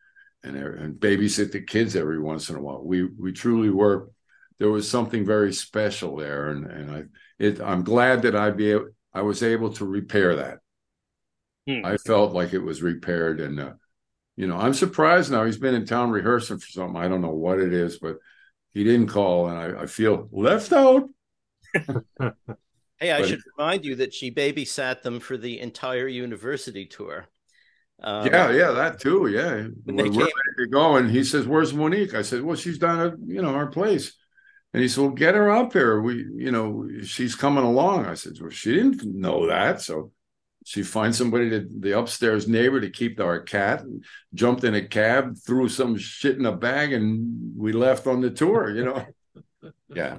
and 0.43 0.55
and 0.55 0.99
babysit 0.99 1.51
the 1.51 1.61
kids 1.61 1.95
every 1.95 2.19
once 2.19 2.49
in 2.49 2.55
a 2.55 2.61
while. 2.61 2.83
We 2.83 3.03
we 3.03 3.31
truly 3.31 3.69
were. 3.69 4.09
There 4.57 4.69
was 4.69 4.89
something 4.89 5.25
very 5.25 5.53
special 5.53 6.17
there, 6.17 6.49
and 6.49 6.65
and 6.65 6.91
I 6.91 7.03
it 7.37 7.61
I'm 7.61 7.83
glad 7.83 8.23
that 8.23 8.35
I 8.35 8.51
be 8.51 8.71
able, 8.71 8.89
I 9.13 9.21
was 9.21 9.43
able 9.43 9.73
to 9.73 9.85
repair 9.85 10.35
that. 10.37 10.59
Hmm. 11.67 11.85
I 11.85 11.97
felt 11.97 12.33
like 12.33 12.53
it 12.53 12.59
was 12.59 12.81
repaired, 12.81 13.39
and 13.39 13.59
uh, 13.59 13.73
you 14.35 14.47
know, 14.47 14.57
I'm 14.57 14.73
surprised 14.73 15.31
now. 15.31 15.45
He's 15.45 15.57
been 15.57 15.75
in 15.75 15.85
town 15.85 16.11
rehearsing 16.11 16.59
for 16.59 16.67
something. 16.67 16.95
I 16.95 17.07
don't 17.07 17.21
know 17.21 17.29
what 17.29 17.59
it 17.59 17.73
is, 17.73 17.99
but 17.99 18.17
he 18.71 18.83
didn't 18.83 19.07
call, 19.07 19.47
and 19.47 19.57
I, 19.57 19.83
I 19.83 19.85
feel 19.85 20.29
left 20.31 20.71
out. 20.71 21.09
hey, 21.73 23.11
I 23.11 23.19
but, 23.19 23.27
should 23.27 23.41
remind 23.57 23.85
you 23.85 23.95
that 23.95 24.13
she 24.13 24.31
babysat 24.31 25.01
them 25.01 25.19
for 25.19 25.37
the 25.37 25.59
entire 25.59 26.07
university 26.07 26.85
tour. 26.85 27.27
Um, 28.01 28.27
yeah, 28.27 28.51
yeah, 28.51 28.71
that 28.71 28.99
too. 28.99 29.27
Yeah, 29.27 29.67
we're, 29.85 30.03
came... 30.03 30.13
ready 30.13 30.29
to 30.59 30.67
go, 30.67 30.95
and 30.95 31.09
he 31.09 31.23
says, 31.23 31.45
"Where's 31.45 31.73
Monique?" 31.73 32.13
I 32.13 32.21
said, 32.21 32.43
"Well, 32.43 32.55
she's 32.55 32.77
down 32.77 32.99
at 32.99 33.13
you 33.25 33.41
know 33.41 33.53
our 33.53 33.67
place." 33.67 34.13
And 34.73 34.81
he 34.81 34.87
said, 34.87 35.01
"Well, 35.01 35.11
get 35.11 35.35
her 35.35 35.51
up 35.51 35.73
here. 35.73 36.01
We, 36.01 36.25
you 36.35 36.51
know, 36.51 36.87
she's 37.03 37.35
coming 37.35 37.63
along." 37.63 38.05
I 38.05 38.13
said, 38.13 38.33
"Well, 38.39 38.51
she 38.51 38.73
didn't 38.73 39.03
know 39.03 39.47
that, 39.47 39.81
so 39.81 40.11
she 40.65 40.83
finds 40.83 41.17
somebody 41.17 41.49
to 41.49 41.67
the 41.79 41.97
upstairs 41.97 42.47
neighbor 42.47 42.79
to 42.79 42.89
keep 42.89 43.19
our 43.19 43.41
cat. 43.41 43.83
Jumped 44.33 44.63
in 44.63 44.75
a 44.75 44.87
cab, 44.87 45.35
threw 45.37 45.67
some 45.67 45.97
shit 45.97 46.37
in 46.37 46.45
a 46.45 46.55
bag, 46.55 46.93
and 46.93 47.53
we 47.57 47.71
left 47.71 48.07
on 48.07 48.21
the 48.21 48.29
tour. 48.29 48.69
You 48.69 48.85
know, 48.85 49.05
yeah, 49.89 50.17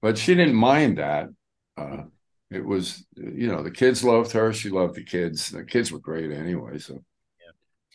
but 0.00 0.18
she 0.18 0.34
didn't 0.34 0.54
mind 0.54 0.98
that. 0.98 1.28
Uh, 1.76 2.04
it 2.50 2.64
was, 2.64 3.06
you 3.14 3.46
know, 3.46 3.62
the 3.62 3.70
kids 3.70 4.02
loved 4.02 4.32
her. 4.32 4.52
She 4.52 4.70
loved 4.70 4.96
the 4.96 5.04
kids. 5.04 5.50
The 5.50 5.64
kids 5.64 5.92
were 5.92 6.00
great 6.00 6.32
anyway. 6.32 6.78
So, 6.78 7.04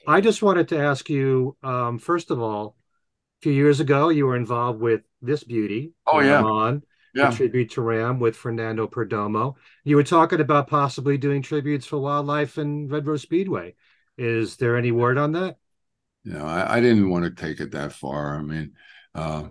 I 0.07 0.21
just 0.21 0.41
wanted 0.41 0.67
to 0.69 0.79
ask 0.79 1.09
you, 1.09 1.57
um, 1.63 1.99
first 1.99 2.31
of 2.31 2.41
all, 2.41 2.75
a 3.39 3.43
few 3.43 3.53
years 3.53 3.79
ago, 3.79 4.09
you 4.09 4.25
were 4.25 4.35
involved 4.35 4.79
with 4.79 5.01
this 5.21 5.43
beauty. 5.43 5.93
Oh 6.07 6.19
yeah, 6.19 6.43
on 6.43 6.83
yeah. 7.15 7.31
tribute 7.31 7.71
to 7.71 7.81
Ram 7.81 8.19
with 8.19 8.35
Fernando 8.35 8.87
Perdomo. 8.87 9.55
You 9.83 9.95
were 9.95 10.03
talking 10.03 10.41
about 10.41 10.67
possibly 10.67 11.17
doing 11.17 11.41
tributes 11.41 11.85
for 11.85 11.97
wildlife 11.97 12.57
and 12.57 12.91
Red 12.91 13.07
Rose 13.07 13.21
Speedway. 13.21 13.75
Is 14.17 14.57
there 14.57 14.77
any 14.77 14.91
word 14.91 15.17
on 15.17 15.31
that? 15.31 15.57
You 16.23 16.33
know, 16.33 16.45
I, 16.45 16.77
I 16.77 16.79
didn't 16.81 17.09
want 17.09 17.23
to 17.23 17.31
take 17.31 17.59
it 17.59 17.71
that 17.71 17.93
far. 17.93 18.37
I 18.37 18.41
mean, 18.41 18.73
uh, 19.13 19.45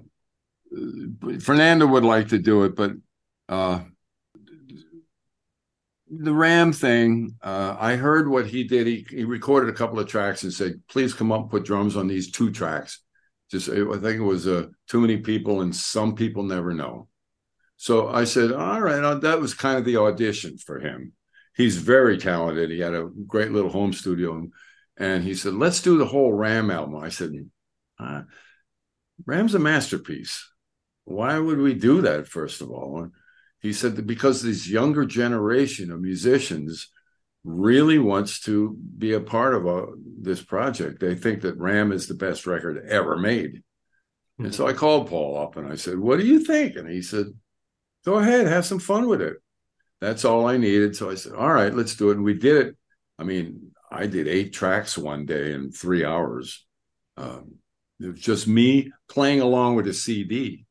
Fernando 1.40 1.86
would 1.86 2.04
like 2.04 2.28
to 2.28 2.38
do 2.38 2.64
it, 2.64 2.76
but 2.76 2.92
uh, 3.48 3.80
the 6.18 6.34
Ram 6.34 6.72
thing, 6.72 7.36
uh, 7.42 7.76
I 7.78 7.96
heard 7.96 8.28
what 8.28 8.46
he 8.46 8.64
did. 8.64 8.86
He, 8.86 9.06
he 9.08 9.24
recorded 9.24 9.70
a 9.70 9.76
couple 9.76 9.98
of 9.98 10.08
tracks 10.08 10.42
and 10.42 10.52
said, 10.52 10.82
"Please 10.88 11.14
come 11.14 11.32
up, 11.32 11.50
put 11.50 11.64
drums 11.64 11.96
on 11.96 12.08
these 12.08 12.30
two 12.30 12.50
tracks." 12.50 13.00
Just, 13.50 13.68
I 13.68 13.74
think 13.74 14.16
it 14.16 14.20
was 14.20 14.46
uh, 14.46 14.66
too 14.88 15.00
many 15.00 15.18
people, 15.18 15.60
and 15.60 15.74
some 15.74 16.14
people 16.14 16.42
never 16.42 16.72
know. 16.72 17.08
So 17.76 18.08
I 18.08 18.24
said, 18.24 18.52
"All 18.52 18.80
right." 18.80 19.02
Uh, 19.02 19.16
that 19.16 19.40
was 19.40 19.54
kind 19.54 19.78
of 19.78 19.84
the 19.84 19.96
audition 19.96 20.58
for 20.58 20.78
him. 20.78 21.12
He's 21.56 21.76
very 21.76 22.18
talented. 22.18 22.70
He 22.70 22.80
had 22.80 22.94
a 22.94 23.10
great 23.26 23.52
little 23.52 23.70
home 23.70 23.92
studio, 23.92 24.48
and 24.96 25.22
he 25.22 25.34
said, 25.34 25.54
"Let's 25.54 25.82
do 25.82 25.98
the 25.98 26.06
whole 26.06 26.32
Ram 26.32 26.70
album." 26.70 26.96
I 26.96 27.08
said, 27.08 27.32
uh, 27.98 28.22
"Ram's 29.26 29.54
a 29.54 29.58
masterpiece. 29.58 30.48
Why 31.04 31.38
would 31.38 31.58
we 31.58 31.74
do 31.74 32.02
that? 32.02 32.28
First 32.28 32.60
of 32.60 32.70
all." 32.70 33.10
He 33.64 33.72
said 33.72 33.96
that 33.96 34.06
because 34.06 34.42
this 34.42 34.68
younger 34.68 35.06
generation 35.06 35.90
of 35.90 36.02
musicians 36.02 36.90
really 37.44 37.98
wants 37.98 38.40
to 38.40 38.76
be 38.98 39.14
a 39.14 39.20
part 39.20 39.54
of 39.54 39.64
a, 39.64 39.68
uh, 39.68 39.86
this 40.20 40.42
project. 40.42 41.00
They 41.00 41.14
think 41.14 41.40
that 41.40 41.56
Ram 41.56 41.90
is 41.90 42.06
the 42.06 42.12
best 42.12 42.46
record 42.46 42.84
ever 42.86 43.16
made. 43.16 43.54
Mm-hmm. 43.54 44.44
And 44.44 44.54
so 44.54 44.68
I 44.68 44.74
called 44.74 45.08
Paul 45.08 45.38
up 45.38 45.56
and 45.56 45.66
I 45.66 45.76
said, 45.76 45.98
What 45.98 46.20
do 46.20 46.26
you 46.26 46.40
think? 46.40 46.76
And 46.76 46.86
he 46.86 47.00
said, 47.00 47.28
Go 48.04 48.16
ahead, 48.16 48.46
have 48.46 48.66
some 48.66 48.80
fun 48.80 49.08
with 49.08 49.22
it. 49.22 49.36
That's 49.98 50.26
all 50.26 50.44
I 50.46 50.58
needed. 50.58 50.94
So 50.94 51.10
I 51.10 51.14
said, 51.14 51.32
All 51.32 51.50
right, 51.50 51.72
let's 51.72 51.96
do 51.96 52.10
it. 52.10 52.16
And 52.16 52.24
we 52.24 52.34
did 52.34 52.66
it. 52.66 52.76
I 53.18 53.24
mean, 53.24 53.70
I 53.90 54.06
did 54.06 54.28
eight 54.28 54.52
tracks 54.52 54.98
one 54.98 55.24
day 55.24 55.54
in 55.54 55.72
three 55.72 56.04
hours. 56.04 56.66
Um, 57.16 57.54
it 57.98 58.08
was 58.08 58.20
just 58.20 58.46
me 58.46 58.92
playing 59.08 59.40
along 59.40 59.76
with 59.76 59.88
a 59.88 59.94
CD 59.94 60.63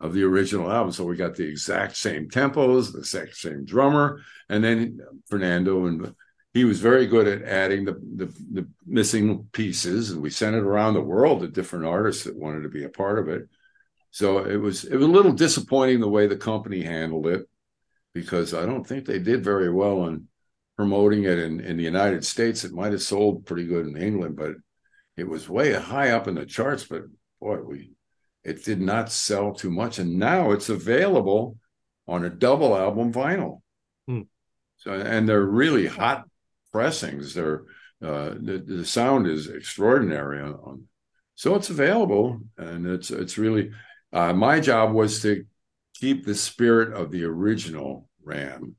of 0.00 0.14
the 0.14 0.22
original 0.24 0.70
album. 0.70 0.92
So 0.92 1.04
we 1.04 1.16
got 1.16 1.36
the 1.36 1.46
exact 1.46 1.96
same 1.96 2.28
tempos, 2.28 2.92
the 2.92 3.00
exact 3.00 3.36
same 3.36 3.64
drummer, 3.64 4.22
and 4.48 4.64
then 4.64 5.00
Fernando 5.28 5.86
and 5.86 6.14
he 6.52 6.64
was 6.64 6.80
very 6.80 7.06
good 7.06 7.28
at 7.28 7.42
adding 7.42 7.84
the, 7.84 7.92
the, 7.92 8.26
the 8.52 8.68
missing 8.84 9.48
pieces, 9.52 10.10
and 10.10 10.20
we 10.20 10.30
sent 10.30 10.56
it 10.56 10.64
around 10.64 10.94
the 10.94 11.00
world 11.00 11.40
to 11.40 11.48
different 11.48 11.86
artists 11.86 12.24
that 12.24 12.36
wanted 12.36 12.62
to 12.62 12.68
be 12.68 12.82
a 12.82 12.88
part 12.88 13.20
of 13.20 13.28
it. 13.28 13.48
So 14.10 14.38
it 14.38 14.56
was 14.56 14.84
it 14.84 14.96
was 14.96 15.06
a 15.06 15.10
little 15.10 15.32
disappointing 15.32 16.00
the 16.00 16.08
way 16.08 16.26
the 16.26 16.36
company 16.36 16.82
handled 16.82 17.28
it 17.28 17.48
because 18.12 18.52
I 18.54 18.66
don't 18.66 18.84
think 18.84 19.06
they 19.06 19.20
did 19.20 19.44
very 19.44 19.70
well 19.70 20.00
on 20.00 20.26
promoting 20.76 21.24
it 21.24 21.38
in, 21.38 21.60
in 21.60 21.76
the 21.76 21.84
United 21.84 22.24
States. 22.24 22.64
It 22.64 22.72
might 22.72 22.92
have 22.92 23.02
sold 23.02 23.46
pretty 23.46 23.66
good 23.66 23.86
in 23.86 23.96
England, 23.96 24.36
but 24.36 24.54
it 25.16 25.28
was 25.28 25.48
way 25.48 25.72
high 25.72 26.10
up 26.10 26.26
in 26.26 26.34
the 26.34 26.46
charts. 26.46 26.84
But 26.84 27.02
boy, 27.40 27.58
we 27.58 27.92
it 28.50 28.64
did 28.64 28.80
not 28.80 29.12
sell 29.12 29.54
too 29.54 29.70
much, 29.70 29.98
and 29.98 30.18
now 30.18 30.50
it's 30.50 30.68
available 30.68 31.56
on 32.06 32.24
a 32.24 32.30
double 32.30 32.76
album 32.76 33.12
vinyl. 33.12 33.62
Hmm. 34.06 34.22
So, 34.78 34.92
and 34.92 35.28
they're 35.28 35.44
really 35.44 35.86
hot 35.86 36.24
pressings. 36.72 37.34
They're 37.34 37.62
uh, 38.02 38.30
the, 38.40 38.64
the 38.66 38.84
sound 38.84 39.26
is 39.26 39.46
extraordinary 39.48 40.40
on, 40.40 40.54
on, 40.54 40.84
so 41.34 41.54
it's 41.54 41.70
available, 41.70 42.40
and 42.56 42.86
it's 42.86 43.10
it's 43.10 43.38
really 43.38 43.70
uh, 44.12 44.32
my 44.32 44.60
job 44.60 44.92
was 44.92 45.22
to 45.22 45.44
keep 45.94 46.24
the 46.24 46.34
spirit 46.34 46.94
of 46.94 47.10
the 47.10 47.24
original 47.24 48.08
Ram, 48.24 48.76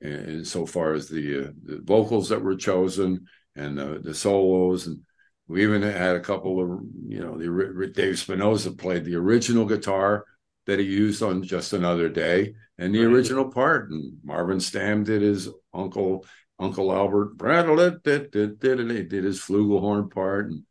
and 0.00 0.46
so 0.46 0.66
far 0.66 0.92
as 0.94 1.08
the, 1.08 1.46
uh, 1.46 1.50
the 1.64 1.80
vocals 1.82 2.28
that 2.28 2.42
were 2.42 2.56
chosen 2.56 3.26
and 3.56 3.78
the, 3.78 4.00
the 4.02 4.14
solos 4.14 4.86
and 4.86 5.00
we 5.46 5.62
even 5.62 5.82
had 5.82 6.16
a 6.16 6.20
couple 6.20 6.60
of, 6.60 6.80
you 7.06 7.20
know, 7.20 7.36
the 7.36 7.86
Dave 7.88 8.14
Spinozza 8.14 8.76
played 8.76 9.04
the 9.04 9.16
original 9.16 9.66
guitar 9.66 10.24
that 10.66 10.78
he 10.78 10.86
used 10.86 11.22
on 11.22 11.42
Just 11.42 11.72
Another 11.72 12.08
Day 12.08 12.54
and 12.78 12.94
the 12.94 13.04
right. 13.04 13.14
original 13.14 13.50
part. 13.50 13.90
And 13.90 14.18
Marvin 14.24 14.58
Stamm 14.58 15.04
did 15.04 15.20
his 15.20 15.48
uncle, 15.74 16.24
Uncle 16.58 16.92
Albert 16.92 17.36
Bradley 17.36 17.90
did, 18.02 18.30
did, 18.30 18.58
did, 18.58 18.78
did, 18.78 19.08
did 19.08 19.24
his 19.24 19.40
flugelhorn 19.40 20.10
part. 20.10 20.46
And 20.46 20.62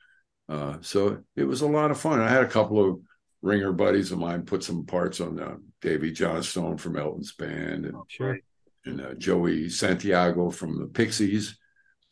uh, 0.49 0.77
so 0.81 1.23
it 1.35 1.43
was 1.43 1.61
a 1.61 1.67
lot 1.67 1.91
of 1.91 1.99
fun. 1.99 2.19
I 2.19 2.29
had 2.29 2.43
a 2.43 2.49
couple 2.49 2.83
of 2.83 2.99
ringer 3.43 3.73
buddies 3.73 4.11
of 4.11 4.19
mine 4.19 4.43
put 4.43 4.63
some 4.63 4.85
parts 4.85 5.21
on 5.21 5.39
uh, 5.39 5.57
Davey 5.81 6.11
Johnstone 6.11 6.77
from 6.77 6.97
Elton's 6.97 7.33
band 7.33 7.85
and, 7.85 7.97
sure. 8.07 8.39
and 8.85 9.01
uh, 9.01 9.13
Joey 9.15 9.69
Santiago 9.69 10.49
from 10.49 10.79
the 10.79 10.87
Pixies 10.87 11.59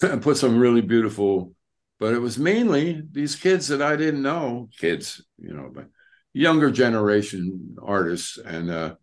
and 0.02 0.22
put 0.22 0.38
some 0.38 0.60
really 0.60 0.82
beautiful 0.82 1.56
but 2.02 2.16
it 2.16 2.20
was 2.20 2.40
mainly 2.40 3.00
these 3.12 3.36
kids 3.36 3.68
that 3.68 3.80
I 3.80 3.96
didn't 3.96 4.24
know, 4.24 4.70
kids, 4.76 5.24
you 5.38 5.54
know, 5.54 5.70
but 5.72 5.86
younger 6.34 6.72
generation 6.72 7.76
artists. 7.80 8.40
And 8.40 8.72
uh, 8.72 8.96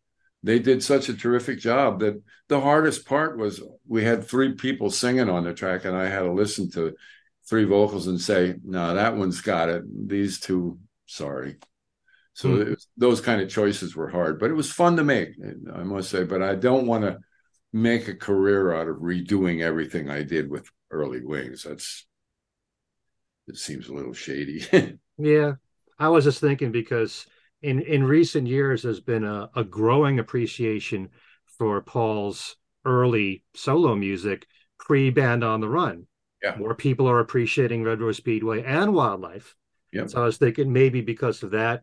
they 0.43 0.59
did 0.59 0.83
such 0.83 1.09
a 1.09 1.17
terrific 1.17 1.61
job 1.61 2.01
that 2.01 2.21
the 2.49 2.61
hardest 2.61 3.07
part 3.07 3.39
was 3.39 3.63
we 3.87 4.03
had 4.03 4.27
three 4.27 4.55
people 4.55 4.91
singing 4.91 5.31
on 5.31 5.45
the 5.45 5.55
track, 5.55 5.85
and 5.85 5.97
I 5.97 6.09
had 6.09 6.23
to 6.23 6.33
listen 6.33 6.73
to 6.73 6.97
three 7.49 7.63
vocals 7.63 8.09
and 8.09 8.21
say, 8.21 8.57
no, 8.65 8.93
that 8.97 9.17
one's 9.17 9.43
got 9.43 9.69
it. 9.69 9.85
These 10.09 10.41
two, 10.41 10.81
sorry. 11.07 11.59
So 12.33 12.49
mm. 12.49 12.71
was, 12.71 12.89
those 12.97 13.21
kind 13.21 13.41
of 13.41 13.49
choices 13.49 13.95
were 13.95 14.09
hard, 14.09 14.41
but 14.41 14.51
it 14.51 14.55
was 14.55 14.73
fun 14.73 14.97
to 14.97 15.05
make, 15.05 15.37
I 15.73 15.85
must 15.85 16.11
say. 16.11 16.25
But 16.25 16.43
I 16.43 16.57
don't 16.57 16.89
want 16.89 17.05
to 17.05 17.21
make 17.73 18.09
a 18.09 18.17
career 18.17 18.75
out 18.75 18.89
of 18.89 18.97
redoing 18.97 19.63
everything 19.63 20.11
I 20.11 20.25
did 20.25 20.51
with 20.51 20.69
Early 20.91 21.25
Wings. 21.25 21.63
That's 21.63 22.08
it 23.49 23.57
seems 23.57 23.89
a 23.89 23.95
little 23.95 24.13
shady. 24.13 24.65
yeah, 25.19 25.55
I 25.99 26.09
was 26.09 26.25
just 26.25 26.41
thinking 26.41 26.73
because 26.73 27.27
in 27.63 27.81
in 27.81 28.05
recent 28.05 28.47
years 28.47 28.83
there's 28.83 29.01
been 29.01 29.25
a, 29.25 29.51
a 29.57 29.65
growing 29.65 30.19
appreciation 30.19 31.09
for 31.59 31.81
Paul's 31.81 32.57
early 32.85 33.43
solo 33.55 33.95
music 33.95 34.47
pre 34.79 35.11
Band 35.11 35.43
on 35.43 35.61
the 35.61 35.69
Run. 35.69 36.07
Yeah, 36.43 36.57
more 36.57 36.75
people 36.75 37.09
are 37.09 37.21
appreciating 37.21 37.83
Red 37.83 38.01
Rose 38.01 38.19
Speedway 38.19 38.63
and 38.63 38.95
Wildlife. 38.95 39.57
Yeah, 39.93 40.07
so 40.07 40.23
I 40.23 40.27
was 40.27 40.37
thinking 40.37 40.73
maybe 40.73 41.01
because 41.01 41.43
of 41.43 41.53
that, 41.53 41.83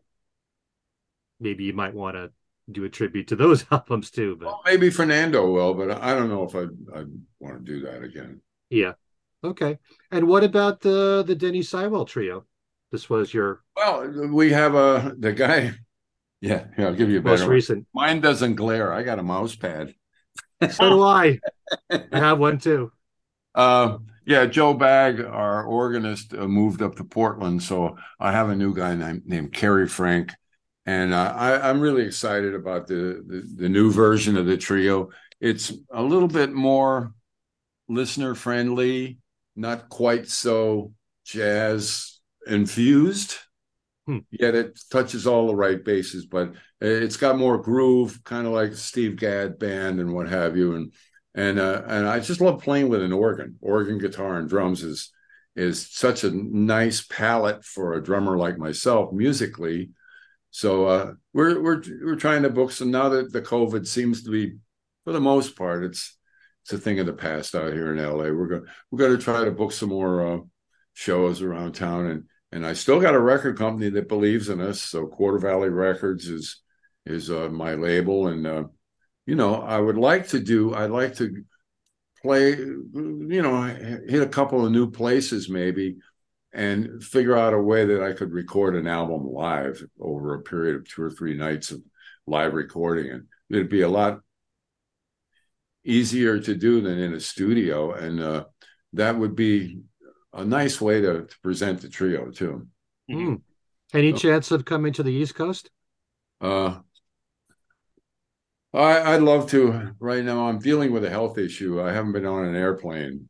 maybe 1.39 1.65
you 1.65 1.73
might 1.73 1.93
want 1.93 2.15
to 2.15 2.31
do 2.71 2.83
a 2.83 2.89
tribute 2.89 3.27
to 3.29 3.35
those 3.35 3.65
albums 3.71 4.11
too. 4.11 4.35
But 4.37 4.45
well, 4.45 4.61
maybe 4.65 4.89
Fernando 4.89 5.49
will, 5.51 5.73
but 5.73 5.91
I 6.01 6.13
don't 6.13 6.29
know 6.29 6.43
if 6.43 6.55
I 6.55 6.63
I 6.97 7.03
want 7.39 7.65
to 7.65 7.71
do 7.71 7.81
that 7.81 8.03
again. 8.03 8.41
Yeah, 8.69 8.93
Okay. 9.45 9.77
And 10.11 10.27
what 10.27 10.43
about 10.43 10.81
the 10.81 11.23
the 11.25 11.35
Denny 11.35 11.61
Seiwell 11.61 12.07
trio? 12.07 12.45
This 12.91 13.09
was 13.09 13.33
your 13.33 13.63
well. 13.75 14.07
We 14.07 14.51
have 14.51 14.75
a 14.75 15.15
the 15.17 15.33
guy. 15.33 15.73
Yeah, 16.41 16.65
yeah. 16.77 16.87
I'll 16.87 16.95
give 16.95 17.09
you 17.09 17.19
a 17.19 17.21
better. 17.21 17.43
Most 17.43 17.49
recent. 17.49 17.87
One. 17.91 18.07
Mine 18.07 18.21
doesn't 18.21 18.55
glare. 18.55 18.93
I 18.93 19.03
got 19.03 19.19
a 19.19 19.23
mouse 19.23 19.55
pad. 19.55 19.93
so 20.71 20.89
do 20.89 21.03
I. 21.03 21.39
I 21.91 22.19
have 22.19 22.39
one 22.39 22.57
too. 22.57 22.91
Uh, 23.55 23.99
yeah, 24.25 24.45
Joe 24.45 24.73
Bagg, 24.73 25.21
our 25.21 25.63
organist, 25.63 26.33
uh, 26.33 26.45
moved 26.45 26.81
up 26.81 26.97
to 26.97 27.05
Portland, 27.05 27.63
so 27.63 27.95
I 28.19 28.33
have 28.33 28.49
a 28.49 28.55
new 28.55 28.75
guy 28.75 28.93
named 28.93 29.21
named 29.25 29.53
Kerry 29.53 29.87
Frank, 29.87 30.33
and 30.85 31.13
uh, 31.13 31.33
I, 31.33 31.69
am 31.69 31.79
really 31.79 32.03
excited 32.03 32.53
about 32.53 32.87
the, 32.87 33.23
the 33.25 33.43
the 33.55 33.69
new 33.69 33.93
version 33.93 34.35
of 34.35 34.45
the 34.45 34.57
trio. 34.57 35.09
It's 35.39 35.71
a 35.89 36.01
little 36.01 36.27
bit 36.27 36.51
more 36.51 37.13
listener 37.87 38.35
friendly, 38.35 39.19
not 39.55 39.89
quite 39.89 40.27
so 40.27 40.93
jazz 41.25 42.19
infused. 42.47 43.37
Hmm. 44.05 44.19
Yet 44.29 44.53
it 44.53 44.79
touches 44.91 45.25
all 45.25 45.47
the 45.47 45.55
right 45.55 45.83
bases, 45.83 46.27
but 46.27 46.53
it's 46.79 47.17
got 47.17 47.39
more 47.39 47.57
groove, 47.57 48.23
kind 48.23 48.45
of 48.45 48.53
like 48.53 48.75
Steve 48.75 49.15
Gadd 49.15 49.57
band 49.57 49.99
and 49.99 50.13
what 50.13 50.29
have 50.29 50.55
you. 50.55 50.75
And 50.75 50.93
and 51.33 51.59
uh, 51.59 51.81
and 51.87 52.07
I 52.07 52.19
just 52.19 52.39
love 52.39 52.61
playing 52.61 52.89
with 52.89 53.01
an 53.01 53.11
organ. 53.11 53.57
Organ, 53.61 53.97
guitar, 53.97 54.37
and 54.37 54.47
drums 54.47 54.83
is 54.83 55.11
is 55.55 55.89
such 55.91 56.23
a 56.23 56.31
nice 56.31 57.05
palette 57.05 57.63
for 57.63 57.93
a 57.93 58.03
drummer 58.03 58.37
like 58.37 58.57
myself 58.57 59.11
musically. 59.11 59.89
So 60.51 60.85
uh, 60.85 61.13
we're 61.33 61.61
we're 61.61 61.81
we're 62.03 62.15
trying 62.15 62.43
to 62.43 62.49
book 62.49 62.71
So 62.71 62.85
now 62.85 63.09
that 63.09 63.33
the 63.33 63.41
COVID 63.41 63.87
seems 63.87 64.23
to 64.23 64.29
be, 64.29 64.55
for 65.03 65.13
the 65.13 65.19
most 65.19 65.57
part, 65.57 65.83
it's 65.83 66.15
it's 66.65 66.73
a 66.73 66.79
thing 66.79 66.99
of 66.99 67.05
the 67.05 67.13
past 67.13 67.53
out 67.53 67.73
here 67.73 67.95
in 67.95 68.03
LA. 68.03 68.31
We're 68.31 68.47
going 68.47 68.65
we're 68.89 68.97
going 68.97 69.15
to 69.15 69.23
try 69.23 69.45
to 69.45 69.51
book 69.51 69.71
some 69.71 69.89
more 69.89 70.27
uh, 70.27 70.39
shows 70.93 71.43
around 71.43 71.73
town, 71.73 72.07
and 72.07 72.23
and 72.51 72.65
I 72.65 72.73
still 72.73 72.99
got 72.99 73.13
a 73.13 73.19
record 73.19 73.55
company 73.55 73.91
that 73.91 74.09
believes 74.09 74.49
in 74.49 74.59
us. 74.59 74.81
So 74.81 75.05
Quarter 75.05 75.37
Valley 75.37 75.69
Records 75.69 76.27
is 76.27 76.63
is 77.05 77.29
uh, 77.29 77.49
my 77.49 77.75
label, 77.75 78.29
and 78.29 78.47
uh, 78.47 78.63
you 79.27 79.35
know 79.35 79.61
I 79.61 79.77
would 79.77 79.97
like 79.99 80.29
to 80.29 80.39
do. 80.39 80.73
I'd 80.73 80.89
like 80.89 81.15
to 81.17 81.43
play, 82.23 82.55
you 82.55 83.41
know, 83.43 83.61
hit 83.61 84.23
a 84.23 84.27
couple 84.27 84.65
of 84.65 84.71
new 84.71 84.89
places 84.89 85.47
maybe, 85.47 85.97
and 86.51 87.03
figure 87.03 87.37
out 87.37 87.53
a 87.53 87.61
way 87.61 87.85
that 87.85 88.01
I 88.01 88.13
could 88.13 88.31
record 88.31 88.75
an 88.75 88.87
album 88.87 89.27
live 89.31 89.85
over 89.99 90.33
a 90.33 90.41
period 90.41 90.77
of 90.77 90.89
two 90.89 91.03
or 91.03 91.11
three 91.11 91.37
nights 91.37 91.69
of 91.69 91.83
live 92.25 92.55
recording, 92.55 93.11
and 93.11 93.27
it'd 93.51 93.69
be 93.69 93.81
a 93.81 93.87
lot 93.87 94.21
easier 95.85 96.39
to 96.39 96.55
do 96.55 96.81
than 96.81 96.97
in 96.97 97.13
a 97.13 97.19
studio, 97.19 97.93
and 97.93 98.19
uh, 98.19 98.45
that 98.93 99.17
would 99.17 99.35
be 99.35 99.79
a 100.33 100.43
nice 100.43 100.81
way 100.81 100.99
to, 101.01 101.25
to 101.25 101.39
present 101.41 101.81
the 101.81 101.89
trio 101.89 102.31
too. 102.31 102.67
Mm. 103.09 103.41
Any 103.93 104.11
so, 104.11 104.17
chance 104.17 104.51
of 104.51 104.65
coming 104.65 104.93
to 104.93 105.03
the 105.03 105.13
East 105.13 105.35
Coast? 105.35 105.69
Uh, 106.41 106.79
I, 108.73 109.15
would 109.15 109.23
love 109.23 109.49
to. 109.51 109.95
Right 109.99 110.23
now, 110.23 110.47
I'm 110.47 110.59
dealing 110.59 110.91
with 110.91 111.05
a 111.05 111.09
health 111.09 111.37
issue. 111.37 111.81
I 111.81 111.93
haven't 111.93 112.11
been 112.11 112.25
on 112.25 112.45
an 112.45 112.55
airplane 112.55 113.29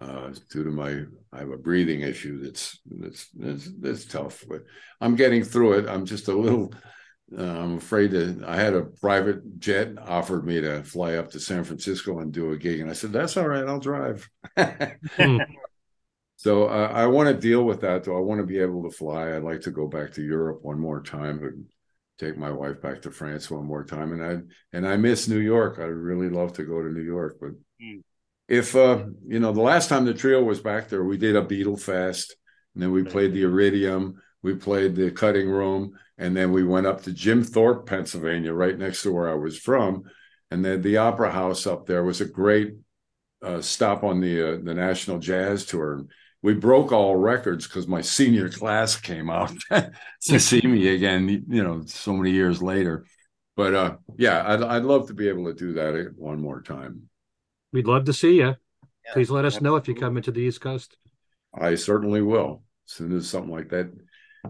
uh, 0.00 0.30
due 0.50 0.64
to 0.64 0.70
my. 0.70 1.02
I 1.32 1.38
have 1.38 1.50
a 1.50 1.56
breathing 1.56 2.02
issue 2.02 2.42
that's 2.42 2.78
that's 2.86 3.28
that's, 3.30 3.70
that's 3.80 4.04
tough, 4.04 4.44
but 4.48 4.62
I'm 5.00 5.16
getting 5.16 5.42
through 5.42 5.80
it. 5.80 5.88
I'm 5.88 6.06
just 6.06 6.28
a 6.28 6.32
little. 6.36 6.72
Uh, 7.36 7.42
I'm 7.42 7.76
afraid 7.76 8.12
to. 8.12 8.42
I 8.46 8.56
had 8.56 8.74
a 8.74 8.82
private 8.82 9.58
jet 9.58 9.98
offered 9.98 10.46
me 10.46 10.60
to 10.60 10.82
fly 10.82 11.14
up 11.14 11.30
to 11.32 11.40
San 11.40 11.64
Francisco 11.64 12.20
and 12.20 12.32
do 12.32 12.52
a 12.52 12.56
gig, 12.56 12.80
and 12.80 12.88
I 12.88 12.94
said 12.94 13.12
that's 13.12 13.36
all 13.36 13.48
right. 13.48 13.66
I'll 13.66 13.80
drive. 13.80 14.28
Hmm. 14.56 15.38
So 16.38 16.68
uh, 16.68 16.92
I 16.94 17.06
want 17.06 17.26
to 17.28 17.34
deal 17.34 17.64
with 17.64 17.80
that, 17.80 18.04
though. 18.04 18.16
I 18.16 18.20
want 18.20 18.40
to 18.40 18.46
be 18.46 18.60
able 18.60 18.84
to 18.84 18.96
fly. 18.96 19.34
I'd 19.34 19.42
like 19.42 19.60
to 19.62 19.72
go 19.72 19.88
back 19.88 20.12
to 20.12 20.22
Europe 20.22 20.60
one 20.62 20.78
more 20.78 21.02
time 21.02 21.42
and 21.42 21.64
take 22.16 22.38
my 22.38 22.52
wife 22.52 22.80
back 22.80 23.02
to 23.02 23.10
France 23.10 23.50
one 23.50 23.66
more 23.66 23.84
time. 23.84 24.12
And 24.12 24.24
I 24.24 24.76
and 24.76 24.86
I 24.86 24.96
miss 24.96 25.26
New 25.26 25.40
York. 25.40 25.80
I'd 25.80 25.86
really 25.86 26.28
love 26.28 26.52
to 26.54 26.62
go 26.62 26.80
to 26.80 26.88
New 26.88 27.02
York, 27.02 27.38
but 27.40 27.50
mm. 27.82 28.02
if 28.46 28.76
uh, 28.76 29.06
you 29.26 29.40
know, 29.40 29.52
the 29.52 29.60
last 29.62 29.88
time 29.88 30.04
the 30.04 30.14
trio 30.14 30.40
was 30.40 30.60
back 30.60 30.88
there, 30.88 31.02
we 31.02 31.18
did 31.18 31.34
a 31.34 31.42
Beatle 31.42 31.80
Fest, 31.80 32.36
and 32.74 32.84
then 32.84 32.92
we 32.92 33.02
played 33.02 33.32
the 33.32 33.42
Iridium, 33.42 34.22
we 34.40 34.54
played 34.54 34.94
the 34.94 35.10
Cutting 35.10 35.50
Room, 35.50 35.98
and 36.18 36.36
then 36.36 36.52
we 36.52 36.64
went 36.64 36.86
up 36.86 37.02
to 37.02 37.12
Jim 37.12 37.42
Thorpe, 37.42 37.86
Pennsylvania, 37.86 38.52
right 38.52 38.76
next 38.76 39.02
to 39.02 39.12
where 39.12 39.30
I 39.30 39.34
was 39.34 39.58
from, 39.58 40.04
and 40.50 40.64
then 40.64 40.82
the 40.82 40.98
Opera 40.98 41.30
House 41.30 41.66
up 41.66 41.86
there 41.86 42.04
was 42.04 42.20
a 42.20 42.26
great 42.26 42.74
uh, 43.42 43.60
stop 43.60 44.04
on 44.04 44.20
the 44.20 44.54
uh, 44.54 44.58
the 44.62 44.74
National 44.74 45.18
Jazz 45.18 45.64
Tour 45.64 46.06
we 46.42 46.54
broke 46.54 46.92
all 46.92 47.16
records 47.16 47.66
because 47.66 47.88
my 47.88 48.00
senior 48.00 48.48
class 48.48 48.96
came 48.96 49.28
out 49.28 49.52
to 50.22 50.38
see 50.38 50.60
me 50.62 50.88
again, 50.88 51.44
you 51.48 51.62
know, 51.64 51.82
so 51.86 52.12
many 52.12 52.30
years 52.30 52.62
later. 52.62 53.04
But 53.56 53.74
uh, 53.74 53.96
yeah, 54.16 54.44
I'd, 54.46 54.62
I'd 54.62 54.84
love 54.84 55.08
to 55.08 55.14
be 55.14 55.28
able 55.28 55.46
to 55.46 55.54
do 55.54 55.72
that 55.74 56.12
one 56.16 56.40
more 56.40 56.62
time. 56.62 57.08
We'd 57.72 57.86
love 57.86 58.04
to 58.04 58.12
see 58.12 58.36
you. 58.36 58.54
Yeah, 59.04 59.12
Please 59.12 59.30
let 59.30 59.44
us 59.44 59.54
absolutely. 59.54 59.70
know 59.70 59.76
if 59.76 59.88
you 59.88 59.94
come 59.94 60.16
into 60.16 60.30
the 60.30 60.40
East 60.40 60.60
Coast. 60.60 60.96
I 61.52 61.74
certainly 61.74 62.22
will. 62.22 62.62
As 62.86 62.94
soon 62.94 63.16
as 63.16 63.28
something 63.28 63.52
like 63.52 63.70
that. 63.70 63.90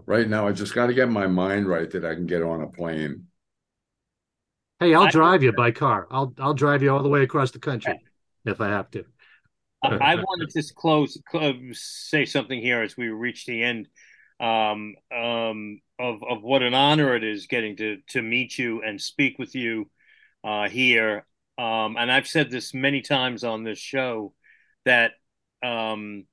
Right 0.05 0.27
now, 0.27 0.47
I 0.47 0.51
just 0.51 0.73
got 0.73 0.87
to 0.87 0.93
get 0.93 1.09
my 1.09 1.27
mind 1.27 1.67
right 1.67 1.89
that 1.91 2.05
I 2.05 2.15
can 2.15 2.25
get 2.25 2.41
on 2.41 2.61
a 2.61 2.67
plane. 2.67 3.27
Hey, 4.79 4.93
I'll 4.93 5.09
drive 5.09 5.43
you 5.43 5.51
by 5.51 5.71
car. 5.71 6.07
I'll 6.09 6.33
I'll 6.39 6.53
drive 6.53 6.81
you 6.81 6.93
all 6.93 7.03
the 7.03 7.09
way 7.09 7.23
across 7.23 7.51
the 7.51 7.59
country 7.59 8.01
if 8.45 8.61
I 8.61 8.69
have 8.69 8.89
to. 8.91 9.03
I 9.83 10.15
wanted 10.15 10.49
to 10.49 10.73
close, 10.73 11.17
say 11.73 12.25
something 12.25 12.61
here 12.61 12.81
as 12.81 12.97
we 12.97 13.07
reach 13.09 13.45
the 13.45 13.63
end 13.63 13.87
um, 14.39 14.95
um, 15.15 15.81
of 15.99 16.23
of 16.23 16.43
what 16.43 16.63
an 16.63 16.73
honor 16.73 17.15
it 17.15 17.23
is 17.23 17.47
getting 17.47 17.75
to 17.77 17.97
to 18.09 18.21
meet 18.21 18.57
you 18.57 18.81
and 18.81 19.01
speak 19.01 19.37
with 19.37 19.55
you 19.55 19.89
uh, 20.43 20.69
here. 20.69 21.25
Um, 21.57 21.97
and 21.97 22.09
I've 22.09 22.27
said 22.27 22.49
this 22.49 22.73
many 22.73 23.01
times 23.01 23.43
on 23.43 23.63
this 23.63 23.79
show 23.79 24.33
that 24.85 25.11
um, 25.61 26.25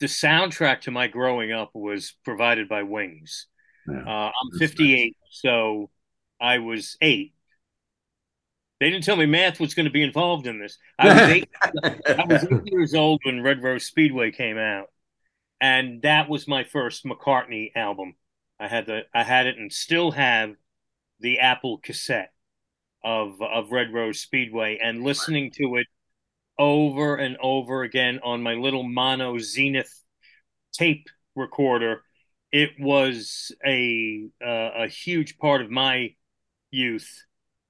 the 0.00 0.06
soundtrack 0.06 0.82
to 0.82 0.90
my 0.90 1.08
growing 1.08 1.52
up 1.52 1.70
was 1.74 2.14
provided 2.24 2.68
by 2.68 2.82
Wings. 2.82 3.46
Yeah, 3.88 4.02
uh, 4.06 4.30
I'm 4.30 4.58
58, 4.58 5.16
nice. 5.20 5.40
so 5.40 5.90
I 6.40 6.58
was 6.58 6.96
eight 7.00 7.34
they 8.80 8.90
didn't 8.90 9.04
tell 9.04 9.16
me 9.16 9.26
math 9.26 9.58
was 9.58 9.74
going 9.74 9.86
to 9.86 9.92
be 9.92 10.02
involved 10.02 10.46
in 10.46 10.60
this. 10.60 10.78
I 10.98 11.08
was 11.08 11.28
eight, 11.30 11.48
I 11.84 12.24
was 12.28 12.44
eight 12.44 12.62
years 12.72 12.94
old 12.94 13.20
when 13.24 13.42
Red 13.42 13.62
Rose 13.62 13.86
Speedway 13.86 14.30
came 14.30 14.56
out, 14.56 14.86
and 15.60 16.02
that 16.02 16.28
was 16.28 16.46
my 16.46 16.64
first 16.64 17.04
McCartney 17.04 17.72
album. 17.74 18.14
I 18.60 18.68
had 18.68 18.86
the 18.86 19.02
I 19.12 19.24
had 19.24 19.46
it 19.46 19.58
and 19.58 19.72
still 19.72 20.12
have 20.12 20.54
the 21.20 21.40
Apple 21.40 21.78
cassette 21.78 22.32
of 23.02 23.42
of 23.42 23.72
Red 23.72 23.92
Rose 23.92 24.20
Speedway, 24.20 24.78
and 24.80 25.02
listening 25.02 25.50
to 25.52 25.76
it 25.76 25.86
over 26.58 27.16
and 27.16 27.36
over 27.40 27.82
again 27.82 28.20
on 28.22 28.42
my 28.42 28.54
little 28.54 28.82
mono 28.82 29.38
Zenith 29.38 29.92
tape 30.72 31.06
recorder. 31.34 32.02
It 32.50 32.70
was 32.78 33.54
a 33.64 34.28
uh, 34.44 34.84
a 34.84 34.88
huge 34.88 35.38
part 35.38 35.60
of 35.62 35.70
my 35.70 36.14
youth 36.70 37.24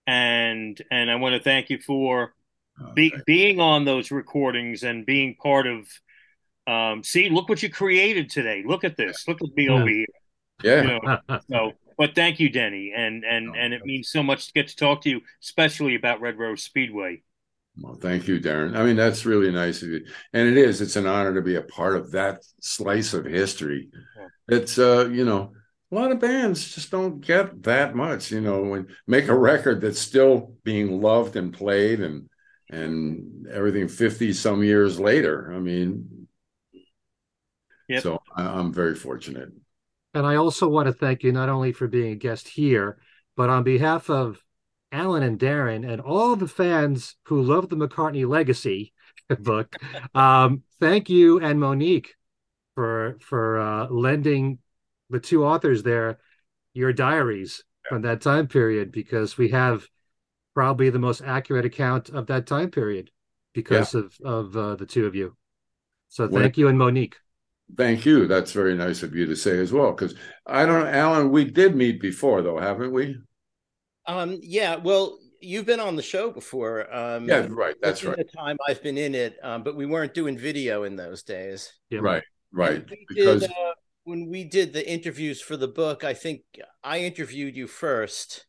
and 0.08 0.80
and 0.90 1.10
I 1.10 1.16
want 1.16 1.34
to 1.34 1.40
thank 1.40 1.68
you 1.68 1.78
for 1.78 2.34
oh, 2.80 2.92
be, 2.94 3.12
being 3.26 3.60
on 3.60 3.84
those 3.84 4.10
recordings 4.10 4.82
and 4.82 5.06
being 5.06 5.36
part 5.40 5.66
of. 5.66 5.86
Um, 6.66 7.02
see, 7.02 7.28
look 7.28 7.48
what 7.48 7.62
you 7.62 7.70
created 7.70 8.30
today. 8.30 8.62
Look 8.66 8.84
at 8.84 8.96
this. 8.96 9.26
Look 9.28 9.40
at 9.42 9.54
me 9.54 9.68
over 9.68 9.88
here. 9.88 10.06
Yeah. 10.62 10.82
You 10.82 10.88
know, 10.88 11.38
so, 11.50 11.72
but 11.96 12.14
thank 12.14 12.40
you, 12.40 12.48
Denny, 12.48 12.92
and 12.96 13.22
and 13.24 13.50
oh, 13.50 13.54
and 13.56 13.74
it 13.74 13.84
means 13.84 14.10
so 14.10 14.22
much 14.22 14.46
to 14.46 14.52
get 14.54 14.68
to 14.68 14.76
talk 14.76 15.02
to 15.02 15.10
you, 15.10 15.20
especially 15.42 15.94
about 15.94 16.20
Red 16.20 16.38
Rose 16.38 16.62
Speedway. 16.62 17.22
Well, 17.80 17.94
thank 17.94 18.26
you, 18.26 18.40
Darren. 18.40 18.76
I 18.76 18.84
mean, 18.84 18.96
that's 18.96 19.24
really 19.24 19.52
nice 19.52 19.82
of 19.82 19.88
you, 19.88 20.04
and 20.32 20.48
it 20.48 20.56
is. 20.56 20.80
It's 20.80 20.96
an 20.96 21.06
honor 21.06 21.34
to 21.34 21.42
be 21.42 21.54
a 21.54 21.62
part 21.62 21.96
of 21.96 22.12
that 22.12 22.42
slice 22.60 23.14
of 23.14 23.24
history. 23.24 23.88
It's 24.48 24.78
uh, 24.78 25.08
you 25.12 25.24
know, 25.24 25.52
a 25.90 25.94
lot 25.94 26.12
of 26.12 26.20
bands 26.20 26.74
just 26.74 26.90
don't 26.90 27.20
get 27.20 27.62
that 27.62 27.94
much 27.94 28.30
you 28.30 28.40
know 28.40 28.62
when 28.62 28.86
make 29.06 29.28
a 29.28 29.34
record 29.34 29.80
that's 29.80 29.98
still 29.98 30.54
being 30.64 31.00
loved 31.00 31.36
and 31.36 31.52
played 31.52 32.00
and 32.00 32.28
and 32.70 33.46
everything 33.48 33.88
50 33.88 34.32
some 34.32 34.62
years 34.62 35.00
later 35.00 35.52
i 35.54 35.58
mean 35.58 36.28
yep. 37.88 38.02
so 38.02 38.20
I, 38.36 38.60
am 38.60 38.72
very 38.72 38.94
fortunate 38.94 39.50
and 40.14 40.26
i 40.26 40.36
also 40.36 40.68
want 40.68 40.86
to 40.86 40.92
thank 40.92 41.22
you 41.22 41.32
not 41.32 41.48
only 41.48 41.72
for 41.72 41.88
being 41.88 42.12
a 42.12 42.16
guest 42.16 42.48
here 42.48 42.98
but 43.36 43.48
on 43.48 43.62
behalf 43.62 44.10
of 44.10 44.42
alan 44.92 45.22
and 45.22 45.38
darren 45.38 45.88
and 45.90 46.00
all 46.00 46.36
the 46.36 46.48
fans 46.48 47.16
who 47.24 47.42
love 47.42 47.68
the 47.68 47.76
mccartney 47.76 48.26
legacy 48.26 48.92
book 49.40 49.76
um, 50.14 50.62
thank 50.80 51.10
you 51.10 51.40
and 51.40 51.60
monique 51.60 52.14
for 52.74 53.18
for 53.20 53.58
uh, 53.58 53.86
lending 53.88 54.58
the 55.10 55.20
two 55.20 55.44
authors 55.44 55.82
there 55.82 56.18
your 56.72 56.92
diaries 56.92 57.64
yeah. 57.84 57.88
from 57.88 58.02
that 58.02 58.20
time 58.20 58.46
period 58.46 58.92
because 58.92 59.36
we 59.36 59.48
have 59.48 59.86
probably 60.54 60.90
the 60.90 60.98
most 60.98 61.22
accurate 61.22 61.64
account 61.64 62.08
of 62.08 62.26
that 62.26 62.46
time 62.46 62.70
period 62.70 63.10
because 63.52 63.94
yeah. 63.94 64.00
of 64.00 64.16
of 64.24 64.56
uh, 64.56 64.74
the 64.76 64.86
two 64.86 65.06
of 65.06 65.14
you. 65.14 65.36
So 66.08 66.28
thank 66.28 66.56
you 66.56 66.68
and 66.68 66.78
Monique. 66.78 67.16
Thank 67.76 68.06
you. 68.06 68.26
That's 68.26 68.52
very 68.52 68.74
nice 68.74 69.02
of 69.02 69.14
you 69.14 69.26
to 69.26 69.36
say 69.36 69.58
as 69.58 69.72
well. 69.72 69.92
Because 69.92 70.14
I 70.46 70.64
don't, 70.64 70.86
Allan. 70.86 71.30
We 71.30 71.44
did 71.44 71.76
meet 71.76 72.00
before, 72.00 72.40
though, 72.40 72.58
haven't 72.58 72.92
we? 72.92 73.18
Um. 74.08 74.40
Yeah. 74.42 74.76
Well, 74.76 75.18
you've 75.40 75.66
been 75.66 75.80
on 75.80 75.96
the 75.96 76.02
show 76.02 76.30
before. 76.30 76.92
Um, 76.94 77.28
yeah. 77.28 77.46
Right. 77.48 77.76
That's 77.80 78.04
right. 78.04 78.16
The 78.16 78.24
time 78.24 78.56
I've 78.66 78.82
been 78.82 78.98
in 78.98 79.14
it, 79.14 79.36
um, 79.42 79.62
but 79.62 79.76
we 79.76 79.86
weren't 79.86 80.14
doing 80.14 80.36
video 80.36 80.82
in 80.84 80.96
those 80.96 81.22
days. 81.22 81.72
Yeah. 81.90 82.00
Right. 82.02 82.22
Right. 82.52 82.84
Because 83.08 83.42
did, 83.42 83.50
uh, 83.50 83.74
when 84.04 84.28
we 84.28 84.44
did 84.44 84.72
the 84.72 84.90
interviews 84.90 85.40
for 85.40 85.56
the 85.56 85.68
book, 85.68 86.02
I 86.02 86.14
think 86.14 86.42
I 86.82 87.00
interviewed 87.00 87.56
you 87.56 87.66
first, 87.66 88.46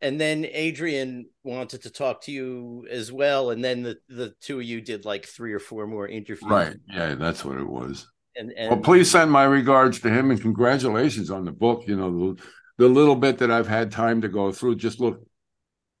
and 0.00 0.20
then 0.20 0.46
Adrian 0.50 1.28
wanted 1.42 1.82
to 1.82 1.90
talk 1.90 2.22
to 2.22 2.32
you 2.32 2.86
as 2.90 3.10
well, 3.10 3.50
and 3.50 3.64
then 3.64 3.82
the 3.82 3.98
the 4.08 4.34
two 4.40 4.60
of 4.60 4.64
you 4.64 4.80
did 4.80 5.04
like 5.04 5.26
three 5.26 5.52
or 5.52 5.58
four 5.58 5.86
more 5.86 6.06
interviews. 6.06 6.50
Right. 6.50 6.76
Yeah, 6.88 7.16
that's 7.16 7.44
what 7.44 7.58
it 7.58 7.68
was. 7.68 8.06
And, 8.36 8.52
and 8.56 8.70
Well, 8.70 8.80
please 8.80 9.10
send 9.10 9.30
my 9.30 9.44
regards 9.44 10.00
to 10.00 10.08
him 10.08 10.30
and 10.30 10.40
congratulations 10.40 11.30
on 11.30 11.44
the 11.44 11.52
book. 11.52 11.84
You 11.86 11.96
know, 11.96 12.34
the, 12.34 12.42
the 12.78 12.88
little 12.88 13.16
bit 13.16 13.38
that 13.38 13.50
I've 13.50 13.68
had 13.68 13.92
time 13.92 14.22
to 14.22 14.28
go 14.28 14.52
through 14.52 14.76
just 14.76 15.00
look 15.00 15.20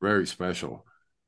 very 0.00 0.26
special. 0.26 0.86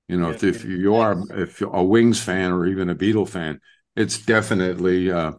You 0.08 0.18
know, 0.18 0.30
if, 0.30 0.42
Yeah. 0.42 0.50
if 0.50 0.64
you 0.64 0.96
are 0.96 1.16
if 1.32 1.60
you're 1.60 1.74
a 1.74 1.84
Wings 1.84 2.20
fan 2.22 2.52
or 2.52 2.66
even 2.66 2.90
a 2.90 2.94
Beatle 2.94 3.28
fan, 3.28 3.60
it's 3.96 4.18
definitely 4.18 5.10
uh, 5.10 5.32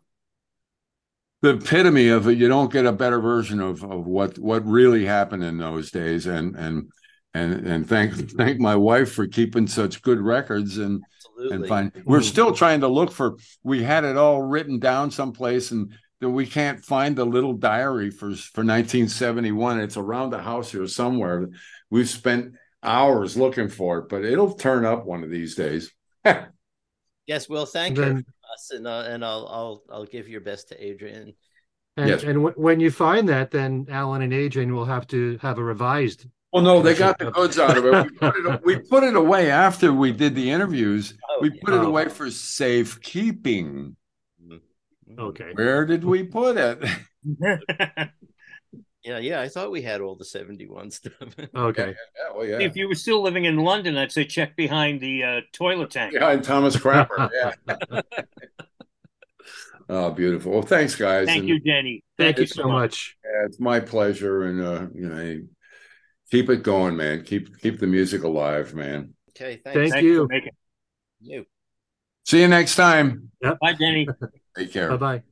the 1.42 1.50
epitome 1.56 2.08
of 2.10 2.28
it. 2.28 2.38
You 2.38 2.48
don't 2.48 2.72
get 2.72 2.86
a 2.86 2.92
better 2.92 3.20
version 3.20 3.60
of 3.60 3.84
of 3.84 4.06
what 4.08 4.38
what 4.40 4.66
really 4.66 5.06
happened 5.06 5.44
in 5.44 5.58
those 5.58 5.92
days. 5.92 6.26
And 6.26 6.56
and 6.56 6.90
and 7.34 7.68
and 7.68 7.88
thank 7.88 8.14
thank 8.38 8.60
my 8.60 8.76
wife 8.76 9.12
for 9.14 9.28
keeping 9.28 9.68
such 9.68 10.02
good 10.02 10.20
records 10.20 10.78
and 10.78 11.04
absolutely. 11.16 11.56
and 11.56 11.68
find 11.68 11.92
we're 12.06 12.20
Mhm. 12.20 12.24
still 12.24 12.52
trying 12.54 12.82
to 12.82 12.88
look 12.88 13.12
for 13.12 13.36
we 13.64 13.84
had 13.84 14.04
it 14.04 14.18
all 14.18 14.42
written 14.42 14.80
down 14.80 15.12
someplace 15.12 15.72
and 15.72 15.94
that 16.22 16.30
we 16.30 16.46
can't 16.46 16.84
find 16.84 17.16
the 17.16 17.26
little 17.26 17.54
diary 17.54 18.10
for 18.10 18.28
for 18.36 18.64
1971 18.64 19.80
it's 19.80 19.98
around 19.98 20.30
the 20.30 20.42
house 20.42 20.72
here 20.72 20.88
somewhere 20.88 21.48
we've 21.90 22.10
spent 22.10 22.54
hours 22.84 23.36
looking 23.38 23.68
for 23.70 24.00
it 24.00 24.10
but 24.10 24.24
it'll 24.24 24.54
turn 24.54 24.86
up 24.86 25.06
one 25.06 25.24
of 25.24 25.30
these 25.30 25.56
days 25.56 25.92
yes, 27.28 27.48
well, 27.50 27.66
thank 27.66 27.98
And 27.98 28.18
you 28.20 28.24
for 28.24 28.54
us, 28.54 28.72
and 28.72 28.88
uh, 28.88 29.04
and 29.08 29.24
I'll 29.24 29.48
I'll 29.48 29.84
I'll 29.92 30.06
give 30.06 30.28
your 30.28 30.42
best 30.42 30.70
to 30.70 30.84
Adrian. 30.84 31.34
And, 31.98 32.10
Yes. 32.10 32.24
and 32.24 32.34
w- 32.36 32.54
when 32.58 32.80
you 32.80 32.92
find 32.92 33.30
that, 33.30 33.52
then 33.52 33.86
Allan 33.90 34.22
and 34.22 34.34
Adrian 34.34 34.74
will 34.74 34.86
have 34.86 35.08
to 35.08 35.38
have 35.42 35.58
a 35.60 35.64
revised. 35.64 36.26
well 36.52 36.64
no 36.64 36.82
they 36.82 36.94
got 36.96 37.18
the 37.20 37.32
goods 37.32 37.58
out 37.60 37.78
of 37.78 37.86
it 37.86 38.04
we 38.04 38.10
put 38.18 38.36
it, 38.36 38.62
we 38.66 38.76
put 38.80 39.04
it 39.04 39.16
away 39.16 39.50
after 39.52 39.94
we 39.94 40.12
did 40.12 40.34
the 40.36 40.50
interviews 40.50 41.14
Oh, 41.30 41.38
we 41.42 41.50
yeah. 41.52 41.62
put 41.64 41.74
it 41.74 41.82
Oh. 41.82 41.88
away 41.88 42.10
for 42.10 42.30
safekeeping. 42.32 43.96
Okay. 45.18 45.52
where 45.54 45.86
did 45.86 46.04
we 46.04 46.24
put 46.24 46.58
it 46.58 46.84
Yeah, 49.06 49.20
yeah. 49.20 49.40
I 49.40 49.50
thought 49.50 49.72
we 49.72 49.84
had 49.84 50.02
all 50.02 50.16
the 50.16 50.26
seventy-one 50.26 50.90
stuff. 50.90 51.14
Okay. 51.56 51.96
yeah, 52.18 52.36
well, 52.36 52.46
yeah. 52.46 52.60
If 52.60 52.76
you 52.76 52.88
were 52.88 52.96
still 52.96 53.22
living 53.22 53.46
in 53.46 53.58
London, 53.58 53.98
I'd 53.98 54.12
say 54.12 54.26
check 54.26 54.56
behind 54.56 55.00
the 55.00 55.24
uh, 55.24 55.42
toilet 55.54 55.92
tank. 55.92 56.14
behind 56.14 56.44
Thomas 56.44 56.76
Crapper. 56.76 57.30
Yeah. 57.92 58.02
oh, 59.90 60.10
beautiful. 60.10 60.54
Well, 60.54 60.62
thanks, 60.64 60.96
guys. 60.96 61.28
Thank 61.28 61.42
and, 61.42 61.50
you, 61.50 61.60
Denny. 61.60 62.04
Thank 62.18 62.40
you 62.40 62.48
so 62.48 62.68
much. 62.68 63.16
yeah, 63.24 63.46
it's 63.46 63.60
my 63.60 63.80
pleasure, 63.80 64.44
and 64.44 64.62
uh, 64.62 64.88
you 64.96 65.08
know, 65.08 65.42
keep 66.32 66.50
it 66.50 66.64
going, 66.64 66.98
man. 66.98 67.24
Keep 67.24 67.60
keep 67.60 67.80
the 67.80 67.88
music 67.88 68.24
alive, 68.24 68.74
man. 68.74 69.14
okay, 69.30 69.62
thanks. 69.64 69.78
Thank 69.78 69.92
Thanks 69.92 70.04
you. 70.04 70.28
you. 71.22 71.46
See 72.26 72.42
you 72.42 72.48
next 72.48 72.76
time. 72.76 73.30
Bye, 73.40 73.74
Denny. 73.74 74.08
Take 74.58 74.72
care. 74.72 74.90
Bye 74.90 74.98
bye. 74.98 75.24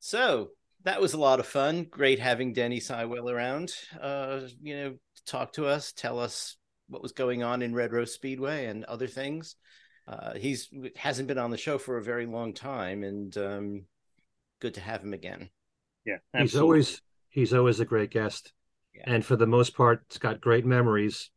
So 0.00 0.50
that 0.84 1.00
was 1.00 1.14
a 1.14 1.18
lot 1.20 1.40
of 1.40 1.46
fun. 1.46 1.86
Great 1.90 2.18
having 2.18 2.52
Denny 2.52 2.80
Seiwell 2.80 3.30
around. 3.30 3.72
Uh, 4.00 4.40
you 4.60 4.76
know, 4.76 4.94
talk 5.26 5.52
to 5.54 5.66
us, 5.66 5.92
tell 5.92 6.18
us 6.18 6.56
what 6.88 7.02
was 7.02 7.12
going 7.12 7.42
on 7.42 7.62
in 7.62 7.74
Red 7.74 7.92
Rose 7.92 8.12
Speedway 8.12 8.66
and 8.66 8.84
other 8.84 9.06
things. 9.06 9.56
Uh, 10.08 10.34
he's 10.34 10.68
hasn't 10.96 11.28
been 11.28 11.38
on 11.38 11.50
the 11.50 11.56
show 11.56 11.78
for 11.78 11.96
a 11.96 12.02
very 12.02 12.26
long 12.26 12.52
time, 12.52 13.04
and 13.04 13.36
um, 13.38 13.84
good 14.60 14.74
to 14.74 14.80
have 14.80 15.02
him 15.02 15.12
again. 15.12 15.48
Yeah, 16.04 16.16
He's 16.36 16.56
always 16.56 17.00
he's 17.30 17.54
always 17.54 17.78
a 17.78 17.84
great 17.84 18.10
guest, 18.10 18.52
Yeah. 18.92 19.04
and 19.06 19.24
for 19.24 19.36
the 19.36 19.46
most 19.46 19.76
part, 19.76 20.02
it's 20.06 20.18
got 20.18 20.40
great 20.40 20.66
memories, 20.66 21.30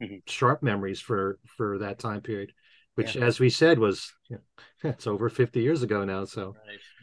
Mhm. 0.00 0.22
sharp 0.26 0.62
memories 0.62 1.00
for 1.00 1.38
for 1.58 1.78
that 1.80 1.98
time 1.98 2.22
period, 2.22 2.54
which, 2.98 3.14
Yeah. 3.14 3.24
as 3.24 3.38
we 3.38 3.48
said, 3.48 3.78
was 3.78 4.12
you 4.28 4.36
know, 4.36 4.42
it's 4.90 5.06
over 5.06 5.28
fifty 5.28 5.60
years 5.62 5.82
ago 5.82 6.04
now. 6.04 6.24
So 6.24 6.54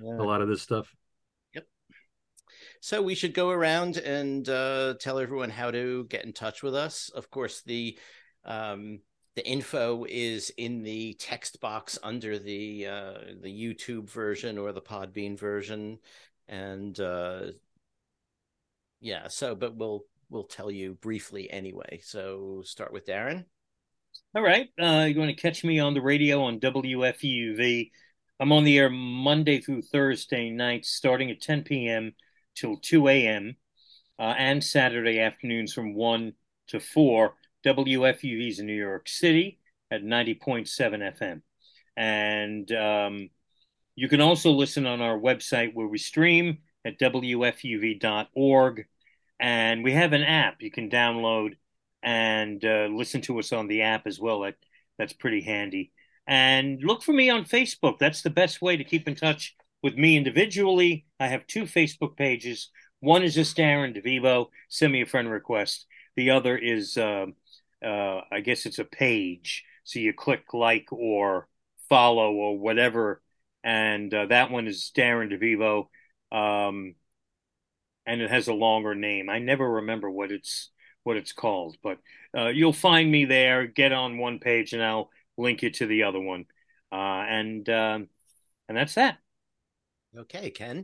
Right. 0.02 0.20
a 0.20 0.24
lot 0.24 0.42
of 0.42 0.48
this 0.50 0.62
stuff. 0.62 0.94
Yep. 1.54 1.66
So 2.82 3.02
we 3.02 3.16
should 3.16 3.34
go 3.34 3.50
around 3.50 3.98
and 3.98 4.48
uh, 4.48 4.96
tell 5.00 5.18
everyone 5.20 5.50
how 5.50 5.72
to 5.72 6.04
get 6.10 6.26
in 6.26 6.34
touch 6.34 6.62
with 6.62 6.76
us. 6.76 7.10
Of 7.10 7.32
course, 7.32 7.62
the 7.62 7.98
um, 8.44 9.00
the 9.36 9.48
info 9.48 10.06
is 10.08 10.50
in 10.58 10.84
the 10.84 11.14
text 11.14 11.60
box 11.62 11.98
under 12.04 12.38
the 12.38 12.88
uh, 12.88 13.14
the 13.42 13.50
YouTube 13.50 14.10
version 14.10 14.58
or 14.58 14.74
the 14.74 14.82
Podbean 14.82 15.40
version, 15.40 16.00
and 16.48 17.00
uh, 17.00 17.52
yeah. 19.00 19.30
So, 19.30 19.56
but 19.56 19.76
we'll 19.76 20.04
we'll 20.30 20.44
tell 20.44 20.70
you 20.70 20.96
briefly 20.96 21.50
anyway. 21.50 22.02
So 22.04 22.64
start 22.66 22.92
with 22.92 23.06
Darren. 23.06 23.46
All 24.36 24.44
right. 24.44 24.68
Uh, 24.78 25.06
you're 25.06 25.14
going 25.14 25.34
to 25.34 25.42
catch 25.42 25.64
me 25.64 25.80
on 25.80 25.94
the 25.94 26.02
radio 26.02 26.44
on 26.44 26.60
WFUV. 26.60 27.90
I'm 28.38 28.52
on 28.52 28.66
the 28.66 28.78
air 28.78 28.90
Monday 28.90 29.62
through 29.62 29.84
Thursday 29.84 30.50
nights, 30.50 30.90
starting 30.90 31.32
at 31.32 31.40
10 31.40 31.64
p.m. 31.64 32.14
till 32.54 32.76
2 32.76 33.08
a.m., 33.08 33.56
uh, 34.20 34.34
and 34.38 34.62
Saturday 34.62 35.22
afternoons 35.22 35.72
from 35.72 35.94
1 35.94 36.34
to 36.68 36.82
4. 36.82 37.34
WFUV 37.66 38.50
is 38.50 38.60
in 38.60 38.66
New 38.66 38.74
York 38.74 39.08
City 39.08 39.58
at 39.90 40.04
90.7 40.04 40.68
FM. 41.18 41.42
And 41.96 42.70
um, 42.74 43.30
you 43.96 44.10
can 44.10 44.20
also 44.20 44.52
listen 44.52 44.86
on 44.86 45.00
our 45.00 45.18
website 45.18 45.74
where 45.74 45.88
we 45.88 45.98
stream 45.98 46.58
at 46.84 47.00
WFUV.org. 47.00 48.86
And 49.40 49.82
we 49.82 49.94
have 49.94 50.12
an 50.12 50.24
app 50.24 50.62
you 50.62 50.72
can 50.72 50.90
download 50.90 51.54
and 52.06 52.64
uh, 52.64 52.88
listen 52.92 53.20
to 53.22 53.40
us 53.40 53.52
on 53.52 53.68
the 53.68 53.82
app 53.82 54.06
as 54.06 54.20
well. 54.20 54.42
That 54.42 54.56
that's 54.98 55.12
pretty 55.12 55.42
handy. 55.42 55.92
And 56.28 56.80
look 56.82 57.04
for 57.04 57.12
me 57.12 57.30
on 57.30 57.44
Facebook. 57.44 57.98
That's 58.00 58.22
the 58.22 58.30
best 58.30 58.62
way 58.62 58.78
to 58.78 58.84
keep 58.84 59.08
in 59.08 59.16
touch 59.16 59.56
with 59.84 59.96
me 59.98 60.16
individually. 60.16 61.06
I 61.20 61.28
have 61.28 61.46
two 61.48 61.64
Facebook 61.64 62.16
pages. 62.16 62.70
One 63.00 63.24
is 63.24 63.36
just 63.36 63.58
Darren 63.58 63.96
DeVivo. 63.96 64.48
Send 64.70 64.94
me 64.94 65.02
a 65.02 65.06
friend 65.06 65.30
request. 65.30 65.86
The 66.16 66.32
other 66.32 66.58
is, 66.58 66.98
uh, 66.98 67.26
uh, 67.86 68.22
I 68.32 68.40
guess 68.40 68.66
it's 68.66 68.80
a 68.80 68.86
page. 68.86 69.66
So 69.84 70.00
you 70.00 70.14
click 70.14 70.54
like 70.54 70.88
or 70.92 71.48
follow 71.90 72.32
or 72.32 72.58
whatever. 72.58 73.22
And 73.64 74.14
uh, 74.14 74.28
that 74.28 74.50
one 74.50 74.68
is 74.68 74.92
Darren 74.96 75.32
DeVivo. 75.32 75.88
Um, 76.36 76.96
and 78.08 78.22
it 78.22 78.32
has 78.32 78.48
a 78.48 78.54
longer 78.54 78.96
name. 78.96 79.30
I 79.30 79.40
never 79.40 79.70
remember 79.70 80.10
what 80.10 80.32
it's 80.32 80.70
what 81.06 81.18
it's 81.18 81.34
called, 81.34 81.78
but 81.84 82.00
uh, 82.36 82.48
you'll 82.48 82.74
find 82.74 83.10
me 83.10 83.26
there. 83.26 83.68
Get 83.68 83.94
on 83.94 84.18
one 84.18 84.40
page, 84.40 84.74
and 84.74 84.84
I'll 84.84 85.12
link 85.38 85.62
you 85.62 85.70
to 85.70 85.86
the 85.86 86.04
other 86.04 86.20
one. 86.20 86.46
Uh, 86.92 86.96
and 86.96 87.70
um, 87.70 88.10
and 88.68 88.76
that's 88.76 88.96
that. 88.96 89.20
Okay, 90.18 90.50
Ken. 90.50 90.84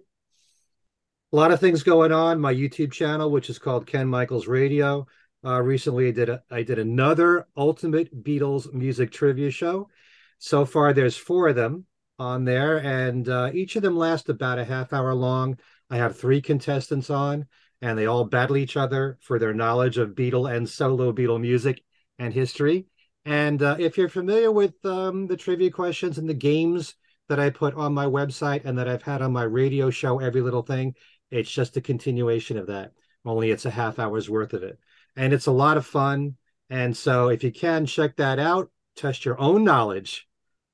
A 1.34 1.36
lot 1.36 1.52
of 1.52 1.60
things 1.60 1.84
going 1.84 2.12
on. 2.12 2.40
My 2.40 2.54
YouTube 2.54 2.92
channel, 2.92 3.32
which 3.32 3.50
is 3.50 3.58
called 3.58 3.88
Ken 3.88 4.08
Michaels 4.08 4.48
Radio. 4.48 5.08
Uh, 5.44 5.60
recently, 5.60 6.10
I 6.10 6.12
did 6.12 6.30
a, 6.30 6.44
I 6.52 6.62
did 6.62 6.78
another 6.78 7.48
Ultimate 7.58 8.24
Beatles 8.24 8.72
music 8.72 9.12
trivia 9.12 9.50
show. 9.50 9.90
So 10.38 10.66
far, 10.66 10.94
there's 10.94 11.18
four 11.18 11.48
of 11.48 11.56
them 11.56 11.86
on 12.20 12.46
there, 12.46 12.78
and 12.78 13.28
uh, 13.28 13.50
each 13.54 13.76
of 13.76 13.82
them 13.82 13.98
last 13.98 14.30
about 14.30 14.60
a 14.60 14.66
half 14.66 14.94
hour 14.94 15.16
long. 15.16 15.58
I 15.90 15.98
have 15.98 16.16
three 16.16 16.42
contestants 16.42 17.10
on, 17.10 17.48
and 17.82 17.98
they 17.98 18.06
all 18.06 18.26
battle 18.26 18.58
each 18.58 18.78
other 18.78 19.18
for 19.22 19.40
their 19.40 19.54
knowledge 19.54 19.98
of 19.98 20.12
Beatle 20.12 20.54
and 20.54 20.68
solo 20.68 21.12
Beatle 21.12 21.42
music 21.42 21.84
and 22.20 22.34
history. 22.34 22.86
And 23.26 23.62
uh, 23.62 23.76
if 23.80 23.98
you're 23.98 24.10
familiar 24.10 24.52
with 24.52 24.74
um, 24.86 25.28
the 25.28 25.38
trivia 25.38 25.72
questions 25.72 26.18
and 26.18 26.30
the 26.30 26.34
games 26.34 26.96
that 27.30 27.40
I 27.40 27.50
put 27.50 27.76
on 27.76 27.94
my 27.94 28.06
website 28.06 28.66
and 28.66 28.78
that 28.78 28.88
I've 28.88 29.04
had 29.04 29.22
on 29.22 29.32
my 29.32 29.44
radio 29.44 29.90
show, 29.90 30.20
Every 30.20 30.42
Little 30.42 30.64
Thing, 30.64 30.96
it's 31.30 31.52
just 31.52 31.78
a 31.78 31.82
continuation 31.82 32.58
of 32.58 32.68
that. 32.68 32.92
Only 33.24 33.52
it's 33.52 33.66
a 33.66 33.72
half 33.72 34.00
hour's 34.00 34.30
worth 34.30 34.54
of 34.54 34.64
it. 34.64 34.80
And 35.16 35.34
it's 35.34 35.46
a 35.46 35.52
lot 35.52 35.78
of 35.78 35.86
fun. 35.86 36.36
And 36.70 36.96
so 36.96 37.30
if 37.30 37.44
you 37.44 37.52
can 37.52 37.86
check 37.86 38.18
that 38.18 38.40
out, 38.40 38.72
test 38.96 39.26
your 39.26 39.40
own 39.40 39.64
knowledge 39.64 40.28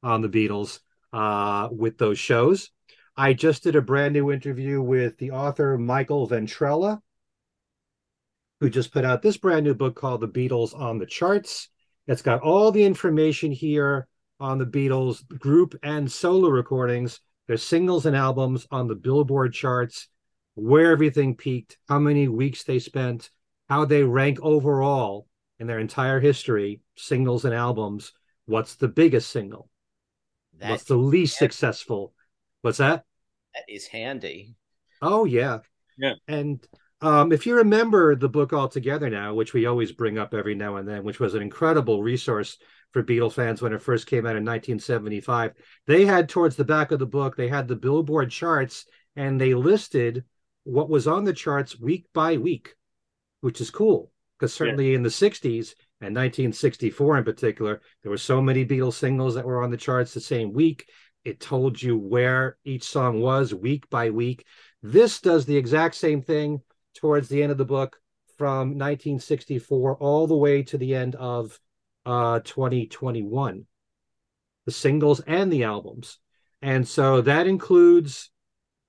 on 0.03 0.21
the 0.21 0.29
Beatles 0.29 0.79
uh, 1.13 1.69
with 1.71 1.97
those 1.97 2.19
shows. 2.19 2.71
I 3.19 3.33
just 3.33 3.63
did 3.63 3.75
a 3.75 3.81
brand 3.81 4.13
new 4.13 4.31
interview 4.31 4.79
with 4.79 5.17
the 5.17 5.31
author 5.31 5.75
Michael 5.75 6.29
Ventrella, 6.29 7.01
who 8.59 8.69
just 8.69 8.93
put 8.93 9.03
out 9.03 9.23
this 9.23 9.37
brand 9.37 9.65
new 9.65 9.73
book 9.73 9.95
called 9.95 10.21
The 10.21 10.27
Beatles 10.27 10.79
on 10.79 10.99
the 10.99 11.07
Charts. 11.07 11.69
It's 12.05 12.21
got 12.21 12.41
all 12.41 12.71
the 12.71 12.83
information 12.83 13.51
here 13.51 14.07
on 14.39 14.59
the 14.59 14.67
Beatles 14.67 15.27
group 15.39 15.73
and 15.81 16.11
solo 16.11 16.49
recordings, 16.49 17.19
their 17.47 17.57
singles 17.57 18.05
and 18.05 18.15
albums 18.15 18.67
on 18.69 18.87
the 18.87 18.93
Billboard 18.93 19.51
charts, 19.51 20.09
where 20.53 20.91
everything 20.91 21.35
peaked, 21.35 21.79
how 21.89 21.97
many 21.97 22.27
weeks 22.27 22.65
they 22.65 22.77
spent, 22.77 23.31
how 23.67 23.83
they 23.85 24.03
rank 24.03 24.37
overall 24.43 25.25
in 25.59 25.65
their 25.65 25.79
entire 25.79 26.19
history, 26.19 26.81
singles 26.95 27.45
and 27.45 27.53
albums. 27.55 28.13
What's 28.45 28.75
the 28.75 28.87
biggest 28.87 29.31
single? 29.31 29.69
That, 30.59 30.69
What's 30.69 30.83
the 30.83 30.97
least 30.97 31.39
successful? 31.39 32.13
What's 32.61 32.77
that? 32.77 33.05
That 33.57 33.73
is 33.73 33.87
handy. 33.87 34.53
Oh 35.01 35.25
yeah. 35.25 35.59
Yeah. 35.97 36.13
And 36.27 36.65
Um, 37.01 37.31
if 37.31 37.45
you 37.45 37.55
remember 37.55 38.15
the 38.15 38.29
book 38.29 38.53
All 38.53 38.67
Together 38.67 39.09
Now, 39.09 39.33
which 39.33 39.53
we 39.53 39.65
always 39.65 39.91
bring 39.91 40.17
up 40.17 40.33
every 40.33 40.55
now 40.55 40.77
and 40.77 40.87
then, 40.87 41.03
which 41.03 41.19
was 41.19 41.33
an 41.33 41.41
incredible 41.41 42.01
resource 42.03 42.57
for 42.91 43.03
Beatle 43.03 43.31
fans 43.31 43.61
when 43.61 43.73
it 43.73 43.81
first 43.81 44.07
came 44.07 44.25
out 44.25 44.35
in 44.35 44.45
1975, 44.45 45.53
they 45.85 46.05
had 46.05 46.29
towards 46.29 46.55
the 46.55 46.65
back 46.65 46.91
of 46.91 46.99
the 46.99 47.05
book, 47.05 47.35
they 47.35 47.47
had 47.47 47.67
the 47.67 47.75
Billboard 47.75 48.31
charts 48.31 48.85
and 49.15 49.39
they 49.39 49.53
listed 49.53 50.23
what 50.63 50.89
was 50.89 51.07
on 51.07 51.23
the 51.23 51.33
charts 51.33 51.79
week 51.79 52.05
by 52.13 52.37
week, 52.37 52.75
which 53.41 53.61
is 53.61 53.69
cool 53.69 54.11
because 54.37 54.53
certainly 54.53 54.89
yeah. 54.89 54.95
in 54.95 55.03
the 55.03 55.09
60s 55.09 55.73
and 55.99 56.15
1964 56.15 57.17
in 57.17 57.23
particular, 57.23 57.81
there 58.01 58.11
were 58.11 58.17
so 58.17 58.41
many 58.41 58.65
Beatles 58.65 58.93
singles 58.93 59.35
that 59.35 59.45
were 59.45 59.63
on 59.63 59.71
the 59.71 59.77
charts 59.77 60.13
the 60.13 60.21
same 60.21 60.53
week. 60.53 60.87
It 61.27 61.41
told 61.41 61.81
you 61.81 61.97
where 61.97 62.57
each 62.63 62.85
song 62.85 63.19
was 63.19 63.53
week 63.53 63.89
by 63.89 64.11
week. 64.11 64.45
This 64.81 65.19
does 65.19 65.45
the 65.45 65.57
exact 65.57 65.95
same 65.95 66.21
thing 66.21 66.61
towards 66.95 67.27
the 67.27 67.43
end 67.43 67.51
of 67.51 67.57
the 67.57 67.65
book 67.65 67.97
from 68.37 68.77
1964 68.77 69.97
all 69.97 70.25
the 70.25 70.37
way 70.37 70.63
to 70.63 70.77
the 70.77 70.95
end 70.95 71.15
of 71.15 71.59
uh, 72.05 72.39
2021, 72.45 73.65
the 74.65 74.71
singles 74.71 75.19
and 75.19 75.51
the 75.51 75.65
albums. 75.65 76.17
And 76.61 76.87
so 76.87 77.19
that 77.19 77.45
includes 77.45 78.31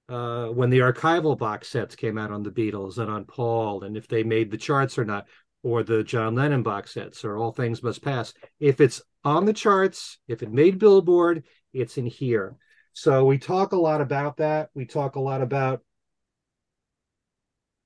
uh, 0.08 0.46
when 0.46 0.70
the 0.70 0.78
archival 0.78 1.36
box 1.36 1.66
sets 1.66 1.96
came 1.96 2.16
out 2.16 2.30
on 2.30 2.44
the 2.44 2.52
Beatles 2.52 2.98
and 2.98 3.10
on 3.10 3.24
Paul, 3.24 3.82
and 3.82 3.96
if 3.96 4.06
they 4.06 4.22
made 4.22 4.52
the 4.52 4.56
charts 4.56 4.96
or 4.96 5.04
not, 5.04 5.26
or 5.64 5.82
the 5.82 6.04
John 6.04 6.36
Lennon 6.36 6.62
box 6.62 6.94
sets, 6.94 7.24
or 7.24 7.36
All 7.36 7.50
Things 7.50 7.82
Must 7.82 8.00
Pass. 8.00 8.32
If 8.60 8.80
it's 8.80 9.02
on 9.24 9.44
the 9.44 9.52
charts, 9.52 10.18
if 10.28 10.44
it 10.44 10.52
made 10.52 10.78
Billboard, 10.78 11.42
it's 11.80 11.98
in 11.98 12.06
here. 12.06 12.56
So 12.92 13.24
we 13.24 13.38
talk 13.38 13.72
a 13.72 13.76
lot 13.76 14.00
about 14.00 14.38
that. 14.38 14.70
We 14.74 14.84
talk 14.84 15.16
a 15.16 15.20
lot 15.20 15.42
about 15.42 15.82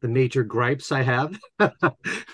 the 0.01 0.09
major 0.09 0.43
gripes 0.43 0.91
I 0.91 1.03
have 1.03 1.39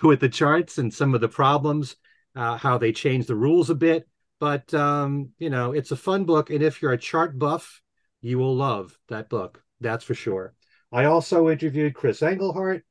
with 0.02 0.20
the 0.20 0.28
charts 0.28 0.78
and 0.78 0.92
some 0.92 1.14
of 1.14 1.20
the 1.20 1.28
problems, 1.28 1.96
uh, 2.34 2.56
how 2.56 2.78
they 2.78 2.92
change 2.92 3.26
the 3.26 3.36
rules 3.36 3.70
a 3.70 3.74
bit. 3.74 4.08
But 4.40 4.72
um, 4.72 5.30
you 5.38 5.50
know, 5.50 5.72
it's 5.72 5.90
a 5.90 5.96
fun 5.96 6.24
book, 6.24 6.50
and 6.50 6.62
if 6.62 6.80
you're 6.80 6.92
a 6.92 6.98
chart 6.98 7.38
buff, 7.38 7.82
you 8.20 8.38
will 8.38 8.54
love 8.54 8.96
that 9.08 9.28
book. 9.28 9.62
That's 9.80 10.04
for 10.04 10.14
sure. 10.14 10.54
I 10.92 11.04
also 11.04 11.50
interviewed 11.50 11.94
Chris 11.94 12.22
Engelhardt. 12.22 12.82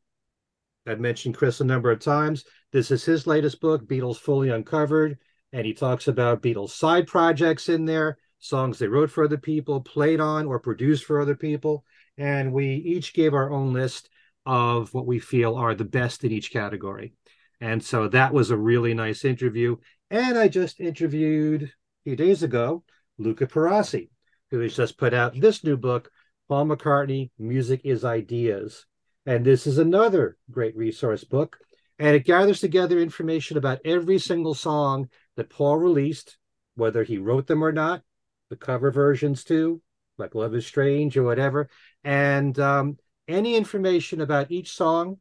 I've 0.85 0.99
mentioned 0.99 1.35
Chris 1.35 1.59
a 1.59 1.65
number 1.65 1.91
of 1.91 1.99
times. 1.99 2.45
This 2.71 2.91
is 2.91 3.03
his 3.03 3.27
latest 3.27 3.59
book, 3.59 3.87
Beatles 3.87 4.17
Fully 4.17 4.49
Uncovered, 4.49 5.17
and 5.51 5.65
he 5.65 5.73
talks 5.73 6.07
about 6.07 6.41
Beatles 6.41 6.71
side 6.71 7.07
projects 7.07 7.69
in 7.69 7.85
there, 7.85 8.17
songs 8.39 8.79
they 8.79 8.87
wrote 8.87 9.11
for 9.11 9.23
other 9.23 9.37
people, 9.37 9.81
played 9.81 10.19
on 10.19 10.45
or 10.45 10.59
produced 10.59 11.05
for 11.05 11.19
other 11.19 11.35
people, 11.35 11.83
and 12.17 12.51
we 12.51 12.67
each 12.75 13.13
gave 13.13 13.33
our 13.33 13.51
own 13.51 13.73
list 13.73 14.09
of 14.45 14.93
what 14.93 15.05
we 15.05 15.19
feel 15.19 15.55
are 15.55 15.75
the 15.75 15.83
best 15.83 16.23
in 16.23 16.31
each 16.31 16.51
category. 16.51 17.13
And 17.59 17.83
so 17.83 18.07
that 18.09 18.33
was 18.33 18.49
a 18.49 18.57
really 18.57 18.93
nice 18.93 19.25
interview. 19.25 19.77
And 20.09 20.37
I 20.37 20.47
just 20.47 20.79
interviewed 20.79 21.63
a 21.63 21.69
few 22.03 22.15
days 22.15 22.43
ago 22.43 22.83
Luca 23.17 23.47
Perasi, 23.47 24.09
who 24.51 24.59
has 24.59 24.75
just 24.75 24.97
put 24.97 25.13
out 25.13 25.39
this 25.39 25.63
new 25.63 25.75
book, 25.75 26.09
Paul 26.47 26.67
McCartney 26.67 27.31
Music 27.37 27.81
is 27.83 28.05
Ideas. 28.05 28.85
And 29.25 29.43
this 29.43 29.67
is 29.67 29.77
another 29.77 30.37
great 30.49 30.75
resource 30.77 31.23
book. 31.23 31.57
And 31.99 32.15
it 32.15 32.25
gathers 32.25 32.61
together 32.61 32.99
information 32.99 33.57
about 33.57 33.81
every 33.83 34.19
single 34.19 34.53
song 34.53 35.09
that 35.35 35.49
Paul 35.49 35.77
released, 35.77 36.37
whether 36.75 37.03
he 37.03 37.17
wrote 37.17 37.47
them 37.47 37.63
or 37.63 37.71
not, 37.71 38.03
the 38.49 38.55
cover 38.55 38.91
versions 38.91 39.43
too, 39.43 39.81
like 40.17 40.35
Love 40.35 40.55
is 40.55 40.65
Strange 40.65 41.17
or 41.17 41.23
whatever. 41.23 41.69
And 42.03 42.57
um, 42.59 42.97
any 43.27 43.55
information 43.55 44.21
about 44.21 44.51
each 44.51 44.71
song, 44.71 45.17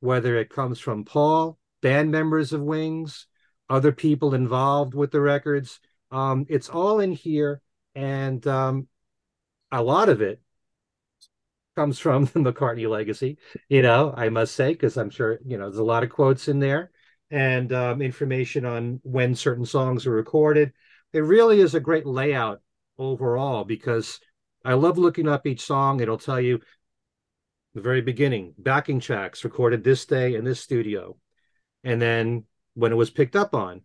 whether 0.00 0.36
it 0.36 0.50
comes 0.50 0.78
from 0.78 1.04
Paul, 1.04 1.58
band 1.82 2.10
members 2.10 2.52
of 2.52 2.60
Wings, 2.60 3.26
other 3.68 3.92
people 3.92 4.34
involved 4.34 4.94
with 4.94 5.10
the 5.10 5.20
records. 5.20 5.80
Um, 6.10 6.46
it's 6.48 6.68
all 6.68 7.00
in 7.00 7.12
here, 7.12 7.60
and 7.94 8.44
um, 8.46 8.88
a 9.70 9.82
lot 9.82 10.08
of 10.08 10.22
it 10.22 10.40
comes 11.76 11.98
from 11.98 12.24
the 12.26 12.40
McCartney 12.40 12.88
legacy. 12.88 13.38
You 13.68 13.82
know, 13.82 14.14
I 14.16 14.28
must 14.30 14.54
say, 14.54 14.72
because 14.72 14.96
I'm 14.96 15.10
sure 15.10 15.38
you 15.44 15.58
know 15.58 15.64
there's 15.64 15.78
a 15.78 15.84
lot 15.84 16.02
of 16.02 16.10
quotes 16.10 16.48
in 16.48 16.60
there 16.60 16.90
and 17.30 17.72
um, 17.72 18.00
information 18.00 18.64
on 18.64 19.00
when 19.02 19.34
certain 19.34 19.66
songs 19.66 20.06
were 20.06 20.14
recorded. 20.14 20.72
It 21.12 21.20
really 21.20 21.60
is 21.60 21.74
a 21.74 21.80
great 21.80 22.06
layout 22.06 22.62
overall 22.98 23.64
because 23.64 24.20
I 24.64 24.74
love 24.74 24.98
looking 24.98 25.28
up 25.28 25.46
each 25.46 25.62
song. 25.62 26.00
It'll 26.00 26.18
tell 26.18 26.40
you 26.40 26.60
the 27.74 27.80
very 27.80 28.00
beginning, 28.00 28.54
backing 28.58 29.00
tracks 29.00 29.44
recorded 29.44 29.84
this 29.84 30.04
day 30.06 30.34
in 30.34 30.44
this 30.44 30.60
studio. 30.60 31.16
And 31.84 32.00
then 32.02 32.44
when 32.74 32.92
it 32.92 32.96
was 32.96 33.10
picked 33.10 33.36
up 33.36 33.54
on, 33.54 33.82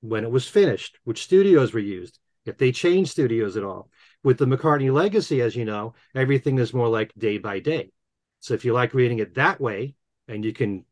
when 0.00 0.24
it 0.24 0.30
was 0.30 0.48
finished, 0.48 0.98
which 1.04 1.22
studios 1.22 1.72
were 1.72 1.80
used, 1.80 2.18
if 2.44 2.58
they 2.58 2.72
changed 2.72 3.10
studios 3.10 3.56
at 3.56 3.64
all. 3.64 3.90
With 4.22 4.38
the 4.38 4.46
McCartney 4.46 4.92
legacy, 4.92 5.40
as 5.42 5.54
you 5.56 5.64
know, 5.64 5.94
everything 6.14 6.58
is 6.58 6.74
more 6.74 6.88
like 6.88 7.12
day 7.16 7.38
by 7.38 7.60
day. 7.60 7.92
So 8.40 8.54
if 8.54 8.64
you 8.64 8.72
like 8.72 8.94
reading 8.94 9.18
it 9.18 9.34
that 9.34 9.60
way, 9.60 9.94
and 10.28 10.44
you 10.44 10.52
can 10.52 10.84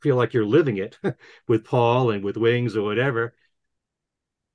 feel 0.00 0.16
like 0.16 0.34
you're 0.34 0.44
living 0.44 0.76
it 0.76 0.98
with 1.48 1.64
Paul 1.64 2.10
and 2.10 2.22
with 2.22 2.36
Wings 2.36 2.76
or 2.76 2.82
whatever, 2.82 3.34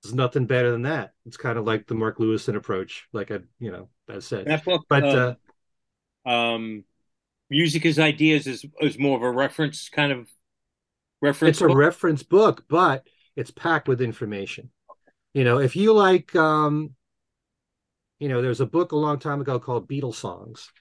there's 0.03 0.15
nothing 0.15 0.45
better 0.45 0.71
than 0.71 0.83
that. 0.83 1.13
It's 1.25 1.37
kind 1.37 1.57
of 1.57 1.65
like 1.65 1.87
the 1.87 1.95
Mark 1.95 2.19
Lewisohn 2.19 2.55
approach, 2.55 3.07
like 3.11 3.31
I, 3.31 3.39
you 3.59 3.71
know, 3.71 3.89
I 4.09 4.19
said. 4.19 4.45
That 4.45 4.63
book, 4.63 4.85
but 4.87 5.03
uh, 5.03 5.35
uh, 6.25 6.29
um, 6.29 6.83
music 7.49 7.85
as 7.85 7.99
ideas 7.99 8.47
is 8.47 8.65
is 8.81 8.97
more 8.97 9.17
of 9.17 9.23
a 9.23 9.31
reference 9.31 9.89
kind 9.89 10.11
of 10.11 10.29
reference. 11.21 11.57
It's 11.57 11.59
book? 11.59 11.71
a 11.71 11.75
reference 11.75 12.23
book, 12.23 12.65
but 12.69 13.05
it's 13.35 13.51
packed 13.51 13.87
with 13.87 14.01
information. 14.01 14.71
You 15.33 15.43
know, 15.43 15.59
if 15.59 15.75
you 15.75 15.93
like, 15.93 16.35
um, 16.35 16.95
you 18.19 18.29
know, 18.29 18.41
there's 18.41 18.61
a 18.61 18.65
book 18.65 18.93
a 18.93 18.97
long 18.97 19.19
time 19.19 19.41
ago 19.41 19.59
called 19.59 19.89
Beatles 19.89 20.15
Songs, 20.15 20.71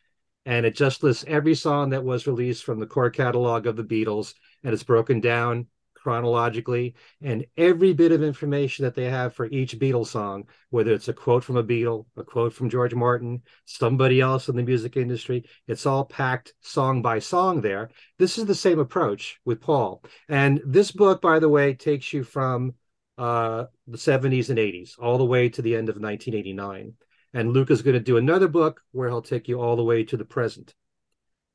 and 0.46 0.64
it 0.64 0.76
just 0.76 1.02
lists 1.02 1.24
every 1.26 1.54
song 1.54 1.90
that 1.90 2.04
was 2.04 2.26
released 2.26 2.64
from 2.64 2.78
the 2.78 2.86
core 2.86 3.10
catalog 3.10 3.66
of 3.66 3.76
the 3.76 3.84
Beatles, 3.84 4.34
and 4.62 4.72
it's 4.72 4.84
broken 4.84 5.20
down 5.20 5.66
chronologically 6.08 6.94
and 7.20 7.44
every 7.58 7.92
bit 7.92 8.12
of 8.12 8.22
information 8.22 8.82
that 8.82 8.94
they 8.94 9.04
have 9.04 9.34
for 9.34 9.44
each 9.44 9.78
Beatles 9.78 10.06
song, 10.06 10.48
whether 10.70 10.90
it's 10.90 11.08
a 11.08 11.12
quote 11.12 11.44
from 11.44 11.58
a 11.58 11.62
Beatle, 11.62 12.06
a 12.16 12.24
quote 12.24 12.54
from 12.54 12.70
George 12.70 12.94
Martin, 12.94 13.42
somebody 13.66 14.22
else 14.22 14.48
in 14.48 14.56
the 14.56 14.62
music 14.62 14.96
industry, 14.96 15.44
it's 15.66 15.84
all 15.84 16.06
packed 16.06 16.54
song 16.62 17.02
by 17.02 17.18
song 17.18 17.60
there. 17.60 17.90
This 18.18 18.38
is 18.38 18.46
the 18.46 18.54
same 18.54 18.78
approach 18.78 19.38
with 19.44 19.60
Paul. 19.60 20.02
And 20.30 20.62
this 20.64 20.92
book, 20.92 21.20
by 21.20 21.40
the 21.40 21.48
way, 21.50 21.74
takes 21.74 22.10
you 22.14 22.24
from 22.24 22.72
uh, 23.18 23.66
the 23.86 23.98
70s 23.98 24.48
and 24.48 24.58
80s 24.58 24.92
all 24.98 25.18
the 25.18 25.26
way 25.26 25.50
to 25.50 25.60
the 25.60 25.76
end 25.76 25.90
of 25.90 25.96
1989. 25.96 26.94
And 27.34 27.52
Luke 27.52 27.70
is 27.70 27.82
going 27.82 27.98
to 27.98 28.00
do 28.00 28.16
another 28.16 28.48
book 28.48 28.80
where 28.92 29.10
he'll 29.10 29.20
take 29.20 29.46
you 29.46 29.60
all 29.60 29.76
the 29.76 29.84
way 29.84 30.04
to 30.04 30.16
the 30.16 30.24
present. 30.24 30.74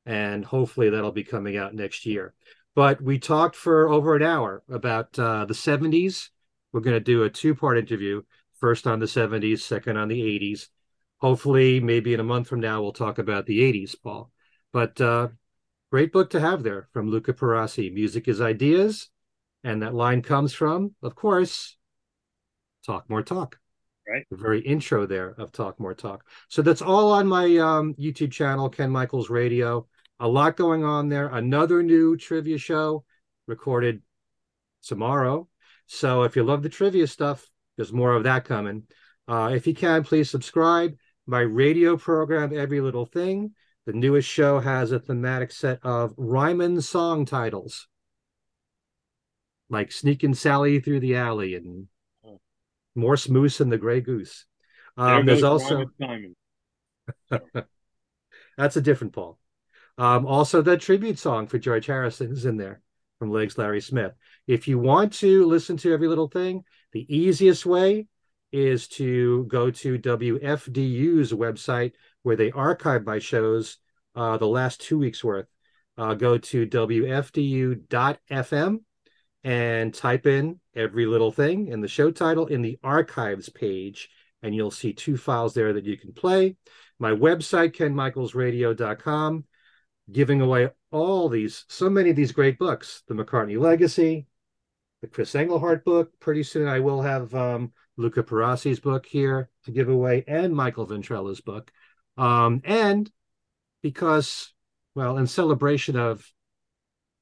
And 0.06 0.44
hopefully 0.44 0.90
that'll 0.90 1.10
be 1.10 1.24
coming 1.24 1.56
out 1.56 1.74
next 1.74 2.06
year. 2.06 2.34
But 2.74 3.00
we 3.00 3.18
talked 3.18 3.56
for 3.56 3.88
over 3.88 4.16
an 4.16 4.22
hour 4.22 4.62
about 4.68 5.18
uh, 5.18 5.44
the 5.44 5.54
70s. 5.54 6.30
We're 6.72 6.80
going 6.80 6.96
to 6.96 7.00
do 7.00 7.22
a 7.22 7.30
two 7.30 7.54
part 7.54 7.78
interview 7.78 8.22
first 8.58 8.86
on 8.86 8.98
the 8.98 9.06
70s, 9.06 9.60
second 9.60 9.96
on 9.96 10.08
the 10.08 10.20
80s. 10.20 10.68
Hopefully, 11.18 11.80
maybe 11.80 12.14
in 12.14 12.20
a 12.20 12.24
month 12.24 12.48
from 12.48 12.60
now, 12.60 12.82
we'll 12.82 12.92
talk 12.92 13.18
about 13.18 13.46
the 13.46 13.60
80s, 13.60 13.94
Paul. 14.02 14.30
But 14.72 15.00
uh, 15.00 15.28
great 15.92 16.12
book 16.12 16.30
to 16.30 16.40
have 16.40 16.62
there 16.62 16.88
from 16.92 17.10
Luca 17.10 17.32
Perasi. 17.32 17.92
Music 17.92 18.26
is 18.26 18.40
Ideas. 18.40 19.08
And 19.62 19.82
that 19.82 19.94
line 19.94 20.20
comes 20.20 20.52
from, 20.52 20.94
of 21.02 21.14
course, 21.14 21.76
Talk 22.84 23.08
More 23.08 23.22
Talk. 23.22 23.58
Right. 24.06 24.26
The 24.30 24.36
very 24.36 24.60
intro 24.60 25.06
there 25.06 25.30
of 25.38 25.52
Talk 25.52 25.80
More 25.80 25.94
Talk. 25.94 26.26
So 26.48 26.60
that's 26.60 26.82
all 26.82 27.12
on 27.12 27.26
my 27.26 27.56
um, 27.56 27.94
YouTube 27.94 28.32
channel, 28.32 28.68
Ken 28.68 28.90
Michaels 28.90 29.30
Radio 29.30 29.86
a 30.20 30.28
lot 30.28 30.56
going 30.56 30.84
on 30.84 31.08
there. 31.08 31.28
Another 31.28 31.82
new 31.82 32.16
trivia 32.16 32.58
show 32.58 33.04
recorded 33.46 34.02
tomorrow. 34.82 35.48
So 35.86 36.22
if 36.22 36.36
you 36.36 36.44
love 36.44 36.62
the 36.62 36.68
trivia 36.68 37.06
stuff, 37.06 37.48
there's 37.76 37.92
more 37.92 38.14
of 38.14 38.24
that 38.24 38.44
coming. 38.44 38.84
Uh, 39.26 39.52
if 39.54 39.66
you 39.66 39.74
can, 39.74 40.04
please 40.04 40.30
subscribe. 40.30 40.96
My 41.26 41.40
radio 41.40 41.96
program, 41.96 42.56
Every 42.56 42.80
Little 42.80 43.06
Thing. 43.06 43.52
The 43.86 43.92
newest 43.92 44.28
show 44.28 44.60
has 44.60 44.92
a 44.92 44.98
thematic 44.98 45.52
set 45.52 45.78
of 45.82 46.14
Ryman 46.16 46.80
song 46.80 47.26
titles, 47.26 47.86
like 49.68 49.92
Sneaking 49.92 50.34
Sally 50.34 50.80
Through 50.80 51.00
the 51.00 51.16
Alley 51.16 51.54
and 51.54 51.88
Morse 52.94 53.28
Moose 53.28 53.60
and 53.60 53.70
the 53.70 53.76
Gray 53.76 54.00
Goose. 54.00 54.46
Um, 54.96 55.26
there's 55.26 55.42
also. 55.42 55.84
That's 58.56 58.76
a 58.76 58.80
different 58.80 59.12
Paul. 59.12 59.38
Um, 59.96 60.26
also, 60.26 60.60
the 60.62 60.76
tribute 60.76 61.18
song 61.18 61.46
for 61.46 61.58
George 61.58 61.86
Harrison 61.86 62.32
is 62.32 62.46
in 62.46 62.56
there 62.56 62.80
from 63.18 63.30
Legs 63.30 63.56
Larry 63.56 63.80
Smith. 63.80 64.12
If 64.46 64.66
you 64.66 64.78
want 64.78 65.12
to 65.14 65.46
listen 65.46 65.76
to 65.78 65.92
every 65.92 66.08
little 66.08 66.28
thing, 66.28 66.64
the 66.92 67.06
easiest 67.14 67.64
way 67.64 68.06
is 68.52 68.88
to 68.88 69.44
go 69.46 69.70
to 69.70 69.98
WFDU's 69.98 71.32
website 71.32 71.92
where 72.22 72.36
they 72.36 72.50
archive 72.52 73.04
my 73.04 73.18
shows 73.18 73.78
uh, 74.14 74.36
the 74.36 74.46
last 74.46 74.80
two 74.80 74.98
weeks 74.98 75.22
worth. 75.24 75.46
uh, 75.96 76.14
go 76.14 76.38
to 76.38 76.66
wfdu.fm 76.66 77.78
and 79.44 79.94
type 79.94 80.26
in 80.26 80.60
every 80.74 81.06
little 81.06 81.30
thing 81.30 81.68
in 81.68 81.80
the 81.80 81.88
show 81.88 82.10
title 82.10 82.46
in 82.46 82.62
the 82.62 82.78
archives 82.82 83.48
page, 83.48 84.08
and 84.42 84.54
you'll 84.54 84.70
see 84.70 84.92
two 84.92 85.16
files 85.16 85.54
there 85.54 85.72
that 85.72 85.84
you 85.84 85.96
can 85.96 86.12
play. 86.12 86.56
My 86.98 87.10
website, 87.12 87.76
kenmichaelsradio.com, 87.76 89.44
giving 90.10 90.40
away 90.40 90.70
all 90.90 91.28
these, 91.28 91.64
so 91.68 91.88
many 91.88 92.10
of 92.10 92.16
these 92.16 92.32
great 92.32 92.58
books 92.58 93.02
the 93.08 93.14
McCartney 93.14 93.58
Legacy, 93.58 94.26
the 95.00 95.06
Chris 95.08 95.34
Engelhardt 95.34 95.84
book. 95.84 96.12
Pretty 96.20 96.42
soon 96.42 96.68
I 96.68 96.80
will 96.80 97.02
have 97.02 97.34
um, 97.34 97.72
Luca 97.96 98.22
Perasi's 98.22 98.80
book 98.80 99.06
here 99.06 99.50
to 99.64 99.70
give 99.70 99.88
away 99.88 100.24
and 100.26 100.54
Michael 100.54 100.86
Ventrella's 100.86 101.40
book. 101.40 101.70
Um, 102.16 102.62
and 102.64 103.10
because, 103.82 104.52
well, 104.94 105.18
in 105.18 105.26
celebration 105.26 105.96
of 105.96 106.26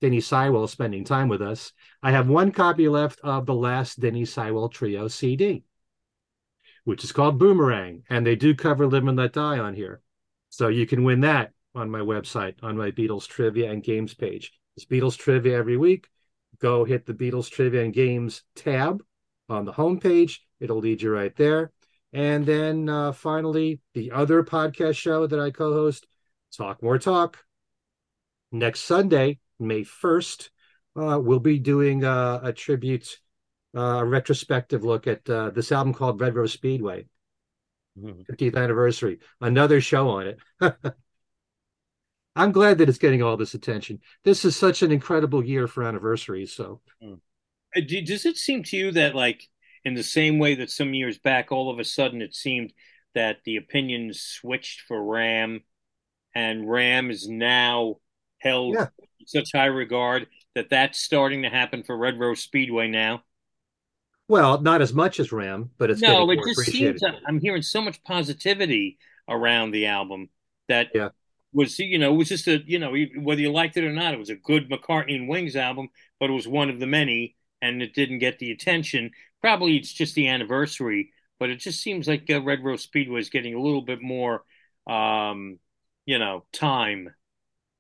Denny 0.01 0.21
Seiwell 0.21 0.69
spending 0.69 1.05
time 1.05 1.29
with 1.29 1.43
us, 1.43 1.73
I 2.03 2.11
have 2.11 2.29
one 2.29 2.53
copy 2.53 2.89
left 2.89 3.21
of 3.21 3.47
the 3.47 3.55
last 3.55 4.01
Denny 4.01 4.25
Seiwell 4.25 4.69
Trio 4.69 5.09
CD, 5.09 5.65
which 6.85 7.05
is 7.05 7.13
called 7.13 7.39
Boomerang. 7.39 8.03
And 8.11 8.27
they 8.27 8.37
do 8.37 8.55
cover 8.55 8.87
Live 8.87 9.07
and 9.07 9.17
Let 9.17 9.33
Die 9.33 9.59
on 9.59 9.75
here. 9.75 10.03
So 10.51 10.69
you 10.69 10.87
can 10.87 11.05
win 11.05 11.21
that 11.21 11.53
on 11.75 11.91
my 11.91 12.01
website, 12.01 12.55
on 12.63 12.77
my 12.77 12.91
Beatles 12.91 13.27
trivia 13.27 13.71
and 13.71 13.83
games 13.83 14.15
page. 14.15 14.53
It's 14.77 14.87
Beatles 14.87 15.17
trivia 15.17 15.57
every 15.57 15.77
week. 15.77 16.09
Go 16.61 16.85
hit 16.85 17.07
the 17.07 17.15
Beatles 17.15 17.51
trivia 17.51 17.83
and 17.83 17.93
games 17.93 18.43
tab 18.55 19.03
on 19.49 19.65
the 19.65 19.73
homepage. 19.73 20.39
It'll 20.61 20.79
lead 20.79 21.03
you 21.03 21.13
right 21.13 21.35
there. 21.37 21.73
And 22.13 22.45
then 22.45 22.89
uh, 22.89 23.13
finally, 23.13 23.81
the 23.95 24.13
other 24.13 24.43
podcast 24.43 24.97
show 24.97 25.27
that 25.27 25.41
I 25.41 25.51
co 25.51 25.73
host, 25.73 26.07
Talk 26.57 26.83
More 26.83 26.99
Talk. 26.99 27.39
Next 28.51 28.81
Sunday, 28.81 29.39
May 29.59 29.83
1st, 29.83 30.51
uh, 30.95 31.19
we'll 31.19 31.41
be 31.41 31.59
doing 31.59 32.05
uh, 32.05 32.41
a 32.43 32.53
tribute, 32.53 33.19
uh, 33.75 33.81
a 33.81 34.05
retrospective 34.05 34.85
look 34.85 35.07
at 35.07 35.29
uh, 35.29 35.51
this 35.51 35.73
album 35.73 35.95
called 35.95 36.21
Red 36.21 36.35
Rose 36.35 36.53
Speedway, 36.53 37.07
mm-hmm. 37.99 38.31
50th 38.31 38.63
anniversary. 38.63 39.21
Another 39.41 39.81
show 39.81 40.11
on 40.11 40.27
it. 40.27 40.39
I'm 42.35 42.53
glad 42.53 42.79
that 42.79 42.89
it's 42.89 42.99
getting 42.99 43.23
all 43.23 43.37
this 43.37 43.55
attention. 43.55 44.01
This 44.25 44.45
is 44.45 44.57
such 44.57 44.83
an 44.83 44.91
incredible 44.91 45.45
year 45.45 45.67
for 45.67 45.85
anniversaries. 45.85 46.53
So, 46.53 46.81
mm. 47.03 47.19
does 48.07 48.27
it 48.27 48.37
seem 48.37 48.63
to 48.65 48.77
you 48.77 48.93
that, 48.93 49.15
like, 49.15 49.49
in 49.85 49.95
the 49.95 50.03
same 50.03 50.39
way 50.39 50.55
that 50.57 50.71
some 50.71 50.95
years 50.95 51.19
back, 51.19 51.53
all 51.53 51.71
of 51.71 51.79
a 51.79 51.85
sudden 51.85 52.23
it 52.23 52.35
seemed 52.35 52.73
that 53.15 53.39
the 53.45 53.57
opinions 53.57 54.23
switched 54.23 54.83
for 54.83 55.03
Ram, 55.03 55.63
and 56.35 56.71
Ram 56.71 57.11
is 57.11 57.29
now 57.29 57.97
held 58.39 58.75
yeah. 58.75 58.87
in 59.21 59.27
such 59.27 59.51
high 59.55 59.67
regard 59.67 60.27
that 60.55 60.71
that's 60.71 61.01
starting 61.01 61.43
to 61.43 61.51
happen 61.51 61.83
for 61.83 61.97
Red 61.97 62.19
Rose 62.19 62.43
Speedway 62.43 62.89
now. 62.89 63.23
Well, 64.29 64.61
not 64.61 64.81
as 64.81 64.95
much 64.95 65.21
as 65.21 65.33
Ram, 65.33 65.71
but 65.77 65.91
it's 65.91 66.01
no. 66.01 66.31
It 66.31 66.39
just 66.47 66.71
seems 66.71 67.03
I'm 67.27 67.41
hearing 67.41 67.63
so 67.63 67.83
much 67.83 68.03
positivity 68.03 68.99
around 69.29 69.73
the 69.73 69.87
album 69.87 70.31
that 70.69 70.89
yeah. 70.95 71.09
Was 71.53 71.79
you 71.79 71.99
know 71.99 72.15
it 72.15 72.17
was 72.17 72.29
just 72.29 72.49
a 72.49 72.63
you 72.67 72.79
know 72.79 72.95
whether 73.19 73.41
you 73.41 73.53
liked 73.53 73.77
it 73.77 73.85
or 73.85 73.93
not, 73.93 74.15
it 74.15 74.19
was 74.19 74.31
a 74.31 74.37
good 74.37 74.71
McCartney 74.71 75.17
and 75.17 75.29
Wings 75.29 75.57
album, 75.57 75.89
but 76.19 76.31
it 76.31 76.35
was 76.35 76.49
one 76.49 76.71
of 76.71 76.81
the 76.81 76.87
many, 76.87 77.37
and 77.61 77.83
it 77.83 77.95
didn't 77.95 78.19
get 78.19 78.39
the 78.39 78.51
attention 78.51 79.11
probably 79.43 79.77
it's 79.77 79.93
just 79.93 80.15
the 80.15 80.29
anniversary, 80.29 81.13
but 81.39 81.51
it 81.51 81.57
just 81.57 81.83
seems 81.83 82.09
like 82.09 82.31
uh, 82.31 82.41
Red 82.41 82.65
Rose 82.65 82.83
Speedway 82.83 83.21
is 83.21 83.29
getting 83.29 83.55
a 83.55 83.61
little 83.61 83.83
bit 83.83 84.01
more, 84.01 84.45
um, 84.89 85.59
you 86.07 86.19
know, 86.19 86.45
time. 86.53 87.11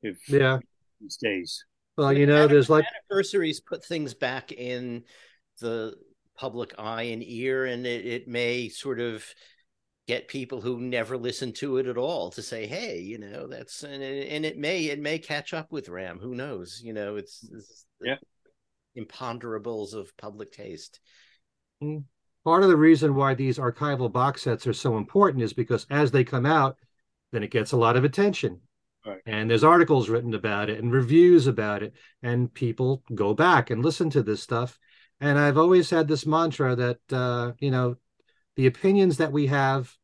If 0.02 0.28
yeah, 0.28 0.58
these 1.00 1.16
days. 1.16 1.64
Well, 1.96 2.12
you 2.12 2.26
know, 2.26 2.48
there's 2.48 2.68
like 2.68 2.84
anniversaries 3.10 3.60
put 3.60 3.84
things 3.84 4.12
back 4.12 4.50
in 4.50 5.04
the 5.60 5.94
public 6.36 6.74
eye 6.78 7.04
and 7.04 7.22
ear, 7.24 7.64
and 7.64 7.86
it, 7.86 8.04
it 8.04 8.28
may 8.28 8.68
sort 8.68 8.98
of 8.98 9.24
get 10.08 10.28
people 10.28 10.60
who 10.60 10.80
never 10.80 11.16
listened 11.16 11.54
to 11.56 11.76
it 11.78 11.86
at 11.86 11.96
all 11.96 12.30
to 12.30 12.42
say, 12.42 12.66
"Hey, 12.66 13.00
you 13.00 13.18
know, 13.18 13.46
that's," 13.46 13.82
and 13.82 14.02
it, 14.02 14.28
and 14.28 14.44
it 14.44 14.58
may 14.58 14.86
it 14.86 15.00
may 15.00 15.18
catch 15.18 15.54
up 15.54 15.70
with 15.72 15.88
Ram. 15.88 16.18
Who 16.18 16.34
knows? 16.34 16.80
You 16.82 16.92
know, 16.92 17.16
it's, 17.16 17.48
it's 17.52 17.86
yeah 18.00 18.16
imponderables 18.96 19.94
of 19.94 20.16
public 20.16 20.52
taste. 20.52 21.00
Mm. 21.82 22.04
Part 22.44 22.64
of 22.64 22.68
the 22.68 22.76
reason 22.76 23.14
why 23.14 23.34
these 23.34 23.58
archival 23.58 24.12
box 24.12 24.42
sets 24.42 24.66
are 24.66 24.72
so 24.72 24.96
important 24.96 25.42
is 25.44 25.52
because 25.52 25.86
as 25.90 26.10
they 26.10 26.24
come 26.24 26.44
out, 26.46 26.76
then 27.30 27.42
it 27.42 27.52
gets 27.52 27.72
a 27.72 27.76
lot 27.76 27.96
of 27.96 28.04
attention. 28.04 28.60
Right. 29.06 29.20
And 29.26 29.50
there's 29.50 29.64
articles 29.64 30.08
written 30.08 30.34
about 30.34 30.68
it 30.68 30.78
and 30.78 30.92
reviews 30.92 31.46
about 31.46 31.82
it, 31.82 31.94
and 32.22 32.52
people 32.52 33.02
go 33.14 33.34
back 33.34 33.70
and 33.70 33.84
listen 33.84 34.10
to 34.10 34.22
this 34.22 34.42
stuff. 34.42 34.78
And 35.20 35.38
I've 35.38 35.58
always 35.58 35.88
had 35.88 36.08
this 36.08 36.26
mantra 36.26 36.74
that, 36.74 37.12
uh, 37.12 37.52
you 37.60 37.70
know, 37.70 37.96
the 38.56 38.66
opinions 38.66 39.16
that 39.18 39.32
we 39.32 39.46
have 39.46 39.96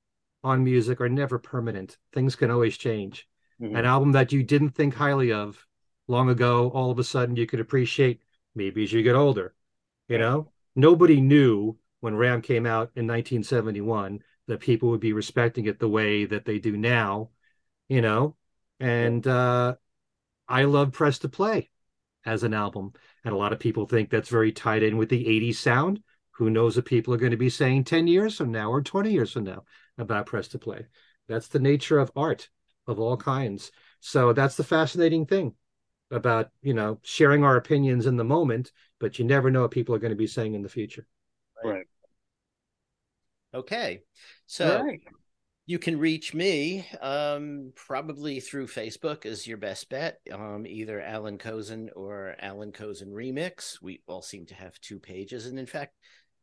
on 0.43 0.65
music 0.65 1.01
are 1.01 1.09
never 1.09 1.39
permanent. 1.39 1.99
Things 2.13 2.37
can 2.37 2.51
always 2.51 2.77
change. 2.77 3.29
Mm-hmm. 3.61 3.77
An 3.77 3.85
album 3.85 4.13
that 4.13 4.33
you 4.33 4.43
didn't 4.43 4.71
think 4.71 4.95
highly 4.95 5.33
of 5.33 5.67
long 6.07 6.31
ago, 6.31 6.71
all 6.71 6.91
of 6.91 6.99
a 6.99 7.05
sudden 7.05 7.37
you 7.37 7.47
could 7.47 7.61
appreciate 7.61 8.23
maybe 8.55 8.85
as 8.85 8.93
you 8.93 9.03
get 9.03 9.15
older. 9.15 9.55
You 10.09 10.19
know, 10.19 10.53
nobody 10.75 11.21
knew 11.21 11.77
when 12.01 12.17
Ram 12.17 12.41
came 12.41 12.65
out 12.65 12.91
in 12.95 13.07
1971 13.07 14.23
that 14.47 14.61
people 14.61 14.91
would 14.91 15.01
be 15.01 15.13
respecting 15.13 15.67
it 15.67 15.79
the 15.79 15.89
way 15.89 16.25
that 16.25 16.45
they 16.45 16.59
do 16.59 16.77
now, 16.77 17.31
you 17.89 18.01
know. 18.01 18.37
And 18.81 19.27
uh, 19.27 19.75
I 20.49 20.65
love 20.65 20.93
Press 20.93 21.19
to 21.21 21.29
Play 21.29 21.69
as 22.25 22.43
an 22.43 22.55
album, 22.55 22.93
and 23.25 23.35
a 23.35 23.37
lot 23.37 23.53
of 23.53 23.59
people 23.59 23.87
think 23.87 24.09
that's 24.09 24.29
very 24.29 24.53
tied 24.53 24.83
in 24.83 24.97
with 24.97 25.09
the 25.09 25.25
80s 25.25 25.57
sound. 25.57 26.03
Who 26.39 26.51
knows 26.51 26.77
what 26.77 26.85
people 26.85 27.13
are 27.13 27.19
going 27.19 27.33
to 27.33 27.37
be 27.37 27.51
saying 27.51 27.85
10 27.85 28.07
years 28.07 28.37
from 28.37 28.51
now 28.51 28.71
or 28.71 28.81
20 28.81 29.13
years 29.13 29.33
from 29.33 29.45
now 29.45 29.65
about 29.99 30.27
Press 30.27 30.49
to 30.49 30.59
Play? 30.59 30.87
That's 31.29 31.49
the 31.49 31.59
nature 31.59 31.99
of 31.99 32.13
art 32.17 32.49
of 32.87 32.99
all 32.99 33.17
kinds. 33.17 33.71
So 34.01 34.33
that's 34.33 34.57
the 34.57 34.65
fascinating 34.65 35.27
thing 35.27 35.55
about 36.11 36.49
you 36.63 36.73
know 36.73 36.99
sharing 37.03 37.45
our 37.45 37.57
opinions 37.57 38.07
in 38.07 38.17
the 38.17 38.25
moment 38.25 38.73
but 38.99 39.19
you 39.19 39.25
never 39.25 39.51
know 39.51 39.63
what 39.63 39.71
people 39.71 39.95
are 39.95 39.99
going 39.99 40.11
to 40.11 40.17
be 40.17 40.27
saying 40.27 40.55
in 40.55 40.63
the 40.63 40.69
future. 40.69 41.07
Right. 41.63 41.87
Okay. 43.55 44.03
So 44.47 44.83
right. 44.83 45.01
you 45.67 45.79
can 45.79 45.99
reach 45.99 46.35
me 46.35 46.87
um, 47.01 47.73
probably 47.75 48.41
through 48.41 48.67
facebook 48.67 49.25
is 49.25 49.47
your 49.47 49.57
best 49.57 49.89
bet. 49.89 50.19
Um, 50.33 50.67
either 50.67 51.01
Allan 51.01 51.39
Kozinn 51.39 51.89
or 51.97 52.37
Allan 52.41 52.73
Kozinn 52.73 53.13
remix. 53.13 53.81
We 53.83 54.03
all 54.07 54.23
seem 54.23 54.47
to 54.47 54.55
have 54.55 54.81
two 54.81 54.99
pages. 54.99 55.47
And 55.47 55.59
in 55.59 55.67
fact 55.67 55.95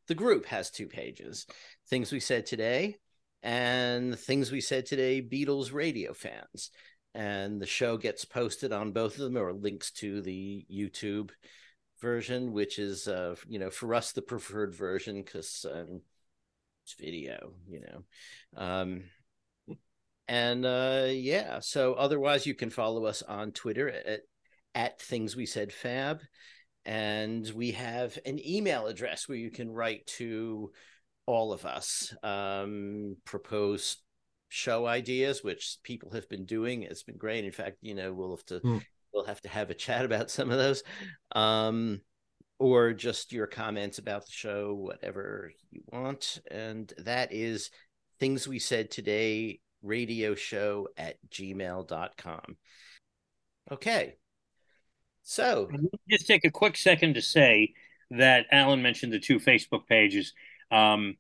the 0.08 0.16
group 0.16 0.46
has 0.46 0.70
two 0.70 0.88
pages. 0.88 1.46
Things 1.90 2.12
we 2.12 2.20
said 2.20 2.46
today 2.46 2.98
and 3.44 4.18
things 4.18 4.52
we 4.52 4.62
said 4.62 4.86
today 4.86 5.22
beatles 5.22 5.72
radio 5.72 6.14
fans. 6.14 6.72
And 7.14 7.62
the 7.62 7.66
show 7.68 7.96
gets 7.96 8.26
posted 8.26 8.74
on 8.74 8.92
both 8.92 9.14
of 9.14 9.22
them 9.22 9.38
or 9.38 9.54
links 9.54 9.92
to 9.92 10.22
the 10.22 10.66
YouTube 10.70 11.30
version, 12.02 12.52
which 12.52 12.78
is 12.78 13.08
uh, 13.08 13.36
you 13.48 13.60
know 13.60 13.70
for 13.70 13.94
us 13.94 14.12
the 14.12 14.22
preferred 14.22 14.76
version 14.76 15.22
because 15.22 15.66
um, 15.72 16.02
it's 16.84 16.94
video, 17.00 17.54
you 17.70 17.82
know. 17.82 18.04
Um, 18.62 19.04
and 20.28 20.66
uh, 20.66 21.08
yeah, 21.10 21.60
so 21.60 21.94
otherwise 21.94 22.46
you 22.46 22.54
can 22.54 22.70
follow 22.70 23.06
us 23.06 23.22
on 23.22 23.52
Twitter 23.52 23.90
at 23.90 24.22
at 24.74 25.00
things 25.00 25.36
we 25.36 25.46
said 25.46 25.72
fab, 25.72 26.22
and 26.86 27.50
we 27.56 27.72
have 27.72 28.18
an 28.26 28.40
email 28.46 28.88
address 28.88 29.28
where 29.28 29.38
you 29.38 29.52
can 29.52 29.72
write 29.72 30.06
to 30.08 30.72
all 31.26 31.54
of 31.54 31.66
us, 31.66 32.14
um, 32.24 33.18
propose 33.26 33.98
show 34.50 34.86
ideas, 34.86 35.44
which 35.44 35.78
people 35.84 36.12
have 36.12 36.30
been 36.30 36.46
doing. 36.46 36.84
It's 36.84 37.04
been 37.04 37.18
great. 37.18 37.46
In 37.46 37.52
fact, 37.52 37.78
you 37.82 37.96
know, 37.96 38.14
we'll 38.14 38.36
have 38.36 38.46
to 38.46 38.60
mm. 38.60 38.82
we'll 39.14 39.26
have 39.26 39.42
to 39.42 39.50
have 39.50 39.70
a 39.70 39.74
chat 39.86 40.06
about 40.06 40.30
some 40.30 40.52
of 40.52 40.58
those. 40.58 40.84
Um, 41.34 42.02
or 42.58 42.94
just 42.94 43.34
your 43.34 43.48
comments 43.48 43.98
about 43.98 44.26
the 44.26 44.32
show, 44.32 44.74
whatever 44.74 45.52
you 45.72 45.82
want. 45.92 46.40
And 46.50 46.92
that 47.00 47.34
is 47.34 47.70
things 48.20 48.48
we 48.48 48.60
said 48.60 48.90
today 48.90 49.60
radio 49.82 50.36
show 50.36 50.88
at 50.98 51.18
gmail.com. 51.30 52.58
Okay. 53.72 54.16
So 55.26 55.70
just 56.08 56.28
take 56.28 56.46
a 56.46 56.52
quick 56.52 56.78
second 56.78 57.16
to 57.16 57.22
say 57.22 57.74
that 58.12 58.46
Allan 58.52 58.84
mentioned 58.84 59.12
the 59.12 59.20
two 59.20 59.40
Facebook 59.40 59.88
pages. 59.88 60.34
Um, 60.72 61.18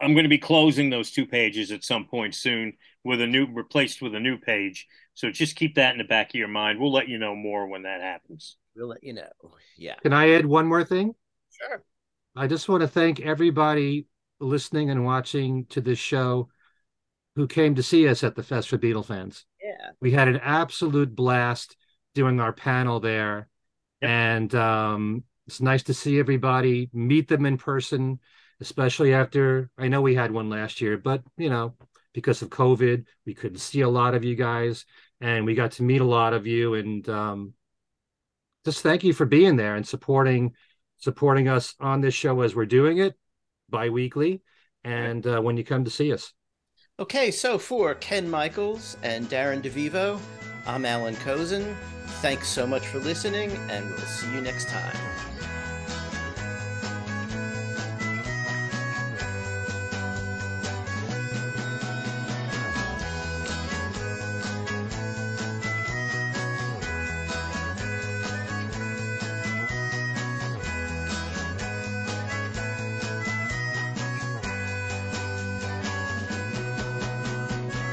I'm 0.00 0.14
going 0.14 0.24
to 0.24 0.30
be 0.30 0.38
closing 0.38 0.88
those 0.88 1.10
two 1.10 1.26
pages 1.26 1.70
at 1.70 1.84
some 1.84 2.06
point 2.06 2.34
soon 2.34 2.72
with 3.04 3.20
a 3.20 3.26
new 3.26 3.46
replaced 3.52 4.00
with 4.00 4.14
a 4.14 4.20
new 4.20 4.38
page. 4.38 4.86
So 5.12 5.30
just 5.30 5.56
keep 5.56 5.74
that 5.74 5.92
in 5.92 5.98
the 5.98 6.04
back 6.04 6.30
of 6.30 6.36
your 6.36 6.48
mind. 6.48 6.80
We'll 6.80 6.90
let 6.90 7.08
you 7.08 7.18
know 7.18 7.36
more 7.36 7.66
when 7.68 7.82
that 7.82 8.00
happens. 8.00 8.56
We'll 8.74 8.88
let 8.88 9.04
you 9.04 9.12
know. 9.12 9.28
Yeah. 9.76 9.96
Can 10.02 10.14
I 10.14 10.30
add 10.30 10.46
one 10.46 10.66
more 10.66 10.82
thing? 10.82 11.14
Sure. 11.50 11.84
I 12.34 12.46
just 12.46 12.66
want 12.66 12.80
to 12.80 12.88
thank 12.88 13.20
everybody 13.20 14.06
listening 14.40 14.88
and 14.88 15.04
watching 15.04 15.66
to 15.66 15.82
this 15.82 15.98
show 15.98 16.48
who 17.36 17.46
came 17.46 17.74
to 17.74 17.82
see 17.82 18.08
us 18.08 18.24
at 18.24 18.36
the 18.36 18.42
Fest 18.42 18.70
for 18.70 18.78
Beatle 18.78 19.04
fans. 19.04 19.44
Yeah. 19.62 19.90
We 20.00 20.12
had 20.12 20.28
an 20.28 20.40
absolute 20.42 21.14
blast. 21.14 21.76
Doing 22.14 22.40
our 22.40 22.52
panel 22.52 23.00
there. 23.00 23.48
Yep. 24.00 24.10
And 24.10 24.54
um, 24.54 25.24
it's 25.46 25.60
nice 25.60 25.84
to 25.84 25.94
see 25.94 26.18
everybody, 26.18 26.90
meet 26.92 27.28
them 27.28 27.46
in 27.46 27.58
person, 27.58 28.20
especially 28.60 29.14
after 29.14 29.70
I 29.78 29.88
know 29.88 30.02
we 30.02 30.14
had 30.14 30.30
one 30.30 30.50
last 30.50 30.80
year, 30.80 30.96
but 30.96 31.22
you 31.36 31.50
know, 31.50 31.74
because 32.14 32.42
of 32.42 32.50
COVID, 32.50 33.06
we 33.26 33.34
couldn't 33.34 33.58
see 33.58 33.80
a 33.80 33.88
lot 33.88 34.14
of 34.14 34.24
you 34.24 34.34
guys, 34.34 34.84
and 35.20 35.46
we 35.46 35.54
got 35.54 35.72
to 35.72 35.82
meet 35.82 36.00
a 36.00 36.04
lot 36.04 36.34
of 36.34 36.46
you. 36.46 36.74
And 36.74 37.08
um, 37.08 37.54
just 38.64 38.82
thank 38.82 39.04
you 39.04 39.12
for 39.12 39.26
being 39.26 39.56
there 39.56 39.76
and 39.76 39.86
supporting 39.86 40.54
supporting 40.98 41.48
us 41.48 41.74
on 41.80 42.00
this 42.00 42.14
show 42.14 42.42
as 42.42 42.54
we're 42.54 42.64
doing 42.64 42.98
it 42.98 43.14
bi-weekly 43.68 44.40
and 44.84 45.26
uh, 45.26 45.40
when 45.40 45.56
you 45.56 45.64
come 45.64 45.84
to 45.84 45.90
see 45.90 46.12
us 46.12 46.32
okay 46.98 47.30
so 47.30 47.58
for 47.58 47.94
ken 47.96 48.28
michaels 48.28 48.96
and 49.02 49.28
darren 49.28 49.60
devivo 49.60 50.20
i'm 50.66 50.84
Allan 50.84 51.16
Kozinn 51.16 51.74
thanks 52.20 52.48
so 52.48 52.66
much 52.66 52.86
for 52.86 52.98
listening 52.98 53.50
and 53.68 53.84
we'll 53.90 53.98
see 54.00 54.32
you 54.32 54.40
next 54.40 54.68
time 54.68 54.96